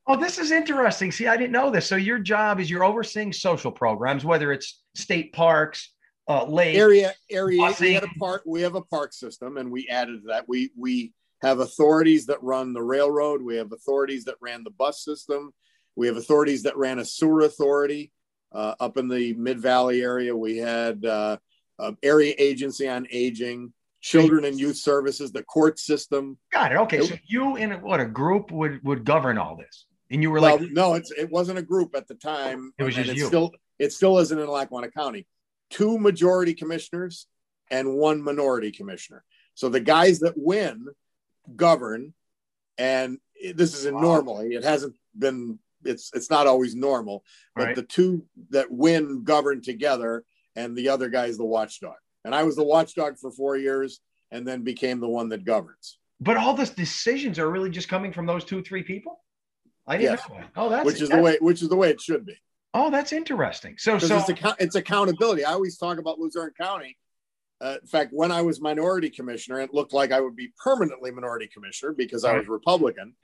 Oh, 0.07 0.15
this 0.15 0.37
is 0.37 0.51
interesting. 0.51 1.11
See, 1.11 1.27
I 1.27 1.35
didn't 1.37 1.51
know 1.51 1.69
this. 1.69 1.87
So 1.87 1.95
your 1.95 2.19
job 2.19 2.59
is 2.59 2.69
you're 2.69 2.85
overseeing 2.85 3.33
social 3.33 3.71
programs, 3.71 4.23
whether 4.23 4.51
it's 4.53 4.81
state 4.95 5.33
parks, 5.33 5.93
uh, 6.29 6.45
lakes. 6.45 6.77
area 6.79 7.13
area 7.29 7.73
we 7.81 7.93
had 7.93 8.03
a 8.03 8.19
park 8.19 8.43
we 8.45 8.61
have 8.61 8.75
a 8.75 8.81
park 8.81 9.11
system 9.11 9.57
and 9.57 9.69
we 9.69 9.87
added 9.89 10.21
that 10.25 10.47
we 10.47 10.71
we 10.77 11.11
have 11.41 11.59
authorities 11.59 12.25
that 12.27 12.41
run 12.41 12.71
the 12.71 12.81
railroad 12.81 13.41
we 13.41 13.57
have 13.57 13.73
authorities 13.73 14.23
that 14.23 14.35
ran 14.39 14.63
the 14.63 14.69
bus 14.69 15.03
system 15.03 15.51
we 15.97 16.07
have 16.07 16.15
authorities 16.15 16.63
that 16.63 16.77
ran 16.77 16.97
a 16.99 17.03
sewer 17.03 17.41
authority 17.41 18.09
uh, 18.53 18.75
up 18.79 18.97
in 18.97 19.07
the 19.07 19.33
mid 19.33 19.59
valley 19.59 20.01
area 20.01 20.35
we 20.35 20.57
had 20.57 21.05
uh, 21.05 21.37
uh, 21.79 21.91
area 22.03 22.33
agency 22.37 22.87
on 22.87 23.07
aging 23.11 23.73
children 24.01 24.45
and 24.45 24.59
youth 24.59 24.77
services 24.77 25.31
the 25.31 25.43
court 25.43 25.79
system 25.79 26.37
Got 26.51 26.71
it. 26.73 26.75
Okay. 26.75 27.01
So 27.01 27.15
you 27.25 27.55
in 27.55 27.71
a, 27.71 27.77
what 27.77 27.99
a 27.99 28.05
group 28.05 28.51
would 28.51 28.83
would 28.83 29.05
govern 29.05 29.37
all 29.37 29.55
this, 29.55 29.85
and 30.11 30.21
you 30.21 30.29
were 30.29 30.41
well, 30.41 30.59
like, 30.59 30.71
no, 30.71 30.93
it's 30.95 31.11
it 31.11 31.31
wasn't 31.31 31.57
a 31.57 31.63
group 31.63 31.95
at 31.95 32.07
the 32.07 32.15
time. 32.15 32.73
It 32.77 32.83
was 32.83 32.95
just 32.95 33.09
it's 33.09 33.19
you. 33.19 33.27
still 33.27 33.51
it 33.79 33.93
still 33.93 34.19
isn't 34.19 34.37
in 34.37 34.47
Lackawanna 34.47 34.91
County. 34.91 35.25
Two 35.69 35.97
majority 35.97 36.53
commissioners 36.53 37.27
and 37.71 37.95
one 37.95 38.21
minority 38.21 38.71
commissioner. 38.71 39.23
So 39.55 39.69
the 39.69 39.79
guys 39.79 40.19
that 40.19 40.33
win 40.35 40.87
govern, 41.55 42.13
and 42.77 43.17
this 43.55 43.73
isn't 43.75 43.95
Wow. 43.95 44.01
normally. 44.01 44.53
It 44.53 44.63
hasn't 44.63 44.95
been. 45.17 45.59
It's 45.85 46.11
it's 46.13 46.29
not 46.29 46.47
always 46.47 46.75
normal, 46.75 47.23
but 47.55 47.63
Right. 47.67 47.75
the 47.75 47.83
two 47.83 48.25
that 48.49 48.71
win 48.71 49.23
govern 49.23 49.61
together, 49.61 50.23
and 50.55 50.75
the 50.75 50.89
other 50.89 51.09
guy 51.09 51.25
is 51.27 51.37
the 51.37 51.45
watchdog. 51.45 51.95
And 52.25 52.33
I 52.33 52.43
was 52.43 52.55
the 52.55 52.63
watchdog 52.63 53.17
for 53.17 53.31
four 53.31 53.57
years, 53.57 53.99
and 54.31 54.47
then 54.47 54.63
became 54.63 54.99
the 54.99 55.09
one 55.09 55.29
that 55.29 55.45
governs. 55.45 55.99
but 56.21 56.37
all 56.37 56.53
these 56.53 56.69
decisions 56.69 57.37
are 57.37 57.49
really 57.51 57.69
just 57.69 57.89
coming 57.89 58.13
from 58.13 58.25
those 58.25 58.45
two 58.45 58.61
three 58.63 58.83
people. 58.83 59.19
I 59.85 59.97
didn't 59.97 60.11
Yes. 60.19 60.29
know 60.29 60.35
that. 60.35 60.49
Oh, 60.55 60.69
that's 60.69 60.85
which 60.85 61.01
is 61.01 61.09
the 61.09 61.15
that's- 61.17 61.23
way 61.25 61.37
which 61.41 61.61
is 61.61 61.67
the 61.67 61.75
way 61.75 61.89
it 61.89 61.99
should 61.99 62.25
be. 62.25 62.37
Oh, 62.73 62.89
that's 62.89 63.11
interesting. 63.11 63.77
So 63.77 63.99
so 63.99 64.23
it's, 64.25 64.41
it's 64.59 64.75
accountability. 64.75 65.43
I 65.43 65.51
always 65.51 65.77
talk 65.77 65.97
about 65.97 66.19
Luzerne 66.19 66.53
County. 66.57 66.97
Uh, 67.59 67.77
in 67.81 67.87
fact, 67.87 68.11
when 68.13 68.31
I 68.31 68.41
was 68.41 68.61
minority 68.61 69.09
commissioner, 69.09 69.59
it 69.59 69.73
looked 69.73 69.91
like 69.93 70.11
I 70.11 70.21
would 70.21 70.35
be 70.35 70.53
permanently 70.63 71.11
minority 71.11 71.47
commissioner 71.47 71.91
because 71.93 72.23
I 72.25 72.37
was 72.37 72.47
Republican. 72.47 73.15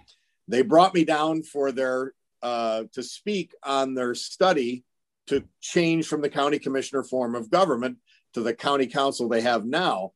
They 0.48 0.62
brought 0.62 0.94
me 0.94 1.04
down 1.06 1.44
for 1.44 1.72
their 1.72 2.14
uh, 2.42 2.84
to 2.94 3.04
speak 3.04 3.54
on 3.64 3.94
their 3.94 4.16
study 4.16 4.84
to 5.28 5.44
change 5.62 6.08
from 6.08 6.22
the 6.22 6.30
county 6.30 6.60
commissioner 6.60 7.04
form 7.04 7.36
of 7.36 7.52
government 7.52 7.98
to 8.34 8.42
the 8.42 8.54
county 8.54 8.88
council 8.88 9.30
they 9.30 9.42
have 9.42 9.66
now, 9.66 10.12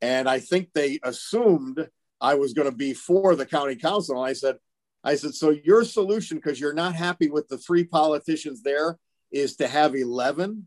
and 0.00 0.28
I 0.28 0.40
think 0.40 0.72
they 0.72 0.98
assumed 1.02 1.88
I 2.20 2.34
was 2.34 2.52
going 2.52 2.70
to 2.70 2.76
be 2.76 2.94
for 2.94 3.36
the 3.36 3.46
county 3.46 3.76
council. 3.76 4.16
And 4.16 4.28
I 4.28 4.32
said, 4.32 4.56
I 5.04 5.14
said, 5.14 5.34
so 5.34 5.50
your 5.50 5.84
solution, 5.84 6.38
because 6.38 6.58
you're 6.60 6.72
not 6.74 6.94
happy 6.94 7.30
with 7.30 7.48
the 7.48 7.58
three 7.58 7.84
politicians 7.84 8.62
there, 8.62 8.98
is 9.30 9.56
to 9.56 9.68
have 9.68 9.94
11. 9.94 10.66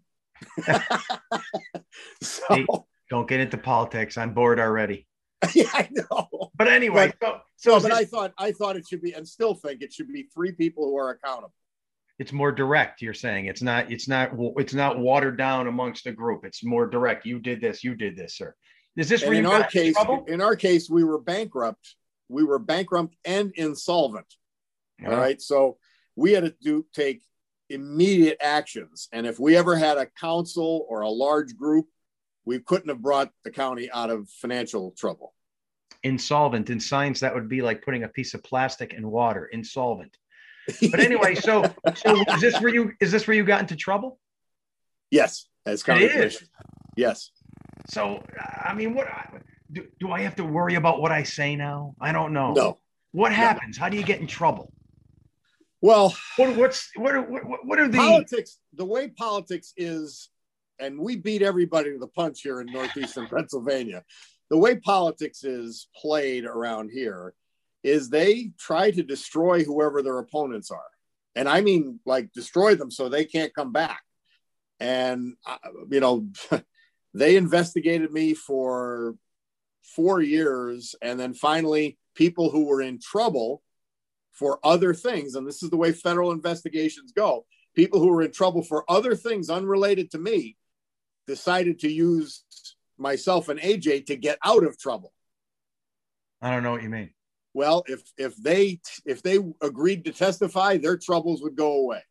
so, 2.22 2.44
Hey. 2.50 2.66
don't 3.10 3.28
get 3.28 3.40
into 3.40 3.58
politics. 3.58 4.18
I'm 4.18 4.34
bored 4.34 4.60
already. 4.60 5.08
yeah, 5.56 5.70
I 5.74 5.90
know. 5.92 6.52
But 6.56 6.68
anyway, 6.68 7.14
so 7.22 7.40
so 7.56 7.72
No, 7.72 7.80
but 7.80 7.90
this- 7.90 7.98
I 7.98 8.06
thought 8.06 8.34
I 8.38 8.52
thought 8.52 8.76
it 8.76 8.88
should 8.88 9.02
be, 9.02 9.14
and 9.14 9.28
still 9.28 9.54
think 9.54 9.82
it 9.82 9.94
should 9.94 10.12
be 10.12 10.24
three 10.34 10.52
people 10.52 10.86
who 10.86 10.98
are 10.98 11.12
accountable. 11.12 11.54
it's 12.18 12.34
more 12.34 12.52
direct. 12.52 13.02
You're 13.02 13.14
saying 13.14 13.46
it's 13.46 13.62
not 13.62 13.92
it's 13.92 14.08
not 14.08 14.32
it's 14.58 14.74
not 14.74 15.00
watered 15.00 15.38
down 15.38 15.68
amongst 15.68 16.06
a 16.08 16.12
group. 16.12 16.44
It's 16.46 16.64
more 16.64 16.88
direct. 16.88 17.26
You 17.26 17.40
did 17.40 17.62
this. 17.62 17.84
You 17.84 17.96
did 17.96 18.18
this, 18.18 18.36
sir. 18.36 18.56
Is 18.98 19.08
this 19.08 19.24
where 19.24 19.34
in 19.34 19.46
our 19.46 19.64
case, 19.64 19.94
trouble? 19.94 20.26
in 20.28 20.42
our 20.42 20.58
case, 20.58 20.90
we 20.90 21.04
were 21.06 21.20
bankrupt. 21.20 21.96
We 22.28 22.44
were 22.44 22.60
bankrupt 22.60 23.16
and 23.24 23.52
insolvent. 23.56 24.28
All 25.06 25.16
right. 25.16 25.42
So 25.42 25.78
we 26.18 26.34
had 26.34 26.44
to 26.44 26.54
do 26.62 26.86
take 26.94 27.24
immediate 27.70 28.38
actions. 28.42 29.08
And 29.14 29.26
if 29.26 29.40
we 29.40 29.56
ever 29.56 29.78
had 29.78 29.98
a 29.98 30.06
council 30.06 30.86
or 30.90 31.02
a 31.02 31.10
large 31.10 31.56
group, 31.56 31.86
we 32.50 32.58
couldn't 32.58 32.90
have 32.90 33.00
brought 33.00 33.32
the 33.44 33.52
county 33.52 33.92
out 33.92 34.10
of 34.10 34.28
financial 34.28 34.90
trouble. 34.98 35.36
Insolvent 36.02 36.72
in 36.72 36.80
science, 36.80 37.20
that 37.20 37.36
would 37.36 37.48
be 37.48 37.62
like 37.62 37.84
putting 37.84 38.06
a 38.06 38.08
piece 38.08 38.34
of 38.34 38.42
plastic 38.42 38.92
in 38.96 39.08
water. 39.08 39.46
Insolvent. 39.54 40.18
But 40.92 41.00
anyway, 41.00 41.36
so 41.36 41.64
so 41.96 42.24
is 42.34 42.42
this 42.42 42.60
where 42.60 42.74
you 42.74 42.92
is 43.00 43.12
this 43.12 43.28
where 43.28 43.38
you 43.38 43.44
got 43.44 43.62
into 43.62 43.76
trouble? 43.76 44.20
yes, 45.12 45.48
as 45.66 45.84
county 45.84 46.06
is. 46.06 46.12
commissioner. 46.12 46.50
Yes. 46.98 47.32
So 47.88 48.24
I 48.70 48.74
mean, 48.74 48.96
what 48.96 49.08
do, 49.72 49.88
do 50.00 50.12
I 50.12 50.22
have 50.22 50.36
to 50.38 50.44
worry 50.44 50.76
about 50.76 51.02
what 51.02 51.12
I 51.12 51.24
say 51.24 51.56
now? 51.56 51.96
I 52.02 52.12
don't 52.12 52.34
know. 52.34 52.54
No. 52.54 52.78
What 53.12 53.32
happens? 53.32 53.78
How 53.78 53.90
do 53.90 53.98
you 53.98 54.04
get 54.04 54.22
in 54.22 54.28
trouble? 54.28 54.72
Well, 55.82 56.16
What 56.38 56.56
what's 56.58 56.90
what 56.96 57.16
are, 57.16 57.22
what, 57.22 57.66
what 57.66 57.80
are 57.80 57.88
the 57.88 57.98
politics, 57.98 58.58
the 58.74 58.86
way 58.86 59.08
politics 59.08 59.74
is, 59.78 60.30
and 60.80 61.00
we 61.00 61.16
beat 61.16 61.42
everybody 61.42 61.92
to 61.92 62.00
the 62.00 62.08
punch 62.08 62.42
here 62.42 62.62
in 62.62 62.68
Northeastern 62.68 63.28
Pennsylvania. 63.28 64.04
The 64.50 64.58
way 64.58 64.78
politics 64.78 65.44
is 65.44 65.88
played 65.96 66.46
around 66.46 66.90
here 66.92 67.34
is 67.84 68.10
they 68.10 68.52
try 68.58 68.92
to 68.92 69.04
destroy 69.04 69.64
whoever 69.64 70.02
their 70.02 70.18
opponents 70.20 70.72
are. 70.72 70.90
And 71.36 71.48
I 71.48 71.62
mean, 71.62 72.00
like, 72.06 72.32
destroy 72.34 72.76
them 72.76 72.92
so 72.92 73.08
they 73.08 73.26
can't 73.26 73.54
come 73.54 73.72
back. 73.72 74.02
And, 74.80 75.36
uh, 75.46 75.58
you 75.90 76.00
know, 76.00 76.28
they 77.14 77.36
investigated 77.36 78.12
me 78.12 78.34
for 78.34 79.16
four 79.96 80.22
years. 80.22 80.96
And 81.02 81.20
then 81.20 81.34
finally, 81.34 81.98
people 82.16 82.50
who 82.50 82.66
were 82.66 82.82
in 82.82 83.00
trouble 83.00 83.62
for 84.32 84.60
other 84.64 84.94
things, 84.94 85.36
and 85.36 85.48
this 85.48 85.64
is 85.64 85.70
the 85.70 85.78
way 85.78 85.92
federal 85.92 86.32
investigations 86.32 87.12
go 87.12 87.46
people 87.76 88.00
who 88.00 88.08
were 88.08 88.24
in 88.24 88.32
trouble 88.32 88.62
for 88.62 88.84
other 88.90 89.16
things 89.16 89.50
unrelated 89.50 90.12
to 90.12 90.18
me 90.18 90.58
decided 91.30 91.78
to 91.80 91.90
use 91.90 92.44
myself 92.98 93.50
and 93.50 93.60
AJ 93.60 94.08
to 94.08 94.16
get 94.16 94.40
out 94.44 94.64
of 94.64 94.80
trouble. 94.80 95.14
I 96.42 96.50
don't 96.50 96.64
know 96.64 96.72
what 96.72 96.82
you 96.82 96.90
mean. 96.90 97.12
Well, 97.54 97.84
if 97.88 98.02
if 98.18 98.36
they 98.36 98.82
if 99.06 99.22
they 99.22 99.38
agreed 99.62 100.06
to 100.06 100.12
testify, 100.12 100.78
their 100.78 100.98
troubles 100.98 101.42
would 101.44 101.56
go 101.56 101.74
away. 101.84 102.02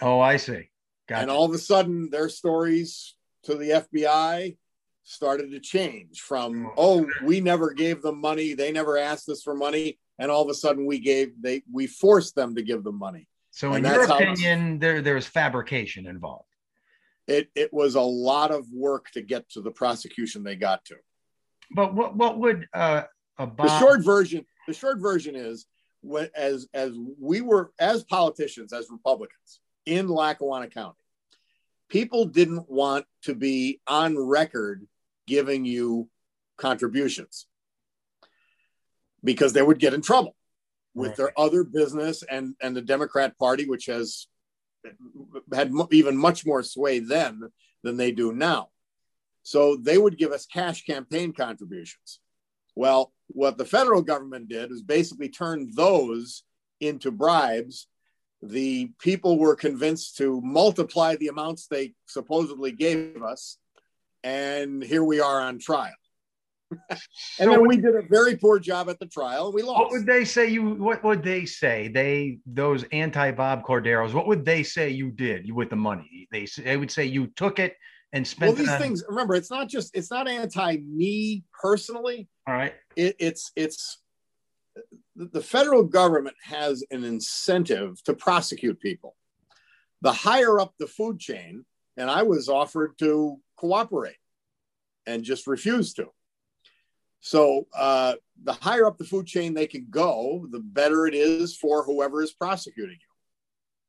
Oh, 0.00 0.20
I 0.20 0.36
see. 0.36 0.68
Got 1.08 1.22
And 1.22 1.30
all 1.30 1.44
of 1.44 1.52
a 1.52 1.58
sudden 1.58 2.10
their 2.10 2.28
stories 2.28 3.14
to 3.44 3.54
the 3.54 3.70
FBI 3.84 4.56
started 5.02 5.50
to 5.52 5.60
change 5.60 6.20
from 6.20 6.66
oh. 6.76 7.00
oh, 7.00 7.06
we 7.24 7.40
never 7.40 7.72
gave 7.72 8.02
them 8.02 8.20
money, 8.20 8.52
they 8.52 8.70
never 8.70 8.98
asked 8.98 9.28
us 9.30 9.42
for 9.42 9.54
money, 9.54 9.98
and 10.18 10.30
all 10.30 10.42
of 10.42 10.50
a 10.50 10.54
sudden 10.54 10.84
we 10.84 10.98
gave 10.98 11.32
they 11.40 11.62
we 11.72 11.86
forced 11.86 12.34
them 12.34 12.54
to 12.56 12.62
give 12.62 12.84
them 12.84 12.98
money. 12.98 13.26
So, 13.50 13.72
in 13.74 13.84
your 13.84 14.06
how- 14.06 14.18
opinion, 14.18 14.78
there 14.78 15.00
there's 15.00 15.26
fabrication 15.26 16.06
involved. 16.06 16.47
It 17.28 17.50
it 17.54 17.72
was 17.72 17.94
a 17.94 18.00
lot 18.00 18.50
of 18.50 18.66
work 18.72 19.10
to 19.12 19.22
get 19.22 19.48
to 19.50 19.60
the 19.60 19.70
prosecution 19.70 20.42
they 20.42 20.56
got 20.56 20.84
to. 20.86 20.96
But 21.70 21.94
what 21.94 22.16
what 22.16 22.38
would 22.38 22.66
uh, 22.72 23.02
a 23.38 23.50
the 23.56 23.78
short 23.78 24.04
version 24.04 24.44
the 24.66 24.74
short 24.74 24.98
version 24.98 25.36
is 25.36 25.66
when, 26.00 26.28
as 26.34 26.66
as 26.74 26.92
we 27.20 27.40
were 27.40 27.72
as 27.78 28.04
politicians 28.04 28.72
as 28.72 28.88
republicans 28.90 29.60
in 29.86 30.08
lackawanna 30.08 30.68
county 30.68 30.98
people 31.88 32.24
didn't 32.26 32.68
want 32.68 33.06
to 33.22 33.34
be 33.34 33.80
on 33.86 34.18
record 34.18 34.86
giving 35.26 35.64
you 35.64 36.08
contributions 36.56 37.46
because 39.22 39.52
they 39.52 39.62
would 39.62 39.78
get 39.78 39.94
in 39.94 40.02
trouble 40.02 40.34
with 40.94 41.14
their 41.16 41.38
other 41.38 41.64
business 41.64 42.22
and 42.28 42.54
and 42.60 42.76
the 42.76 42.82
democrat 42.82 43.38
party 43.38 43.66
which 43.66 43.86
has 43.86 44.26
had 45.52 45.72
even 45.90 46.16
much 46.16 46.46
more 46.46 46.62
sway 46.62 46.98
then 46.98 47.42
than 47.82 47.96
they 47.96 48.12
do 48.12 48.32
now. 48.32 48.68
So 49.42 49.76
they 49.76 49.98
would 49.98 50.18
give 50.18 50.32
us 50.32 50.46
cash 50.46 50.84
campaign 50.84 51.32
contributions. 51.32 52.20
Well, 52.74 53.12
what 53.28 53.58
the 53.58 53.64
federal 53.64 54.02
government 54.02 54.48
did 54.48 54.70
was 54.70 54.82
basically 54.82 55.28
turn 55.28 55.70
those 55.74 56.44
into 56.80 57.10
bribes. 57.10 57.88
The 58.42 58.92
people 59.00 59.38
were 59.38 59.56
convinced 59.56 60.16
to 60.18 60.40
multiply 60.42 61.16
the 61.16 61.28
amounts 61.28 61.66
they 61.66 61.94
supposedly 62.06 62.72
gave 62.72 63.22
us. 63.22 63.58
And 64.22 64.82
here 64.82 65.02
we 65.02 65.20
are 65.20 65.40
on 65.40 65.58
trial. 65.58 65.94
and 66.90 66.98
so 67.38 67.50
then 67.50 67.66
we 67.66 67.76
did 67.76 67.96
a 67.96 68.02
very 68.02 68.36
poor 68.36 68.58
job 68.58 68.90
at 68.90 68.98
the 68.98 69.06
trial 69.06 69.46
and 69.46 69.54
we 69.54 69.62
lost. 69.62 69.80
What 69.80 69.90
would 69.92 70.06
they 70.06 70.24
say 70.24 70.48
you 70.48 70.74
what 70.74 71.02
would 71.02 71.22
they 71.22 71.44
say? 71.44 71.88
They 71.88 72.38
those 72.46 72.84
anti 72.92 73.30
Bob 73.32 73.62
Cordaros, 73.62 74.12
what 74.12 74.26
would 74.26 74.44
they 74.44 74.62
say 74.62 74.90
you 74.90 75.10
did 75.10 75.50
with 75.50 75.70
the 75.70 75.76
money? 75.76 76.28
They 76.30 76.46
they 76.58 76.76
would 76.76 76.90
say 76.90 77.06
you 77.06 77.28
took 77.28 77.58
it 77.58 77.76
and 78.12 78.26
spent 78.26 78.56
well 78.56 78.64
these 78.64 78.76
things 78.78 79.04
remember 79.08 79.34
it's 79.34 79.50
not 79.50 79.68
just 79.68 79.96
it's 79.96 80.10
not 80.10 80.28
anti 80.28 80.78
me 80.78 81.44
personally. 81.58 82.28
All 82.46 82.54
right. 82.54 82.74
It, 82.96 83.16
it's 83.18 83.50
it's 83.56 84.02
the 85.16 85.42
federal 85.42 85.82
government 85.82 86.36
has 86.42 86.84
an 86.90 87.04
incentive 87.04 88.02
to 88.04 88.14
prosecute 88.14 88.78
people. 88.78 89.16
The 90.02 90.12
higher 90.12 90.60
up 90.60 90.74
the 90.78 90.86
food 90.86 91.18
chain, 91.18 91.64
and 91.96 92.08
I 92.08 92.22
was 92.22 92.48
offered 92.48 92.96
to 92.98 93.38
cooperate 93.56 94.18
and 95.06 95.24
just 95.24 95.46
refused 95.46 95.96
to. 95.96 96.06
So 97.20 97.66
uh, 97.76 98.14
the 98.42 98.52
higher 98.52 98.86
up 98.86 98.98
the 98.98 99.04
food 99.04 99.26
chain 99.26 99.54
they 99.54 99.66
can 99.66 99.86
go, 99.90 100.46
the 100.50 100.60
better 100.60 101.06
it 101.06 101.14
is 101.14 101.56
for 101.56 101.84
whoever 101.84 102.22
is 102.22 102.32
prosecuting 102.32 102.96
you. 103.00 103.06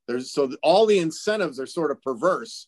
There's 0.08 0.32
so 0.32 0.52
all 0.64 0.86
the 0.86 1.00
incentives 1.00 1.60
are 1.60 1.68
sort 1.68 1.92
of 1.92 2.02
perverse. 2.02 2.68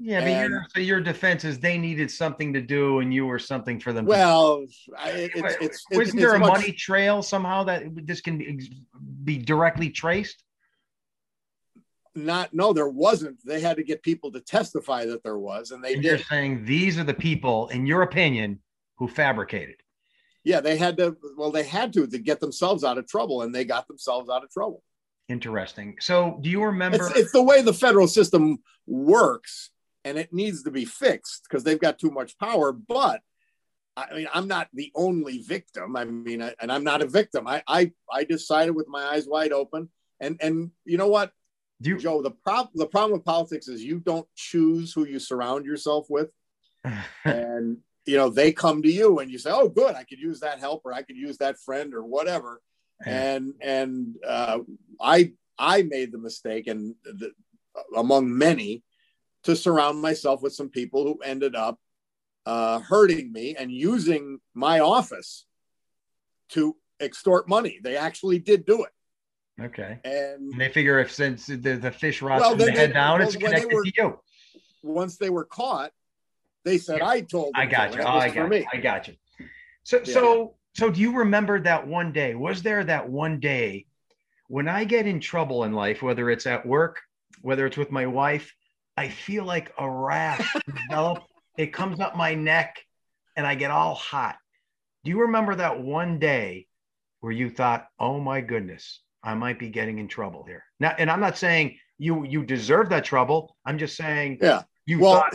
Yeah, 0.00 0.20
but 0.20 0.28
and, 0.28 0.50
your, 0.50 0.66
so 0.74 0.80
your 0.80 1.00
defense 1.00 1.44
is 1.44 1.58
they 1.58 1.76
needed 1.76 2.10
something 2.10 2.52
to 2.52 2.60
do, 2.60 3.00
and 3.00 3.12
you 3.12 3.26
were 3.26 3.38
something 3.38 3.80
for 3.80 3.92
them. 3.92 4.06
Well, 4.06 4.62
it's, 4.62 4.88
it's, 4.88 5.56
it's, 5.60 5.84
wasn't 5.90 6.14
it's, 6.14 6.14
there 6.14 6.34
a 6.34 6.38
much, 6.38 6.52
money 6.52 6.72
trail 6.72 7.20
somehow 7.20 7.64
that 7.64 7.82
this 8.06 8.20
can 8.20 8.38
be, 8.38 8.70
be 9.24 9.38
directly 9.38 9.90
traced? 9.90 10.44
Not, 12.14 12.54
no, 12.54 12.72
there 12.72 12.88
wasn't. 12.88 13.44
They 13.44 13.60
had 13.60 13.76
to 13.76 13.84
get 13.84 14.02
people 14.02 14.30
to 14.32 14.40
testify 14.40 15.04
that 15.06 15.24
there 15.24 15.38
was, 15.38 15.72
and 15.72 15.82
they 15.82 15.94
and 15.94 16.02
did. 16.02 16.08
You're 16.08 16.18
saying 16.18 16.64
these 16.64 16.96
are 16.98 17.04
the 17.04 17.14
people, 17.14 17.68
in 17.68 17.84
your 17.84 18.02
opinion, 18.02 18.60
who 18.98 19.08
fabricated. 19.08 19.76
Yeah, 20.44 20.60
they 20.60 20.76
had 20.76 20.96
to. 20.98 21.16
Well, 21.36 21.50
they 21.50 21.64
had 21.64 21.92
to 21.94 22.06
to 22.06 22.18
get 22.18 22.40
themselves 22.40 22.84
out 22.84 22.98
of 22.98 23.06
trouble, 23.06 23.42
and 23.42 23.54
they 23.54 23.64
got 23.64 23.88
themselves 23.88 24.30
out 24.30 24.44
of 24.44 24.50
trouble. 24.50 24.82
Interesting. 25.28 25.96
So, 26.00 26.38
do 26.40 26.48
you 26.48 26.64
remember? 26.64 26.96
It's, 26.96 27.16
it's 27.16 27.32
the 27.32 27.42
way 27.42 27.60
the 27.60 27.74
federal 27.74 28.08
system 28.08 28.58
works, 28.86 29.70
and 30.04 30.16
it 30.16 30.32
needs 30.32 30.62
to 30.62 30.70
be 30.70 30.84
fixed 30.84 31.42
because 31.44 31.64
they've 31.64 31.80
got 31.80 31.98
too 31.98 32.10
much 32.10 32.38
power. 32.38 32.72
But 32.72 33.20
I 33.96 34.14
mean, 34.14 34.28
I'm 34.32 34.48
not 34.48 34.68
the 34.72 34.92
only 34.94 35.38
victim. 35.42 35.96
I 35.96 36.04
mean, 36.04 36.42
I, 36.42 36.54
and 36.60 36.70
I'm 36.70 36.84
not 36.84 37.02
a 37.02 37.06
victim. 37.06 37.46
I, 37.46 37.62
I 37.66 37.92
I 38.10 38.24
decided 38.24 38.74
with 38.74 38.88
my 38.88 39.02
eyes 39.02 39.26
wide 39.26 39.52
open, 39.52 39.90
and 40.20 40.38
and 40.40 40.70
you 40.84 40.96
know 40.96 41.08
what, 41.08 41.32
you, 41.80 41.98
Joe, 41.98 42.22
the 42.22 42.30
problem 42.30 42.70
the 42.74 42.86
problem 42.86 43.12
with 43.12 43.24
politics 43.24 43.68
is 43.68 43.82
you 43.82 44.00
don't 44.00 44.26
choose 44.34 44.92
who 44.92 45.04
you 45.04 45.18
surround 45.18 45.66
yourself 45.66 46.06
with, 46.08 46.30
and 47.24 47.78
you 48.08 48.16
know 48.16 48.30
they 48.30 48.52
come 48.52 48.82
to 48.82 48.90
you 48.90 49.18
and 49.18 49.30
you 49.30 49.38
say 49.38 49.50
oh 49.52 49.68
good 49.68 49.94
i 49.94 50.02
could 50.02 50.18
use 50.18 50.40
that 50.40 50.58
help 50.58 50.80
or 50.86 50.94
i 50.94 51.02
could 51.02 51.16
use 51.16 51.36
that 51.38 51.58
friend 51.58 51.94
or 51.94 52.02
whatever. 52.02 52.60
Yeah. 53.06 53.34
and 53.34 53.54
and 53.60 54.16
uh, 54.26 54.58
i 55.00 55.32
i 55.58 55.82
made 55.82 56.10
the 56.10 56.18
mistake 56.18 56.66
and 56.66 56.94
the, 57.04 57.30
among 57.94 58.36
many 58.36 58.82
to 59.44 59.54
surround 59.54 60.00
myself 60.00 60.42
with 60.42 60.54
some 60.54 60.70
people 60.70 61.04
who 61.04 61.18
ended 61.22 61.54
up 61.54 61.78
uh, 62.46 62.80
hurting 62.80 63.30
me 63.30 63.54
and 63.56 63.70
using 63.70 64.40
my 64.54 64.80
office 64.80 65.44
to 66.48 66.74
extort 66.98 67.48
money. 67.48 67.78
They 67.82 67.96
actually 67.96 68.38
did 68.38 68.64
do 68.64 68.84
it. 68.84 69.62
Okay. 69.62 69.98
And, 70.02 70.52
and 70.52 70.60
they 70.60 70.70
figure 70.70 70.98
if 70.98 71.12
since 71.12 71.46
the, 71.46 71.56
the 71.56 71.92
fish 71.92 72.22
rots 72.22 72.40
well, 72.40 72.50
from 72.50 72.60
the 72.60 72.72
head 72.72 72.94
down 72.94 73.18
well, 73.18 73.28
it's 73.28 73.36
connected 73.36 73.72
were, 73.72 73.84
to 73.84 73.92
you. 73.96 74.18
once 74.82 75.18
they 75.18 75.30
were 75.30 75.44
caught 75.44 75.92
they 76.68 76.78
said 76.78 77.00
I 77.00 77.22
told. 77.22 77.52
I 77.54 77.66
got 77.66 77.94
you. 77.94 78.02
Oh, 78.02 78.06
I 78.06 78.30
got. 78.30 78.52
You. 78.52 78.66
I 78.72 78.76
got 78.76 79.08
you. 79.08 79.14
So 79.82 79.98
yeah. 79.98 80.14
so 80.14 80.54
so 80.74 80.90
do 80.90 81.00
you 81.00 81.16
remember 81.16 81.60
that 81.60 81.86
one 81.86 82.12
day? 82.12 82.34
Was 82.34 82.62
there 82.62 82.84
that 82.84 83.08
one 83.08 83.40
day 83.40 83.86
when 84.48 84.68
I 84.68 84.84
get 84.84 85.06
in 85.06 85.20
trouble 85.20 85.64
in 85.64 85.72
life, 85.72 86.02
whether 86.02 86.30
it's 86.30 86.46
at 86.46 86.64
work, 86.66 87.00
whether 87.42 87.66
it's 87.66 87.76
with 87.76 87.90
my 87.90 88.06
wife, 88.06 88.54
I 88.96 89.08
feel 89.08 89.44
like 89.44 89.72
a 89.78 89.88
rash 89.88 90.54
develop. 90.88 91.24
It 91.56 91.72
comes 91.72 92.00
up 92.00 92.16
my 92.16 92.34
neck, 92.34 92.76
and 93.36 93.46
I 93.46 93.54
get 93.54 93.70
all 93.70 93.94
hot. 93.94 94.36
Do 95.04 95.10
you 95.10 95.22
remember 95.22 95.54
that 95.56 95.80
one 95.80 96.18
day 96.18 96.66
where 97.20 97.32
you 97.32 97.50
thought, 97.50 97.86
"Oh 97.98 98.20
my 98.20 98.40
goodness, 98.40 99.00
I 99.22 99.34
might 99.34 99.58
be 99.58 99.70
getting 99.70 99.98
in 99.98 100.08
trouble 100.08 100.44
here"? 100.46 100.64
Now, 100.78 100.94
and 100.98 101.10
I'm 101.10 101.20
not 101.20 101.38
saying 101.38 101.78
you 101.98 102.24
you 102.24 102.44
deserve 102.44 102.90
that 102.90 103.04
trouble. 103.04 103.56
I'm 103.64 103.78
just 103.78 103.96
saying, 103.96 104.38
yeah. 104.40 104.62
You 104.86 105.00
well, 105.00 105.20
thought, 105.20 105.34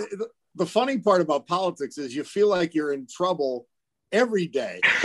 the 0.55 0.65
funny 0.65 0.97
part 0.99 1.21
about 1.21 1.47
politics 1.47 1.97
is 1.97 2.15
you 2.15 2.23
feel 2.23 2.47
like 2.47 2.73
you're 2.73 2.93
in 2.93 3.07
trouble 3.07 3.67
every 4.11 4.47
day. 4.47 4.79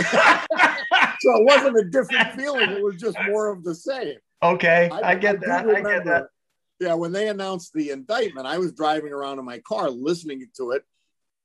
so 1.19 1.35
it 1.35 1.45
wasn't 1.45 1.77
a 1.77 1.89
different 1.89 2.33
feeling. 2.33 2.69
It 2.69 2.83
was 2.83 2.95
just 2.95 3.17
more 3.27 3.47
of 3.47 3.63
the 3.63 3.75
same. 3.75 4.15
Okay. 4.41 4.89
I, 4.91 5.11
I 5.11 5.15
get 5.15 5.37
I 5.37 5.47
that. 5.47 5.65
Remember, 5.65 5.89
I 5.89 5.95
get 5.95 6.05
that. 6.05 6.27
Yeah. 6.79 6.93
When 6.93 7.11
they 7.11 7.27
announced 7.27 7.73
the 7.73 7.89
indictment, 7.89 8.47
I 8.47 8.57
was 8.57 8.71
driving 8.71 9.11
around 9.11 9.39
in 9.39 9.45
my 9.45 9.59
car 9.59 9.89
listening 9.89 10.45
to 10.57 10.71
it. 10.71 10.83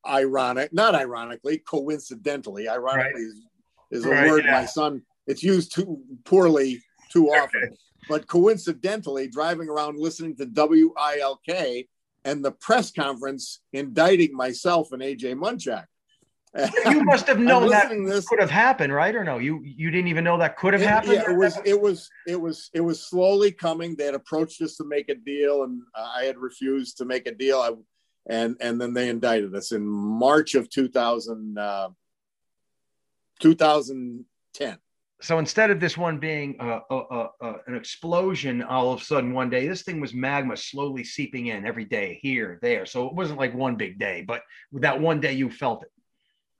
Ironic, 0.06 0.70
not 0.72 0.94
ironically, 0.94 1.58
coincidentally. 1.58 2.68
Ironically 2.68 3.22
right. 3.22 3.32
is, 3.90 4.00
is 4.00 4.04
a 4.04 4.10
right, 4.10 4.28
word 4.28 4.44
yeah. 4.44 4.52
my 4.52 4.66
son, 4.66 5.02
it's 5.26 5.42
used 5.42 5.74
too 5.74 6.02
poorly 6.24 6.82
too 7.10 7.28
often. 7.28 7.62
Okay. 7.64 7.76
But 8.06 8.26
coincidentally, 8.26 9.28
driving 9.28 9.70
around 9.70 9.98
listening 9.98 10.36
to 10.36 10.44
WILK 10.44 11.86
and 12.24 12.44
the 12.44 12.52
press 12.52 12.90
conference 12.90 13.60
indicting 13.72 14.34
myself 14.34 14.92
and 14.92 15.02
AJ 15.02 15.34
Munchak. 15.34 15.86
you 16.88 17.02
must 17.02 17.26
have 17.26 17.38
known 17.50 17.68
that 17.68 17.90
this, 17.90 18.26
could 18.28 18.40
have 18.40 18.50
happened, 18.50 18.92
right? 18.92 19.14
Or 19.14 19.24
no? 19.24 19.38
You 19.38 19.60
you 19.64 19.90
didn't 19.90 20.08
even 20.08 20.22
know 20.22 20.38
that 20.38 20.56
could 20.56 20.72
have 20.72 20.82
it, 20.82 20.88
happened. 20.88 21.14
Yeah, 21.14 21.30
it 21.32 21.36
was 21.36 21.58
it 21.64 21.80
was 21.80 22.10
it 22.28 22.40
was 22.40 22.70
it 22.72 22.80
was 22.80 23.04
slowly 23.04 23.50
coming. 23.50 23.96
They 23.96 24.04
had 24.04 24.14
approached 24.14 24.62
us 24.62 24.76
to 24.76 24.84
make 24.84 25.08
a 25.08 25.16
deal, 25.16 25.64
and 25.64 25.82
I 25.96 26.24
had 26.24 26.38
refused 26.38 26.98
to 26.98 27.04
make 27.04 27.26
a 27.26 27.34
deal. 27.34 27.58
I, 27.58 27.72
and 28.26 28.56
and 28.60 28.80
then 28.80 28.94
they 28.94 29.08
indicted 29.08 29.54
us 29.54 29.72
in 29.72 29.84
March 29.84 30.54
of 30.54 30.70
2000, 30.70 31.58
uh, 31.58 31.88
2010 33.40 34.78
so 35.20 35.38
instead 35.38 35.70
of 35.70 35.80
this 35.80 35.96
one 35.96 36.18
being 36.18 36.56
a, 36.60 36.80
a, 36.90 37.28
a, 37.40 37.54
an 37.66 37.76
explosion 37.76 38.62
all 38.62 38.92
of 38.92 39.00
a 39.00 39.04
sudden 39.04 39.32
one 39.32 39.48
day, 39.48 39.66
this 39.66 39.82
thing 39.82 40.00
was 40.00 40.12
magma 40.12 40.56
slowly 40.56 41.04
seeping 41.04 41.46
in 41.46 41.66
every 41.66 41.84
day, 41.84 42.18
here, 42.20 42.58
there. 42.62 42.84
So 42.84 43.06
it 43.06 43.14
wasn't 43.14 43.38
like 43.38 43.54
one 43.54 43.76
big 43.76 43.98
day, 43.98 44.24
but 44.26 44.42
that 44.72 45.00
one 45.00 45.20
day 45.20 45.32
you 45.32 45.50
felt 45.50 45.82
it. 45.82 45.90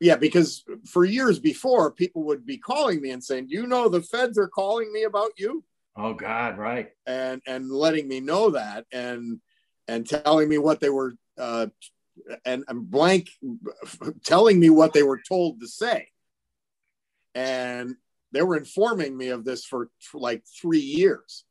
Yeah, 0.01 0.17
because 0.17 0.65
for 0.87 1.05
years 1.05 1.39
before, 1.39 1.91
people 1.91 2.25
would 2.25 2.45
be 2.45 2.59
calling 2.59 3.01
me 3.01 3.11
and 3.11 3.23
saying, 3.23 3.47
"You 3.49 3.67
know, 3.67 3.89
the 3.89 4.03
feds 4.03 4.37
are 4.39 4.49
calling 4.49 4.93
me 4.93 5.05
about 5.05 5.31
you." 5.37 5.65
Oh 5.97 6.15
God, 6.15 6.59
right? 6.59 6.91
And 7.07 7.41
and 7.47 7.71
letting 7.71 8.09
me 8.09 8.21
know 8.21 8.51
that, 8.51 8.87
and 8.93 9.41
and 9.87 10.07
telling 10.07 10.49
me 10.49 10.59
what 10.59 10.81
they 10.81 10.91
were, 10.91 11.15
uh, 11.39 11.69
and, 12.45 12.65
and 12.69 12.91
blank, 12.91 13.31
telling 14.25 14.59
me 14.59 14.69
what 14.69 14.93
they 14.93 15.03
were 15.03 15.21
told 15.27 15.61
to 15.61 15.69
say. 15.69 16.09
And 17.35 17.97
they 18.35 18.43
were 18.43 18.57
informing 18.57 19.17
me 19.17 19.29
of 19.29 19.45
this 19.45 19.65
for, 19.65 19.89
for 20.01 20.21
like 20.21 20.43
three 20.61 20.81
years. 20.81 21.45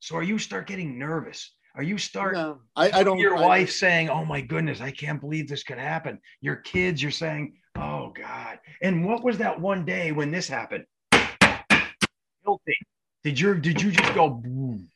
So 0.00 0.16
are 0.16 0.22
you 0.22 0.38
start 0.38 0.66
getting 0.66 0.98
nervous? 0.98 1.52
Are 1.74 1.82
you 1.82 1.98
start? 1.98 2.34
No, 2.34 2.58
I, 2.76 2.90
I 2.90 3.02
don't. 3.02 3.18
Your 3.18 3.36
I, 3.36 3.46
wife 3.46 3.70
saying, 3.70 4.08
"Oh 4.08 4.24
my 4.24 4.40
goodness, 4.40 4.80
I 4.80 4.90
can't 4.90 5.20
believe 5.20 5.48
this 5.48 5.62
could 5.62 5.78
happen." 5.78 6.18
Your 6.40 6.56
kids, 6.56 7.02
you're 7.02 7.10
saying, 7.12 7.54
"Oh 7.76 8.12
God." 8.14 8.58
And 8.82 9.04
what 9.04 9.22
was 9.22 9.38
that 9.38 9.60
one 9.60 9.84
day 9.84 10.12
when 10.12 10.30
this 10.30 10.48
happened? 10.48 10.84
Guilty. 12.44 12.78
Did 13.22 13.38
you 13.38 13.54
did 13.54 13.80
you 13.80 13.92
just 13.92 14.14
go? 14.14 14.28
Boom? 14.28 14.88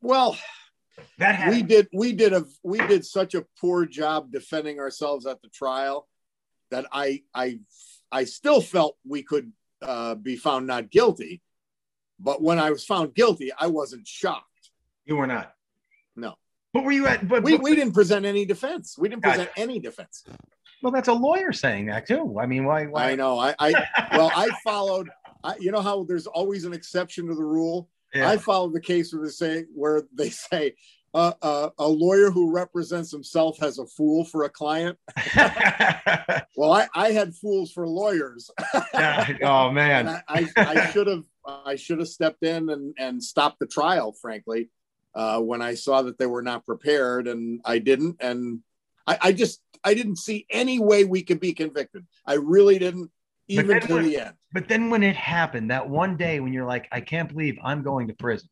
Well, 0.00 0.38
that 1.18 1.34
happened. 1.34 1.56
we 1.56 1.62
did 1.62 1.88
we 1.92 2.12
did 2.12 2.32
a 2.32 2.44
we 2.62 2.78
did 2.78 3.04
such 3.04 3.34
a 3.34 3.44
poor 3.60 3.84
job 3.84 4.32
defending 4.32 4.78
ourselves 4.78 5.26
at 5.26 5.42
the 5.42 5.48
trial 5.48 6.08
that 6.70 6.86
I 6.90 7.22
I 7.34 7.60
I 8.10 8.24
still 8.24 8.60
felt 8.60 8.96
we 9.06 9.22
could 9.22 9.52
uh, 9.82 10.14
be 10.14 10.36
found 10.36 10.66
not 10.66 10.90
guilty. 10.90 11.42
But 12.18 12.42
when 12.42 12.58
I 12.58 12.70
was 12.70 12.84
found 12.84 13.14
guilty, 13.14 13.52
I 13.58 13.66
wasn't 13.66 14.06
shocked. 14.06 14.70
You 15.04 15.16
were 15.16 15.26
not. 15.26 15.52
No. 16.16 16.34
But 16.72 16.84
were 16.84 16.92
you 16.92 17.06
at? 17.06 17.26
But 17.28 17.42
we, 17.42 17.56
we 17.56 17.74
didn't 17.74 17.92
present 17.92 18.24
any 18.24 18.44
defense. 18.44 18.96
We 18.98 19.08
didn't 19.08 19.22
present 19.22 19.48
gotcha. 19.48 19.60
any 19.60 19.78
defense. 19.78 20.24
Well, 20.82 20.92
that's 20.92 21.08
a 21.08 21.12
lawyer 21.12 21.52
saying 21.52 21.86
that 21.86 22.06
too. 22.06 22.38
I 22.38 22.46
mean, 22.46 22.64
why? 22.64 22.86
why? 22.86 23.10
I 23.10 23.14
know. 23.14 23.38
I, 23.38 23.54
I 23.58 23.72
well, 24.12 24.30
I 24.34 24.50
followed. 24.62 25.10
I, 25.42 25.54
you 25.58 25.70
know 25.72 25.80
how 25.80 26.04
there's 26.04 26.26
always 26.26 26.64
an 26.64 26.72
exception 26.72 27.28
to 27.28 27.34
the 27.34 27.44
rule. 27.44 27.88
Yeah. 28.14 28.28
I 28.28 28.36
followed 28.36 28.72
the 28.72 28.80
case 28.80 29.12
where 29.12 29.24
they 29.24 29.30
say 29.30 29.64
where 29.74 30.02
they 30.12 30.30
say 30.30 30.74
uh, 31.16 31.32
uh, 31.40 31.70
a 31.78 31.88
lawyer 31.88 32.30
who 32.30 32.52
represents 32.52 33.10
himself 33.10 33.58
has 33.58 33.78
a 33.78 33.86
fool 33.86 34.24
for 34.24 34.44
a 34.44 34.48
client. 34.50 34.98
Well, 36.56 36.72
I, 36.72 36.88
I 36.94 37.10
had 37.10 37.34
fools 37.34 37.70
for 37.70 37.86
lawyers. 37.86 38.50
oh 38.94 39.70
man. 39.70 40.08
I, 40.08 40.22
I, 40.26 40.46
I 40.56 40.90
should 40.90 41.06
have 41.06 41.24
I 41.46 41.76
should 41.76 41.98
have 41.98 42.08
stepped 42.08 42.42
in 42.42 42.70
and, 42.70 42.94
and 42.98 43.22
stopped 43.22 43.58
the 43.60 43.66
trial, 43.66 44.12
frankly, 44.12 44.70
uh, 45.14 45.38
when 45.40 45.60
I 45.60 45.74
saw 45.74 46.02
that 46.02 46.18
they 46.18 46.26
were 46.26 46.42
not 46.42 46.64
prepared, 46.64 47.28
and 47.28 47.60
I 47.64 47.78
didn't. 47.78 48.16
And 48.20 48.60
I, 49.06 49.18
I 49.20 49.32
just 49.32 49.60
I 49.84 49.92
didn't 49.92 50.16
see 50.16 50.46
any 50.50 50.78
way 50.78 51.04
we 51.04 51.22
could 51.22 51.40
be 51.40 51.52
convicted. 51.52 52.06
I 52.24 52.34
really 52.34 52.78
didn't, 52.78 53.10
even 53.48 53.80
to 53.80 53.94
when- 53.94 54.04
the 54.04 54.18
end. 54.18 54.34
But 54.52 54.68
then 54.68 54.88
when 54.88 55.02
it 55.02 55.16
happened, 55.16 55.70
that 55.70 55.86
one 55.86 56.16
day 56.16 56.40
when 56.40 56.54
you're 56.54 56.64
like, 56.64 56.88
I 56.90 57.02
can't 57.02 57.28
believe 57.28 57.58
I'm 57.62 57.82
going 57.82 58.08
to 58.08 58.14
prison. 58.14 58.48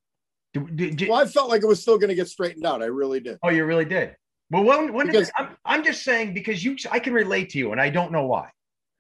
Do- 0.55 0.91
do- 0.91 1.09
Well, 1.11 1.21
I 1.21 1.27
felt 1.27 1.51
like 1.51 1.63
it 1.63 1.67
was 1.67 1.83
still 1.83 1.99
going 1.99 2.09
to 2.11 2.15
get 2.15 2.29
straightened 2.29 2.65
out. 2.65 2.83
I 2.83 2.87
really 2.87 3.21
did. 3.21 3.39
oh, 3.43 3.51
you 3.51 3.65
really 3.65 3.85
did. 3.85 4.17
Well, 4.51 4.63
when, 4.65 4.93
when 4.93 5.07
did 5.07 5.13
Because- 5.13 5.33
I'm, 5.37 5.49
I'm 5.65 5.85
just 5.85 6.05
saying 6.05 6.33
because 6.35 6.65
you, 6.65 6.77
I 6.91 6.99
can 7.01 7.13
relate 7.13 7.51
to 7.51 7.59
you, 7.59 7.73
and 7.73 7.81
I 7.81 7.91
don't 7.91 8.13
know 8.13 8.27
why. 8.27 8.51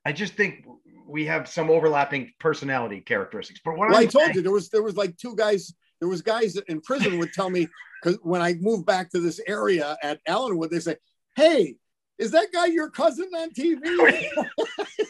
I 0.05 0.12
just 0.12 0.34
think 0.34 0.66
we 1.07 1.24
have 1.26 1.48
some 1.48 1.70
overlapping 1.70 2.32
personality 2.40 3.00
characteristics. 3.00 3.61
But 3.64 3.76
what 3.78 3.88
Well, 3.90 3.98
I 3.98 4.07
told 4.07 4.24
saying- 4.24 4.34
you 4.36 4.42
there 4.42 4.52
was 4.52 4.68
there 4.70 4.82
was 4.82 4.96
like 4.96 5.16
two 5.16 5.36
guys. 5.36 5.72
There 6.00 6.09
was 6.09 6.22
guys 6.22 6.57
in 6.68 6.80
prison 6.80 7.18
would 7.18 7.32
tell 7.32 7.48
me 7.50 7.68
because 8.02 8.18
when 8.22 8.42
I 8.42 8.55
moved 8.55 8.84
back 8.84 9.11
to 9.11 9.20
this 9.20 9.40
area 9.46 9.96
at 10.02 10.20
Allenwood, 10.26 10.70
they 10.70 10.80
say, 10.80 10.96
"Hey, 11.36 11.76
is 12.18 12.30
that 12.32 12.52
guy 12.52 12.66
your 12.66 12.90
cousin 12.90 13.28
on 13.36 13.50
TV?" 13.50 13.80
Oh, 14.36 14.66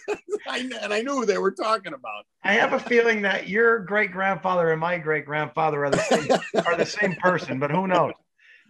I, 0.47 0.59
and 0.59 0.93
I 0.93 1.01
knew 1.01 1.13
who 1.13 1.27
they 1.27 1.39
were 1.39 1.53
talking 1.53 1.95
about. 1.95 2.25
I 2.43 2.53
have 2.55 2.73
a 2.75 2.79
feeling 2.79 3.23
that 3.23 3.49
your 3.49 3.79
great 3.79 4.13
grandfather 4.13 4.71
and 4.73 4.81
my 4.81 4.99
great 4.99 5.25
grandfather 5.25 5.85
are 5.85 5.91
the 5.91 5.99
same 5.99 6.29
are 6.67 6.77
the 6.77 6.85
same 6.87 7.15
person, 7.15 7.59
but 7.59 7.71
who 7.71 7.87
knows? 7.87 8.13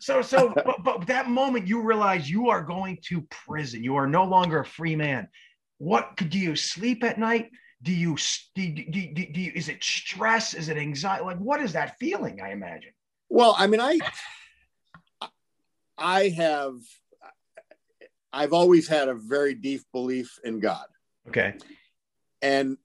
So, 0.00 0.22
so, 0.22 0.52
but, 0.54 0.82
but 0.84 1.06
that 1.06 1.28
moment 1.28 1.66
you 1.66 1.80
realize 1.82 2.28
you 2.30 2.48
are 2.50 2.62
going 2.62 2.98
to 3.08 3.22
prison. 3.22 3.82
You 3.82 3.96
are 3.96 4.06
no 4.06 4.24
longer 4.24 4.60
a 4.60 4.64
free 4.66 4.96
man. 4.96 5.28
What 5.78 6.16
do 6.16 6.38
you 6.38 6.56
sleep 6.56 7.02
at 7.04 7.18
night? 7.18 7.50
Do 7.82 7.92
you, 7.92 8.16
do, 8.54 8.72
do, 8.72 9.00
you- 9.00 9.14
do 9.14 9.40
you 9.40 9.52
is 9.54 9.68
it 9.68 9.82
stress? 9.82 10.54
Is 10.54 10.68
it 10.68 10.76
anxiety? 10.76 11.24
Like, 11.24 11.38
what 11.38 11.60
is 11.60 11.72
that 11.72 11.98
feeling? 11.98 12.40
I 12.40 12.52
imagine. 12.52 12.92
Well, 13.28 13.54
I 13.58 13.66
mean, 13.66 13.80
I 13.80 13.98
I 15.96 16.28
have 16.30 16.74
I've 18.34 18.52
always 18.52 18.88
had 18.88 19.08
a 19.08 19.14
very 19.14 19.54
deep 19.54 19.82
belief 19.92 20.38
in 20.42 20.58
God. 20.58 20.86
Okay. 21.28 21.54
And 22.42 22.76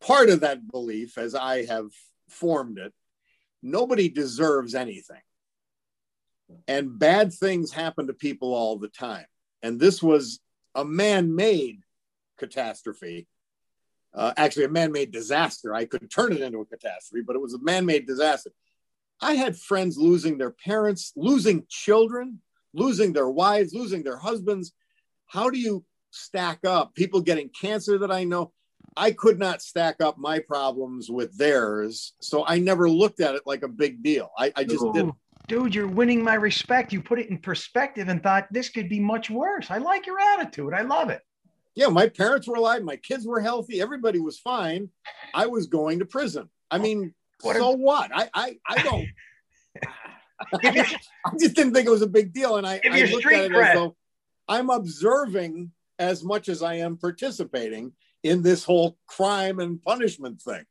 part 0.00 0.30
of 0.30 0.40
that 0.40 0.70
belief, 0.70 1.18
as 1.18 1.34
I 1.34 1.66
have 1.66 1.90
formed 2.28 2.78
it, 2.78 2.92
nobody 3.62 4.08
deserves 4.08 4.74
anything. 4.74 5.20
And 6.68 6.98
bad 6.98 7.32
things 7.32 7.72
happen 7.72 8.06
to 8.06 8.12
people 8.12 8.54
all 8.54 8.78
the 8.78 8.88
time. 8.88 9.26
And 9.62 9.78
this 9.78 10.02
was 10.02 10.40
a 10.74 10.84
man 10.84 11.34
made 11.34 11.80
catastrophe. 12.38 13.26
Uh, 14.14 14.32
actually, 14.36 14.64
a 14.64 14.70
man 14.70 14.92
made 14.92 15.12
disaster. 15.12 15.74
I 15.74 15.84
could 15.84 16.10
turn 16.10 16.32
it 16.32 16.40
into 16.40 16.60
a 16.60 16.66
catastrophe, 16.66 17.22
but 17.26 17.36
it 17.36 17.42
was 17.42 17.54
a 17.54 17.62
man 17.62 17.86
made 17.86 18.06
disaster. 18.06 18.50
I 19.20 19.34
had 19.34 19.56
friends 19.56 19.98
losing 19.98 20.38
their 20.38 20.50
parents, 20.50 21.12
losing 21.14 21.66
children, 21.68 22.40
losing 22.72 23.12
their 23.12 23.28
wives, 23.28 23.74
losing 23.74 24.02
their 24.02 24.16
husbands. 24.16 24.72
How 25.26 25.50
do 25.50 25.58
you 25.58 25.84
stack 26.10 26.64
up 26.64 26.94
people 26.94 27.20
getting 27.20 27.48
cancer 27.48 27.98
that 27.98 28.10
I 28.10 28.24
know? 28.24 28.52
I 28.96 29.12
could 29.12 29.38
not 29.38 29.62
stack 29.62 30.00
up 30.00 30.18
my 30.18 30.40
problems 30.40 31.10
with 31.10 31.36
theirs. 31.36 32.14
So 32.20 32.44
I 32.46 32.58
never 32.58 32.90
looked 32.90 33.20
at 33.20 33.34
it 33.34 33.42
like 33.46 33.62
a 33.62 33.68
big 33.68 34.02
deal. 34.02 34.30
I, 34.36 34.52
I 34.56 34.64
just 34.64 34.84
Ooh, 34.84 34.92
didn't. 34.92 35.14
Dude, 35.48 35.74
you're 35.74 35.86
winning 35.86 36.22
my 36.22 36.34
respect. 36.34 36.92
You 36.92 37.02
put 37.02 37.18
it 37.18 37.28
in 37.28 37.38
perspective 37.38 38.08
and 38.08 38.22
thought 38.22 38.46
this 38.50 38.68
could 38.68 38.88
be 38.88 39.00
much 39.00 39.30
worse. 39.30 39.70
I 39.70 39.78
like 39.78 40.06
your 40.06 40.18
attitude. 40.20 40.74
I 40.74 40.82
love 40.82 41.10
it. 41.10 41.22
Yeah, 41.74 41.88
my 41.88 42.08
parents 42.08 42.48
were 42.48 42.56
alive. 42.56 42.82
My 42.82 42.96
kids 42.96 43.26
were 43.26 43.40
healthy. 43.40 43.80
Everybody 43.80 44.18
was 44.18 44.38
fine. 44.38 44.90
I 45.34 45.46
was 45.46 45.66
going 45.66 46.00
to 46.00 46.04
prison. 46.04 46.48
I 46.70 46.78
mean, 46.78 47.14
What 47.42 47.56
so 47.56 47.70
what? 47.70 48.10
I, 48.14 48.28
I, 48.34 48.56
I 48.68 48.82
don't. 48.82 49.06
I 50.62 50.96
just 51.38 51.54
didn't 51.54 51.74
think 51.74 51.86
it 51.86 51.90
was 51.90 52.02
a 52.02 52.06
big 52.06 52.32
deal. 52.32 52.56
And 52.56 52.66
I, 52.66 52.80
I 52.90 53.02
looked 53.04 53.26
at 53.26 53.44
it 53.46 53.52
as 53.52 53.74
though 53.74 53.96
I'm 54.48 54.70
observing 54.70 55.72
as 55.98 56.24
much 56.24 56.48
as 56.48 56.62
I 56.62 56.74
am 56.74 56.96
participating 56.96 57.92
in 58.22 58.42
this 58.42 58.64
whole 58.64 58.96
crime 59.06 59.60
and 59.60 59.82
punishment 59.82 60.40
thing. 60.40 60.64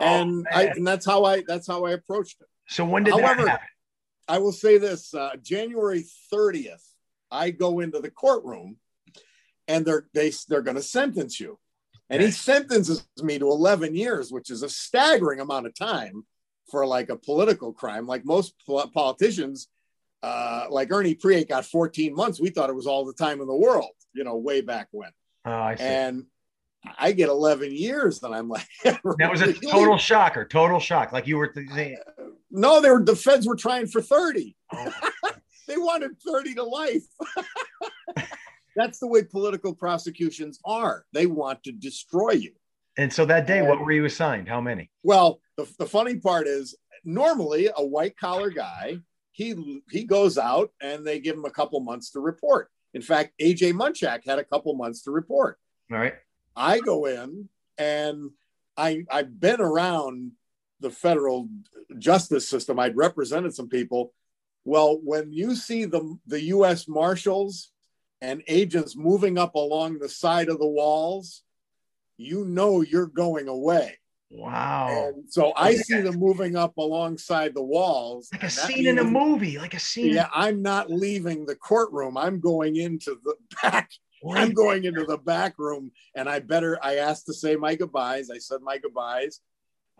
Oh, 0.00 0.04
And 0.04 0.46
I 0.52 0.64
and 0.66 0.86
that's 0.86 1.06
how 1.06 1.24
I 1.24 1.42
that's 1.46 1.66
how 1.66 1.84
I 1.84 1.92
approached 1.92 2.40
it. 2.40 2.48
so 2.68 2.84
when 2.84 3.04
did 3.04 3.12
However- 3.14 3.44
that 3.44 3.48
happen? 3.50 3.66
I 4.26 4.38
will 4.38 4.52
say 4.52 4.78
this 4.78 5.12
uh, 5.12 5.36
January 5.42 6.02
30th, 6.32 6.82
I 7.30 7.50
go 7.50 7.80
into 7.80 8.00
the 8.00 8.10
courtroom 8.10 8.76
and 9.68 9.84
they're 9.84 10.06
they, 10.14 10.32
they're 10.48 10.62
going 10.62 10.76
to 10.76 10.82
sentence 10.82 11.38
you. 11.38 11.58
And 12.10 12.22
he 12.22 12.30
sentences 12.30 13.06
me 13.22 13.38
to 13.38 13.46
11 13.50 13.94
years, 13.94 14.30
which 14.30 14.50
is 14.50 14.62
a 14.62 14.68
staggering 14.68 15.40
amount 15.40 15.66
of 15.66 15.74
time 15.74 16.24
for 16.70 16.86
like 16.86 17.10
a 17.10 17.16
political 17.16 17.72
crime. 17.72 18.06
Like 18.06 18.24
most 18.24 18.54
pol- 18.66 18.88
politicians, 18.88 19.68
uh, 20.22 20.66
like 20.70 20.92
Ernie 20.92 21.14
Preate 21.14 21.48
got 21.48 21.66
14 21.66 22.14
months. 22.14 22.40
We 22.40 22.50
thought 22.50 22.70
it 22.70 22.76
was 22.76 22.86
all 22.86 23.04
the 23.04 23.12
time 23.12 23.40
in 23.40 23.46
the 23.46 23.54
world, 23.54 23.92
you 24.12 24.24
know, 24.24 24.36
way 24.36 24.60
back 24.60 24.88
when. 24.90 25.10
Oh, 25.44 25.52
I 25.52 25.74
see. 25.76 25.84
And 25.84 26.26
I 26.98 27.12
get 27.12 27.28
11 27.28 27.74
years, 27.74 28.22
and 28.22 28.34
I'm 28.34 28.48
like, 28.48 28.66
that 28.84 29.30
was 29.30 29.40
a 29.40 29.52
total 29.52 29.98
shocker. 29.98 30.44
Total 30.44 30.80
shock. 30.80 31.12
Like 31.12 31.26
you 31.26 31.36
were 31.36 31.52
saying. 31.54 31.98
No, 32.50 32.80
they 32.80 32.90
were 32.90 33.02
the 33.02 33.16
feds 33.16 33.46
were 33.46 33.56
trying 33.56 33.86
for 33.86 34.00
30. 34.00 34.56
Oh. 34.72 34.92
they 35.68 35.76
wanted 35.76 36.12
30 36.20 36.54
to 36.54 36.62
life. 36.62 37.04
That's 38.76 38.98
the 38.98 39.06
way 39.06 39.22
political 39.22 39.74
prosecutions 39.74 40.58
are. 40.64 41.04
They 41.12 41.26
want 41.26 41.62
to 41.64 41.72
destroy 41.72 42.32
you. 42.32 42.52
And 42.96 43.12
so 43.12 43.24
that 43.26 43.46
day, 43.46 43.62
what 43.62 43.80
were 43.80 43.92
you 43.92 44.04
assigned? 44.04 44.48
How 44.48 44.60
many? 44.60 44.90
Well, 45.02 45.40
the, 45.56 45.66
the 45.78 45.86
funny 45.86 46.16
part 46.16 46.46
is 46.46 46.76
normally 47.04 47.68
a 47.76 47.84
white 47.84 48.16
collar 48.16 48.50
guy, 48.50 48.98
he 49.32 49.80
he 49.90 50.04
goes 50.04 50.38
out 50.38 50.70
and 50.80 51.04
they 51.04 51.20
give 51.20 51.36
him 51.36 51.44
a 51.44 51.50
couple 51.50 51.80
months 51.80 52.10
to 52.12 52.20
report. 52.20 52.70
In 52.94 53.02
fact, 53.02 53.32
AJ 53.40 53.72
Munchak 53.72 54.20
had 54.24 54.38
a 54.38 54.44
couple 54.44 54.74
months 54.74 55.02
to 55.02 55.10
report. 55.10 55.58
All 55.90 55.98
right. 55.98 56.14
I 56.54 56.78
go 56.78 57.06
in 57.06 57.48
and 57.76 58.30
I 58.76 59.04
I've 59.10 59.38
been 59.40 59.60
around 59.60 60.32
the 60.80 60.90
federal 60.90 61.48
justice 61.98 62.48
system. 62.48 62.78
I'd 62.78 62.96
represented 62.96 63.54
some 63.54 63.68
people. 63.68 64.12
Well, 64.64 65.00
when 65.02 65.32
you 65.32 65.56
see 65.56 65.84
the 65.84 66.16
the 66.26 66.42
U.S. 66.44 66.86
Marshals 66.86 67.70
and 68.20 68.42
agents 68.46 68.96
moving 68.96 69.36
up 69.36 69.56
along 69.56 69.98
the 69.98 70.08
side 70.08 70.48
of 70.48 70.58
the 70.58 70.66
walls, 70.66 71.42
you 72.16 72.44
know 72.44 72.80
you're 72.80 73.06
going 73.06 73.48
away. 73.48 73.98
Wow. 74.30 74.88
And 74.90 75.24
so 75.30 75.52
I 75.56 75.74
see 75.74 76.00
them 76.00 76.16
moving 76.16 76.56
up 76.56 76.76
alongside 76.76 77.54
the 77.54 77.62
walls. 77.62 78.28
Like 78.32 78.42
a 78.44 78.50
scene 78.50 78.86
in 78.86 78.98
a 78.98 79.04
movie. 79.04 79.58
Like 79.58 79.74
a 79.74 79.78
scene. 79.78 80.12
Yeah, 80.12 80.28
I'm 80.34 80.60
not 80.60 80.90
leaving 80.90 81.46
the 81.46 81.54
courtroom. 81.54 82.16
I'm 82.16 82.40
going 82.40 82.76
into 82.76 83.18
the 83.24 83.34
back 83.62 83.90
What? 84.22 84.38
I'm 84.38 84.52
going 84.52 84.84
into 84.84 85.04
the 85.04 85.18
back 85.18 85.54
room 85.58 85.92
and 86.16 86.28
I 86.28 86.40
better, 86.40 86.78
I 86.82 86.96
asked 86.96 87.26
to 87.26 87.34
say 87.34 87.54
my 87.54 87.76
goodbyes. 87.76 88.30
I 88.30 88.38
said 88.38 88.60
my 88.62 88.78
goodbyes. 88.78 89.40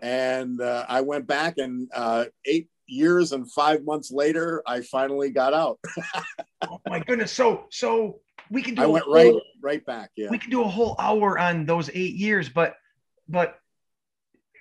And 0.03 0.61
uh, 0.61 0.85
I 0.89 1.03
went 1.03 1.29
back 1.29 1.59
and 1.59 1.89
uh, 1.95 2.25
eight 2.45 2.69
years 2.87 3.33
and 3.33 3.51
five 3.53 3.85
months 3.85 4.11
later, 4.11 4.63
I 4.67 4.81
finally 4.81 5.31
got 5.31 5.55
out. 5.55 5.79
Oh 6.67 6.81
my 6.87 6.99
goodness. 6.99 7.31
So 7.31 7.67
so 7.71 8.21
we 8.51 8.63
can 8.63 8.75
do 8.75 8.83
I 8.83 8.85
a 8.85 8.91
went 8.91 9.05
whole- 9.05 9.15
right, 9.15 9.35
right 9.63 9.87
back. 9.87 10.11
Yeah. 10.17 10.29
we 10.31 10.39
could 10.39 10.51
do 10.51 10.63
a 10.63 10.69
whole 10.69 10.97
hour 10.99 11.39
on 11.39 11.67
those 11.67 11.91
eight 11.95 12.15
years, 12.15 12.49
but 12.49 12.77
but 13.29 13.59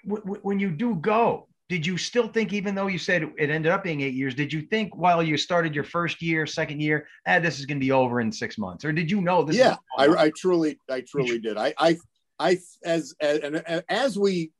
w- 0.05 0.23
w- 0.23 0.41
when 0.43 0.59
you 0.59 0.71
do 0.71 0.95
go, 0.95 1.47
did 1.69 1.85
you 1.85 1.97
still 1.97 2.27
think, 2.27 2.53
even 2.53 2.75
though 2.75 2.87
you 2.87 2.97
said 2.99 3.23
it 3.23 3.49
ended 3.49 3.71
up 3.71 3.83
being 3.83 4.01
eight 4.01 4.13
years, 4.13 4.35
did 4.35 4.53
you 4.53 4.61
think 4.61 4.95
while 4.95 5.21
you 5.23 5.37
started 5.37 5.73
your 5.75 5.83
first 5.83 6.21
year, 6.21 6.45
second 6.45 6.81
year, 6.81 7.07
ah, 7.27 7.39
this 7.39 7.59
is 7.59 7.65
going 7.65 7.77
to 7.79 7.85
be 7.85 7.91
over 7.91 8.21
in 8.21 8.31
six 8.31 8.57
months, 8.57 8.85
or 8.85 8.91
did 8.93 9.09
you 9.11 9.21
know 9.21 9.43
this? 9.43 9.55
yeah, 9.57 9.75
I, 9.97 10.07
I 10.07 10.31
truly, 10.35 10.77
I 10.89 11.01
truly 11.01 11.39
did. 11.39 11.57
I, 11.57 11.73
I, 11.77 11.97
I, 12.39 12.57
as, 12.85 13.13
as, 13.19 13.41
and, 13.43 13.63
and 13.65 13.83
as 13.89 14.17
we, 14.17 14.51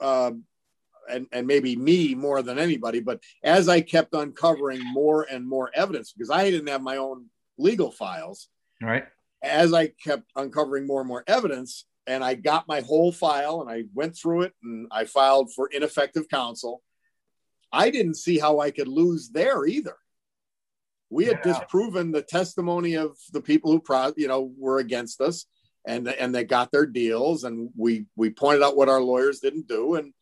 um, 0.00 0.44
and, 1.10 1.26
and 1.32 1.46
maybe 1.46 1.76
me 1.76 2.14
more 2.14 2.40
than 2.42 2.58
anybody, 2.58 3.00
but 3.00 3.20
as 3.42 3.68
I 3.68 3.80
kept 3.82 4.14
uncovering 4.14 4.80
more 4.84 5.26
and 5.30 5.46
more 5.46 5.70
evidence, 5.74 6.12
because 6.12 6.30
I 6.30 6.50
didn't 6.50 6.68
have 6.68 6.82
my 6.82 6.96
own 6.96 7.26
legal 7.58 7.90
files, 7.90 8.48
All 8.82 8.88
right. 8.88 9.04
as 9.42 9.72
I 9.72 9.88
kept 9.88 10.30
uncovering 10.36 10.86
more 10.86 11.00
and 11.00 11.08
more 11.08 11.24
evidence, 11.26 11.84
and 12.06 12.22
I 12.24 12.34
got 12.34 12.68
my 12.68 12.80
whole 12.80 13.12
file 13.12 13.60
and 13.62 13.70
I 13.70 13.84
went 13.94 14.16
through 14.16 14.42
it 14.42 14.52
and 14.62 14.86
I 14.90 15.04
filed 15.04 15.52
for 15.54 15.68
ineffective 15.68 16.28
counsel, 16.28 16.82
I 17.72 17.90
didn't 17.90 18.14
see 18.14 18.38
how 18.38 18.60
I 18.60 18.70
could 18.70 18.88
lose 18.88 19.30
there 19.30 19.64
either. 19.66 19.96
We 21.10 21.26
had 21.26 21.40
Yeah. 21.44 21.52
disproven 21.52 22.12
the 22.12 22.22
testimony 22.22 22.94
of 22.94 23.16
the 23.32 23.40
people 23.40 23.70
who, 23.70 23.80
pro, 23.80 24.12
you 24.16 24.28
know, 24.28 24.52
were 24.58 24.78
against 24.78 25.20
us, 25.20 25.46
and 25.86 26.08
and 26.08 26.34
they 26.34 26.44
got 26.44 26.70
their 26.72 26.86
deals, 26.86 27.44
and 27.44 27.70
we 27.76 28.06
we 28.16 28.30
pointed 28.30 28.62
out 28.62 28.76
what 28.76 28.88
our 28.88 29.00
lawyers 29.02 29.40
didn't 29.40 29.68
do, 29.68 29.94
and 29.96 30.12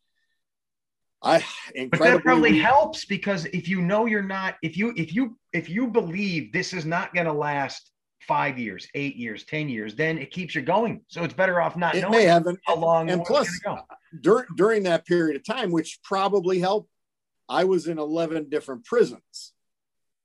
I 1.22 1.38
But 1.38 1.44
incredibly 1.76 2.12
that 2.16 2.22
probably 2.24 2.58
helps 2.58 3.04
because 3.04 3.44
if 3.46 3.68
you 3.68 3.80
know 3.80 4.06
you're 4.06 4.22
not, 4.22 4.56
if 4.62 4.76
you 4.76 4.92
if 4.96 5.14
you 5.14 5.38
if 5.52 5.68
you 5.68 5.86
believe 5.86 6.52
this 6.52 6.72
is 6.72 6.84
not 6.84 7.14
going 7.14 7.26
to 7.26 7.32
last 7.32 7.90
five 8.26 8.58
years, 8.58 8.88
eight 8.94 9.16
years, 9.16 9.44
ten 9.44 9.68
years, 9.68 9.94
then 9.94 10.18
it 10.18 10.30
keeps 10.30 10.54
you 10.54 10.62
going. 10.62 11.02
So 11.08 11.24
it's 11.24 11.34
better 11.34 11.60
off 11.60 11.76
not 11.76 11.94
it 11.94 12.02
knowing 12.02 12.12
may 12.18 12.24
have 12.24 12.46
an, 12.46 12.58
how 12.66 12.76
long 12.76 13.10
and 13.10 13.24
plus 13.24 13.48
go. 13.58 13.78
during 14.20 14.46
during 14.56 14.82
that 14.84 15.04
period 15.06 15.36
of 15.36 15.44
time, 15.44 15.70
which 15.70 16.00
probably 16.02 16.58
helped. 16.58 16.88
I 17.48 17.64
was 17.64 17.86
in 17.88 17.98
eleven 17.98 18.48
different 18.48 18.84
prisons. 18.84 19.52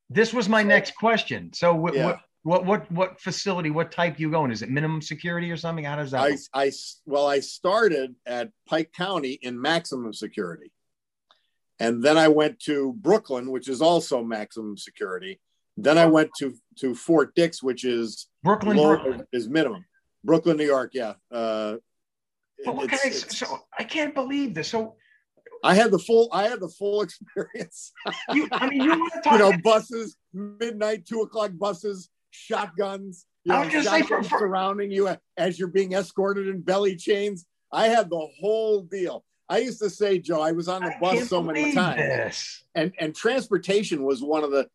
This 0.10 0.34
was 0.34 0.48
my 0.48 0.62
So- 0.62 0.68
next 0.68 0.96
question. 0.96 1.52
So 1.54 1.76
what, 1.76 1.94
Yeah. 1.94 2.06
what 2.06 2.20
what 2.44 2.66
what 2.66 2.92
what 2.92 3.20
facility? 3.20 3.72
What 3.72 3.92
type 3.92 4.20
you 4.20 4.32
going? 4.32 4.52
Is 4.52 4.62
it 4.62 4.70
minimum 4.70 5.02
security 5.02 5.52
or 5.52 5.58
something? 5.58 5.84
How 5.84 5.98
does 5.98 6.12
that? 6.12 6.22
I, 6.22 6.30
work? 6.32 6.40
I 6.54 6.72
well, 7.06 7.28
I 7.28 7.40
started 7.42 8.16
at 8.26 8.52
Pike 8.70 8.94
County 8.94 9.34
in 9.42 9.60
maximum 9.60 10.14
security, 10.14 10.72
and 11.80 12.02
then 12.02 12.18
I 12.18 12.30
went 12.30 12.60
to 12.62 12.94
Brooklyn, 12.94 13.52
which 13.52 13.68
is 13.68 13.82
also 13.82 14.24
maximum 14.24 14.78
security. 14.78 15.42
Then 15.78 15.98
I 15.98 16.06
went 16.08 16.32
to 16.40 16.54
to 16.80 16.94
Fort 16.96 17.34
Dix, 17.36 17.62
which 17.64 17.86
is 17.86 18.28
Brooklyn, 18.44 18.78
low- 18.78 18.98
Brooklyn. 18.98 19.28
is 19.32 19.48
minimum. 19.48 19.86
Brooklyn, 20.24 20.58
New 20.58 20.66
York, 20.66 20.92
yeah. 20.94 21.14
Uh, 21.32 21.78
But 22.66 22.76
what 22.76 22.86
it's- 22.86 23.02
can 23.02 23.12
I, 23.12 23.56
so 23.56 23.60
I 23.80 23.84
can't 23.84 24.14
believe 24.14 24.54
this. 24.56 24.70
So 24.70 24.96
I 25.64 25.76
had 25.76 25.92
the 25.92 26.00
full 26.00 26.30
I 26.34 26.48
had 26.48 26.60
the 26.60 26.70
full 26.70 27.02
experience. 27.08 27.92
you, 28.34 28.48
I 28.52 28.70
mean, 28.70 28.82
you 28.82 28.90
want 29.00 29.14
to 29.14 29.22
talk? 29.22 29.34
you 29.34 29.40
know, 29.40 29.54
buses, 29.64 30.18
midnight, 30.34 31.06
two 31.06 31.22
o'clock 31.22 31.52
buses, 31.58 32.10
shotguns, 32.32 33.26
you 33.44 33.54
I 33.54 33.64
know, 33.64 33.70
say, 33.70 34.02
for- 34.02 34.08
shotguns 34.08 34.28
for- 34.30 34.40
surrounding 34.40 34.92
you 34.92 35.10
as 35.38 35.60
you're 35.60 35.68
being 35.70 35.94
escorted 35.94 36.48
in 36.48 36.62
belly 36.62 36.96
chains. 36.96 37.46
I 37.72 37.88
had 37.90 38.10
the 38.10 38.28
whole 38.40 38.82
deal. 38.82 39.24
I 39.50 39.60
used 39.60 39.80
to 39.80 39.90
say, 39.90 40.20
Joe, 40.20 40.42
I 40.42 40.52
was 40.52 40.68
on 40.68 40.82
the 40.84 40.94
I 40.96 41.00
bus 41.00 41.30
so 41.30 41.42
many 41.42 41.74
times, 41.74 41.98
This. 42.02 42.64
and 42.76 42.92
and 43.00 43.16
transportation 43.16 44.04
was 44.04 44.22
one 44.22 44.44
of 44.44 44.52
the 44.52 44.68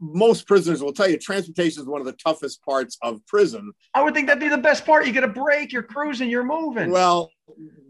most 0.00 0.46
prisoners 0.46 0.82
will 0.82 0.92
tell 0.92 1.08
you 1.08 1.18
transportation 1.18 1.82
is 1.82 1.88
one 1.88 2.00
of 2.00 2.06
the 2.06 2.12
toughest 2.12 2.62
parts 2.64 2.96
of 3.02 3.24
prison. 3.26 3.72
I 3.94 4.02
would 4.02 4.14
think 4.14 4.28
that'd 4.28 4.40
be 4.40 4.48
the 4.48 4.58
best 4.58 4.86
part. 4.86 5.06
You 5.06 5.12
get 5.12 5.24
a 5.24 5.28
break, 5.28 5.72
you're 5.72 5.82
cruising, 5.82 6.30
you're 6.30 6.44
moving. 6.44 6.90
Well, 6.90 7.30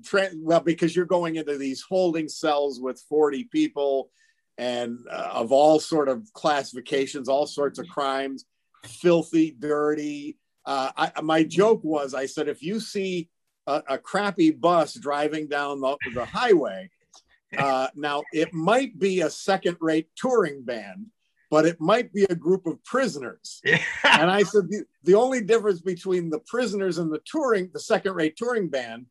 tra- 0.05 0.30
well, 0.36 0.61
because 0.61 0.97
you're 0.97 1.05
going 1.05 1.36
into 1.36 1.59
these 1.59 1.82
holding 1.82 2.28
cells 2.28 2.80
with 2.80 3.03
40 3.09 3.45
people 3.45 4.11
and 4.59 4.99
uh, 5.11 5.30
of 5.32 5.53
all 5.53 5.80
sort 5.80 6.09
of 6.09 6.32
classifications, 6.32 7.28
all 7.28 7.47
sorts 7.47 7.78
of 7.78 7.88
crimes, 7.88 8.45
filthy, 8.86 9.55
dirty. 9.59 10.38
Uh, 10.64 10.90
I, 10.97 11.20
my 11.22 11.43
joke 11.43 11.82
was, 11.82 12.14
I 12.14 12.26
said, 12.26 12.49
if 12.49 12.62
you 12.62 12.80
see 12.80 13.28
a, 13.66 13.82
a 13.88 13.99
crappy 13.99 14.51
bus 14.51 14.95
driving 14.95 15.49
down 15.49 15.80
the, 15.80 15.97
the 16.14 16.24
highway, 16.24 16.90
uh, 17.57 17.88
now 17.95 18.22
it 18.32 18.53
might 18.55 18.99
be 18.99 19.20
a 19.20 19.30
second-rate 19.30 20.09
touring 20.16 20.62
band, 20.62 21.07
but 21.53 21.66
it 21.66 21.78
might 21.78 22.09
be 22.14 22.24
a 22.30 22.34
group 22.34 22.64
of 22.66 22.82
prisoners 22.82 23.61
and 24.20 24.30
I 24.38 24.42
said 24.42 24.64
the, 24.70 24.84
the 25.05 25.14
only 25.14 25.42
difference 25.42 25.80
between 25.82 26.30
the 26.30 26.38
prisoners 26.53 26.96
and 26.96 27.12
the 27.12 27.20
touring, 27.32 27.68
the 27.74 27.80
second 27.92 28.14
rate 28.14 28.36
touring 28.38 28.68
band, 28.70 29.05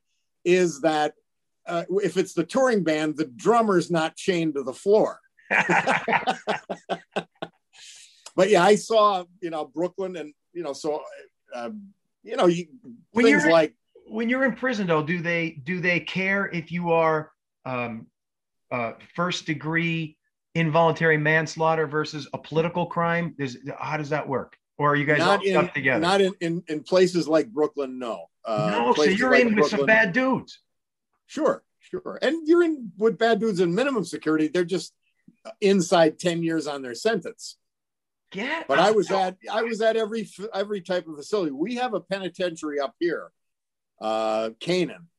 is 0.44 0.82
that 0.82 1.14
uh, 1.68 1.84
if 2.10 2.18
it's 2.18 2.34
the 2.34 2.44
touring 2.44 2.84
band, 2.84 3.16
the 3.16 3.26
drummer's 3.46 3.92
not 3.92 4.16
chained 4.16 4.56
to 4.56 4.64
the 4.64 4.74
floor. 4.74 5.20
But 8.36 8.50
yeah, 8.50 8.64
I 8.64 8.76
saw 8.76 9.26
you 9.42 9.50
know 9.50 9.66
Brooklyn 9.66 10.16
and 10.16 10.34
you 10.54 10.64
know 10.64 10.74
so 10.74 11.04
uh, 11.54 11.70
you 12.24 12.36
know 12.38 12.48
you, 12.48 12.66
When 13.12 13.26
things 13.26 13.44
you're- 13.44 13.52
like 13.54 13.74
when 14.08 14.30
you're 14.30 14.46
in 14.46 14.56
prison, 14.56 14.88
though, 14.88 15.04
do 15.04 15.22
they 15.22 15.52
do 15.64 15.80
they 15.80 16.00
care 16.00 16.48
if 16.48 16.72
you 16.72 16.92
are 16.92 17.32
um, 17.66 18.08
uh, 18.72 18.94
first 19.16 19.46
degree 19.46 20.18
involuntary 20.56 21.18
manslaughter 21.18 21.88
versus 21.88 22.28
a 22.34 22.38
political 22.38 22.86
crime? 22.86 23.36
Is 23.38 23.60
how 23.78 23.98
does 23.98 24.10
that 24.10 24.28
work? 24.28 24.58
Or 24.78 24.90
are 24.92 24.96
you 24.96 25.06
guys 25.06 25.22
all 25.22 25.28
not 25.38 25.46
in 25.46 25.54
stuck 25.54 25.74
together? 25.74 26.00
not 26.02 26.22
in, 26.22 26.34
in 26.42 26.64
in 26.68 26.84
places 26.84 27.28
like 27.28 27.48
Brooklyn. 27.50 28.00
No, 28.00 28.26
uh, 28.46 28.70
no, 28.72 28.94
so 28.94 29.04
you're 29.04 29.32
like 29.32 29.42
in 29.46 29.56
with 29.56 29.68
some 29.70 29.86
bad 29.86 30.14
dudes. 30.14 30.60
Sure, 31.28 31.64
sure. 31.80 32.20
And 32.22 32.48
you're 32.48 32.64
in 32.64 32.92
with 32.98 33.18
bad 33.18 33.40
dudes 33.40 33.60
in 33.60 33.74
minimum 33.76 34.04
security. 34.04 34.48
They're 34.48 34.66
just 34.66 34.94
inside 35.62 36.20
10 36.20 36.44
years 36.44 36.68
on 36.68 36.82
their 36.82 36.94
sentence. 36.96 37.58
Yeah, 38.34 38.64
But 38.68 38.80
I 38.80 38.92
was 38.92 39.12
at 39.12 39.38
I 39.52 39.64
was 39.64 39.82
at 39.82 39.98
every 39.98 40.28
every 40.54 40.82
type 40.82 41.06
of 41.08 41.16
facility. 41.18 41.52
We 41.52 41.76
have 41.76 41.94
a 41.94 42.00
penitentiary 42.00 42.80
up 42.80 42.96
here, 42.98 43.30
uh, 44.00 44.52
Canaan, 44.62 45.10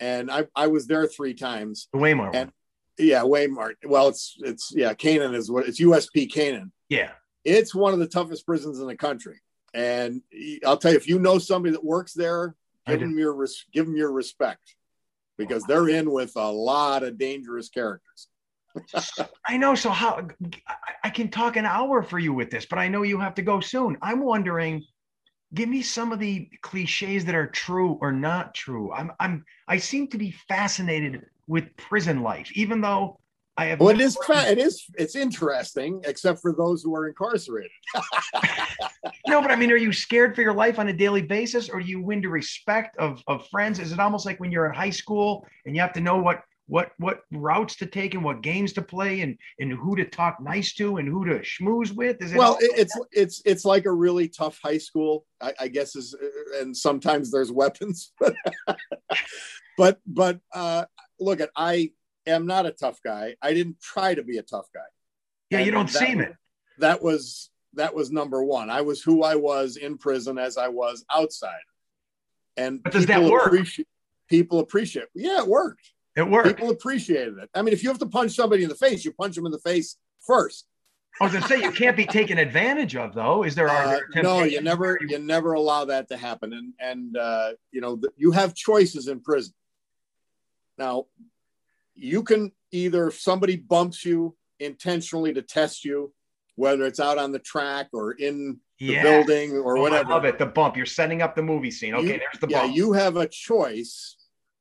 and 0.00 0.30
I 0.30 0.46
I 0.56 0.68
was 0.68 0.86
there 0.86 1.06
three 1.06 1.34
times. 1.34 1.88
the 1.92 1.98
Waymart 1.98 2.26
one. 2.28 2.36
and- 2.36 2.52
Yeah, 2.98 3.22
Waymart. 3.22 3.74
Well, 3.84 4.08
it's 4.08 4.36
it's 4.40 4.72
yeah, 4.74 4.94
Canaan 4.94 5.34
is 5.34 5.50
what 5.50 5.66
it's 5.66 5.80
USP 5.80 6.32
Canaan. 6.32 6.72
Yeah, 6.88 7.10
It's 7.44 7.74
one 7.74 7.92
of 7.92 7.98
the 7.98 8.06
toughest 8.06 8.46
prisons 8.46 8.78
in 8.78 8.86
the 8.86 8.96
country. 8.96 9.40
And 9.72 10.22
I'll 10.64 10.76
tell 10.76 10.92
you, 10.92 10.96
if 10.96 11.08
you 11.08 11.18
know 11.18 11.38
somebody 11.38 11.72
that 11.72 11.84
works 11.84 12.12
there, 12.12 12.54
give 12.86 13.00
them 13.00 13.18
your 13.18 13.34
res- 13.34 13.64
give 13.72 13.86
them 13.86 13.96
your 13.96 14.12
respect, 14.12 14.76
because 15.36 15.64
they're 15.64 15.88
in 15.88 16.12
with 16.12 16.32
a 16.36 16.50
lot 16.50 17.02
of 17.02 17.18
dangerous 17.18 17.68
characters. 17.68 18.28
I 19.48 19.56
know. 19.56 19.74
So 19.74 19.90
how 19.90 20.28
I, 20.68 20.74
I 21.04 21.10
can 21.10 21.30
talk 21.30 21.56
an 21.56 21.66
hour 21.66 22.02
for 22.02 22.20
you 22.20 22.32
with 22.32 22.50
this, 22.50 22.66
but 22.66 22.78
I 22.78 22.86
know 22.86 23.02
you 23.02 23.18
have 23.18 23.34
to 23.34 23.42
go 23.42 23.58
soon. 23.58 23.96
I'm 24.02 24.20
wondering, 24.20 24.84
give 25.52 25.68
me 25.68 25.82
some 25.82 26.12
of 26.12 26.20
the 26.20 26.48
cliches 26.62 27.24
that 27.24 27.34
are 27.34 27.48
true 27.48 27.98
or 28.00 28.12
not 28.12 28.54
true. 28.54 28.92
I'm 28.92 29.10
I'm 29.18 29.44
I 29.66 29.78
seem 29.78 30.06
to 30.08 30.18
be 30.18 30.30
fascinated 30.48 31.24
with 31.46 31.76
prison 31.76 32.22
life, 32.22 32.50
even 32.54 32.80
though 32.80 33.18
I 33.56 33.66
have. 33.66 33.80
Well, 33.80 33.90
it 33.90 34.00
is 34.00 34.18
fa- 34.26 34.50
it 34.50 34.58
is 34.58 34.84
it's 34.94 35.14
interesting, 35.14 36.02
except 36.04 36.40
for 36.40 36.52
those 36.52 36.82
who 36.82 36.94
are 36.94 37.08
incarcerated. 37.08 37.70
No, 39.26 39.40
but 39.40 39.50
I 39.50 39.56
mean, 39.56 39.70
are 39.70 39.76
you 39.76 39.92
scared 39.92 40.34
for 40.34 40.42
your 40.42 40.52
life 40.52 40.78
on 40.78 40.88
a 40.88 40.92
daily 40.92 41.22
basis, 41.22 41.70
or 41.70 41.80
do 41.80 41.86
you 41.86 42.02
win 42.02 42.20
the 42.20 42.28
respect 42.28 42.96
of 42.98 43.22
of 43.26 43.48
friends? 43.48 43.78
Is 43.78 43.92
it 43.92 43.98
almost 43.98 44.26
like 44.26 44.38
when 44.38 44.52
you're 44.52 44.66
in 44.66 44.74
high 44.74 44.90
school 44.90 45.46
and 45.64 45.74
you 45.74 45.80
have 45.80 45.92
to 45.94 46.00
know 46.00 46.18
what 46.18 46.42
what 46.66 46.92
what 46.98 47.20
routes 47.30 47.76
to 47.76 47.86
take 47.86 48.14
and 48.14 48.24
what 48.24 48.42
games 48.42 48.72
to 48.74 48.82
play 48.82 49.20
and 49.20 49.38
and 49.58 49.72
who 49.72 49.96
to 49.96 50.04
talk 50.04 50.40
nice 50.40 50.74
to 50.74 50.96
and 50.98 51.08
who 51.08 51.24
to 51.24 51.40
schmooze 51.40 51.92
with? 51.92 52.22
Is 52.22 52.32
it 52.32 52.38
well 52.38 52.56
it, 52.60 52.70
it's 52.76 52.98
it's 53.12 53.42
it's 53.44 53.64
like 53.64 53.86
a 53.86 53.92
really 53.92 54.28
tough 54.28 54.58
high 54.62 54.78
school 54.78 55.26
i, 55.40 55.52
I 55.60 55.68
guess 55.68 55.96
is 55.96 56.14
and 56.60 56.76
sometimes 56.76 57.30
there's 57.30 57.52
weapons 57.52 58.12
but 58.18 58.34
but 59.76 60.00
but 60.06 60.40
uh 60.52 60.84
look 61.20 61.40
at 61.40 61.50
i 61.56 61.90
am 62.26 62.46
not 62.46 62.66
a 62.66 62.70
tough 62.70 62.98
guy 63.04 63.34
i 63.42 63.52
didn't 63.54 63.80
try 63.80 64.14
to 64.14 64.22
be 64.22 64.38
a 64.38 64.42
tough 64.42 64.66
guy 64.74 64.80
yeah, 65.50 65.60
you 65.60 65.70
don't 65.70 65.90
that 65.92 65.98
seem 65.98 66.20
it. 66.20 66.34
that 66.78 67.02
was 67.02 67.50
that 67.74 67.94
was 67.94 68.10
number 68.10 68.42
one 68.42 68.70
i 68.70 68.80
was 68.80 69.02
who 69.02 69.22
i 69.22 69.34
was 69.34 69.76
in 69.76 69.96
prison 69.98 70.38
as 70.38 70.56
i 70.58 70.68
was 70.68 71.04
outside 71.14 71.52
and 72.56 72.82
But 72.82 72.92
does 72.92 73.06
that 73.06 73.16
people 73.18 73.32
work? 73.32 73.46
appreciate 73.46 73.88
people 74.28 74.58
appreciate 74.60 75.06
yeah 75.14 75.40
it 75.40 75.46
worked 75.46 75.92
It 76.16 76.28
worked. 76.28 76.48
people 76.48 76.70
appreciated 76.70 77.38
it 77.38 77.50
i 77.54 77.62
mean 77.62 77.72
if 77.74 77.82
you 77.82 77.88
have 77.90 77.98
to 77.98 78.06
punch 78.06 78.32
somebody 78.32 78.62
in 78.62 78.68
the 78.68 78.74
face 78.74 79.04
you 79.04 79.12
punch 79.12 79.34
them 79.36 79.46
in 79.46 79.52
the 79.52 79.58
face 79.60 79.96
first 80.26 80.66
I 81.20 81.24
was 81.26 81.32
gonna 81.32 81.46
say 81.46 81.62
you 81.62 81.70
can't 81.70 81.96
be 81.96 82.06
taken 82.06 82.38
advantage 82.38 82.96
of, 82.96 83.14
though. 83.14 83.44
Is 83.44 83.54
there? 83.54 83.68
are 83.68 83.84
Uh, 83.84 84.00
there 84.12 84.22
no, 84.24 84.42
you 84.42 84.60
never, 84.60 84.98
you 85.00 85.16
never 85.20 85.52
allow 85.52 85.84
that 85.84 86.08
to 86.08 86.16
happen, 86.16 86.52
and 86.52 86.72
and 86.80 87.16
uh, 87.16 87.52
you 87.70 87.80
know 87.80 88.00
you 88.16 88.32
have 88.32 88.52
choices 88.52 89.06
in 89.06 89.20
prison. 89.20 89.54
Now, 90.78 91.06
you 91.94 92.22
can 92.22 92.52
either 92.72 93.08
if 93.08 93.20
somebody 93.20 93.56
bumps 93.56 94.04
you 94.04 94.36
intentionally 94.60 95.32
to 95.34 95.42
test 95.42 95.84
you, 95.84 96.12
whether 96.56 96.84
it's 96.84 97.00
out 97.00 97.18
on 97.18 97.32
the 97.32 97.38
track 97.38 97.88
or 97.92 98.12
in 98.12 98.60
the 98.78 98.86
Yeah. 98.86 99.02
building 99.02 99.52
or 99.52 99.76
Oh, 99.78 99.82
whatever. 99.82 100.10
I 100.10 100.14
love 100.14 100.24
it. 100.24 100.38
The 100.38 100.46
bump. 100.46 100.76
You're 100.76 100.86
setting 100.86 101.22
up 101.22 101.34
the 101.36 101.42
movie 101.42 101.70
scene. 101.70 101.94
Okay, 101.94 102.14
You- 102.14 102.18
there's 102.18 102.34
the 102.40 102.46
bump. 102.46 102.50
yeah, 102.52 102.62
bump. 102.62 102.76
you 102.76 102.92
have 102.92 103.16
a 103.16 103.28
choice 103.28 104.16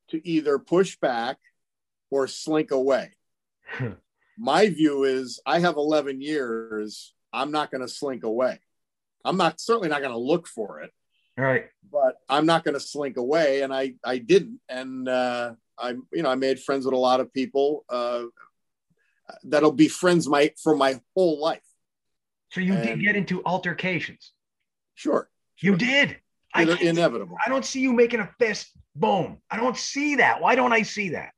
to 0.10 0.28
either 0.28 0.60
push 0.60 0.98
back 0.98 1.38
or 2.12 2.28
slink 2.28 2.72
away. 2.72 3.14
My 4.38 4.70
view 4.70 5.04
is 5.04 5.40
I 5.46 5.60
have 5.60 5.76
11 5.78 6.22
years. 6.22 7.14
I'm 7.32 7.52
not 7.52 7.72
going 7.72 7.82
to 7.82 7.88
slink 7.88 8.24
away. 8.24 8.60
I'm 9.26 9.38
not 9.38 9.60
certainly 9.60 9.90
not 9.90 10.02
going 10.02 10.12
to 10.12 10.18
look 10.18 10.48
for 10.48 10.82
it. 10.82 10.92
All 11.38 11.46
right. 11.46 11.66
but 11.92 12.18
I'm 12.30 12.46
not 12.46 12.64
going 12.64 12.74
to 12.76 12.80
slink 12.80 13.18
away. 13.18 13.62
And 13.62 13.74
I, 13.74 13.96
I 14.04 14.18
didn't. 14.20 14.60
And 14.70 15.08
uh, 15.08 15.54
I, 15.78 15.90
you 16.12 16.24
know, 16.24 16.30
I 16.30 16.36
made 16.36 16.60
friends 16.60 16.86
with 16.86 16.94
a 16.94 16.98
lot 16.98 17.20
of 17.20 17.34
people 17.34 17.86
uh, 17.90 18.24
that'll 19.44 19.72
be 19.72 19.88
friends 19.88 20.28
my 20.28 20.52
for 20.62 20.76
my 20.76 21.00
whole 21.16 21.40
life. 21.40 21.64
So 22.52 22.62
you 22.62 22.76
did 22.76 23.02
get 23.02 23.16
into 23.16 23.44
altercations. 23.46 24.34
Sure, 24.96 25.30
You 25.60 25.76
did. 25.76 26.18
I 26.54 26.64
inevitable. 26.64 27.36
I 27.44 27.50
don't 27.50 27.66
see 27.66 27.80
you 27.80 27.94
making 27.94 28.20
a 28.20 28.30
fist. 28.38 28.72
Boom. 28.96 29.40
I 29.50 29.58
don't 29.58 29.76
see 29.76 30.16
that. 30.18 30.40
Why 30.40 30.54
don't 30.54 30.72
I 30.72 30.84
see 30.84 31.10
that? 31.10 31.32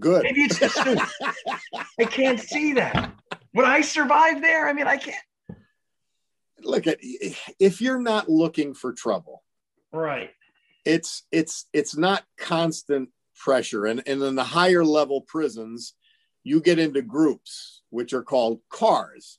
Good. 0.00 0.22
Maybe 0.22 0.44
it's 0.44 0.58
suit. 0.58 0.98
I 2.00 2.04
can't 2.04 2.40
see 2.40 2.72
that. 2.72 3.12
Would 3.54 3.66
I 3.66 3.82
survive 3.82 4.40
there? 4.40 4.66
I 4.66 4.72
mean, 4.72 4.86
I 4.86 4.96
can't. 4.96 5.22
Look 6.62 6.86
at 6.86 6.98
if 7.58 7.80
you're 7.82 8.00
not 8.00 8.30
looking 8.30 8.72
for 8.72 8.92
trouble, 8.92 9.42
Right. 9.92 10.30
it's 10.86 11.24
it's 11.30 11.66
it's 11.74 11.96
not 11.96 12.24
constant 12.38 13.10
pressure. 13.34 13.86
And 13.86 14.02
and 14.06 14.22
in 14.22 14.34
the 14.34 14.44
higher 14.44 14.84
level 14.84 15.20
prisons, 15.20 15.94
you 16.44 16.60
get 16.60 16.78
into 16.78 17.02
groups 17.02 17.82
which 17.90 18.12
are 18.12 18.22
called 18.22 18.60
cars 18.70 19.38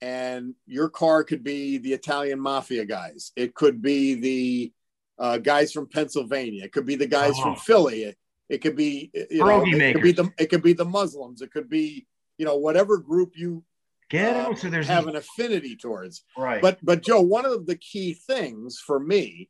and 0.00 0.54
your 0.66 0.88
car 0.88 1.24
could 1.24 1.42
be 1.42 1.78
the 1.78 1.92
italian 1.92 2.38
mafia 2.38 2.84
guys 2.84 3.32
it 3.34 3.54
could 3.54 3.80
be 3.80 4.14
the 4.14 4.72
uh, 5.18 5.38
guys 5.38 5.72
from 5.72 5.86
pennsylvania 5.86 6.64
it 6.64 6.72
could 6.72 6.84
be 6.86 6.96
the 6.96 7.06
guys 7.06 7.32
Oh. 7.38 7.42
from 7.42 7.56
philly 7.56 8.02
it, 8.04 8.16
it 8.48 8.58
could 8.58 8.76
be 8.76 9.10
you 9.30 9.38
know 9.38 9.64
it 9.64 9.92
could 9.94 10.02
be 10.02 10.12
the 10.12 10.30
it 10.38 10.46
could 10.46 10.62
be 10.62 10.74
the 10.74 10.84
muslims 10.84 11.40
it 11.40 11.50
could 11.50 11.68
be 11.68 12.06
you 12.38 12.44
know 12.44 12.56
whatever 12.56 12.98
group 12.98 13.32
you 13.36 13.64
Get 14.08 14.36
uh, 14.36 14.40
out. 14.50 14.58
So 14.58 14.70
there's 14.70 14.86
have 14.86 15.08
an 15.08 15.16
affinity 15.16 15.74
towards 15.74 16.22
right. 16.38 16.62
but 16.62 16.78
but 16.80 17.02
Joe, 17.02 17.22
one 17.22 17.44
of 17.44 17.66
the 17.66 17.74
key 17.74 18.14
things 18.14 18.78
for 18.78 19.00
me 19.00 19.48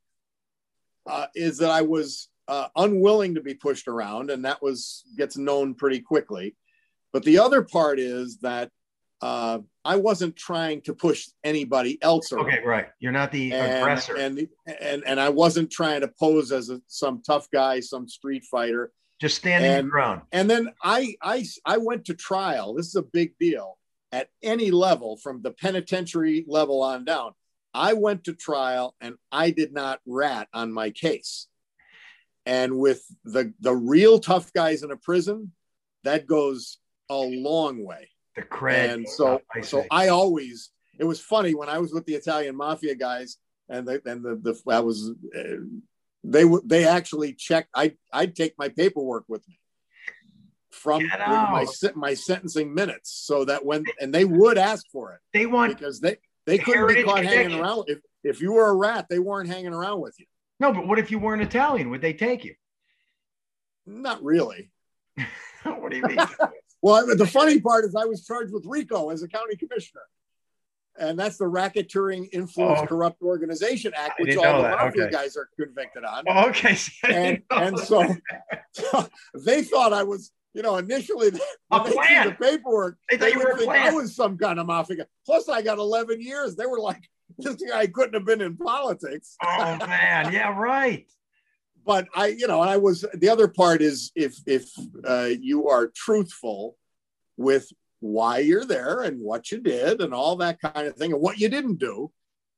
uh, 1.06 1.26
is 1.34 1.58
that 1.58 1.70
I 1.70 1.82
was 1.82 2.28
uh, 2.48 2.68
unwilling 2.76 3.34
to 3.34 3.40
be 3.40 3.54
pushed 3.54 3.88
around, 3.88 4.30
and 4.30 4.44
that 4.44 4.62
was 4.62 5.04
gets 5.16 5.36
known 5.36 5.74
pretty 5.74 6.00
quickly. 6.00 6.54
But 7.12 7.24
the 7.24 7.38
other 7.38 7.62
part 7.62 7.98
is 7.98 8.38
that 8.38 8.70
uh, 9.22 9.60
I 9.84 9.96
wasn't 9.96 10.36
trying 10.36 10.82
to 10.82 10.94
push 10.94 11.28
anybody 11.42 11.98
else 12.02 12.30
around. 12.32 12.46
okay, 12.46 12.62
right. 12.64 12.88
You're 13.00 13.12
not 13.12 13.32
the 13.32 13.52
And, 13.52 13.78
aggressor. 13.78 14.16
and 14.16 14.48
and 14.80 15.02
and 15.06 15.18
I 15.20 15.30
wasn't 15.30 15.70
trying 15.70 16.02
to 16.02 16.08
pose 16.08 16.52
as 16.52 16.68
a, 16.70 16.80
some 16.86 17.22
tough 17.22 17.50
guy, 17.50 17.80
some 17.80 18.08
street 18.08 18.44
fighter. 18.44 18.92
Just 19.20 19.36
standing 19.36 19.70
and- 19.72 19.90
ground. 19.90 20.22
And 20.32 20.48
then 20.50 20.72
I 20.82 21.14
I 21.22 21.44
I 21.64 21.78
went 21.78 22.04
to 22.06 22.14
trial. 22.14 22.74
This 22.74 22.86
is 22.88 22.96
a 22.96 23.02
big 23.02 23.38
deal 23.38 23.78
at 24.12 24.28
any 24.42 24.70
level 24.70 25.16
from 25.16 25.40
the 25.42 25.50
penitentiary 25.50 26.44
level 26.46 26.82
on 26.82 27.04
down. 27.06 27.32
I 27.74 27.94
went 27.94 28.24
to 28.24 28.34
trial 28.34 28.94
and 29.00 29.16
I 29.32 29.50
did 29.50 29.72
not 29.72 30.00
rat 30.06 30.48
on 30.52 30.72
my 30.72 30.90
case. 30.90 31.48
And 32.46 32.78
with 32.78 33.02
the 33.24 33.52
the 33.60 33.74
real 33.74 34.18
tough 34.20 34.52
guys 34.52 34.82
in 34.82 34.90
a 34.90 34.96
prison, 34.96 35.52
that 36.04 36.26
goes 36.26 36.78
a 37.10 37.16
long 37.16 37.84
way. 37.84 38.10
The 38.36 38.42
cred. 38.42 38.94
and 38.94 39.08
so 39.08 39.42
I 39.54 39.60
so. 39.62 39.84
I 39.90 40.08
always 40.08 40.70
it 40.98 41.04
was 41.04 41.20
funny 41.20 41.54
when 41.54 41.68
I 41.68 41.78
was 41.78 41.92
with 41.92 42.06
the 42.06 42.14
Italian 42.14 42.56
mafia 42.56 42.94
guys 42.94 43.38
and 43.68 43.86
the 43.86 44.00
and 44.06 44.22
the 44.22 44.36
the 44.36 44.72
I 44.72 44.80
was 44.80 45.10
uh, 45.36 45.42
they 46.24 46.44
would 46.44 46.68
they 46.68 46.86
actually 46.86 47.32
checked 47.32 47.68
I 47.74 47.94
I'd 48.12 48.36
take 48.36 48.54
my 48.58 48.68
paperwork 48.68 49.24
with 49.28 49.46
me 49.48 49.58
from 50.70 51.06
my 51.06 51.66
my 51.94 52.14
sentencing 52.14 52.74
minutes 52.74 53.10
so 53.10 53.44
that 53.44 53.64
when 53.64 53.84
and 54.00 54.12
they 54.14 54.24
would 54.24 54.58
ask 54.58 54.84
for 54.92 55.14
it 55.14 55.20
they 55.32 55.46
want 55.46 55.76
because 55.76 56.00
they 56.00 56.18
they 56.44 56.58
couldn't 56.58 56.88
be 56.88 57.02
caught 57.02 57.24
hanging 57.24 57.58
around 57.58 57.84
if 57.88 57.98
if 58.22 58.40
you 58.40 58.52
were 58.52 58.68
a 58.68 58.74
rat 58.74 59.06
they 59.08 59.18
weren't 59.18 59.48
hanging 59.48 59.72
around 59.72 60.00
with 60.00 60.14
you 60.18 60.26
no, 60.60 60.72
but 60.72 60.86
what 60.86 60.98
if 60.98 61.10
you 61.10 61.18
weren't 61.18 61.42
Italian? 61.42 61.90
Would 61.90 62.00
they 62.02 62.12
take 62.12 62.44
you? 62.44 62.54
not 63.88 64.20
really 64.24 64.70
what 65.62 65.90
do 65.92 65.96
you 65.96 66.02
mean? 66.02 66.18
Well, 66.82 67.16
the 67.16 67.26
funny 67.26 67.58
part 67.60 67.84
is 67.84 67.96
I 67.96 68.04
was 68.04 68.24
charged 68.24 68.52
with 68.52 68.64
RICO 68.66 69.10
as 69.10 69.22
a 69.22 69.28
county 69.28 69.56
commissioner. 69.56 70.02
And 70.98 71.18
that's 71.18 71.36
the 71.36 71.46
Racketeering 71.46 72.28
Influence 72.32 72.80
Oh. 72.82 72.86
Corrupt 72.86 73.22
Organization 73.22 73.92
Act, 73.96 74.20
which 74.20 74.36
all 74.36 74.62
the 74.62 74.68
mafia 74.68 75.04
Okay. 75.04 75.10
guys 75.10 75.36
are 75.36 75.48
convicted 75.58 76.04
on. 76.04 76.24
oh, 76.28 76.48
okay. 76.50 76.74
so 76.74 76.90
And 77.08 77.42
and 77.50 77.78
so, 77.78 78.14
so 78.72 79.08
they 79.44 79.62
thought 79.62 79.92
I 79.94 80.02
was, 80.04 80.30
you 80.54 80.62
know, 80.62 80.76
initially 80.76 81.28
A 81.28 81.84
they 81.84 81.92
plan. 81.92 82.26
the 82.28 82.32
paperwork, 82.34 82.98
They 83.10 83.16
thought 83.16 83.24
they 83.24 83.32
you 83.32 83.38
would 83.38 83.46
were 83.48 83.52
a 83.54 83.58
think 83.58 83.72
I 83.72 83.92
was 83.92 84.14
some 84.14 84.36
kind 84.38 84.60
of 84.60 84.66
mafia. 84.66 85.06
Plus, 85.24 85.48
I 85.48 85.62
got 85.62 85.78
11 85.78 86.20
years. 86.20 86.54
They 86.56 86.66
were 86.66 86.78
like, 86.80 87.02
this 87.38 87.56
guy 87.56 87.86
couldn't 87.86 88.14
have 88.14 88.24
been 88.24 88.40
in 88.40 88.56
politics. 88.56 89.36
oh 89.44 89.76
man, 89.78 90.32
yeah, 90.32 90.56
right. 90.56 91.06
but 91.84 92.08
I, 92.14 92.28
you 92.28 92.46
know, 92.46 92.60
I 92.60 92.76
was 92.76 93.04
the 93.14 93.28
other 93.28 93.48
part 93.48 93.82
is 93.82 94.12
if 94.14 94.36
if 94.46 94.68
uh, 95.04 95.30
you 95.40 95.68
are 95.68 95.88
truthful 95.88 96.76
with 97.36 97.70
why 98.00 98.38
you're 98.38 98.64
there 98.64 99.02
and 99.02 99.20
what 99.20 99.50
you 99.50 99.60
did 99.60 100.00
and 100.00 100.12
all 100.12 100.36
that 100.36 100.60
kind 100.60 100.86
of 100.86 100.96
thing 100.96 101.12
and 101.12 101.20
what 101.20 101.38
you 101.38 101.48
didn't 101.48 101.78
do, 101.78 102.10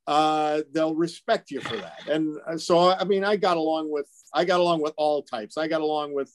uh, 0.06 0.62
they'll 0.72 0.94
respect 0.94 1.50
you 1.50 1.60
for 1.60 1.76
that. 1.76 2.08
And 2.08 2.36
uh, 2.46 2.56
so, 2.56 2.90
I 2.90 3.04
mean, 3.04 3.24
I 3.24 3.36
got 3.36 3.56
along 3.56 3.90
with 3.90 4.08
I 4.32 4.44
got 4.44 4.60
along 4.60 4.82
with 4.82 4.94
all 4.96 5.22
types. 5.22 5.56
I 5.56 5.68
got 5.68 5.80
along 5.80 6.14
with 6.14 6.32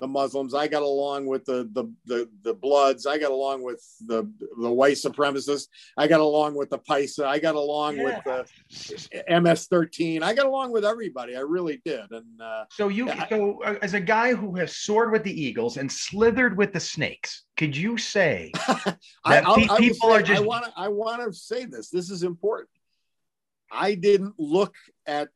the 0.00 0.08
Muslims. 0.08 0.54
I 0.54 0.66
got 0.66 0.82
along 0.82 1.26
with 1.26 1.44
the 1.44 1.68
the 1.72 1.84
the, 2.04 2.28
the 2.42 2.54
Bloods. 2.54 3.06
I 3.06 3.16
got 3.18 3.30
along 3.30 3.62
with 3.62 3.82
the 4.06 4.28
the 4.60 4.70
white 4.70 4.96
supremacists. 4.96 5.68
I 5.96 6.08
got 6.08 6.20
along 6.20 6.56
with 6.56 6.70
the 6.70 6.78
Paisa. 6.78 7.24
I 7.24 7.38
got 7.38 7.54
along 7.54 8.02
with 8.02 8.16
the 8.24 8.44
MS-13. 9.28 10.22
I 10.22 10.34
got 10.34 10.46
along 10.46 10.72
with 10.72 10.84
everybody. 10.84 11.36
I 11.36 11.40
really 11.40 11.80
did. 11.84 12.10
And 12.10 12.40
uh, 12.40 12.64
So 12.70 12.88
you, 12.88 13.08
I- 13.08 13.28
so 13.28 13.62
uh, 13.62 13.76
as 13.82 13.94
a 13.94 14.00
guy 14.00 14.34
who 14.34 14.56
has 14.56 14.76
soared 14.76 15.12
with 15.12 15.22
the 15.22 15.42
eagles 15.42 15.76
and 15.76 15.90
slithered 15.90 16.56
with 16.56 16.72
the 16.72 16.80
snakes, 16.80 17.44
could 17.56 17.76
you 17.76 17.96
say 17.96 18.50
I, 18.68 18.96
That 19.26 19.46
I 19.48 19.78
people 19.78 20.08
say- 20.10 20.14
are 20.16 20.22
just- 20.22 20.42
I 20.42 20.44
want 20.44 20.64
to. 20.64 20.72
I 20.76 20.88
want 20.88 21.22
to 21.22 21.32
say 21.32 21.66
this. 21.66 21.88
This 21.90 22.10
is 22.10 22.22
important. 22.24 22.70
I 23.70 23.94
didn't 23.94 24.34
look 24.38 24.74
at 25.06 25.28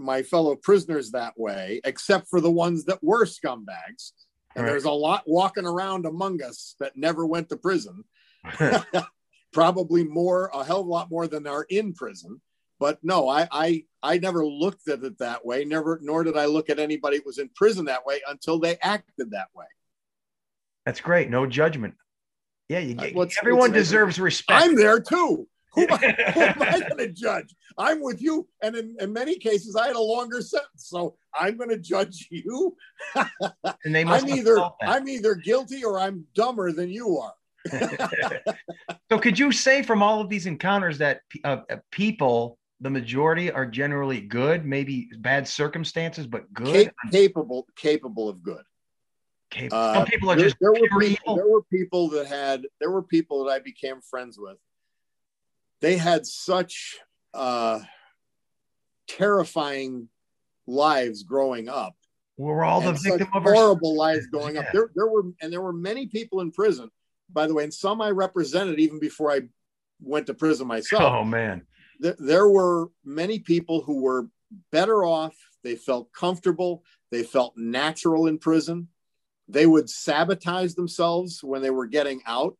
my 0.00 0.22
fellow 0.22 0.56
prisoners 0.56 1.10
that 1.12 1.34
way, 1.38 1.80
except 1.84 2.28
for 2.28 2.40
the 2.40 2.50
ones 2.50 2.84
that 2.86 3.02
were 3.02 3.24
scumbags. 3.26 4.12
And 4.56 4.64
Right. 4.64 4.70
there's 4.72 4.84
a 4.84 4.90
lot 4.90 5.22
walking 5.26 5.66
around 5.66 6.06
among 6.06 6.42
us 6.42 6.74
that 6.80 6.96
never 6.96 7.24
went 7.26 7.48
to 7.50 7.56
prison. 7.56 8.04
Probably 9.52 10.04
more, 10.04 10.50
a 10.54 10.64
hell 10.64 10.80
of 10.80 10.86
a 10.86 10.90
lot 10.90 11.10
more 11.10 11.26
than 11.26 11.46
are 11.46 11.66
in 11.68 11.92
prison. 11.92 12.40
But 12.78 12.98
no, 13.02 13.28
I, 13.28 13.46
I, 13.50 13.84
I 14.02 14.18
never 14.18 14.46
looked 14.46 14.88
at 14.88 15.02
it 15.04 15.18
that 15.18 15.44
way. 15.44 15.64
Never, 15.64 15.98
nor 16.02 16.24
did 16.24 16.36
I 16.36 16.46
look 16.46 16.70
at 16.70 16.78
anybody 16.78 17.18
who 17.18 17.24
was 17.26 17.38
in 17.38 17.50
prison 17.54 17.84
that 17.86 18.06
way 18.06 18.20
until 18.28 18.58
they 18.58 18.76
acted 18.80 19.32
that 19.32 19.48
way. 19.54 19.66
that's 20.86 21.00
great? 21.00 21.28
No 21.28 21.46
judgment. 21.46 21.94
Yeah, 22.68 22.78
you, 22.78 22.96
Uh, 22.98 23.10
what's- 23.12 23.36
everyone 23.38 23.72
deserves 23.72 24.18
respect. 24.18 24.62
I'm 24.64 24.76
there 24.76 24.98
too. 25.00 25.46
Who 25.74 25.82
am 25.82 25.92
I, 25.92 25.96
who 26.34 26.40
am 26.40 26.62
I 26.62 26.80
going 26.80 26.98
to 26.98 27.08
judge? 27.08 27.54
I'm 27.78 28.02
with 28.02 28.20
you. 28.20 28.48
And 28.62 28.76
in, 28.76 28.96
in 29.00 29.12
many 29.12 29.36
cases, 29.36 29.76
I 29.76 29.86
had 29.86 29.96
a 29.96 30.00
longer 30.00 30.40
sentence. 30.42 30.86
So 30.88 31.16
I'm 31.38 31.56
going 31.56 31.70
to 31.70 31.78
judge 31.78 32.26
you. 32.30 32.76
and 33.14 33.94
they 33.94 34.04
must 34.04 34.24
I'm 34.24 34.30
either, 34.30 34.56
that. 34.56 34.72
I'm 34.82 35.08
either 35.08 35.34
guilty 35.34 35.84
or 35.84 35.98
I'm 35.98 36.24
dumber 36.34 36.72
than 36.72 36.90
you 36.90 37.18
are. 37.18 37.34
so 39.10 39.18
could 39.18 39.38
you 39.38 39.52
say 39.52 39.82
from 39.82 40.02
all 40.02 40.20
of 40.20 40.28
these 40.28 40.46
encounters 40.46 40.98
that 40.98 41.20
uh, 41.44 41.58
uh, 41.70 41.76
people, 41.90 42.58
the 42.80 42.90
majority, 42.90 43.50
are 43.50 43.66
generally 43.66 44.20
good? 44.20 44.64
Maybe 44.64 45.08
bad 45.18 45.46
circumstances, 45.46 46.26
but 46.26 46.52
good. 46.52 46.86
Cap- 46.86 46.94
capable, 47.12 47.66
capable 47.76 48.28
of 48.28 48.42
good. 48.42 48.62
Cap- 49.50 49.72
Uh, 49.72 49.94
Some 49.94 50.06
people 50.06 50.30
are 50.30 50.36
there, 50.36 50.46
just 50.46 50.56
there 50.60 50.72
were 50.72 51.00
people, 51.00 51.36
there 51.36 51.48
were 51.48 51.62
people 51.64 52.08
that 52.10 52.26
had, 52.26 52.66
there 52.80 52.90
were 52.90 53.02
people 53.02 53.44
that 53.44 53.50
I 53.50 53.58
became 53.58 54.00
friends 54.00 54.38
with. 54.38 54.56
They 55.80 55.96
had 55.96 56.26
such 56.26 56.98
uh, 57.32 57.80
terrifying 59.08 60.08
lives 60.66 61.22
growing 61.24 61.68
up 61.68 61.94
We're 62.36 62.64
all 62.64 62.80
the 62.80 62.92
victim 62.92 63.28
of 63.34 63.46
our 63.46 63.54
horrible 63.54 63.96
lives 63.96 64.26
going 64.32 64.56
up. 64.56 64.66
There, 64.72 64.90
there 64.94 65.08
were, 65.08 65.24
and 65.40 65.52
there 65.52 65.62
were 65.62 65.72
many 65.72 66.06
people 66.06 66.40
in 66.40 66.52
prison, 66.52 66.90
by 67.32 67.46
the 67.46 67.54
way, 67.54 67.64
and 67.64 67.74
some 67.74 68.00
I 68.00 68.10
represented 68.10 68.78
even 68.78 69.00
before 69.00 69.32
I 69.32 69.40
went 70.00 70.26
to 70.26 70.34
prison 70.34 70.66
myself. 70.66 71.02
Oh 71.02 71.24
man. 71.24 71.62
There, 71.98 72.16
there 72.18 72.48
were 72.48 72.88
many 73.04 73.38
people 73.38 73.82
who 73.82 74.02
were 74.02 74.28
better 74.72 75.04
off. 75.04 75.34
They 75.62 75.76
felt 75.76 76.12
comfortable. 76.12 76.82
They 77.10 77.22
felt 77.22 77.54
natural 77.56 78.26
in 78.26 78.38
prison. 78.38 78.88
They 79.48 79.66
would 79.66 79.90
sabotage 79.90 80.74
themselves 80.74 81.42
when 81.42 81.60
they 81.60 81.70
were 81.70 81.86
getting 81.86 82.22
out 82.26 82.56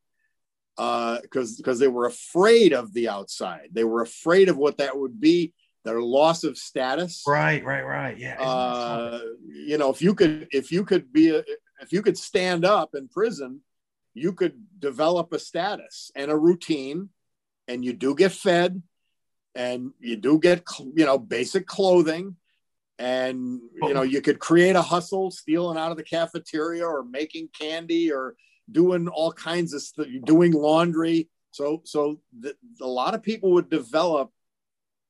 because 0.77 1.57
because 1.57 1.79
they 1.79 1.89
were 1.89 2.07
afraid 2.07 2.73
of 2.73 2.93
the 2.93 3.09
outside. 3.09 3.69
They 3.73 3.85
were 3.85 4.03
afraid 4.03 4.49
of 4.49 4.57
what 4.57 4.79
that 4.79 4.99
would 4.99 5.21
be. 5.21 5.53
Their 5.85 6.03
loss 6.03 6.45
of 6.45 6.59
status 6.59 7.23
Right, 7.27 7.65
right, 7.65 7.83
right. 7.83 8.19
Yeah. 8.19 8.39
uh, 8.39 9.21
you 9.47 9.79
know 9.79 9.91
if 9.91 10.03
you 10.03 10.15
could 10.15 10.49
if 10.53 10.71
you 10.71 10.85
could 10.85 11.11
be 11.13 11.35
a, 11.35 11.39
if 11.81 11.91
you 11.91 12.03
could 12.03 12.19
stand 12.19 12.67
up 12.67 12.95
in 12.95 13.09
prison 13.09 13.63
you 14.13 14.33
could 14.33 14.55
develop 14.79 15.33
a 15.33 15.39
status 15.39 16.11
and 16.15 16.31
a 16.31 16.37
routine 16.37 17.09
and 17.69 17.85
you 17.85 17.93
do 17.93 18.15
get 18.15 18.33
fed 18.33 18.83
and 19.55 19.93
you 20.01 20.17
do 20.17 20.39
get 20.39 20.63
you 20.95 21.07
know 21.07 21.19
basic 21.19 21.67
clothing 21.67 22.37
and 22.99 23.61
you 23.83 23.95
know 23.95 24.03
you 24.03 24.21
could 24.21 24.39
create 24.39 24.77
a 24.77 24.83
hustle 24.83 25.31
stealing 25.31 25.79
out 25.79 25.91
of 25.91 25.97
the 25.97 26.03
cafeteria 26.03 26.85
or 26.85 27.03
making 27.05 27.49
candy 27.59 28.13
or 28.13 28.35
doing 28.73 29.09
all 29.09 29.33
kinds 29.33 29.75
of 29.75 29.83
stuff 29.83 30.07
doing 30.25 30.53
laundry 30.53 31.29
so 31.51 31.83
so 31.85 32.21
the, 32.39 32.55
a 32.81 32.87
lot 32.87 33.15
of 33.15 33.23
people 33.23 33.53
would 33.53 33.71
develop 33.71 34.31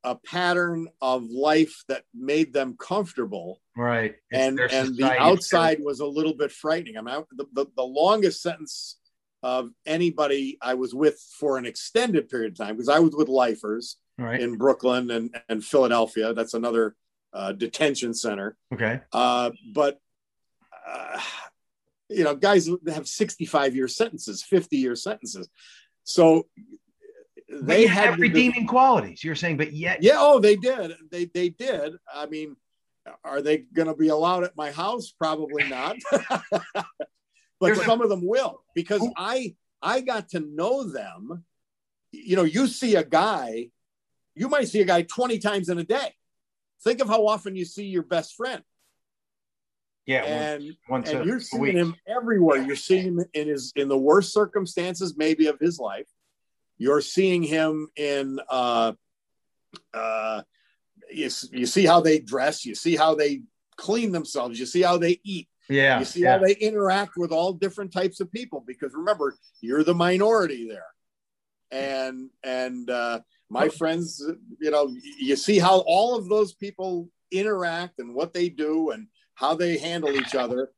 a 0.03 0.15
pattern 0.15 0.89
of 1.03 1.25
life 1.25 1.85
that 1.89 2.05
made 2.15 2.53
them 2.53 2.75
comfortable 2.79 3.61
right. 3.77 4.15
It's 4.31 4.41
and 4.41 4.59
and 4.59 4.97
the 4.97 5.13
outside 5.19 5.79
was 5.81 6.01
a 6.01 6.07
little 6.07 6.35
bit 6.35 6.51
frightening 6.51 6.97
i 6.97 7.03
mean 7.03 7.25
the, 7.33 7.47
the, 7.53 7.67
the 7.77 7.83
longest 7.83 8.43
sentence 8.43 8.99
of 9.43 9.71
anybody 9.87 10.59
i 10.63 10.75
was 10.75 10.95
with 10.95 11.19
for 11.39 11.59
an 11.59 11.67
extended 11.67 12.29
period 12.29 12.53
of 12.53 12.59
time 12.59 12.77
because 12.77 12.89
i 12.89 12.99
was 12.99 13.15
with 13.15 13.29
lifers 13.29 13.97
right. 14.19 14.41
in 14.41 14.57
brooklyn 14.57 15.11
and, 15.11 15.37
and 15.49 15.65
philadelphia 15.65 16.33
that's 16.35 16.55
another 16.55 16.95
uh, 17.33 17.53
detention 17.53 18.13
center 18.13 18.57
Okay. 18.73 19.01
uh, 19.13 19.51
but 19.73 19.99
uh, 20.89 21.21
you 22.11 22.25
know, 22.25 22.35
guys 22.35 22.69
have 22.89 23.07
65 23.07 23.75
year 23.75 23.89
sentences, 23.89 24.43
50 24.43 24.77
year 24.77 24.97
sentences. 24.97 25.49
So 26.05 26.47
they 27.49 27.87
had 27.87 28.19
redeeming 28.19 28.67
qualities. 28.67 29.23
You're 29.23 29.35
saying, 29.35 29.57
but 29.57 29.73
yet, 29.73 30.03
yeah, 30.03 30.17
oh, 30.19 30.39
they 30.39 30.57
did. 30.57 30.93
They 31.11 31.27
they 31.27 31.49
did. 31.51 31.95
I 32.13 32.27
mean, 32.27 32.57
are 33.25 33.43
they 33.43 33.59
going 33.59 33.89
to 33.89 33.95
be 33.95 34.09
allowed 34.09 34.45
at 34.45 34.57
my 34.57 34.71
house? 34.71 35.13
Probably 35.13 35.69
not. 35.69 35.97
but 36.43 36.85
There's 37.61 37.85
some 37.85 38.01
a- 38.01 38.05
of 38.05 38.11
them 38.11 38.27
will 38.27 38.63
because 38.75 39.07
I 39.17 39.55
I 39.83 40.01
got 40.01 40.31
to 40.31 40.41
know 40.41 40.85
them. 40.85 41.45
You 42.13 42.37
know, 42.37 42.45
you 42.45 42.67
see 42.67 42.97
a 42.97 43.05
guy, 43.05 43.71
you 44.35 44.49
might 44.49 44.69
see 44.69 44.81
a 44.81 44.85
guy 44.85 45.03
20 45.03 45.39
times 45.39 45.69
in 45.69 45.79
a 45.79 45.85
day. 45.85 46.13
Think 46.83 47.01
of 47.01 47.09
how 47.09 47.27
often 47.27 47.55
you 47.55 47.65
see 47.65 47.85
your 47.85 48.03
best 48.03 48.35
friend. 48.35 48.63
Yeah, 50.11 50.25
and 50.25 50.77
once, 50.89 51.09
and 51.11 51.25
you're 51.25 51.39
seeing 51.39 51.77
him 51.77 51.95
everywhere. 52.09 52.61
You're 52.61 52.75
seeing 52.75 53.05
him 53.05 53.25
in 53.33 53.47
his 53.47 53.73
in 53.77 53.89
the 53.89 53.97
worst 53.97 54.33
circumstances, 54.33 55.17
maybe 55.17 55.47
of 55.47 55.61
his 55.61 55.79
life. 55.79 56.09
You're 56.79 57.01
seeing 57.01 57.45
him 57.45 57.87
in 57.95 58.41
uh, 58.49 58.95
uh, 59.95 60.43
you, 61.13 61.31
you 61.53 61.67
see 61.67 61.87
how 61.87 62.01
they 62.01 62.19
dress, 62.19 62.67
you 62.67 62.75
see 62.75 62.97
how 62.97 63.15
they 63.15 63.43
clean 63.77 64.11
themselves, 64.11 64.59
you 64.59 64.67
see 64.67 64.83
how 64.83 64.99
they 64.99 65.21
eat. 65.23 65.49
Yeah. 65.69 66.01
You 66.01 66.05
see 66.05 66.23
yeah. 66.23 66.39
how 66.39 66.45
they 66.45 66.55
interact 66.55 67.13
with 67.17 67.31
all 67.31 67.53
different 67.53 67.93
types 67.93 68.19
of 68.19 68.33
people 68.33 68.65
because 68.67 68.93
remember, 68.95 69.37
you're 69.61 69.85
the 69.85 69.95
minority 69.95 70.69
there. 70.69 70.87
And 71.71 72.31
and 72.43 72.91
uh 72.91 73.21
my 73.49 73.69
friends, 73.69 74.21
you 74.61 74.73
know, 74.73 74.93
you 75.21 75.37
see 75.37 75.61
how 75.61 75.85
all 75.87 76.17
of 76.17 76.29
those 76.29 76.53
people 76.53 77.09
interact 77.31 78.01
and 78.01 78.13
what 78.13 78.33
they 78.33 78.49
do 78.49 78.91
and 78.91 79.07
how 79.41 79.55
they 79.55 79.79
handle 79.79 80.15
each 80.15 80.35
other. 80.35 80.71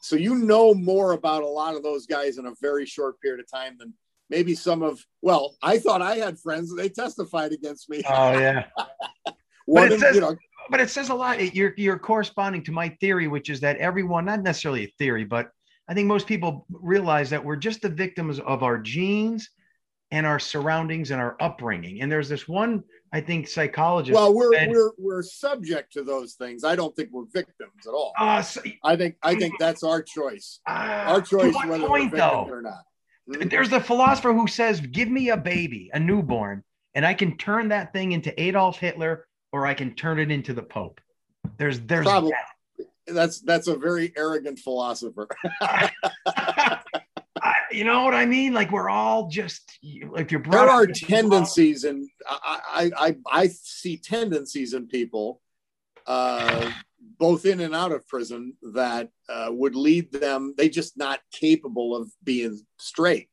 So 0.00 0.16
you 0.16 0.34
know 0.34 0.72
more 0.72 1.12
about 1.12 1.42
a 1.42 1.48
lot 1.48 1.76
of 1.76 1.82
those 1.82 2.06
guys 2.06 2.38
in 2.38 2.46
a 2.46 2.54
very 2.60 2.86
short 2.86 3.20
period 3.20 3.40
of 3.40 3.50
time 3.50 3.76
than 3.78 3.92
maybe 4.30 4.54
some 4.54 4.82
of 4.82 5.02
well 5.22 5.56
i 5.62 5.78
thought 5.78 6.02
i 6.02 6.16
had 6.16 6.38
friends 6.38 6.74
they 6.76 6.88
testified 6.88 7.52
against 7.52 7.88
me. 7.90 8.02
Oh 8.08 8.32
yeah. 8.32 8.66
But 9.70 9.92
it, 9.92 10.00
says, 10.00 10.14
you 10.14 10.22
know, 10.22 10.34
but 10.70 10.80
it 10.80 10.88
says 10.88 11.10
a 11.10 11.14
lot. 11.14 11.54
You're 11.54 11.74
you're 11.76 11.98
corresponding 11.98 12.62
to 12.64 12.72
my 12.72 12.88
theory 13.00 13.28
which 13.28 13.50
is 13.50 13.60
that 13.60 13.76
everyone 13.76 14.24
not 14.24 14.42
necessarily 14.42 14.84
a 14.84 14.94
theory 14.98 15.24
but 15.24 15.50
i 15.88 15.94
think 15.94 16.06
most 16.06 16.26
people 16.26 16.64
realize 16.70 17.28
that 17.28 17.44
we're 17.44 17.56
just 17.56 17.82
the 17.82 17.90
victims 17.90 18.40
of 18.40 18.62
our 18.62 18.78
genes 18.78 19.50
and 20.10 20.26
our 20.26 20.38
surroundings 20.38 21.10
and 21.10 21.20
our 21.20 21.36
upbringing. 21.40 22.00
And 22.00 22.10
there's 22.10 22.28
this 22.28 22.48
one 22.48 22.82
i 23.12 23.20
think 23.20 23.48
psychologist 23.48 24.14
well 24.14 24.34
we're 24.34 24.52
said, 24.52 24.70
we're 24.70 24.90
we're 24.98 25.22
subject 25.22 25.92
to 25.92 26.02
those 26.02 26.34
things. 26.34 26.64
I 26.64 26.76
don't 26.76 26.94
think 26.94 27.10
we're 27.12 27.26
victims 27.32 27.86
at 27.86 27.90
all. 27.90 28.12
Uh, 28.18 28.42
so, 28.42 28.60
i 28.84 28.96
think 28.96 29.16
i 29.22 29.34
think 29.34 29.54
that's 29.58 29.82
our 29.82 30.02
choice. 30.02 30.60
Uh, 30.66 31.04
our 31.06 31.20
choice 31.20 31.54
whether 31.54 31.86
point, 31.86 32.12
we're 32.12 32.18
though, 32.18 32.46
or 32.48 32.62
not. 32.62 32.84
There's 33.26 33.68
the 33.68 33.80
philosopher 33.80 34.32
who 34.32 34.46
says, 34.46 34.80
"Give 34.80 35.08
me 35.08 35.28
a 35.30 35.36
baby, 35.36 35.90
a 35.92 36.00
newborn, 36.00 36.64
and 36.94 37.04
I 37.04 37.12
can 37.12 37.36
turn 37.36 37.68
that 37.68 37.92
thing 37.92 38.12
into 38.12 38.38
Adolf 38.40 38.78
Hitler, 38.78 39.26
or 39.52 39.66
I 39.66 39.74
can 39.74 39.94
turn 39.94 40.18
it 40.18 40.30
into 40.30 40.54
the 40.54 40.62
Pope." 40.62 41.00
There's, 41.58 41.80
there's 41.80 42.06
Probably, 42.06 42.32
that. 42.78 43.14
that's 43.14 43.40
that's 43.40 43.68
a 43.68 43.76
very 43.76 44.12
arrogant 44.16 44.58
philosopher. 44.58 45.28
you 47.70 47.84
know 47.84 48.04
what 48.04 48.14
I 48.14 48.26
mean? 48.26 48.52
Like 48.52 48.70
we're 48.70 48.88
all 48.88 49.28
just 49.28 49.78
like 50.10 50.30
you're. 50.30 50.40
Brought 50.40 50.66
there 50.66 50.68
are 50.68 50.86
tendencies, 50.86 51.84
and 51.84 52.08
I, 52.26 52.60
I 52.72 52.90
I 53.06 53.16
I 53.30 53.48
see 53.48 53.96
tendencies 53.96 54.74
in 54.74 54.86
people. 54.86 55.40
Uh, 56.06 56.70
both 57.18 57.44
in 57.44 57.60
and 57.60 57.74
out 57.74 57.92
of 57.92 58.06
prison 58.08 58.54
that 58.62 59.10
uh, 59.28 59.48
would 59.50 59.74
lead 59.74 60.10
them 60.12 60.54
they 60.56 60.68
just 60.68 60.96
not 60.96 61.20
capable 61.32 61.94
of 61.94 62.10
being 62.24 62.58
straight 62.78 63.28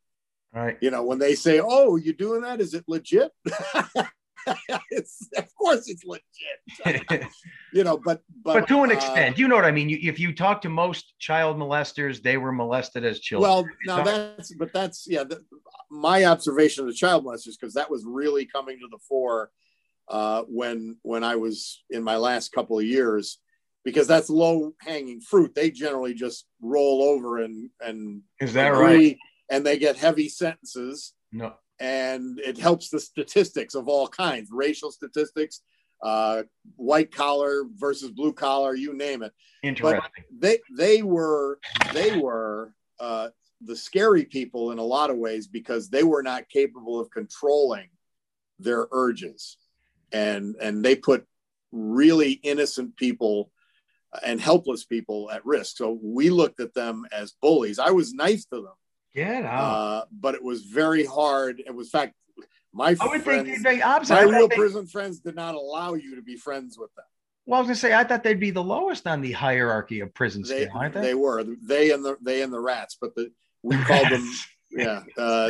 right 0.54 0.78
you 0.82 0.92
know 0.92 1.04
when 1.04 1.20
they 1.20 1.36
say 1.36 1.62
oh 1.64 1.96
you 1.96 2.14
doing 2.14 2.42
that 2.42 2.62
is 2.62 2.74
it 2.74 2.84
legit 2.88 3.32
of 4.48 5.56
course 5.56 5.90
it's 5.90 6.04
legit 6.04 7.28
you 7.74 7.84
know 7.84 7.98
but, 7.98 8.22
but 8.44 8.54
but 8.54 8.68
to 8.68 8.84
an 8.84 8.92
uh, 8.92 8.94
extent 8.94 9.38
you 9.38 9.48
know 9.48 9.56
what 9.56 9.66
i 9.66 9.72
mean 9.72 9.90
you, 9.90 9.98
if 10.02 10.20
you 10.20 10.34
talk 10.34 10.62
to 10.62 10.70
most 10.70 11.14
child 11.20 11.58
molesters 11.58 12.22
they 12.22 12.38
were 12.38 12.52
molested 12.52 13.04
as 13.06 13.20
children 13.20 13.50
well 13.50 13.68
now 13.86 14.04
that's 14.04 14.54
but 14.56 14.72
that's 14.74 15.06
yeah 15.08 15.24
the, 15.24 15.44
my 15.90 16.26
observation 16.26 16.84
of 16.84 16.88
the 16.88 16.96
child 16.96 17.26
molesters 17.26 17.54
because 17.60 17.74
that 17.74 17.90
was 17.90 18.04
really 18.06 18.46
coming 18.46 18.78
to 18.80 18.88
the 18.92 19.00
fore 19.08 19.50
uh, 20.10 20.44
when 20.48 20.96
when 21.02 21.24
i 21.24 21.36
was 21.36 21.84
in 21.90 22.04
my 22.04 22.16
last 22.16 22.52
couple 22.52 22.78
of 22.78 22.86
years 22.86 23.40
because 23.86 24.08
that's 24.08 24.30
low 24.30 24.74
hanging 24.82 25.22
fruit. 25.22 25.54
They 25.56 25.70
generally 25.70 26.16
just 26.16 26.48
roll 26.62 27.04
over 27.04 27.38
and 27.38 27.70
and 27.80 28.24
is 28.42 28.54
that 28.54 28.70
right? 28.70 29.16
And 29.50 29.66
they 29.66 29.78
get 29.78 29.96
heavy 29.96 30.28
sentences. 30.28 31.14
No. 31.32 31.54
And 31.80 32.40
it 32.40 32.58
helps 32.58 32.90
the 32.90 33.00
statistics 33.00 33.76
of 33.76 33.88
all 33.88 34.08
kinds, 34.08 34.50
racial 34.52 34.92
statistics, 34.92 35.62
uh, 36.02 36.44
white 36.76 37.12
collar 37.12 37.64
versus 37.76 38.12
blue 38.12 38.34
collar, 38.34 38.76
you 38.76 38.96
name 38.96 39.24
it. 39.24 39.34
Interesting. 39.64 40.02
But 40.02 40.12
they 40.40 40.60
they 40.78 41.02
were 41.02 41.60
they 41.94 42.18
were 42.20 42.74
uh, 43.00 43.30
the 43.62 43.76
scary 43.76 44.26
people 44.26 44.72
in 44.72 44.78
a 44.78 44.84
lot 44.84 45.10
of 45.10 45.18
ways 45.18 45.48
because 45.48 45.90
they 45.90 46.04
were 46.04 46.24
not 46.24 46.50
capable 46.50 47.00
of 47.00 47.10
controlling 47.10 47.90
their 48.60 48.88
urges, 48.92 49.58
and 50.12 50.56
and 50.62 50.84
they 50.84 50.96
put 50.96 51.26
really 51.72 52.32
innocent 52.32 52.96
people 52.96 53.52
and 54.24 54.40
helpless 54.40 54.86
people 54.86 55.30
at 55.32 55.46
risk. 55.46 55.78
So 55.78 56.00
we 56.02 56.30
looked 56.30 56.60
at 56.60 56.74
them 56.74 57.06
as 57.12 57.34
bullies. 57.42 57.80
I 57.80 57.92
was 57.92 58.14
nice 58.14 58.46
to 58.46 58.58
them. 58.58 58.74
Yeah, 59.16 59.40
no. 59.40 59.48
uh, 59.48 60.06
but 60.12 60.36
it 60.36 60.44
was 60.44 60.64
very 60.64 61.06
hard. 61.06 61.64
It 61.66 61.74
was, 61.74 61.88
in 61.88 61.92
fact, 61.92 62.14
my 62.74 62.96
I 63.00 63.08
would 63.08 63.24
friends, 63.24 63.48
think 63.48 63.64
they'd 63.64 63.76
be 63.78 63.82
opposite. 63.82 64.14
my 64.14 64.22
real 64.24 64.50
they, 64.50 64.56
prison 64.56 64.86
friends 64.86 65.20
did 65.20 65.36
not 65.36 65.56
allow 65.56 65.94
you 65.94 66.16
to 66.16 66.22
be 66.22 66.36
friends 66.36 66.78
with 66.78 66.94
them. 66.96 67.06
Well, 67.46 67.60
I 67.60 67.62
was 67.62 67.68
gonna 67.68 67.76
say 67.76 67.94
I 67.94 68.04
thought 68.04 68.24
they'd 68.24 68.40
be 68.40 68.52
the 68.52 68.64
lowest 68.64 69.08
on 69.08 69.22
the 69.22 69.32
hierarchy 69.32 70.02
of 70.02 70.14
prison 70.14 70.42
they, 70.42 70.64
scale, 70.64 70.72
aren't 70.76 70.94
they? 70.94 71.02
They 71.02 71.14
were 71.16 71.46
they 71.64 71.92
and 71.92 72.04
the 72.04 72.18
they 72.22 72.42
and 72.42 72.52
the 72.52 72.60
rats, 72.60 72.98
but 73.00 73.16
the 73.16 73.32
we 73.64 73.78
called 73.84 74.10
them 74.10 74.30
yeah 74.72 75.04
uh, 75.18 75.48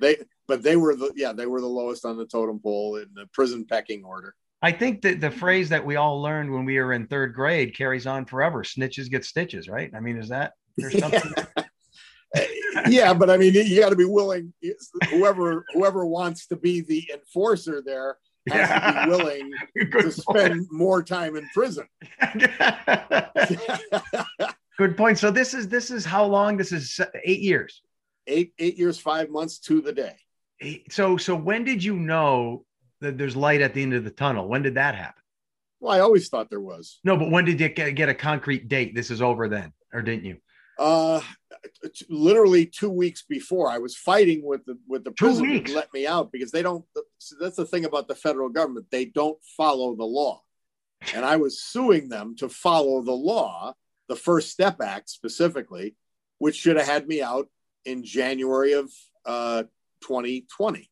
they 0.00 0.16
but 0.48 0.62
they 0.62 0.76
were 0.76 0.94
the 0.94 1.12
yeah 1.16 1.32
they 1.32 1.46
were 1.46 1.60
the 1.60 1.66
lowest 1.66 2.04
on 2.04 2.16
the 2.16 2.26
totem 2.26 2.58
pole 2.58 2.96
in 2.96 3.08
the 3.14 3.26
prison 3.32 3.64
pecking 3.64 4.04
order. 4.04 4.34
I 4.60 4.72
think 4.72 5.02
that 5.02 5.20
the 5.20 5.30
phrase 5.30 5.68
that 5.68 5.84
we 5.84 5.96
all 5.96 6.20
learned 6.20 6.52
when 6.52 6.64
we 6.64 6.78
were 6.78 6.92
in 6.92 7.06
third 7.06 7.34
grade 7.34 7.76
carries 7.76 8.06
on 8.06 8.24
forever. 8.24 8.64
Snitches 8.64 9.08
get 9.08 9.24
stitches, 9.24 9.68
right? 9.68 9.90
I 9.94 10.00
mean, 10.00 10.16
is 10.16 10.28
that 10.30 10.54
there's 10.76 10.98
something? 10.98 11.32
Yeah, 12.88 13.14
but 13.14 13.30
I 13.30 13.36
mean, 13.36 13.54
you 13.54 13.80
got 13.80 13.90
to 13.90 13.96
be 13.96 14.04
willing. 14.04 14.52
Whoever 15.10 15.64
whoever 15.72 16.06
wants 16.06 16.46
to 16.48 16.56
be 16.56 16.80
the 16.80 17.10
enforcer 17.12 17.82
there 17.84 18.18
has 18.48 18.68
yeah. 18.68 18.90
to 18.90 19.04
be 19.04 19.10
willing 19.10 19.52
Good 19.90 20.02
to 20.02 20.12
spend 20.12 20.54
point. 20.54 20.72
more 20.72 21.02
time 21.02 21.36
in 21.36 21.48
prison. 21.52 21.86
Good 24.78 24.96
point. 24.96 25.18
So 25.18 25.30
this 25.30 25.54
is 25.54 25.68
this 25.68 25.90
is 25.90 26.04
how 26.04 26.24
long? 26.24 26.56
This 26.56 26.72
is 26.72 27.00
eight 27.24 27.40
years. 27.40 27.82
Eight 28.26 28.52
eight 28.58 28.76
years, 28.76 28.98
five 28.98 29.30
months 29.30 29.58
to 29.60 29.80
the 29.80 29.92
day. 29.92 30.16
So 30.90 31.16
so 31.16 31.34
when 31.34 31.64
did 31.64 31.82
you 31.84 31.96
know 31.96 32.66
that 33.00 33.18
there's 33.18 33.36
light 33.36 33.60
at 33.60 33.74
the 33.74 33.82
end 33.82 33.94
of 33.94 34.04
the 34.04 34.10
tunnel. 34.10 34.48
When 34.48 34.62
did 34.62 34.74
that 34.74 34.94
happen? 34.94 35.22
Well, 35.80 35.92
I 35.92 36.00
always 36.00 36.28
thought 36.28 36.50
there 36.50 36.60
was. 36.60 36.98
No, 37.04 37.16
but 37.16 37.30
when 37.30 37.44
did 37.44 37.60
you 37.60 37.68
get, 37.68 37.94
get 37.94 38.08
a 38.08 38.14
concrete 38.14 38.68
date? 38.68 38.94
This 38.94 39.10
is 39.10 39.20
over 39.20 39.48
then, 39.48 39.72
or 39.92 40.02
didn't 40.02 40.24
you? 40.24 40.38
Uh, 40.78 41.20
literally 42.08 42.66
two 42.66 42.90
weeks 42.90 43.22
before, 43.22 43.70
I 43.70 43.78
was 43.78 43.96
fighting 43.96 44.44
with 44.44 44.64
the 44.66 44.78
with 44.86 45.04
the 45.04 45.10
prison 45.10 45.64
to 45.64 45.74
let 45.74 45.92
me 45.92 46.06
out 46.06 46.32
because 46.32 46.50
they 46.50 46.62
don't. 46.62 46.84
That's 47.40 47.56
the 47.56 47.64
thing 47.64 47.84
about 47.84 48.08
the 48.08 48.14
federal 48.14 48.48
government; 48.48 48.86
they 48.90 49.06
don't 49.06 49.38
follow 49.56 49.96
the 49.96 50.04
law, 50.04 50.42
and 51.14 51.24
I 51.24 51.36
was 51.36 51.62
suing 51.62 52.08
them 52.08 52.36
to 52.36 52.48
follow 52.48 53.02
the 53.02 53.12
law, 53.12 53.74
the 54.08 54.16
First 54.16 54.50
Step 54.50 54.80
Act 54.80 55.08
specifically, 55.08 55.96
which 56.38 56.56
should 56.56 56.76
have 56.76 56.86
had 56.86 57.08
me 57.08 57.22
out 57.22 57.48
in 57.84 58.04
January 58.04 58.72
of 58.72 58.90
uh, 59.24 59.62
2020 60.02 60.90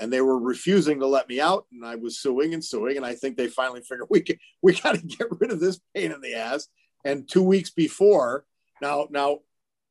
and 0.00 0.12
they 0.12 0.20
were 0.20 0.38
refusing 0.38 1.00
to 1.00 1.06
let 1.06 1.28
me 1.28 1.40
out 1.40 1.66
and 1.72 1.84
i 1.84 1.96
was 1.96 2.20
suing 2.20 2.54
and 2.54 2.64
suing 2.64 2.96
and 2.96 3.04
i 3.04 3.14
think 3.14 3.36
they 3.36 3.48
finally 3.48 3.80
figured 3.80 4.06
we 4.10 4.20
can, 4.20 4.36
we 4.62 4.72
got 4.74 4.94
to 4.94 5.00
get 5.02 5.28
rid 5.40 5.50
of 5.50 5.60
this 5.60 5.80
pain 5.94 6.12
in 6.12 6.20
the 6.20 6.34
ass. 6.34 6.68
And 7.04 7.28
two 7.28 7.42
weeks 7.42 7.70
before 7.70 8.44
now 8.80 9.06
now 9.10 9.38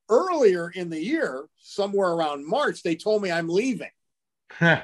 earlier 0.10 0.70
in 0.70 0.90
the 0.90 1.02
year 1.02 1.48
somewhere 1.60 2.12
around 2.12 2.48
march 2.48 2.82
they 2.84 2.96
told 2.96 3.22
me 3.22 3.32
i'm 3.32 3.50
leaving. 3.50 3.90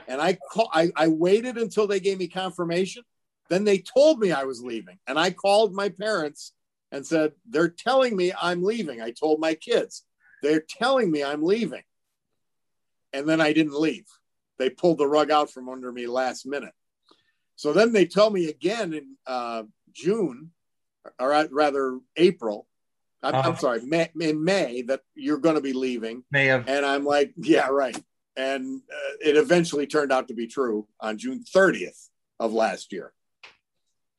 And 0.07 0.21
I, 0.21 0.37
call, 0.51 0.69
I 0.73 0.91
i 0.95 1.07
waited 1.07 1.57
until 1.57 1.87
they 1.87 2.01
gave 2.01 2.17
me 2.17 2.27
confirmation. 2.27 3.03
Then 3.49 3.63
they 3.63 3.79
told 3.79 4.19
me 4.19 4.31
i 4.31 4.43
was 4.43 4.61
leaving. 4.61 4.99
And 5.07 5.17
i 5.17 5.31
called 5.31 5.73
my 5.73 5.89
parents 5.89 6.53
and 6.91 7.05
said 7.05 7.31
they're 7.49 7.69
telling 7.69 8.15
me 8.15 8.33
i'm 8.39 8.63
leaving. 8.63 9.01
I 9.01 9.11
told 9.11 9.39
my 9.39 9.53
kids 9.53 10.03
they're 10.41 10.65
telling 10.67 11.09
me 11.09 11.23
i'm 11.23 11.43
leaving. 11.43 11.83
And 13.13 13.27
then 13.27 13.39
i 13.39 13.53
didn't 13.53 13.79
leave. 13.79 14.05
They 14.59 14.69
pulled 14.69 14.97
the 14.97 15.07
rug 15.07 15.31
out 15.31 15.49
from 15.49 15.69
under 15.69 15.91
me 15.91 16.07
last 16.07 16.45
minute. 16.45 16.73
So 17.55 17.73
then 17.73 17.93
they 17.93 18.05
tell 18.05 18.29
me 18.29 18.49
again 18.49 18.93
in 18.93 19.15
uh, 19.25 19.63
June, 19.93 20.51
or 21.19 21.47
rather 21.51 21.99
April, 22.15 22.67
I'm, 23.23 23.35
Uh-huh. 23.35 23.49
I'm 23.49 23.57
sorry, 23.57 23.81
May, 23.85 24.09
in 24.19 24.43
May 24.43 24.81
that 24.83 25.01
you're 25.15 25.37
going 25.39 25.55
to 25.55 25.61
be 25.61 25.73
leaving. 25.73 26.23
May 26.31 26.47
have 26.47 26.67
And 26.67 26.85
I'm 26.85 27.05
like, 27.05 27.33
yeah, 27.37 27.67
right. 27.69 27.97
And 28.35 28.81
uh, 28.91 29.13
it 29.21 29.37
eventually 29.37 29.87
turned 29.87 30.11
out 30.11 30.27
to 30.27 30.33
be 30.33 30.47
true 30.47 30.87
on 30.99 31.17
June 31.17 31.43
30th 31.55 32.09
of 32.39 32.51
last 32.53 32.91
year. 32.91 33.13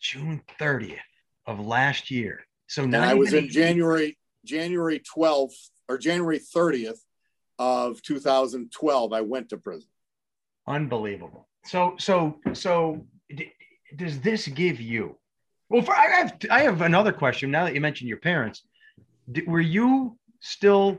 June 0.01 0.43
30th 0.61 0.99
of 1.47 1.61
last 1.61 2.11
year. 2.11 2.47
So 2.69 2.87
now 2.87 3.03
I 3.03 3.15
was 3.15 3.33
in 3.33 3.49
January, 3.49 4.17
January 4.45 5.01
12th 5.17 5.55
or 5.89 5.99
January 5.99 6.39
30th 6.39 6.99
of 7.59 8.01
2012. 8.03 9.13
I 9.13 9.21
went 9.21 9.51
to 9.51 9.59
prison. 9.59 9.89
Unbelievable. 10.67 11.49
So, 11.67 11.95
so, 11.99 12.39
so, 12.53 13.07
d- 13.35 13.53
does 13.97 14.21
this 14.21 14.49
give 14.49 14.81
you? 14.81 15.17
Well, 15.69 15.83
for, 15.83 15.95
I 15.95 16.07
have 16.07 16.37
I 16.51 16.61
have 16.63 16.81
another 16.83 17.13
question. 17.13 17.51
Now 17.51 17.65
that 17.65 17.75
you 17.75 17.81
mentioned 17.81 18.09
your 18.09 18.19
parents, 18.19 18.63
were 19.47 19.61
you 19.61 20.19
still 20.41 20.99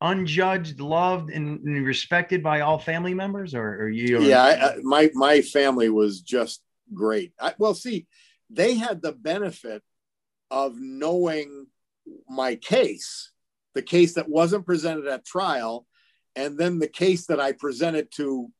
unjudged, 0.00 0.80
loved, 0.80 1.30
and, 1.30 1.60
and 1.60 1.86
respected 1.86 2.42
by 2.42 2.60
all 2.60 2.78
family 2.78 3.14
members, 3.14 3.54
or 3.54 3.88
you? 3.88 4.22
Yeah, 4.22 4.42
I, 4.42 4.50
I, 4.50 4.76
my 4.82 5.10
my 5.14 5.40
family 5.40 5.88
was 5.88 6.20
just 6.20 6.62
great. 6.92 7.32
I, 7.40 7.54
well, 7.58 7.74
see, 7.74 8.06
they 8.50 8.74
had 8.74 9.02
the 9.02 9.12
benefit 9.12 9.82
of 10.50 10.76
knowing 10.78 11.66
my 12.28 12.56
case, 12.56 13.32
the 13.74 13.82
case 13.82 14.14
that 14.14 14.28
wasn't 14.28 14.66
presented 14.66 15.06
at 15.06 15.24
trial, 15.24 15.86
and 16.34 16.58
then 16.58 16.78
the 16.78 16.88
case 16.88 17.26
that 17.26 17.40
I 17.40 17.52
presented 17.52 18.10
to 18.12 18.50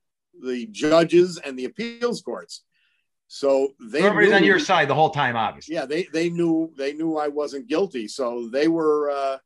the 0.42 0.66
judges 0.66 1.38
and 1.38 1.58
the 1.58 1.66
appeals 1.66 2.22
courts. 2.22 2.62
So 3.28 3.74
they 3.80 4.02
Everybody's 4.02 4.32
on 4.32 4.44
your 4.44 4.58
side 4.60 4.88
the 4.88 4.94
whole 4.94 5.10
time, 5.10 5.36
obviously. 5.36 5.74
yeah 5.74 5.84
they 5.86 6.04
they 6.12 6.30
knew 6.30 6.72
they 6.76 6.92
knew 6.92 7.16
i 7.16 7.28
wasn't 7.28 7.66
guilty 7.66 8.06
so 8.06 8.48
they 8.52 8.68
were 8.68 9.10
uh 9.10 9.38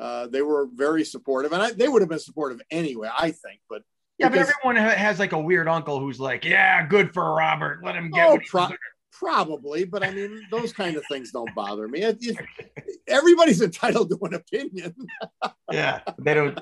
uh 0.00 0.26
they 0.26 0.42
were 0.42 0.66
very 0.74 1.04
supportive 1.04 1.52
and 1.52 1.62
I, 1.62 1.70
they 1.72 1.86
would 1.88 2.02
have 2.02 2.08
been 2.08 2.18
supportive 2.18 2.60
anyway 2.70 3.08
i 3.16 3.30
think 3.30 3.60
but 3.68 3.82
Yeah, 4.18 4.28
but 4.28 4.38
everyone 4.38 4.76
has 4.76 5.18
like 5.18 5.32
a 5.32 5.38
weird 5.38 5.68
uncle 5.68 6.00
who's 6.00 6.20
like, 6.20 6.44
"Yeah, 6.44 6.86
good 6.86 7.12
for 7.14 7.32
Robert. 7.34 7.80
Let 7.84 7.96
him 7.96 8.10
get." 8.10 8.28
Oh, 8.28 8.38
pro- 8.48 8.68
probably 9.12 9.84
but 9.84 10.02
i 10.02 10.10
mean 10.10 10.40
those 10.50 10.72
kind 10.72 10.96
of 10.96 11.04
things 11.06 11.30
don't 11.32 11.54
bother 11.54 11.86
me 11.86 12.02
It- 12.02 12.18
it- 12.22 13.00
everybody's 13.06 13.60
entitled 13.60 14.10
to 14.10 14.18
an 14.22 14.34
opinion 14.34 14.94
yeah, 15.70 16.00
they 16.18 16.34
don't. 16.34 16.58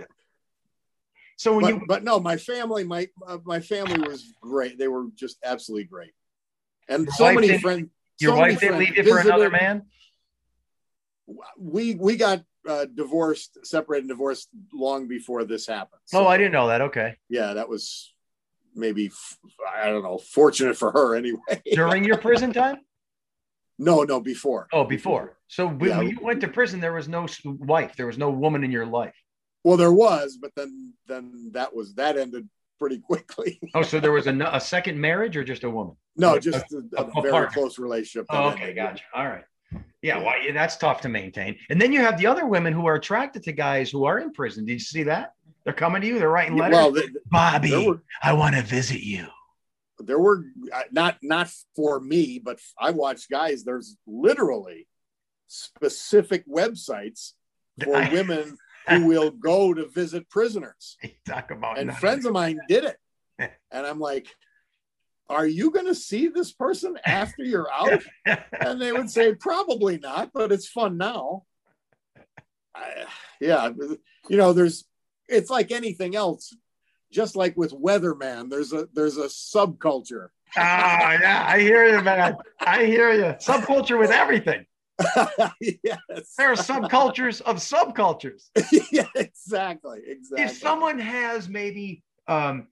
So 1.36 1.52
when 1.54 1.62
but, 1.62 1.68
you 1.68 1.82
but 1.88 2.04
no 2.04 2.20
my 2.20 2.36
family 2.36 2.84
my 2.84 3.08
uh, 3.26 3.38
my 3.44 3.60
family 3.60 3.98
was 4.06 4.34
great 4.42 4.78
they 4.78 4.88
were 4.88 5.06
just 5.14 5.38
absolutely 5.44 5.84
great 5.84 6.12
and 6.90 7.06
Your 7.06 7.12
so 7.14 7.32
many 7.32 7.58
friends 7.58 7.88
your 8.18 8.32
so 8.34 8.38
wife 8.38 8.60
didn't 8.60 8.78
leave 8.78 8.96
you 8.96 9.04
for 9.04 9.18
another 9.20 9.48
man. 9.48 9.86
we 11.58 11.94
we 11.94 12.16
got 12.16 12.42
uh, 12.68 12.84
divorced 12.84 13.58
separated 13.64 14.02
and 14.02 14.10
divorced 14.10 14.48
long 14.74 15.08
before 15.08 15.44
this 15.44 15.66
happened 15.66 16.00
Oh, 16.12 16.26
I 16.26 16.36
didn't 16.36 16.52
know 16.52 16.68
that. 16.68 16.82
Okay, 16.82 17.16
yeah, 17.28 17.54
that 17.54 17.68
was 17.68 18.12
maybe 18.74 19.10
I 19.82 19.86
don't 19.86 20.02
know, 20.02 20.18
fortunate 20.18 20.76
for 20.76 20.90
her 20.92 21.14
anyway. 21.16 21.40
during 21.72 22.04
your 22.04 22.18
prison 22.18 22.52
time. 22.52 22.78
no, 23.78 24.02
no, 24.02 24.20
before. 24.20 24.68
Oh, 24.72 24.84
before. 24.84 25.38
So 25.48 25.66
when, 25.66 25.88
Yeah. 25.88 25.98
when 25.98 26.08
you 26.08 26.18
went 26.20 26.40
to 26.42 26.48
prison, 26.48 26.80
there 26.80 26.92
was 26.92 27.08
no 27.08 27.26
wife. 27.44 27.96
There 27.96 28.06
was 28.06 28.18
no 28.18 28.30
woman 28.30 28.62
in 28.62 28.70
your 28.70 28.86
life. 28.86 29.16
Well, 29.64 29.76
there 29.78 29.92
was, 29.92 30.38
but 30.40 30.52
then 30.56 30.92
then 31.08 31.50
that 31.54 31.74
was 31.74 31.94
that 31.94 32.16
ended 32.18 32.48
pretty 32.80 32.98
quickly. 32.98 33.60
Oh, 33.74 33.82
so 33.82 34.00
there 34.00 34.10
was 34.10 34.26
a, 34.26 34.32
a 34.52 34.60
second 34.60 34.98
marriage 35.00 35.36
or 35.36 35.44
just 35.44 35.62
a 35.62 35.70
woman? 35.70 35.94
no, 36.16 36.38
just 36.40 36.64
a, 36.72 36.82
a- 36.96 37.04
a 37.04 37.20
very 37.22 37.30
partner. 37.32 37.50
close 37.54 37.78
relationship. 37.78 38.26
Oh, 38.30 38.48
okay, 38.50 38.72
gotcha. 38.72 39.04
All 39.14 39.26
right. 39.26 39.44
Yeah, 40.02 40.18
well, 40.18 40.34
yeah, 40.44 40.52
that's 40.52 40.76
tough 40.76 41.02
to 41.02 41.08
maintain. 41.08 41.56
And 41.68 41.80
then 41.80 41.92
you 41.92 42.00
have 42.00 42.18
the 42.18 42.26
other 42.26 42.46
women 42.46 42.72
who 42.72 42.86
are 42.86 42.94
attracted 42.96 43.42
to 43.44 43.52
guys 43.52 43.90
who 43.90 44.04
are 44.06 44.18
in 44.18 44.32
prison. 44.32 44.64
Did 44.64 44.72
you 44.72 44.78
see 44.80 45.02
that? 45.04 45.34
They're 45.64 45.74
coming 45.74 46.00
to 46.00 46.08
you. 46.08 46.18
They're 46.18 46.30
writing 46.30 46.56
letters. 46.56 46.74
Well, 46.76 46.94
Bobby, 47.26 47.86
were 47.86 48.02
I 48.22 48.32
want 48.32 48.56
to 48.56 48.62
visit 48.62 49.02
you. 49.02 49.26
there 50.00 50.18
were 50.18 50.42
uh, 50.74 50.82
not 50.90 51.18
not 51.22 51.52
for 51.76 52.00
me, 52.00 52.40
but 52.42 52.58
I 52.80 52.90
watched 52.92 53.28
guys. 53.30 53.62
There's 53.62 53.96
literally 54.06 54.88
specific 55.46 56.46
websites 56.48 57.32
for 57.84 57.94
I- 57.96 58.10
women 58.12 58.56
who 58.88 59.06
will 59.06 59.30
go 59.30 59.74
to 59.74 59.86
visit 59.86 60.28
prisoners. 60.28 60.96
Talk 61.26 61.50
about 61.50 61.78
and 61.78 61.94
friends 61.96 62.26
of 62.26 62.32
mine 62.32 62.58
did 62.68 62.84
it 62.84 62.96
and 63.70 63.86
i'm 63.86 63.98
like 63.98 64.26
are 65.28 65.46
you 65.46 65.70
going 65.70 65.86
to 65.86 65.94
see 65.94 66.26
this 66.26 66.52
person 66.52 66.98
after 67.06 67.44
you're 67.44 67.70
out 67.72 68.02
and 68.60 68.80
they 68.80 68.92
would 68.92 69.10
say 69.10 69.34
probably 69.34 69.98
not 69.98 70.30
but 70.34 70.52
it's 70.52 70.68
fun 70.68 70.96
now 70.96 71.44
I, 72.74 73.04
yeah 73.40 73.70
you 74.28 74.36
know 74.36 74.52
there's 74.52 74.84
it's 75.28 75.50
like 75.50 75.70
anything 75.70 76.16
else 76.16 76.54
just 77.12 77.36
like 77.36 77.56
with 77.56 77.72
weatherman 77.72 78.50
there's 78.50 78.72
a 78.72 78.88
there's 78.92 79.16
a 79.16 79.26
subculture 79.26 80.28
Ah, 80.56 81.12
yeah, 81.12 81.44
I 81.46 81.60
hear 81.60 81.86
you, 81.86 82.02
man. 82.02 82.36
I 82.58 82.84
hear 82.84 83.12
you. 83.12 83.36
Subculture 83.38 83.96
with 83.98 84.10
everything. 84.10 84.66
yes 85.60 86.34
There 86.36 86.50
are 86.52 86.54
subcultures 86.56 87.40
of 87.42 87.56
subcultures. 87.56 88.50
yeah 88.92 89.06
exactly 89.14 90.00
exactly 90.06 90.44
If 90.44 90.56
someone 90.56 90.98
has 90.98 91.48
maybe 91.48 92.02
um, 92.28 92.68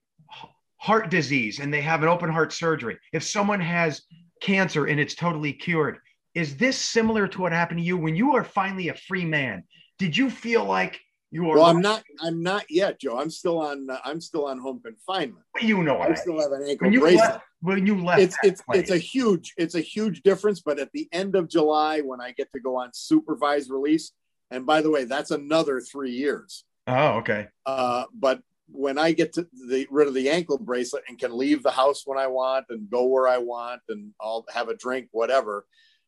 heart 0.77 1.11
disease 1.11 1.59
and 1.59 1.73
they 1.73 1.81
have 1.81 2.03
an 2.03 2.09
open 2.09 2.31
heart 2.31 2.53
surgery, 2.53 2.99
if 3.13 3.23
someone 3.23 3.61
has 3.61 4.03
cancer 4.41 4.87
and 4.87 5.01
it's 5.01 5.15
totally 5.15 5.53
cured, 5.53 5.99
is 6.35 6.57
this 6.57 6.79
similar 6.79 7.27
to 7.29 7.41
what 7.41 7.53
happened 7.53 7.81
to 7.81 7.85
you 7.85 7.97
when 7.97 8.15
you 8.15 8.37
are 8.37 8.45
finally 8.45 8.89
a 8.89 8.95
free 8.95 9.25
man? 9.25 9.65
Did 9.99 10.17
you 10.17 10.31
feel 10.31 10.65
like 10.65 11.01
you 11.31 11.51
are? 11.51 11.57
well 11.57 11.67
i'm 11.67 11.83
not 11.83 12.03
i'm 12.23 12.43
not 12.43 12.65
yet 12.71 12.99
joe 12.99 13.19
i'm 13.19 13.29
still 13.29 13.59
on 13.61 13.91
uh, 13.91 13.99
i'm 14.05 14.19
still 14.21 14.47
on 14.47 14.59
home 14.59 14.81
confinement 14.83 15.45
You 15.61 15.83
know 15.83 15.99
i 15.99 16.09
I 16.09 16.15
still 16.15 16.41
have 16.41 16.53
an 16.53 16.63
ankle 16.67 16.91
bracelet 16.91 17.17
left. 17.17 17.45
When 17.61 17.87
you 17.87 18.03
left, 18.05 18.21
it's 18.21 18.37
it's 18.43 18.63
place. 18.63 18.81
it's 18.81 18.91
a 18.91 18.99
huge 18.99 19.55
it's 19.57 19.75
a 19.75 19.81
huge 19.81 20.23
difference 20.23 20.61
but 20.61 20.79
at 20.79 20.93
the 20.93 21.09
end 21.11 21.35
of 21.35 21.49
july 21.49 22.01
when 22.01 22.21
i 22.21 22.31
get 22.33 22.49
to 22.53 22.61
go 22.61 22.77
on 22.77 22.91
supervised 22.93 23.69
release 23.69 24.13
and 24.53 24.65
by 24.65 24.81
the 24.81 24.91
way 24.91 25.05
that's 25.05 25.33
another 25.33 25.81
three 25.81 26.13
years 26.13 26.65
oh 26.87 27.19
okay. 27.19 27.49
uh, 27.67 28.05
but 28.15 28.41
when 28.71 28.97
i 28.97 29.11
get 29.11 29.33
to 29.33 29.45
the 29.69 29.89
rid 29.91 30.07
of 30.07 30.15
the 30.15 30.31
ankle 30.31 30.57
bracelet 30.57 31.03
and 31.09 31.19
can 31.19 31.37
leave 31.37 31.65
the 31.65 31.71
house 31.71 32.03
when 32.05 32.17
i 32.17 32.29
want 32.29 32.65
and 32.69 32.89
go 32.89 33.07
where 33.07 33.27
i 33.27 33.39
want 33.39 33.81
and 33.89 34.13
i'll 34.21 34.45
have 34.51 34.69
a 34.69 34.77
drink 34.77 35.09
whatever 35.11 35.67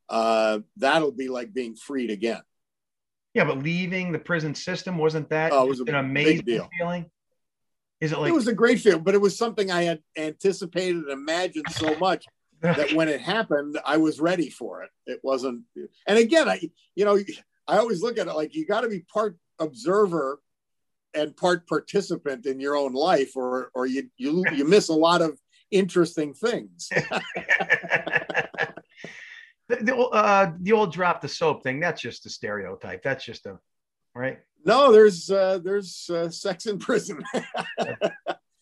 uh, 0.09 0.59
that'll 0.77 1.13
be 1.13 1.29
like 1.29 1.53
being 1.53 1.75
freed 1.75 2.11
again 2.11 2.43
Yeah, 3.35 3.45
but 3.45 3.59
leaving 3.59 4.11
the 4.11 4.19
prison 4.19 4.55
system 4.55 4.99
wasn't 4.99 5.31
that 5.31 5.53
Oh, 5.53 5.65
it 5.65 5.69
was 5.69 5.81
an 5.81 5.95
amazing 5.95 6.45
feeling? 6.45 7.07
Is 8.01 8.13
it 8.13 8.19
like 8.19 8.31
it 8.31 8.35
was 8.35 8.49
a 8.49 8.55
great 8.55 8.81
film, 8.81 9.03
but 9.03 9.15
it 9.15 9.21
was 9.21 9.37
something 9.37 9.71
i 9.71 9.83
had 9.83 10.01
anticipated 10.17 11.05
and 11.05 11.11
imagined 11.11 11.67
so 11.71 11.95
much 12.01 12.25
that 12.63 12.93
when 12.93 13.09
it 13.09 13.21
happened, 13.21 13.79
I 13.85 13.97
was 13.97 14.21
ready 14.21 14.51
for 14.51 14.83
it. 14.83 14.91
It 15.07 15.21
wasn't, 15.23 15.63
and 16.07 16.19
again, 16.19 16.49
I, 16.49 16.61
you 16.95 17.05
know, 17.05 17.19
I 17.67 17.79
always 17.79 18.03
look 18.03 18.19
at 18.19 18.27
it 18.27 18.35
like 18.35 18.55
you 18.55 18.67
got 18.67 18.83
to 18.83 18.89
be 18.89 19.01
part 19.01 19.37
observer 19.59 20.41
and 21.15 21.37
part 21.37 21.67
participant 21.67 22.47
in 22.47 22.61
your 22.61 22.77
own 22.77 22.93
life, 22.93 23.37
or 23.37 23.71
or 23.75 23.87
you 23.87 24.11
you 24.17 24.45
you 24.53 24.65
miss 24.65 24.89
a 24.89 24.95
lot 24.95 25.23
of 25.23 25.39
interesting 25.71 26.35
things. 26.35 26.89
the, 29.69 29.77
the, 29.81 29.97
uh, 29.97 30.53
the 30.61 30.73
old 30.73 30.93
drop 30.93 31.21
the 31.21 31.29
soap 31.29 31.63
thing, 31.63 31.81
that's 31.81 32.03
just 32.03 32.27
a 32.27 32.31
stereotype. 32.31 33.03
That's 33.03 33.25
just 33.25 33.47
a 33.47 33.59
right. 34.15 34.39
No, 34.65 34.93
there's 34.93 35.31
uh, 35.31 35.59
there's 35.62 36.09
uh, 36.11 36.28
sex 36.31 36.66
in 36.66 36.78
prison. 36.78 37.23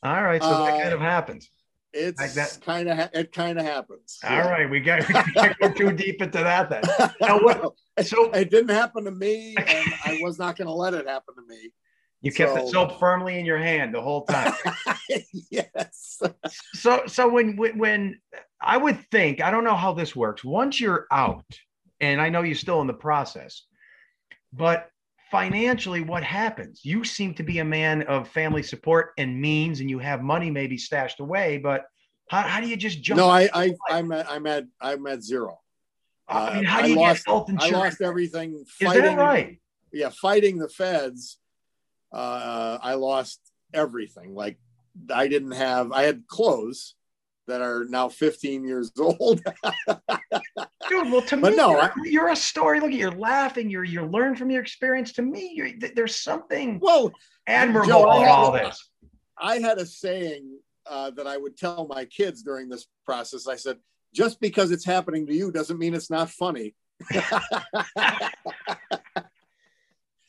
All 0.03 0.23
right. 0.23 0.43
So 0.43 0.49
that 0.49 0.75
Uh, 0.75 0.79
kind 0.81 0.93
of 0.95 1.01
happens. 1.01 1.51
it's 1.93 2.21
Like 2.21 2.33
that. 2.35 2.59
kind 2.65 2.89
of 2.89 3.11
it 3.13 3.33
kind 3.33 3.59
of 3.59 3.65
happens. 3.65 4.19
All 4.23 4.39
right. 4.43 4.69
We 4.71 4.81
got 4.81 5.07
we 5.09 5.15
can't 5.15 5.59
go 5.59 5.73
too 5.73 5.93
deep 5.93 6.23
into 6.23 6.39
that 6.39 6.71
then. 6.71 6.83
Now, 7.21 7.39
what- 7.41 7.75
So 8.07 8.31
it 8.31 8.51
didn't 8.51 8.71
happen 8.71 9.05
to 9.05 9.11
me, 9.11 9.57
and 9.57 9.93
I 10.05 10.19
was 10.23 10.39
not 10.39 10.57
going 10.57 10.69
to 10.69 10.73
let 10.75 10.95
it 10.95 11.09
happen 11.09 11.35
to 11.35 11.43
me. 11.49 11.73
you 12.21 12.31
kept 12.33 12.55
the 12.55 12.61
So- 12.67 12.73
soap 12.89 12.99
firmly 13.01 13.39
in 13.41 13.45
your 13.45 13.59
hand 13.59 13.93
the 13.95 14.01
whole 14.03 14.25
time. 14.25 14.53
yes. 15.51 16.21
so 16.75 17.03
so 17.07 17.29
when 17.29 17.57
when- 17.57 17.79
when 17.79 18.21
I 18.61 18.77
would 18.77 18.99
think 19.11 19.41
I 19.41 19.51
don't 19.51 19.65
know 19.65 19.77
how 19.77 19.95
this 19.95 20.15
works. 20.15 20.45
Once 20.45 20.81
you're 20.81 21.07
out, 21.11 21.45
and 22.01 22.21
I 22.21 22.29
know 22.29 22.43
you're 22.43 22.55
still 22.67 22.81
in 22.83 22.87
the 22.87 22.95
process, 23.09 23.65
but 24.53 24.89
financially, 25.31 26.01
what 26.01 26.23
happens? 26.23 26.81
You 26.85 27.05
seem 27.05 27.35
to 27.35 27.43
be 27.43 27.59
a 27.59 27.65
man 27.65 28.03
of 28.03 28.29
family 28.29 28.63
support 28.63 29.11
and 29.19 29.41
means, 29.41 29.81
and 29.81 29.91
you 29.91 29.99
have 29.99 30.23
money 30.23 30.51
maybe 30.51 30.77
stashed 30.79 31.21
away. 31.21 31.59
But 31.59 31.85
how, 32.31 32.43
how 32.43 32.61
do 32.61 32.69
you 32.69 32.77
just 32.77 33.03
jump? 33.03 33.19
No, 33.19 33.29
I, 33.29 33.49
I, 33.53 33.75
I'm 33.91 34.13
at, 34.13 34.31
I'm 34.31 34.47
at, 34.47 34.65
I'm 34.81 35.07
at 35.07 35.23
zero. 35.23 35.59
I 36.29 36.57
mean, 36.57 36.65
how 36.65 36.81
uh, 36.81 36.83
do 36.83 36.91
you 36.91 36.97
lost- 36.97 37.25
get 37.25 37.33
health 37.33 37.51
I 37.59 37.71
lost 37.71 38.01
everything. 38.03 38.65
Is 38.81 38.93
that 38.93 39.17
right? 39.17 39.61
Yeah, 39.93 40.11
fighting 40.11 40.59
the 40.59 40.69
feds. 40.69 41.39
Uh, 42.13 42.79
I 42.83 42.95
lost 42.95 43.41
everything. 43.73 44.35
Like 44.35 44.59
I 45.13 45.29
didn't 45.29 45.53
have. 45.53 45.93
I 45.93 46.03
had 46.03 46.27
clothes, 46.27 46.95
that 47.49 47.61
are 47.61 47.85
now 47.89 48.09
15 48.09 48.65
years 48.65 48.93
old. 48.99 49.43
Dude, 50.89 51.11
well, 51.11 51.23
to 51.23 51.37
But 51.37 51.51
me, 51.51 51.57
no, 51.57 51.71
you're, 51.71 51.81
I- 51.81 51.93
you're 52.05 52.29
a 52.29 52.37
story. 52.37 52.79
Look, 52.81 52.91
at 52.93 52.97
you're 52.97 53.11
laughing. 53.11 53.69
You're 53.69 53.85
you 53.85 54.05
learn 54.07 54.37
from 54.37 54.51
your 54.51 54.63
experience. 54.63 55.13
To 55.15 55.23
me, 55.23 55.75
there's 55.97 56.17
something 56.17 56.79
well, 56.81 57.11
admirable 57.47 57.89
Joe, 57.89 58.03
about 58.03 58.29
all 58.29 58.53
this. 58.53 58.91
I 59.37 59.59
had 59.59 59.79
a 59.79 59.87
saying 59.87 60.59
uh, 60.89 61.11
that 61.11 61.27
I 61.27 61.37
would 61.37 61.57
tell 61.57 61.87
my 61.89 62.05
kids 62.05 62.43
during 62.43 62.69
this 62.69 62.87
process. 63.05 63.47
I 63.49 63.57
said, 63.57 63.79
just 64.15 64.41
because 64.41 64.71
it's 64.71 64.85
happening 64.85 65.27
to 65.27 65.35
you 65.35 65.51
doesn't 65.51 65.79
mean 65.79 65.95
it's 65.95 66.11
not 66.11 66.31
funny. 66.31 66.75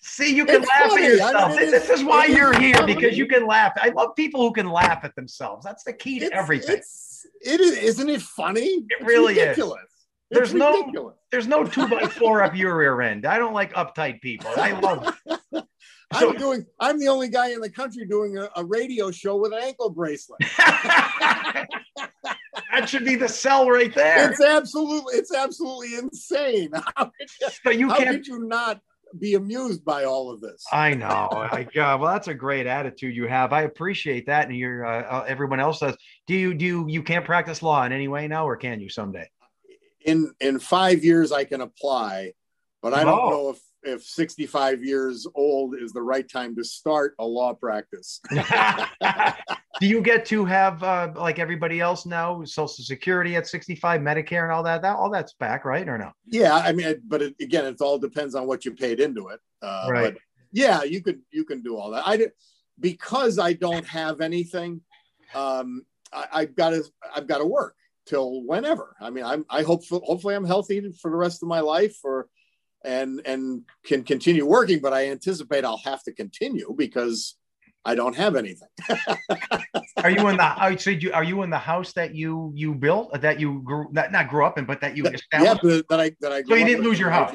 See, 0.10 0.36
you 0.36 0.46
can 0.46 0.62
It's 0.64 0.68
laugh 0.70 0.90
funny. 0.90 1.04
at 1.06 1.10
I 1.12 1.14
yourself. 1.14 1.56
mean, 1.56 1.72
this 1.72 1.84
is- 1.90 2.00
is 2.00 2.04
why 2.04 2.26
you're 2.26 2.52
here 2.60 2.76
funny. 2.76 2.96
because 2.96 3.18
you 3.18 3.28
can 3.28 3.46
laugh. 3.46 3.74
I 3.78 3.90
love 3.90 4.16
people 4.16 4.42
who 4.42 4.52
can 4.52 4.68
laugh 4.70 5.00
at 5.04 5.16
themselves. 5.16 5.64
That's 5.64 5.84
the 5.84 5.94
key 5.94 6.20
to 6.20 6.26
It's- 6.26 6.40
everything. 6.42 6.78
It's, 6.78 7.26
it 7.42 7.62
is, 7.62 7.78
isn't 7.78 8.10
it 8.10 8.22
funny? 8.22 8.66
It 8.66 8.84
It's 8.90 9.06
really 9.06 9.34
is. 9.36 9.40
ridiculous. 9.50 9.84
There's 10.32 10.50
it's 10.50 10.58
no- 10.58 10.80
ridiculous. 10.80 11.16
There's 11.32 11.48
no 11.48 11.64
two 11.64 11.88
by 11.88 12.06
four 12.08 12.44
up 12.44 12.56
your 12.56 12.76
rear 12.78 13.02
end. 13.02 13.26
I 13.26 13.38
don't 13.38 13.54
like 13.54 13.74
uptight 13.74 14.20
people. 14.22 14.50
I 14.58 14.72
love 14.80 15.16
it. 15.26 15.40
So- 16.20 16.32
I'm 16.32 16.38
doing. 16.38 16.66
I'm 16.80 16.98
the 17.00 17.08
only 17.08 17.30
guy 17.30 17.52
in 17.52 17.60
the 17.62 17.70
country 17.70 18.04
doing 18.08 18.36
a, 18.36 18.50
a 18.56 18.66
radio 18.66 19.12
show 19.12 19.36
with 19.38 19.54
an 19.54 19.60
ankle 19.62 19.92
bracelet. 19.92 20.40
that 20.58 21.68
should 22.88 23.06
be 23.06 23.16
the 23.16 23.28
sell 23.28 23.70
right 23.70 23.94
there. 23.94 24.32
It's 24.32 24.42
absolutely. 24.42 25.16
It's 25.18 25.32
absolutely 25.34 25.96
insane. 26.00 26.72
How, 26.96 27.06
could 27.06 27.30
you, 27.42 27.48
So 27.64 27.70
you 27.70 27.90
how 27.90 27.98
can't 27.98 28.10
could 28.18 28.28
you 28.28 28.40
not 28.48 28.82
be 29.18 29.34
amused 29.36 29.84
by 29.84 30.04
all 30.06 30.30
of 30.32 30.42
this? 30.42 30.64
I 30.72 30.94
know. 30.94 31.06
I, 31.32 31.64
uh, 31.64 31.98
well, 31.98 32.12
that's 32.12 32.28
a 32.28 32.34
great 32.34 32.68
attitude 32.68 33.16
you 33.16 33.28
have. 33.28 33.54
I 33.54 33.64
appreciate 33.64 34.26
that, 34.28 34.48
and 34.48 34.58
you're 34.58 34.86
uh, 34.86 35.04
uh, 35.04 35.26
everyone 35.28 35.60
else 35.60 35.80
does. 35.80 35.96
Do 36.28 36.36
you 36.36 36.54
do 36.54 36.66
you, 36.66 36.86
you 36.88 37.04
can't 37.04 37.26
practice 37.26 37.64
law 37.64 37.84
in 37.86 37.92
any 37.92 38.08
way 38.08 38.28
now, 38.28 38.48
or 38.48 38.56
can 38.58 38.80
you 38.80 38.90
someday? 38.90 39.30
in 40.06 40.32
in 40.40 40.60
five 40.60 41.04
years 41.04 41.32
I 41.32 41.44
can 41.44 41.60
apply, 41.62 42.32
but 42.82 42.94
I 42.94 43.04
don't 43.04 43.20
Oh. 43.20 43.30
know 43.30 43.50
if 43.50 43.60
if 43.84 44.04
65 44.04 44.84
years 44.84 45.28
old 45.36 45.76
is 45.76 45.92
the 45.92 46.02
right 46.02 46.30
time 46.30 46.56
to 46.56 46.64
start 46.64 47.16
a 47.20 47.26
law 47.26 47.54
practice. 47.54 48.20
do 49.80 49.88
you 49.88 50.02
get 50.02 50.26
to 50.26 50.46
have 50.46 50.84
uh, 50.84 51.12
like 51.16 51.40
everybody 51.40 51.80
else 51.80 52.06
now, 52.06 52.44
Social 52.44 52.68
Security 52.68 53.36
at 53.36 53.48
65, 53.48 54.02
Medicare, 54.02 54.44
and 54.44 54.52
all 54.52 54.64
that? 54.64 54.82
That 54.82 54.98
all 54.98 55.10
that's 55.10 55.34
back, 55.34 55.64
right, 55.66 55.88
or 55.88 55.98
no? 55.98 56.12
Yeah, 56.26 56.56
I 56.56 56.74
mean, 56.74 57.02
but 57.08 57.22
it, 57.22 57.36
again, 57.40 57.66
it 57.66 57.80
all 57.80 57.98
depends 57.98 58.36
on 58.36 58.46
what 58.46 58.66
you 58.66 58.74
paid 58.74 59.00
into 59.00 59.30
it. 59.30 59.40
Uh, 59.62 59.88
Right. 59.90 60.14
But 60.14 60.22
yeah, 60.52 60.84
you 60.84 61.02
could 61.02 61.22
you 61.32 61.46
can 61.46 61.62
do 61.62 61.78
all 61.78 61.92
that. 61.92 62.08
I 62.08 62.18
did 62.18 62.32
because 62.80 63.40
I 63.40 63.54
don't 63.54 63.86
have 63.88 64.22
anything. 64.22 64.82
Um, 65.34 65.84
I, 66.12 66.26
I've 66.34 66.56
got 66.56 66.72
to 66.72 66.84
I've 67.16 67.28
got 67.28 67.38
to 67.38 67.46
work 67.46 67.76
till 68.06 68.44
whenever. 68.44 68.96
I 69.00 69.10
mean, 69.12 69.24
I'm 69.24 69.46
I 69.50 69.62
hope 69.62 69.84
hopefully 69.88 70.36
I'm 70.36 70.46
healthy 70.46 70.92
for 71.02 71.12
the 71.12 71.18
rest 71.18 71.44
of 71.44 71.50
my 71.50 71.60
life, 71.60 71.98
or 72.04 72.28
and 72.84 73.22
and 73.26 73.64
can 73.86 74.04
continue 74.04 74.46
working. 74.46 74.80
But 74.80 74.94
I 74.94 75.10
anticipate 75.10 75.64
I'll 75.64 75.82
have 75.86 76.04
to 76.04 76.12
continue 76.12 76.74
because 76.76 77.36
I 77.86 77.96
don't 77.96 78.16
have 78.16 78.36
anything. 78.36 78.68
Are 80.04 80.10
you 80.10 80.28
in 80.28 80.38
the? 80.38 80.44
I 80.44 80.76
said 80.76 81.02
you. 81.02 81.12
Are 81.14 81.24
you 81.24 81.44
in 81.44 81.50
the 81.50 81.58
house 81.58 81.94
that 81.94 82.14
you 82.14 82.52
you 82.56 82.76
built 82.76 83.20
that 83.22 83.40
you 83.40 83.62
grew 83.64 83.88
not 83.92 84.12
not 84.12 84.30
grew 84.30 84.46
up 84.46 84.58
in, 84.58 84.66
but 84.66 84.82
that 84.82 84.96
you 84.98 85.04
yeah, 85.06 85.12
established? 85.12 85.88
but 85.88 85.88
that 85.90 86.00
I 86.00 86.12
that 86.22 86.32
I. 86.32 86.44
So 86.44 86.56
you 86.56 86.66
didn't 86.66 86.84
lose 86.84 87.00
your 87.00 87.10
house? 87.10 87.34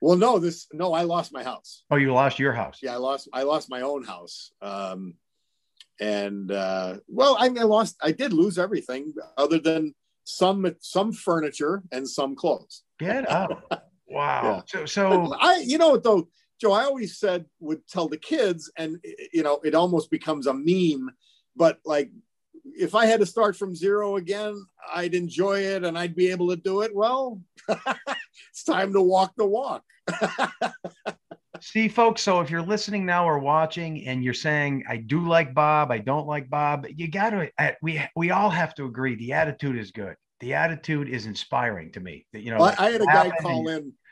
Well, 0.00 0.16
no, 0.18 0.38
this 0.38 0.66
no, 0.72 0.92
I 0.92 1.02
lost 1.02 1.32
my 1.32 1.42
house. 1.42 1.84
Oh, 1.90 1.96
you 1.96 2.12
lost 2.12 2.38
your 2.38 2.52
house. 2.52 2.80
yeah 2.82 2.92
i 2.92 2.96
lost 2.96 3.28
i 3.32 3.42
lost 3.42 3.70
my 3.70 3.80
own 3.80 4.04
house 4.04 4.52
um 4.60 5.14
and 6.00 6.50
uh 6.50 6.96
well 7.06 7.36
I, 7.38 7.46
I 7.46 7.62
lost 7.62 7.96
i 8.02 8.10
did 8.10 8.32
lose 8.32 8.58
everything 8.58 9.14
other 9.38 9.58
than 9.58 9.94
some 10.24 10.74
some 10.80 11.12
furniture 11.12 11.82
and 11.92 12.08
some 12.08 12.34
clothes 12.34 12.82
Get 12.98 13.30
out. 13.30 13.64
Wow. 14.06 14.42
Yeah. 14.44 14.60
So 14.66 14.86
so 14.86 15.34
i 15.40 15.64
you 15.66 15.78
know 15.78 15.96
though 15.96 16.28
joe 16.64 16.72
i 16.72 16.84
always 16.84 17.18
said 17.18 17.44
would 17.60 17.86
tell 17.86 18.08
the 18.08 18.16
kids 18.16 18.70
and 18.76 18.98
you 19.32 19.42
know 19.42 19.60
it 19.64 19.74
almost 19.74 20.10
becomes 20.10 20.46
a 20.46 20.54
meme 20.54 21.10
but 21.56 21.78
like 21.84 22.10
if 22.64 22.94
i 22.94 23.04
had 23.06 23.20
to 23.20 23.26
start 23.26 23.56
from 23.56 23.74
zero 23.74 24.16
again 24.16 24.54
i'd 24.94 25.14
enjoy 25.14 25.60
it 25.60 25.84
and 25.84 25.98
i'd 25.98 26.16
be 26.16 26.30
able 26.30 26.48
to 26.48 26.56
do 26.56 26.80
it 26.80 26.94
well 26.94 27.40
it's 27.68 28.64
time 28.64 28.92
to 28.92 29.02
walk 29.02 29.32
the 29.36 29.46
walk 29.46 29.84
See, 31.60 31.88
folks, 31.88 32.20
so 32.20 32.40
if 32.40 32.50
you're 32.50 32.62
listening 32.62 33.06
now 33.06 33.26
or 33.26 33.38
watching 33.38 34.06
and 34.06 34.24
you're 34.24 34.34
saying, 34.34 34.84
I 34.88 34.98
do 34.98 35.26
like 35.26 35.54
Bob, 35.54 35.90
I 35.90 35.98
don't 35.98 36.26
like 36.26 36.50
Bob, 36.50 36.84
you 36.94 37.08
got 37.08 37.30
to, 37.30 37.50
we, 37.80 38.02
we 38.16 38.32
all 38.32 38.50
have 38.50 38.74
to 38.74 38.84
agree 38.84 39.14
the 39.14 39.32
attitude 39.32 39.78
is 39.78 39.90
good. 39.90 40.16
The 40.40 40.52
attitude 40.54 41.08
is 41.08 41.26
inspiring 41.26 41.92
to 41.92 42.00
me. 42.00 42.26
That, 42.32 42.42
You 42.42 42.50
know, 42.50 42.58
Well, 42.58 42.74
I, 42.76 42.90
had 42.90 43.00
a 43.00 43.06
guy 43.06 43.30
call 43.40 43.68
in, 43.68 43.78
uh, 43.78 44.03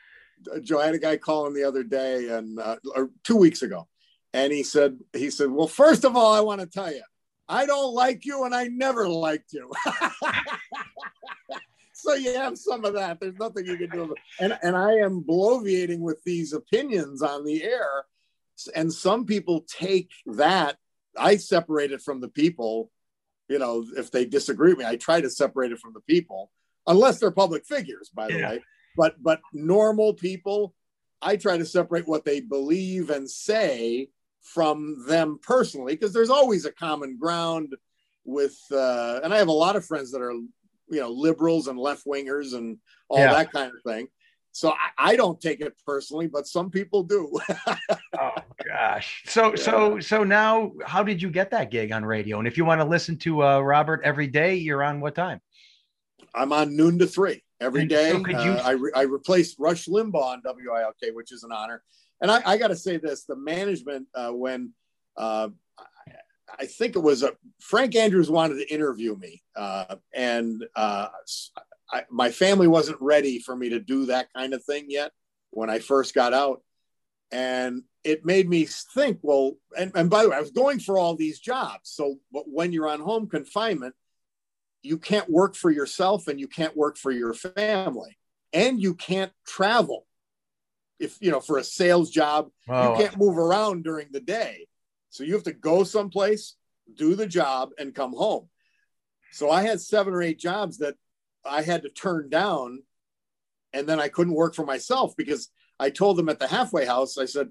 Joe. 0.61 0.79
I 0.79 0.85
had 0.85 0.95
a 0.95 0.99
guy 0.99 1.17
call 1.17 1.47
in 1.47 1.53
the 1.53 1.63
other 1.63 1.83
day, 1.83 2.29
and 2.29 2.59
uh, 2.59 2.77
or 2.95 3.09
two 3.23 3.37
weeks 3.37 3.61
ago, 3.61 3.87
and 4.33 4.51
he 4.51 4.63
said, 4.63 4.99
he 5.13 5.29
said, 5.29 5.51
well, 5.51 5.67
first 5.67 6.03
of 6.03 6.15
all, 6.15 6.33
I 6.33 6.39
want 6.41 6.61
to 6.61 6.67
tell 6.67 6.91
you, 6.91 7.03
I 7.47 7.65
don't 7.65 7.93
like 7.93 8.25
you, 8.25 8.45
and 8.45 8.55
I 8.55 8.65
never 8.65 9.07
liked 9.07 9.53
you. 9.53 9.71
so 11.93 12.13
you 12.13 12.33
have 12.35 12.57
some 12.57 12.85
of 12.85 12.93
that. 12.93 13.19
There's 13.19 13.37
nothing 13.37 13.65
you 13.65 13.77
can 13.77 13.89
do. 13.89 14.03
About 14.03 14.17
and 14.39 14.57
and 14.61 14.75
I 14.75 14.93
am 14.93 15.23
bloviating 15.23 15.99
with 15.99 16.23
these 16.23 16.53
opinions 16.53 17.21
on 17.21 17.43
the 17.45 17.63
air, 17.63 18.05
and 18.75 18.91
some 18.91 19.25
people 19.25 19.65
take 19.67 20.11
that. 20.25 20.77
I 21.17 21.37
separate 21.37 21.91
it 21.91 22.01
from 22.01 22.21
the 22.21 22.29
people. 22.29 22.91
You 23.49 23.59
know, 23.59 23.85
if 23.97 24.09
they 24.09 24.25
disagree 24.25 24.69
with 24.69 24.79
me, 24.79 24.85
I 24.85 24.95
try 24.95 25.21
to 25.21 25.29
separate 25.29 25.71
it 25.71 25.79
from 25.79 25.93
the 25.93 25.99
people, 26.01 26.49
unless 26.87 27.19
they're 27.19 27.29
public 27.29 27.65
figures, 27.65 28.09
by 28.09 28.29
the 28.29 28.39
Yeah. 28.39 28.49
way. 28.49 28.63
But 28.95 29.21
but 29.21 29.41
normal 29.53 30.13
people, 30.13 30.73
I 31.21 31.35
try 31.37 31.57
to 31.57 31.65
separate 31.65 32.07
what 32.07 32.25
they 32.25 32.41
believe 32.41 33.09
and 33.09 33.29
say 33.29 34.09
from 34.41 35.05
them 35.07 35.39
personally, 35.41 35.93
because 35.93 36.13
there's 36.13 36.29
always 36.29 36.65
a 36.65 36.71
common 36.71 37.17
ground 37.17 37.75
with. 38.25 38.57
Uh, 38.71 39.19
and 39.23 39.33
I 39.33 39.37
have 39.37 39.47
a 39.47 39.51
lot 39.53 39.75
of 39.75 39.85
friends 39.85 40.11
that 40.11 40.21
are, 40.21 40.31
you 40.31 40.99
know, 40.99 41.09
liberals 41.09 41.67
and 41.67 41.79
left 41.79 42.05
wingers 42.05 42.53
and 42.55 42.77
all 43.09 43.19
Yeah. 43.19 43.33
that 43.33 43.51
kind 43.51 43.71
of 43.75 43.81
thing. 43.85 44.07
So 44.55 44.69
I, 44.69 45.13
I 45.13 45.15
don't 45.15 45.41
take 45.41 45.61
it 45.61 45.73
personally, 45.85 46.27
but 46.27 46.45
some 46.47 46.69
people 46.69 47.03
do. 47.03 47.39
Oh 48.19 48.29
gosh. 48.63 49.23
So 49.25 49.55
so 49.55 49.99
so 49.99 50.23
now 50.23 50.71
how 50.85 51.01
did 51.01 51.19
you 51.19 51.31
get 51.31 51.49
that 51.49 51.71
gig 51.71 51.91
on 51.91 52.05
radio? 52.05 52.37
And 52.37 52.47
if 52.47 52.57
you 52.59 52.63
want 52.63 52.79
to 52.79 52.85
listen 52.85 53.17
to 53.19 53.43
uh, 53.43 53.59
Robert 53.59 54.01
every 54.03 54.27
day, 54.27 54.53
you're 54.55 54.83
on 54.83 55.01
what 55.01 55.15
time? 55.15 55.41
I'm 56.35 56.53
on 56.53 56.75
noon 56.77 56.99
to 56.99 57.07
three 57.07 57.41
every 57.63 57.85
day. 57.85 58.11
so 58.11 58.17
you- 58.17 58.51
Uh, 58.51 58.61
I, 58.63 58.71
re- 58.71 58.91
I 58.95 59.01
replaced 59.03 59.57
Rush 59.59 59.85
Limbaugh 59.87 60.15
on 60.15 60.41
WILK, 60.45 61.15
which 61.15 61.31
is 61.31 61.43
an 61.43 61.51
honor. 61.51 61.83
And 62.21 62.29
I, 62.31 62.41
I 62.45 62.57
got 62.57 62.67
to 62.67 62.75
say 62.75 62.97
this: 62.97 63.25
the 63.25 63.35
management, 63.35 64.07
uh, 64.15 64.31
when 64.31 64.71
uh, 65.17 65.49
I, 66.59 66.65
think 66.65 66.95
it 66.95 66.99
was 66.99 67.23
a, 67.23 67.31
Frank 67.59 67.95
Andrews 67.95 68.29
wanted 68.29 68.55
to 68.55 68.73
interview 68.73 69.15
me, 69.17 69.41
uh, 69.55 69.95
and 70.13 70.63
uh, 70.75 71.07
I, 71.91 72.03
my 72.09 72.31
family 72.31 72.67
wasn't 72.67 72.97
ready 73.01 73.39
for 73.39 73.55
me 73.55 73.69
to 73.69 73.79
do 73.79 74.05
that 74.07 74.31
kind 74.33 74.53
of 74.53 74.63
thing 74.63 74.85
yet 74.89 75.11
when 75.51 75.69
I 75.69 75.79
first 75.79 76.13
got 76.15 76.33
out, 76.33 76.61
and 77.31 77.83
it 78.03 78.25
made 78.25 78.47
me 78.49 78.65
think. 78.65 79.19
Well, 79.21 79.57
and, 79.77 79.91
and 79.95 80.09
by 80.09 80.23
the 80.23 80.29
way, 80.29 80.37
I 80.37 80.41
was 80.41 80.51
going 80.51 80.79
for 80.79 80.97
all 80.97 81.15
these 81.15 81.39
jobs. 81.39 81.89
So, 81.89 82.19
but 82.31 82.43
when 82.47 82.71
you're 82.71 82.89
on 82.89 82.99
home 83.01 83.27
confinement 83.27 83.95
you 84.83 84.97
can't 84.97 85.29
work 85.29 85.55
for 85.55 85.71
yourself 85.71 86.27
and 86.27 86.39
you 86.39 86.47
can't 86.47 86.75
work 86.75 86.97
for 86.97 87.11
your 87.11 87.33
family. 87.33 88.17
And 88.51 88.79
you 88.79 88.93
can't 88.93 89.31
travel. 89.47 90.05
If 90.99 91.17
you 91.19 91.31
know 91.31 91.39
for 91.39 91.57
a 91.57 91.63
sales 91.63 92.11
job 92.11 92.49
Oh, 92.69 92.91
you 92.91 93.03
can't 93.03 93.17
move 93.17 93.37
around 93.37 93.83
during 93.83 94.07
the 94.11 94.19
day. 94.19 94.67
So 95.09 95.23
you 95.23 95.33
have 95.33 95.43
to 95.43 95.53
go 95.53 95.83
someplace 95.83 96.55
do 96.95 97.15
the 97.15 97.25
job 97.25 97.71
and 97.79 97.95
come 97.95 98.13
home. 98.13 98.49
So 99.31 99.49
i 99.49 99.63
had 99.63 99.81
seven 99.81 100.13
or 100.13 100.21
eight 100.21 100.37
jobs 100.37 100.77
that 100.77 100.95
i 101.43 101.61
had 101.63 101.81
to 101.83 101.89
turn 101.89 102.29
down 102.29 102.83
and 103.73 103.87
then 103.87 103.99
i 103.99 104.07
couldn't 104.07 104.35
work 104.35 104.53
for 104.53 104.65
myself 104.65 105.15
because 105.17 105.49
i 105.79 105.89
told 105.89 106.17
them 106.17 106.29
at 106.29 106.39
the 106.39 106.47
halfway 106.47 106.85
house 106.85 107.17
i 107.17 107.25
said 107.25 107.49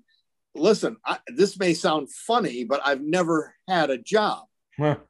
listen 0.54 0.96
I, 1.04 1.18
this 1.26 1.58
may 1.58 1.74
sound 1.74 2.10
funny 2.12 2.64
but 2.64 2.80
i've 2.84 3.02
never 3.02 3.54
had 3.66 3.90
a 3.90 3.98
job. 3.98 4.44
Well, 4.78 5.00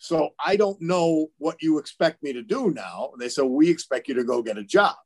so 0.00 0.30
I 0.44 0.56
don't 0.56 0.80
know 0.80 1.28
what 1.36 1.62
you 1.62 1.78
expect 1.78 2.22
me 2.22 2.32
to 2.32 2.42
do 2.42 2.70
now. 2.70 3.10
And 3.12 3.20
they 3.20 3.28
said, 3.28 3.44
we 3.44 3.68
expect 3.68 4.08
you 4.08 4.14
to 4.14 4.24
go 4.24 4.42
get 4.42 4.56
a 4.56 4.64
job. 4.64 4.96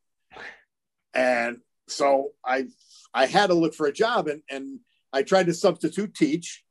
And 1.13 1.59
so 1.89 2.31
I 2.45 2.67
I 3.13 3.27
had 3.27 3.49
to 3.49 3.55
look 3.55 3.75
for 3.75 3.87
a 3.87 3.93
job 3.93 4.29
and, 4.29 4.43
and 4.49 4.79
I 5.13 5.23
tried 5.25 5.47
to 5.47 5.55
substitute 5.55 6.15
teach. 6.15 6.63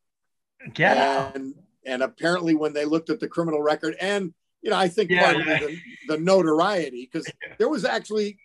out. 0.74 1.36
and 1.36 1.54
and 1.86 2.02
apparently 2.02 2.56
when 2.56 2.72
they 2.74 2.86
looked 2.86 3.10
at 3.10 3.20
the 3.20 3.28
criminal 3.28 3.62
record 3.62 3.96
and 4.00 4.34
you 4.62 4.70
know, 4.70 4.78
I 4.78 4.88
think 4.88 5.10
Yeah, 5.10 5.20
part 5.34 5.46
yeah. 5.46 5.54
of 5.56 5.60
the, 5.60 5.78
the 6.08 6.18
notoriety, 6.18 7.10
because 7.12 7.30
there 7.58 7.68
was 7.68 7.84
actually 7.84 8.40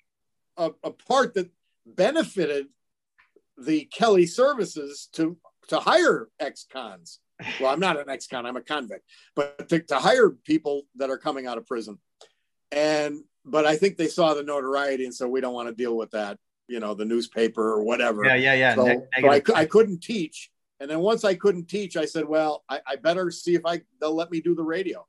a, 0.57 0.73
a 0.83 0.91
part 0.91 1.35
that 1.35 1.49
benefited 1.87 2.67
the 3.57 3.85
Kelly 3.85 4.27
services 4.27 5.09
to 5.13 5.37
to 5.69 5.79
hire 5.79 6.29
ex-cons 6.41 7.21
Well, 7.61 7.73
I'm 7.73 7.81
not 7.81 7.99
an 7.99 8.09
ex-con; 8.09 8.47
I'm 8.47 8.57
a 8.57 8.61
convict. 8.61 9.05
But 9.37 9.69
to, 9.69 9.81
to 9.81 9.97
hire 9.97 10.31
people 10.31 10.83
that 10.97 11.11
are 11.11 11.19
coming 11.19 11.47
out 11.47 11.59
of 11.59 11.67
prison, 11.67 11.99
and 12.73 13.23
but 13.45 13.65
I 13.65 13.77
think 13.77 13.97
they 13.97 14.09
saw 14.09 14.35
the 14.35 14.43
notoriety, 14.43 15.05
and 15.05 15.15
so 15.15 15.29
we 15.29 15.41
don't 15.41 15.55
want 15.55 15.69
to 15.69 15.75
deal 15.75 15.97
with 15.97 16.11
that. 16.13 16.39
You 16.67 16.81
know, 16.81 16.95
the 16.95 17.05
newspaper 17.05 17.63
or 17.63 17.83
whatever. 17.83 18.25
Yeah, 18.25 18.35
yeah, 18.35 18.55
yeah. 18.55 18.75
So, 18.75 18.85
Neg- 18.85 19.47
so 19.47 19.55
I, 19.55 19.61
I 19.61 19.65
couldn't 19.65 20.03
teach, 20.03 20.51
and 20.81 20.91
then 20.91 21.01
once 21.01 21.25
I 21.25 21.35
couldn't 21.35 21.67
teach, 21.67 21.97
I 21.97 22.05
said, 22.05 22.27
"Well, 22.27 22.65
I, 22.69 22.81
I 22.87 22.97
better 22.97 23.31
see 23.31 23.55
if 23.55 23.65
I 23.65 23.83
they'll 24.01 24.15
let 24.15 24.31
me 24.31 24.41
do 24.41 24.55
the 24.55 24.65
radio." 24.65 25.07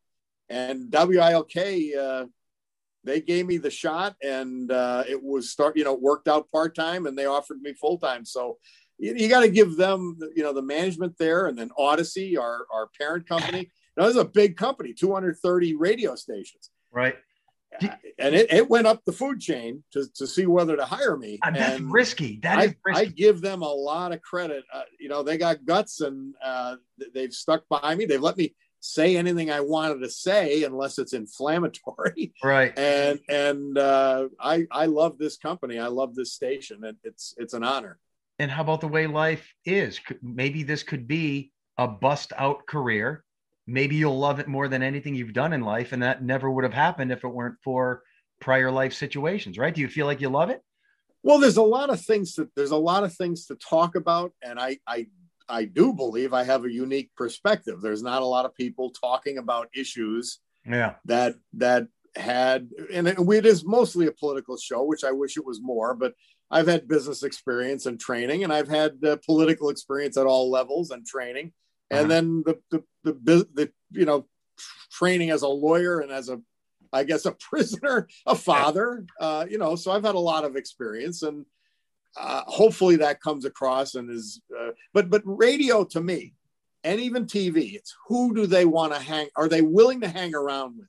And 0.49 0.91
WILK, 0.91 1.55
uh, 1.99 2.25
they 3.03 3.21
gave 3.21 3.45
me 3.45 3.57
the 3.57 3.69
shot, 3.69 4.15
and 4.23 4.71
uh, 4.71 5.03
it 5.07 5.21
was 5.21 5.49
start. 5.49 5.77
You 5.77 5.83
know, 5.83 5.93
worked 5.93 6.27
out 6.27 6.51
part 6.51 6.75
time, 6.75 7.05
and 7.05 7.17
they 7.17 7.25
offered 7.25 7.61
me 7.61 7.73
full 7.73 7.97
time. 7.97 8.23
So 8.25 8.57
you, 8.99 9.15
you 9.15 9.29
got 9.29 9.41
to 9.41 9.49
give 9.49 9.77
them, 9.77 10.19
you 10.35 10.43
know, 10.43 10.53
the 10.53 10.61
management 10.61 11.17
there, 11.17 11.47
and 11.47 11.57
then 11.57 11.69
Audacy, 11.79 12.39
our 12.39 12.65
our 12.71 12.89
parent 12.99 13.27
company. 13.27 13.71
Now, 13.97 14.05
this 14.05 14.15
is 14.15 14.21
a 14.21 14.25
big 14.25 14.55
company, 14.55 14.93
230 14.93 15.75
radio 15.75 16.15
stations 16.15 16.69
right. 16.91 17.15
and 18.17 18.35
it, 18.35 18.51
it 18.51 18.69
went 18.69 18.87
up 18.87 19.03
the 19.05 19.11
food 19.11 19.39
chain 19.39 19.83
to, 19.91 20.05
to 20.15 20.25
see 20.25 20.45
whether 20.45 20.75
to 20.75 20.85
hire 20.85 21.15
me. 21.17 21.39
Uh, 21.43 21.51
that's 21.51 21.79
and 21.79 21.91
risky. 21.91 22.39
That 22.41 22.63
is 22.63 22.71
I, 22.71 22.75
risky. 22.83 23.01
I 23.01 23.05
give 23.05 23.41
them 23.41 23.61
a 23.61 23.71
lot 23.71 24.11
of 24.11 24.21
credit. 24.21 24.63
Uh, 24.73 24.83
you 24.99 25.07
know, 25.07 25.23
they 25.23 25.37
got 25.37 25.65
guts 25.65 26.01
and 26.01 26.33
uh, 26.43 26.77
they've 27.13 27.33
stuck 27.33 27.67
by 27.69 27.95
me. 27.95 28.05
They've 28.05 28.21
let 28.21 28.37
me 28.37 28.55
say 28.81 29.17
anything 29.17 29.51
I 29.51 29.59
wanted 29.59 29.99
to 29.99 30.09
say 30.09 30.63
unless 30.63 30.97
it's 30.97 31.13
inflammatory. 31.13 32.33
right. 32.43 32.77
And 32.77 33.19
and 33.29 33.77
uh, 33.77 34.29
I 34.39 34.65
I 34.71 34.87
love 34.87 35.17
this 35.17 35.37
company. 35.37 35.77
I 35.77 35.87
love 35.87 36.15
this 36.15 36.33
station. 36.33 36.83
And 36.83 36.97
it's 37.03 37.35
it's 37.37 37.53
an 37.53 37.63
honor. 37.63 37.99
And 38.39 38.49
how 38.49 38.61
about 38.63 38.81
the 38.81 38.87
way 38.87 39.05
life 39.05 39.53
is? 39.65 39.99
Maybe 40.21 40.63
this 40.63 40.83
could 40.83 41.07
be 41.07 41.51
a 41.77 41.87
bust 41.87 42.33
out 42.37 42.65
career. 42.65 43.23
Maybe 43.67 43.95
you'll 43.97 44.17
love 44.17 44.39
it 44.39 44.47
more 44.47 44.67
than 44.67 44.81
anything 44.81 45.13
you've 45.13 45.33
done 45.33 45.53
in 45.53 45.61
life. 45.61 45.91
And 45.91 46.01
that 46.01 46.23
never 46.23 46.49
would 46.49 46.63
have 46.63 46.73
happened 46.73 47.11
if 47.11 47.23
it 47.23 47.27
weren't 47.27 47.57
for 47.63 48.03
prior 48.39 48.71
life 48.71 48.93
situations, 48.93 49.57
right? 49.57 49.75
Do 49.75 49.81
you 49.81 49.87
feel 49.89 50.05
like 50.05 50.21
you 50.21 50.29
love 50.29 50.49
it? 50.49 50.63
Well, 51.21 51.37
there's 51.39 51.57
a 51.57 51.61
lot 51.61 51.89
of 51.89 52.01
things 52.01 52.35
that 52.35 52.49
there's 52.55 52.71
a 52.71 52.77
lot 52.77 53.03
of 53.03 53.13
things 53.13 53.45
to 53.47 53.55
talk 53.55 53.95
about, 53.95 54.31
and 54.41 54.57
I 54.57 54.79
I 54.87 55.07
I 55.49 55.65
do 55.65 55.91
believe 55.93 56.33
I 56.33 56.43
have 56.45 56.63
a 56.63 56.71
unique 56.71 57.11
perspective. 57.17 57.81
There's 57.81 58.01
not 58.01 58.21
a 58.21 58.25
lot 58.25 58.45
of 58.45 58.55
people 58.55 58.91
talking 58.91 59.37
about 59.37 59.67
issues 59.75 60.39
Yeah. 60.65 60.95
that 61.05 61.35
that 61.53 61.87
had 62.15 62.69
and 62.91 63.07
it, 63.07 63.17
it 63.19 63.45
is 63.45 63.65
mostly 63.65 64.07
a 64.07 64.11
political 64.11 64.57
show 64.57 64.83
which 64.83 65.03
i 65.03 65.11
wish 65.11 65.37
it 65.37 65.45
was 65.45 65.61
more 65.61 65.93
but 65.93 66.15
i've 66.51 66.67
had 66.67 66.87
business 66.87 67.23
experience 67.23 67.85
and 67.85 67.99
training 67.99 68.43
and 68.43 68.51
i've 68.53 68.67
had 68.67 68.93
uh, 69.05 69.15
political 69.25 69.69
experience 69.69 70.17
at 70.17 70.25
all 70.25 70.49
levels 70.51 70.91
and 70.91 71.05
training 71.05 71.51
and 71.91 71.99
Uh-huh. 72.01 72.07
then 72.09 72.43
the, 72.45 72.59
the 72.71 72.83
the 73.03 73.47
the 73.53 73.71
you 73.91 74.05
know 74.05 74.27
training 74.91 75.29
as 75.31 75.41
a 75.43 75.47
lawyer 75.47 75.99
and 76.01 76.11
as 76.11 76.29
a 76.29 76.39
i 76.93 77.03
guess 77.03 77.25
a 77.25 77.31
prisoner 77.49 78.07
a 78.25 78.35
father 78.35 79.05
uh 79.19 79.45
you 79.49 79.57
know 79.57 79.75
so 79.75 79.91
i've 79.91 80.03
had 80.05 80.15
a 80.15 80.19
lot 80.19 80.43
of 80.43 80.55
experience 80.55 81.21
and 81.23 81.45
uh, 82.19 82.41
hopefully 82.47 82.95
that 82.97 83.21
comes 83.21 83.45
across 83.45 83.95
and 83.95 84.09
is 84.09 84.41
uh, 84.59 84.71
but 84.93 85.09
but 85.09 85.21
radio 85.25 85.83
to 85.85 86.01
me 86.01 86.33
and 86.83 86.99
even 86.99 87.25
tv 87.25 87.73
it's 87.75 87.95
who 88.07 88.33
do 88.33 88.47
they 88.47 88.65
want 88.65 88.91
to 88.93 88.99
hang 88.99 89.27
are 89.35 89.47
they 89.47 89.61
willing 89.61 90.01
to 90.01 90.07
hang 90.07 90.33
around 90.33 90.75
with 90.77 90.87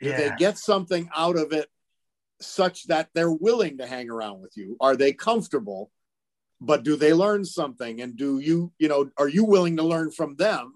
you? 0.00 0.10
do 0.10 0.16
they 0.16 0.30
get 0.36 0.58
something 0.58 1.08
out 1.16 1.36
of 1.36 1.52
it 1.52 1.68
such 2.40 2.86
that 2.86 3.08
they're 3.14 3.30
willing 3.32 3.78
to 3.78 3.86
hang 3.86 4.08
around 4.10 4.40
with 4.40 4.56
you 4.56 4.76
are 4.80 4.96
they 4.96 5.12
comfortable 5.12 5.90
but 6.60 6.82
do 6.82 6.96
they 6.96 7.12
learn 7.12 7.44
something 7.44 8.00
and 8.00 8.16
do 8.16 8.38
you 8.38 8.72
you 8.78 8.88
know 8.88 9.10
are 9.18 9.28
you 9.28 9.44
willing 9.44 9.76
to 9.76 9.82
learn 9.82 10.10
from 10.10 10.34
them 10.36 10.72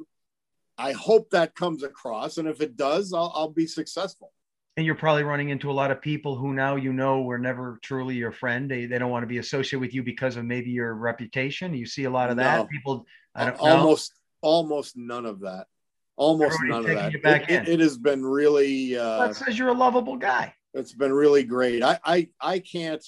i 0.79 0.93
hope 0.93 1.31
that 1.31 1.55
comes 1.55 1.83
across 1.83 2.39
and 2.39 2.49
if 2.49 2.61
it 2.61 2.77
does 2.77 3.13
i'll, 3.13 3.33
I'll 3.35 3.49
be 3.51 3.67
successful 3.67 4.33
And 4.77 4.85
you're 4.85 4.95
probably 4.97 5.23
running 5.23 5.51
into 5.51 5.71
a 5.71 5.77
lot 5.83 5.91
of 5.93 6.01
people 6.03 6.37
who 6.37 6.53
now 6.53 6.77
you 6.77 6.93
know 6.93 7.23
were 7.23 7.39
never 7.39 7.79
truly 7.81 8.17
your 8.17 8.33
friend. 8.33 8.69
They, 8.69 8.87
they 8.87 8.99
don't 8.99 9.11
want 9.15 9.23
to 9.23 9.29
be 9.29 9.39
associated 9.39 9.79
with 9.81 9.95
you 9.95 10.03
because 10.03 10.37
of 10.37 10.45
maybe 10.45 10.71
your 10.71 10.95
reputation. 10.95 11.73
You 11.75 11.87
see 11.87 12.05
a 12.05 12.11
lot 12.11 12.29
of 12.31 12.37
that. 12.39 12.57
No. 12.59 12.67
People, 12.67 13.07
I 13.37 13.45
don't 13.45 13.57
know. 13.63 13.71
almost 13.71 14.13
almost 14.43 14.97
none 14.97 15.27
of 15.27 15.41
that 15.41 15.67
almost 16.17 16.59
none 16.65 16.81
of 16.85 16.87
that 16.99 17.15
it, 17.15 17.25
it- 17.49 17.69
it 17.75 17.81
has 17.81 17.97
been 17.97 18.23
really 18.27 18.97
uh, 18.99 19.27
That 19.29 19.37
says 19.37 19.57
you're 19.59 19.69
a 19.79 19.79
lovable 19.87 20.17
guy. 20.17 20.55
It's 20.75 20.93
been 20.93 21.13
really 21.13 21.45
great. 21.45 21.83
I 21.83 21.99
I, 22.05 22.29
I 22.41 22.59
can't, 22.59 23.05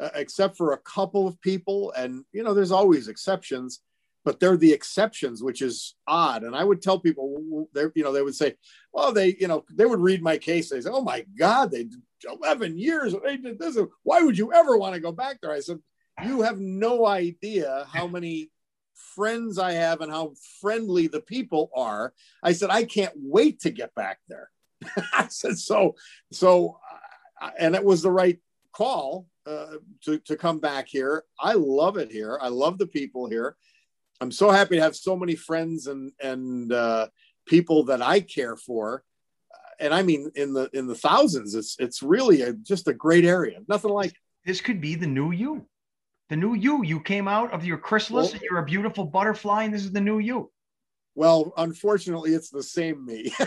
uh, 0.00 0.10
except 0.14 0.56
for 0.56 0.72
a 0.72 0.78
couple 0.78 1.26
of 1.26 1.40
people, 1.40 1.92
and 1.96 2.24
you 2.32 2.42
know, 2.42 2.54
there's 2.54 2.72
always 2.72 3.08
exceptions, 3.08 3.80
but 4.24 4.40
they're 4.40 4.56
the 4.56 4.72
exceptions, 4.72 5.42
which 5.42 5.62
is 5.62 5.94
odd. 6.06 6.42
And 6.42 6.56
I 6.56 6.64
would 6.64 6.82
tell 6.82 6.98
people, 6.98 7.68
they 7.74 7.84
you 7.94 8.02
know, 8.02 8.12
they 8.12 8.22
would 8.22 8.34
say, 8.34 8.54
well, 8.92 9.12
they 9.12 9.36
you 9.38 9.48
know, 9.48 9.64
they 9.72 9.86
would 9.86 10.00
read 10.00 10.22
my 10.22 10.38
case. 10.38 10.70
They 10.70 10.80
say, 10.80 10.90
oh 10.92 11.02
my 11.02 11.24
God, 11.38 11.70
they 11.70 11.84
did 11.84 12.02
11 12.42 12.78
years. 12.78 13.14
They 13.24 13.36
did 13.36 13.58
this. 13.58 13.78
Why 14.02 14.20
would 14.20 14.36
you 14.36 14.52
ever 14.52 14.76
want 14.76 14.94
to 14.94 15.00
go 15.00 15.12
back 15.12 15.40
there? 15.40 15.52
I 15.52 15.60
said, 15.60 15.78
you 16.24 16.42
have 16.42 16.58
no 16.58 17.06
idea 17.06 17.86
how 17.92 18.06
many 18.06 18.50
friends 19.14 19.58
I 19.58 19.72
have 19.72 20.00
and 20.00 20.12
how 20.12 20.34
friendly 20.60 21.06
the 21.06 21.20
people 21.20 21.70
are. 21.74 22.12
I 22.42 22.52
said, 22.52 22.70
I 22.70 22.84
can't 22.84 23.14
wait 23.16 23.60
to 23.60 23.70
get 23.70 23.94
back 23.94 24.18
there. 24.28 24.50
I 25.12 25.28
said, 25.28 25.58
so, 25.58 25.96
so, 26.32 26.78
and 27.58 27.74
it 27.74 27.84
was 27.84 28.02
the 28.02 28.10
right 28.10 28.38
call 28.72 29.26
uh, 29.46 29.76
to, 30.04 30.18
to 30.20 30.36
come 30.36 30.58
back 30.60 30.86
here. 30.88 31.24
I 31.40 31.54
love 31.54 31.96
it 31.96 32.10
here. 32.10 32.38
I 32.40 32.48
love 32.48 32.78
the 32.78 32.86
people 32.86 33.26
here. 33.28 33.56
I'm 34.20 34.30
so 34.30 34.50
happy 34.50 34.76
to 34.76 34.82
have 34.82 34.96
so 34.96 35.16
many 35.16 35.34
friends 35.34 35.86
and, 35.86 36.12
and 36.22 36.72
uh, 36.72 37.08
people 37.46 37.84
that 37.84 38.02
I 38.02 38.20
care 38.20 38.56
for. 38.56 39.02
Uh, 39.52 39.84
And 39.84 39.94
I 39.94 40.02
mean, 40.02 40.30
in 40.34 40.52
the, 40.52 40.68
in 40.74 40.86
the 40.86 40.94
thousands, 40.94 41.54
it's, 41.54 41.76
it's 41.78 42.02
really 42.02 42.42
a, 42.42 42.52
just 42.52 42.86
a 42.88 42.94
great 42.94 43.24
area. 43.24 43.60
Nothing 43.66 43.92
like 43.92 44.12
This 44.44 44.60
could 44.60 44.80
be 44.80 44.94
the 44.94 45.06
new 45.06 45.30
you. 45.32 45.66
The 46.28 46.36
new 46.36 46.54
you. 46.54 46.84
You 46.84 47.00
came 47.00 47.26
out 47.26 47.52
of 47.52 47.64
your 47.64 47.78
chrysalis 47.78 48.26
Well- 48.26 48.34
and 48.34 48.42
you're 48.42 48.58
a 48.60 48.64
beautiful 48.64 49.04
butterfly, 49.06 49.64
and 49.64 49.74
this 49.74 49.84
is 49.84 49.92
the 49.92 50.00
new 50.00 50.18
you. 50.18 50.50
Well, 51.16 51.52
unfortunately, 51.56 52.34
it's 52.34 52.50
the 52.50 52.62
same 52.62 53.04
me. 53.04 53.32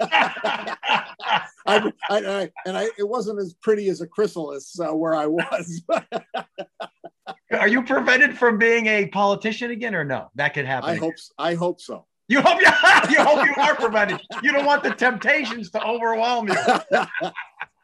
I, 1.68 1.92
I, 2.10 2.18
I, 2.18 2.50
and 2.64 2.78
I, 2.78 2.88
it 2.98 3.06
wasn't 3.06 3.40
as 3.40 3.54
pretty 3.54 3.88
as 3.88 4.00
a 4.00 4.06
chrysalis 4.06 4.78
uh, 4.80 4.94
where 4.94 5.14
I 5.14 5.26
was. 5.26 5.82
Are 7.52 7.68
you 7.68 7.82
prevented 7.82 8.36
from 8.38 8.58
being 8.58 8.86
a 8.86 9.06
politician 9.08 9.70
again, 9.70 9.94
or 9.94 10.04
no? 10.04 10.30
That 10.34 10.54
could 10.54 10.64
happen. 10.64 10.90
I 10.90 10.96
hope, 10.96 11.14
I 11.38 11.54
hope 11.54 11.80
so. 11.80 12.06
You 12.28 12.40
hope 12.40 12.60
you, 12.60 12.66
you 13.10 13.22
hope 13.22 13.46
you 13.46 13.54
are 13.62 13.74
prevented. 13.74 14.20
You 14.42 14.52
don't 14.52 14.64
want 14.64 14.82
the 14.82 14.90
temptations 14.90 15.70
to 15.70 15.84
overwhelm 15.84 16.48
you. 16.48 16.56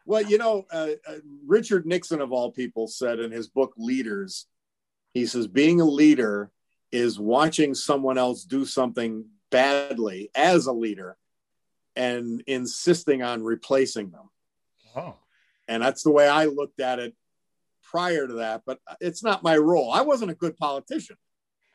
well, 0.05 0.21
you 0.23 0.37
know, 0.37 0.65
uh, 0.71 0.89
uh, 1.07 1.15
Richard 1.45 1.85
Nixon, 1.85 2.21
of 2.21 2.31
all 2.31 2.51
people, 2.51 2.87
said 2.87 3.19
in 3.19 3.31
his 3.31 3.47
book 3.47 3.73
Leaders, 3.77 4.47
he 5.13 5.25
says, 5.25 5.47
being 5.47 5.79
a 5.79 5.85
leader 5.85 6.51
is 6.91 7.19
watching 7.19 7.73
someone 7.75 8.17
else 8.17 8.43
do 8.43 8.65
something 8.65 9.25
badly 9.51 10.29
as 10.35 10.65
a 10.65 10.73
leader 10.73 11.17
and 11.95 12.43
insisting 12.47 13.21
on 13.21 13.43
replacing 13.43 14.11
them. 14.11 14.29
Oh, 14.95 15.15
And 15.67 15.81
that's 15.81 16.03
the 16.03 16.11
way 16.11 16.27
I 16.27 16.45
looked 16.45 16.79
at 16.79 16.99
it 16.99 17.15
prior 17.83 18.27
to 18.27 18.33
that. 18.35 18.63
But 18.65 18.79
it's 18.99 19.23
not 19.23 19.43
my 19.43 19.57
role. 19.57 19.91
I 19.91 20.01
wasn't 20.01 20.31
a 20.31 20.35
good 20.35 20.57
politician 20.57 21.17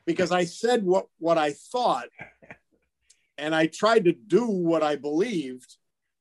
because 0.07 0.33
I 0.33 0.45
said 0.45 0.85
what, 0.85 1.07
what 1.19 1.39
I 1.39 1.53
thought 1.53 2.09
and 3.39 3.55
I 3.55 3.67
tried 3.67 4.05
to 4.05 4.13
do 4.13 4.47
what 4.47 4.83
I 4.83 4.97
believed. 4.97 5.77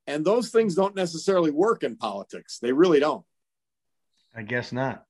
And 0.07 0.25
those 0.25 0.49
things 0.49 0.73
don't 0.73 0.95
necessarily 0.95 1.51
work 1.51 1.83
in 1.83 1.95
politics. 1.95 2.57
They 2.59 2.71
really 2.71 2.99
don't. 2.99 3.25
I 4.35 4.41
guess 4.41 4.71
not. 4.71 5.05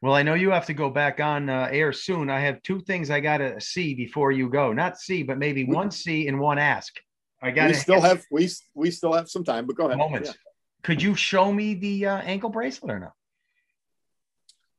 Well, 0.00 0.14
I 0.14 0.22
know 0.22 0.34
you 0.34 0.50
have 0.50 0.66
to 0.66 0.74
go 0.74 0.90
back 0.90 1.18
on 1.18 1.50
uh, 1.50 1.68
air 1.72 1.92
soon. 1.92 2.30
I 2.30 2.40
have 2.40 2.62
two 2.62 2.80
things 2.80 3.10
I 3.10 3.18
got 3.18 3.38
to 3.38 3.60
see 3.60 3.94
before 3.94 4.30
you 4.30 4.48
go. 4.48 4.72
Not 4.72 4.98
see, 4.98 5.24
but 5.24 5.38
maybe 5.38 5.64
one 5.64 5.90
see 5.90 6.28
and 6.28 6.38
one 6.38 6.58
ask. 6.58 6.94
I 7.40 7.50
got 7.50 7.68
we 7.68 7.74
still 7.74 8.00
have 8.00 8.24
we 8.30 8.48
we 8.74 8.90
still 8.90 9.12
have 9.12 9.28
some 9.28 9.44
time, 9.44 9.66
but 9.66 9.76
go 9.76 9.86
ahead. 9.86 9.98
moments. 9.98 10.34
Could 10.82 11.02
you 11.02 11.14
show 11.14 11.52
me 11.52 11.74
the 11.74 12.06
uh, 12.06 12.16
ankle 12.18 12.50
bracelet 12.50 12.90
or 12.90 13.00
no? 13.00 13.12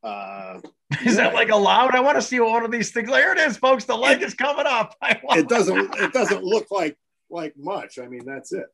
Uh, 0.02 0.60
Is 1.06 1.18
that 1.18 1.34
like 1.34 1.50
allowed? 1.50 1.94
I 1.94 2.00
want 2.00 2.18
to 2.18 2.22
see 2.22 2.40
one 2.40 2.64
of 2.64 2.72
these 2.72 2.92
things. 2.92 3.10
There 3.10 3.34
it 3.34 3.38
is, 3.38 3.58
folks. 3.58 3.86
The 3.86 3.96
leg 3.96 4.22
is 4.24 4.34
coming 4.34 4.66
up. 4.66 4.96
It 5.32 5.48
doesn't 5.48 5.96
it 5.96 6.14
doesn't 6.14 6.44
look 6.44 6.68
like 6.72 6.98
like 7.30 7.54
much. 7.58 8.00
I 8.00 8.08
mean, 8.08 8.26
that's 8.26 8.52
it. 8.54 8.66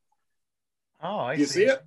Oh, 1.02 1.18
I 1.18 1.34
You 1.34 1.46
see 1.46 1.66
it? 1.66 1.82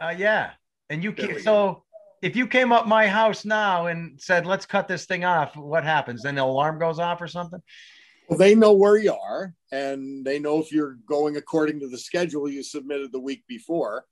Uh, 0.00 0.14
yeah. 0.16 0.50
And 0.90 1.04
you 1.04 1.12
can 1.12 1.40
so 1.40 1.84
if 2.22 2.34
you 2.34 2.46
came 2.46 2.72
up 2.72 2.86
my 2.86 3.06
house 3.06 3.44
now 3.44 3.86
and 3.86 4.20
said, 4.20 4.46
"Let's 4.46 4.66
cut 4.66 4.88
this 4.88 5.04
thing 5.06 5.24
off," 5.24 5.56
what 5.56 5.84
happens? 5.84 6.22
Then 6.22 6.34
the 6.34 6.42
alarm 6.42 6.78
goes 6.78 6.98
off 6.98 7.20
or 7.20 7.28
something. 7.28 7.62
Well, 8.28 8.38
they 8.38 8.54
know 8.54 8.72
where 8.72 8.98
you 8.98 9.14
are, 9.14 9.54
and 9.72 10.24
they 10.24 10.38
know 10.38 10.60
if 10.60 10.70
you're 10.70 10.98
going 11.06 11.36
according 11.36 11.80
to 11.80 11.88
the 11.88 11.96
schedule 11.96 12.48
you 12.48 12.62
submitted 12.62 13.10
the 13.10 13.20
week 13.20 13.44
before, 13.48 14.04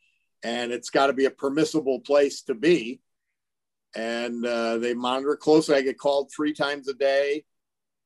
and 0.43 0.72
it's 0.72 0.88
got 0.88 1.09
to 1.09 1.12
be 1.12 1.26
a 1.26 1.30
permissible 1.30 2.01
place 2.01 2.43
to 2.43 2.55
be. 2.55 3.02
And 3.94 4.44
uh, 4.44 4.78
they 4.78 4.94
monitor 4.94 5.36
closely. 5.36 5.76
I 5.76 5.82
get 5.82 5.98
called 5.98 6.30
three 6.34 6.55
times 6.55 6.88
a 6.88 6.94
day. 6.94 7.44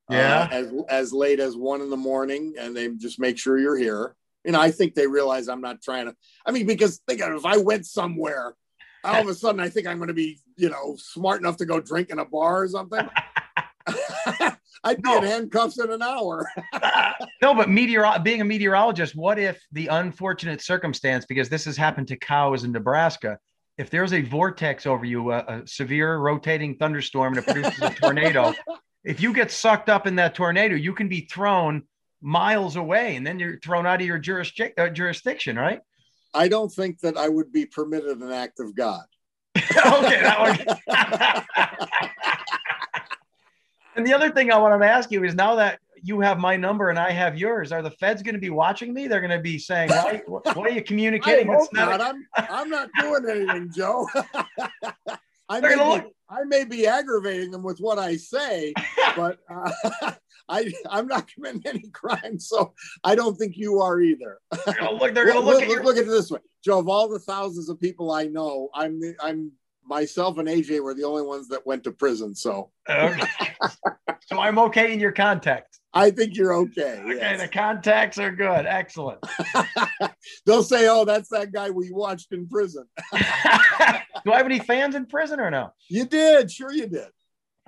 Yeah. 0.09 0.49
uh, 0.51 0.55
as 0.55 0.73
as 0.89 1.13
late 1.13 1.39
as 1.39 1.57
one 1.57 1.81
in 1.81 1.91
the 1.91 1.97
morning, 1.97 2.55
and 2.59 2.77
they 2.77 2.89
just 2.89 3.21
make 3.21 3.39
sure 3.39 3.59
you're 3.59 3.79
here. 3.79 4.17
You 4.45 4.53
know, 4.53 4.61
I 4.61 4.73
think 4.73 4.95
they 4.95 5.07
realize 5.07 5.49
I'm 5.49 5.61
not 5.61 5.81
trying 5.81 6.07
to. 6.07 6.17
I 6.45 6.51
mean, 6.51 6.67
because 6.67 7.01
think 7.07 7.21
of 7.21 7.33
if 7.35 7.47
I 7.47 7.59
went 7.59 7.87
somewhere, 7.87 8.55
all 9.05 9.21
of 9.21 9.29
a 9.29 9.35
sudden 9.35 9.61
I 9.61 9.69
think 9.69 9.87
I'm 9.87 9.99
going 9.99 10.09
to 10.09 10.15
be, 10.15 10.41
you 10.57 10.71
know, 10.71 10.97
smart 10.99 11.41
enough 11.41 11.59
to 11.59 11.67
go 11.67 11.81
drink 11.81 12.11
in 12.11 12.19
a 12.19 12.25
bar 12.25 12.63
or 12.63 12.69
something. 12.69 13.09
I'd 14.85 15.03
be 15.03 15.09
No. 15.11 15.19
in 15.19 15.25
handcuffs 15.25 15.79
in 15.79 15.91
an 15.91 16.03
hour. 16.03 16.49
no, 17.43 17.55
but 17.55 17.69
meteor 17.69 18.07
being 18.23 18.41
a 18.41 18.45
meteorologist, 18.45 19.15
what 19.15 19.39
if 19.39 19.61
the 19.73 19.89
unfortunate 19.89 20.61
circumstance, 20.63 21.27
because 21.27 21.49
this 21.49 21.65
has 21.65 21.77
happened 21.77 22.09
to 22.09 22.17
cows 22.17 22.65
in 22.65 22.73
Nebraska, 22.73 23.39
if 23.79 23.91
there's 23.91 24.13
a 24.13 24.21
vortex 24.21 24.87
over 24.87 25.05
you, 25.05 25.33
a, 25.33 25.39
a 25.39 25.67
severe 25.67 26.17
rotating 26.19 26.77
thunderstorm, 26.77 27.37
and 27.37 27.47
it 27.47 27.53
produces 27.53 27.81
a 27.81 27.91
tornado, 27.91 28.55
if 29.05 29.21
you 29.21 29.33
get 29.33 29.51
sucked 29.51 29.89
up 29.89 30.07
in 30.07 30.17
that 30.17 30.35
tornado, 30.35 30.75
you 30.75 30.93
can 30.93 31.09
be 31.09 31.23
thrown 31.23 31.83
miles 32.21 32.77
away, 32.77 33.17
and 33.17 33.27
then 33.27 33.39
you're 33.39 33.59
thrown 33.61 33.87
out 33.87 34.01
of 34.01 34.07
your 34.07 34.19
jurisdic- 34.19 34.79
uh, 34.79 34.91
jurisdiction, 34.91 35.57
right? 35.57 35.81
I 36.35 36.49
don't 36.49 36.71
think 36.71 37.01
that 37.01 37.17
I 37.17 37.29
would 37.29 37.53
be 37.53 37.67
permitted 37.67 38.19
an 38.21 38.31
act 38.31 38.61
of 38.61 38.75
God. 38.75 39.05
okay, 39.57 40.21
that 40.23 40.39
one. 40.39 42.30
And 43.97 44.07
the 44.07 44.13
other 44.13 44.31
thing 44.31 44.53
I 44.53 44.59
want 44.59 44.81
to 44.81 44.89
ask 44.89 45.11
you 45.11 45.25
is 45.25 45.35
now 45.35 45.55
that 45.57 45.81
you 46.03 46.21
have 46.21 46.39
my 46.39 46.57
number 46.57 46.91
and 46.91 46.99
I 46.99 47.11
have 47.11 47.39
yours, 47.39 47.73
are 47.73 47.83
the 47.83 47.91
feds 47.91 48.23
going 48.23 48.35
to 48.35 48.41
be 48.41 48.51
watching 48.51 48.95
me? 48.95 49.07
They're 49.07 49.21
going 49.21 49.31
to 49.31 49.39
be 49.39 49.59
saying, 49.59 49.91
"Why, 49.91 50.23
what 50.27 50.47
are 50.59 50.71
you 50.71 50.81
I 50.81 50.83
communicating?" 50.83 51.49
hope 51.49 51.73
not. 51.73 52.01
I'm 52.01 52.27
I'm 52.37 52.71
not 52.71 52.89
doing 52.99 53.25
anything, 53.29 53.73
Joe. 53.75 54.07
I 55.49 55.61
may, 55.61 55.75
be, 55.75 56.07
I 56.29 56.45
may 56.45 56.65
be 56.65 56.87
aggravating 56.87 57.51
them 57.51 57.65
with 57.65 57.79
what 57.81 57.99
I 57.99 58.17
say, 58.17 58.73
but 59.17 59.39
uh, 59.51 60.13
I 60.49 60.73
I'm 60.89 61.09
not 61.09 61.29
committing 61.33 61.63
any 61.67 61.89
crime, 61.93 62.39
so 62.39 62.73
I 63.03 63.17
don't 63.17 63.37
think 63.37 63.57
you 63.57 63.81
are 63.81 64.01
either. 64.01 64.39
They're 64.65 64.75
gonna 64.75 64.93
look. 64.93 65.13
They're 65.13 65.27
going 65.27 65.41
to 65.41 65.45
look 65.45 65.63
at 65.63 65.69
your. 65.69 65.83
look 65.83 65.97
at 65.97 66.05
it 66.05 66.07
this 66.07 66.31
way, 66.31 66.41
Joe. 66.65 66.79
Of 66.79 66.89
all 66.89 67.09
the 67.09 67.19
thousands 67.19 67.69
of 67.69 67.81
people 67.81 68.13
I 68.13 68.25
know, 68.25 68.69
I'm 68.75 69.01
the, 69.01 69.15
I'm 69.21 69.51
myself 69.91 70.39
and 70.39 70.49
AJ 70.49 70.83
were 70.83 70.95
the 70.95 71.05
only 71.05 71.23
ones 71.23 71.49
that 71.49 71.67
went 71.67 71.85
to 71.85 71.93
prison, 71.93 72.35
so 72.35 72.71
Okay. 72.89 73.29
so 74.27 74.39
I'm 74.39 74.59
okay 74.59 74.95
in 74.95 75.01
your 75.01 75.13
contact. 75.13 75.79
I 75.93 76.13
think 76.13 76.37
you're 76.37 76.55
okay. 76.55 77.03
Okay, 77.05 77.17
yes. 77.17 77.41
the 77.41 77.49
contacts 77.49 78.17
are 78.19 78.31
good. 78.31 78.65
Excellent. 78.65 79.19
They'll 80.47 80.63
say, 80.63 80.89
"Oh, 80.89 81.05
that's 81.05 81.29
that 81.31 81.53
guy 81.53 81.71
we 81.71 81.91
watched 81.91 82.33
in 82.33 82.49
prison." 82.49 82.85
Do 83.13 83.19
I 84.33 84.37
have 84.37 84.47
any 84.47 84.61
fans 84.61 84.95
in 84.95 85.07
prison 85.07 85.41
or 85.41 85.51
no? 85.51 85.73
You 85.89 86.05
did, 86.05 86.51
sure 86.51 86.73
you 86.73 86.87
did. 86.87 87.09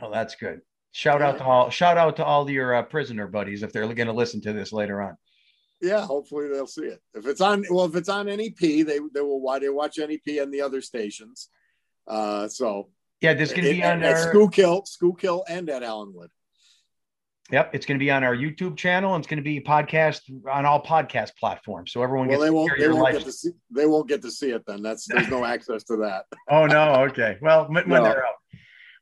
Oh, 0.01 0.11
that's 0.13 0.37
good. 0.37 0.61
Shout 0.93 1.21
out 1.21 1.39
to 1.39 1.45
all. 1.45 1.71
Shout 1.71 1.99
out 1.99 2.17
to 2.17 2.25
all 2.25 2.49
your 2.49 2.75
uh, 2.77 2.83
prisoner 2.83 3.27
buddies 3.27 3.65
if 3.65 3.73
they're 3.73 3.93
going 3.93 4.07
to 4.07 4.13
listen 4.13 4.41
to 4.43 4.53
this 4.53 4.73
later 4.73 5.03
on. 5.03 5.17
Yeah, 5.81 6.07
hopefully 6.07 6.47
they'll 6.49 6.69
see 6.69 6.83
it. 6.83 7.01
If 7.15 7.27
it's 7.27 7.41
on, 7.41 7.65
well, 7.71 7.87
if 7.87 7.97
it's 7.97 8.09
on 8.09 8.27
NEP, 8.27 8.57
they 8.61 8.83
they 8.85 9.21
will 9.21 9.41
watch. 9.41 9.63
They 9.63 9.69
watch 9.69 9.99
NEP 9.99 10.41
and 10.41 10.55
the 10.55 10.61
other 10.61 10.81
stations. 10.81 11.49
Uh, 12.07 12.49
so 12.49 12.89
Yeah, 13.21 13.35
this 13.35 13.51
is 13.51 13.55
going 13.55 13.69
to 13.69 13.75
be 13.75 13.85
on 13.85 14.03
at 14.03 14.15
our. 14.17 14.31
Schuylkill, 14.31 14.85
Schuylkill, 14.87 15.45
and 15.49 15.69
at 15.71 15.83
Allenwood. 15.83 16.29
Yep, 17.51 17.75
it's 17.75 17.85
going 17.85 17.99
to 17.99 18.03
be 18.03 18.11
on 18.11 18.25
our 18.25 18.35
YouTube 18.35 18.77
channel. 18.77 19.15
And 19.15 19.23
it's 19.23 19.29
going 19.29 19.37
to 19.39 19.43
be 19.43 19.61
podcast 19.61 20.21
on 20.51 20.65
all 20.65 20.83
podcast 20.83 21.37
platforms, 21.39 21.93
so 21.93 22.03
everyone 22.03 22.29
Well, 22.29 22.39
gets 22.39 22.47
they 22.47 22.51
won't. 22.51 22.73
They 22.79 22.89
won't 22.89 23.13
get 23.13 23.25
to 23.25 23.33
see. 23.33 23.51
They 23.71 23.87
won't 23.87 24.09
get 24.09 24.23
to 24.23 24.31
see 24.31 24.51
it. 24.51 24.65
Then 24.67 24.83
that's 24.83 25.07
there's 25.07 25.29
no 25.29 25.45
access 25.55 25.85
to 25.85 25.97
that. 25.99 26.25
Oh 26.49 26.67
no, 26.67 27.05
okay. 27.11 27.39
Well, 27.43 27.67
when, 27.69 27.89
when 27.89 28.03
No. 28.03 28.09
they're 28.09 28.25
out. 28.25 28.35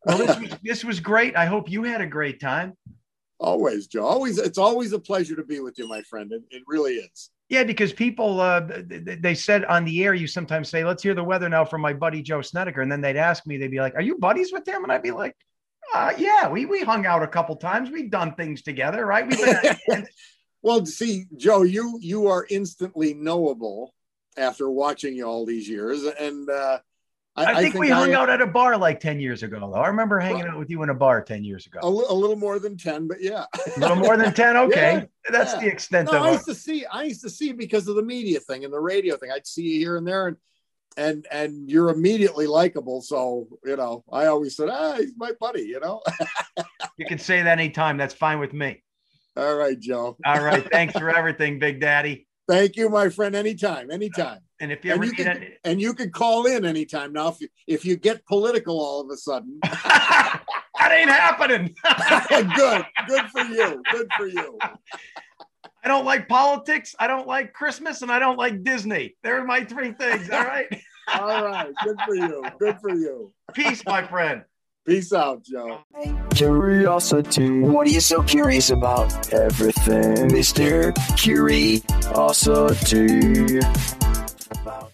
Well, 0.07 0.19
this 0.19 0.39
was, 0.41 0.59
this 0.63 0.85
was 0.85 0.99
great. 1.01 1.37
I 1.37 1.45
hope 1.47 1.71
you 1.71 1.83
had 1.85 2.01
a 2.01 2.07
great 2.07 2.41
time. 2.41 2.77
Always, 3.39 3.87
Joe. 3.87 4.05
Always, 4.05 4.39
it's 4.39 4.59
always 4.59 4.93
a 4.93 4.99
pleasure 4.99 5.37
to 5.37 5.45
be 5.45 5.61
with 5.61 5.79
you, 5.79 5.87
my 5.89 6.03
friend. 6.03 6.33
It, 6.33 6.43
it 6.51 6.63
really 6.67 6.95
is. 6.97 7.31
Yeah, 7.51 7.65
because 7.65 7.93
people 7.93 8.41
uh, 8.41 8.61
th- 8.61 9.05
th- 9.05 9.21
they 9.21 9.35
said 9.35 9.65
on 9.65 9.85
the 9.85 10.05
air, 10.05 10.15
you 10.15 10.29
sometimes 10.29 10.69
say, 10.69 10.85
"Let's 10.85 11.03
hear 11.03 11.15
the 11.15 11.25
weather 11.25 11.49
now 11.49 11.65
from 11.65 11.81
my 11.81 11.93
buddy 11.93 12.23
Joe 12.23 12.43
Snedeker," 12.43 12.81
and 12.81 12.91
then 12.91 13.01
they'd 13.01 13.17
ask 13.17 13.45
me, 13.45 13.59
they'd 13.59 13.73
be 13.73 13.81
like, 13.81 13.97
"Are 13.97 14.01
you 14.01 14.19
buddies 14.19 14.53
with 14.53 14.67
him?" 14.67 14.85
And 14.85 14.93
I'd 14.93 15.03
be 15.03 15.11
like, 15.11 15.37
uh, 15.93 16.13
"Yeah, 16.17 16.49
we 16.49 16.65
we 16.65 16.83
hung 16.83 17.07
out 17.07 17.25
a 17.25 17.27
couple 17.27 17.57
times. 17.57 17.91
We've 17.91 18.11
done 18.11 18.37
things 18.37 18.63
together, 18.63 19.05
right? 19.05 19.29
Well, 20.63 20.85
see, 20.85 21.25
Joe, 21.37 21.63
you 21.63 21.99
you 22.03 22.27
are 22.27 22.47
instantly 22.51 23.15
knowable 23.15 23.95
after 24.37 24.71
watching 24.71 25.17
you 25.17 25.25
all 25.25 25.47
these 25.47 25.67
years, 25.69 26.03
and 26.05 26.49
uh, 26.51 26.81
I, 27.37 27.45
I 27.45 27.63
think, 27.63 27.77
we 27.77 27.89
hung 27.89 28.13
I- 28.13 28.19
out 28.19 28.29
at 28.29 28.41
a 28.41 28.47
bar 28.47 28.77
like 28.77 28.99
10 29.01 29.21
years 29.21 29.43
ago, 29.43 29.61
though. 29.61 29.81
I 29.81 29.87
remember 29.87 30.19
hanging 30.19 30.47
out 30.47 30.59
with 30.59 30.69
you 30.69 30.83
in 30.83 30.91
a 30.91 30.95
bar 30.95 31.23
10 31.23 31.45
years 31.45 31.67
a, 31.67 31.79
ago. 31.79 31.87
a 31.87 31.89
little 31.89 32.37
more 32.37 32.59
than 32.59 32.77
ten, 32.77 33.07
but 33.07 33.23
yeah. 33.23 33.47
A 33.77 33.79
little 33.81 33.97
more 33.97 34.17
than 34.17 34.35
10. 34.35 34.57
Okay. 34.57 34.95
Yeah, 34.95 35.05
That's 35.31 35.55
yeah. 35.55 35.61
the 35.61 35.67
extent 35.69 36.11
No, 36.11 36.19
of 36.19 36.25
I 36.25 36.33
used 36.33 36.47
to 36.47 36.55
see. 36.55 36.85
I 36.87 37.05
used 37.05 37.23
to 37.23 37.31
see 37.31 37.53
because 37.53 37.87
of 37.89 37.97
the 37.97 38.03
media 38.03 38.41
thing 38.41 38.65
and 38.65 38.73
the 38.73 38.81
radio 38.81 39.17
thing. 39.17 39.31
I'd 39.33 39.47
see 39.47 39.63
you 39.63 39.79
here 39.79 39.97
and 39.97 40.07
there, 40.07 40.27
and 40.29 40.37
and 40.97 41.27
and 41.31 41.71
you're 41.71 41.91
immediately 41.91 42.47
likable. 42.47 43.01
So 43.01 43.47
you 43.65 43.77
know, 43.77 44.05
I 44.13 44.27
always 44.27 44.57
said, 44.57 44.69
ah, 44.71 44.97
he's 44.97 45.13
my 45.17 45.33
buddy. 45.41 45.63
You 45.63 45.81
know. 45.81 46.03
You 46.97 47.07
can 47.07 47.19
say 47.19 47.43
that 47.43 47.59
anytime. 47.59 47.97
That's 47.97 48.13
fine 48.13 48.41
with 48.41 48.53
me. 48.53 48.83
All 49.35 49.55
right, 49.55 49.79
Joe. 49.79 50.19
All 50.27 50.43
right. 50.45 50.67
Thanks 50.73 50.93
for 50.99 51.09
everything, 51.09 51.59
Big 51.59 51.81
Daddy. 51.81 52.27
Thank 52.47 52.77
you, 52.77 52.91
my 52.91 53.09
friend. 53.09 53.35
Anytime, 53.35 53.91
anytime. 53.91 54.41
And 54.61 54.71
if 54.71 54.85
you 54.85 54.93
And 54.93 55.03
you 55.05 55.11
need 55.11 55.17
can- 55.17 55.27
any- 55.29 55.57
And 55.65 55.81
you 55.81 55.95
can 55.95 56.11
call 56.11 56.47
in 56.47 56.65
anytime 56.65 57.13
now 57.13 57.29
if 57.29 57.41
you, 57.41 57.49
if 57.67 57.85
you 57.85 57.97
get 57.97 58.27
political 58.27 58.79
all 58.79 59.01
of 59.01 59.09
a 59.11 59.17
sudden. 59.17 59.59
that 59.63 60.43
ain't 60.93 61.11
happening. 61.11 61.75
good, 62.57 62.85
good 63.09 63.25
for 63.31 63.41
you. 63.43 63.83
Good 63.91 64.09
for 64.17 64.27
you. 64.27 64.59
I 65.83 65.89
don't 65.89 66.05
like 66.05 66.29
politics. 66.29 66.95
I 66.99 67.07
don't 67.07 67.27
like 67.27 67.55
Christmas, 67.55 68.03
and 68.03 68.13
I 68.13 68.19
don't 68.19 68.37
like 68.37 68.63
Disney. 68.63 69.17
They're 69.23 69.45
my 69.45 69.65
three 69.65 69.93
things. 69.93 70.29
All 70.29 70.45
right. 70.45 70.67
All 71.19 71.45
right, 71.45 71.73
good 71.83 71.97
for 72.07 72.15
you. 72.15 72.45
Good 72.61 72.79
for 72.81 72.91
you. 72.95 73.33
Peace, 73.55 73.83
my 73.87 74.07
friend. 74.07 74.45
Peace 74.87 75.13
out, 75.13 75.43
Joe. 75.45 75.81
Curiosity. 76.35 77.61
What 77.61 77.87
are 77.87 77.91
you 77.91 78.01
so 78.01 78.23
curious 78.23 78.71
about? 78.71 79.33
Everything, 79.33 80.29
Mr. 80.29 80.95
Curiosity 81.19 81.81
about 84.51 84.90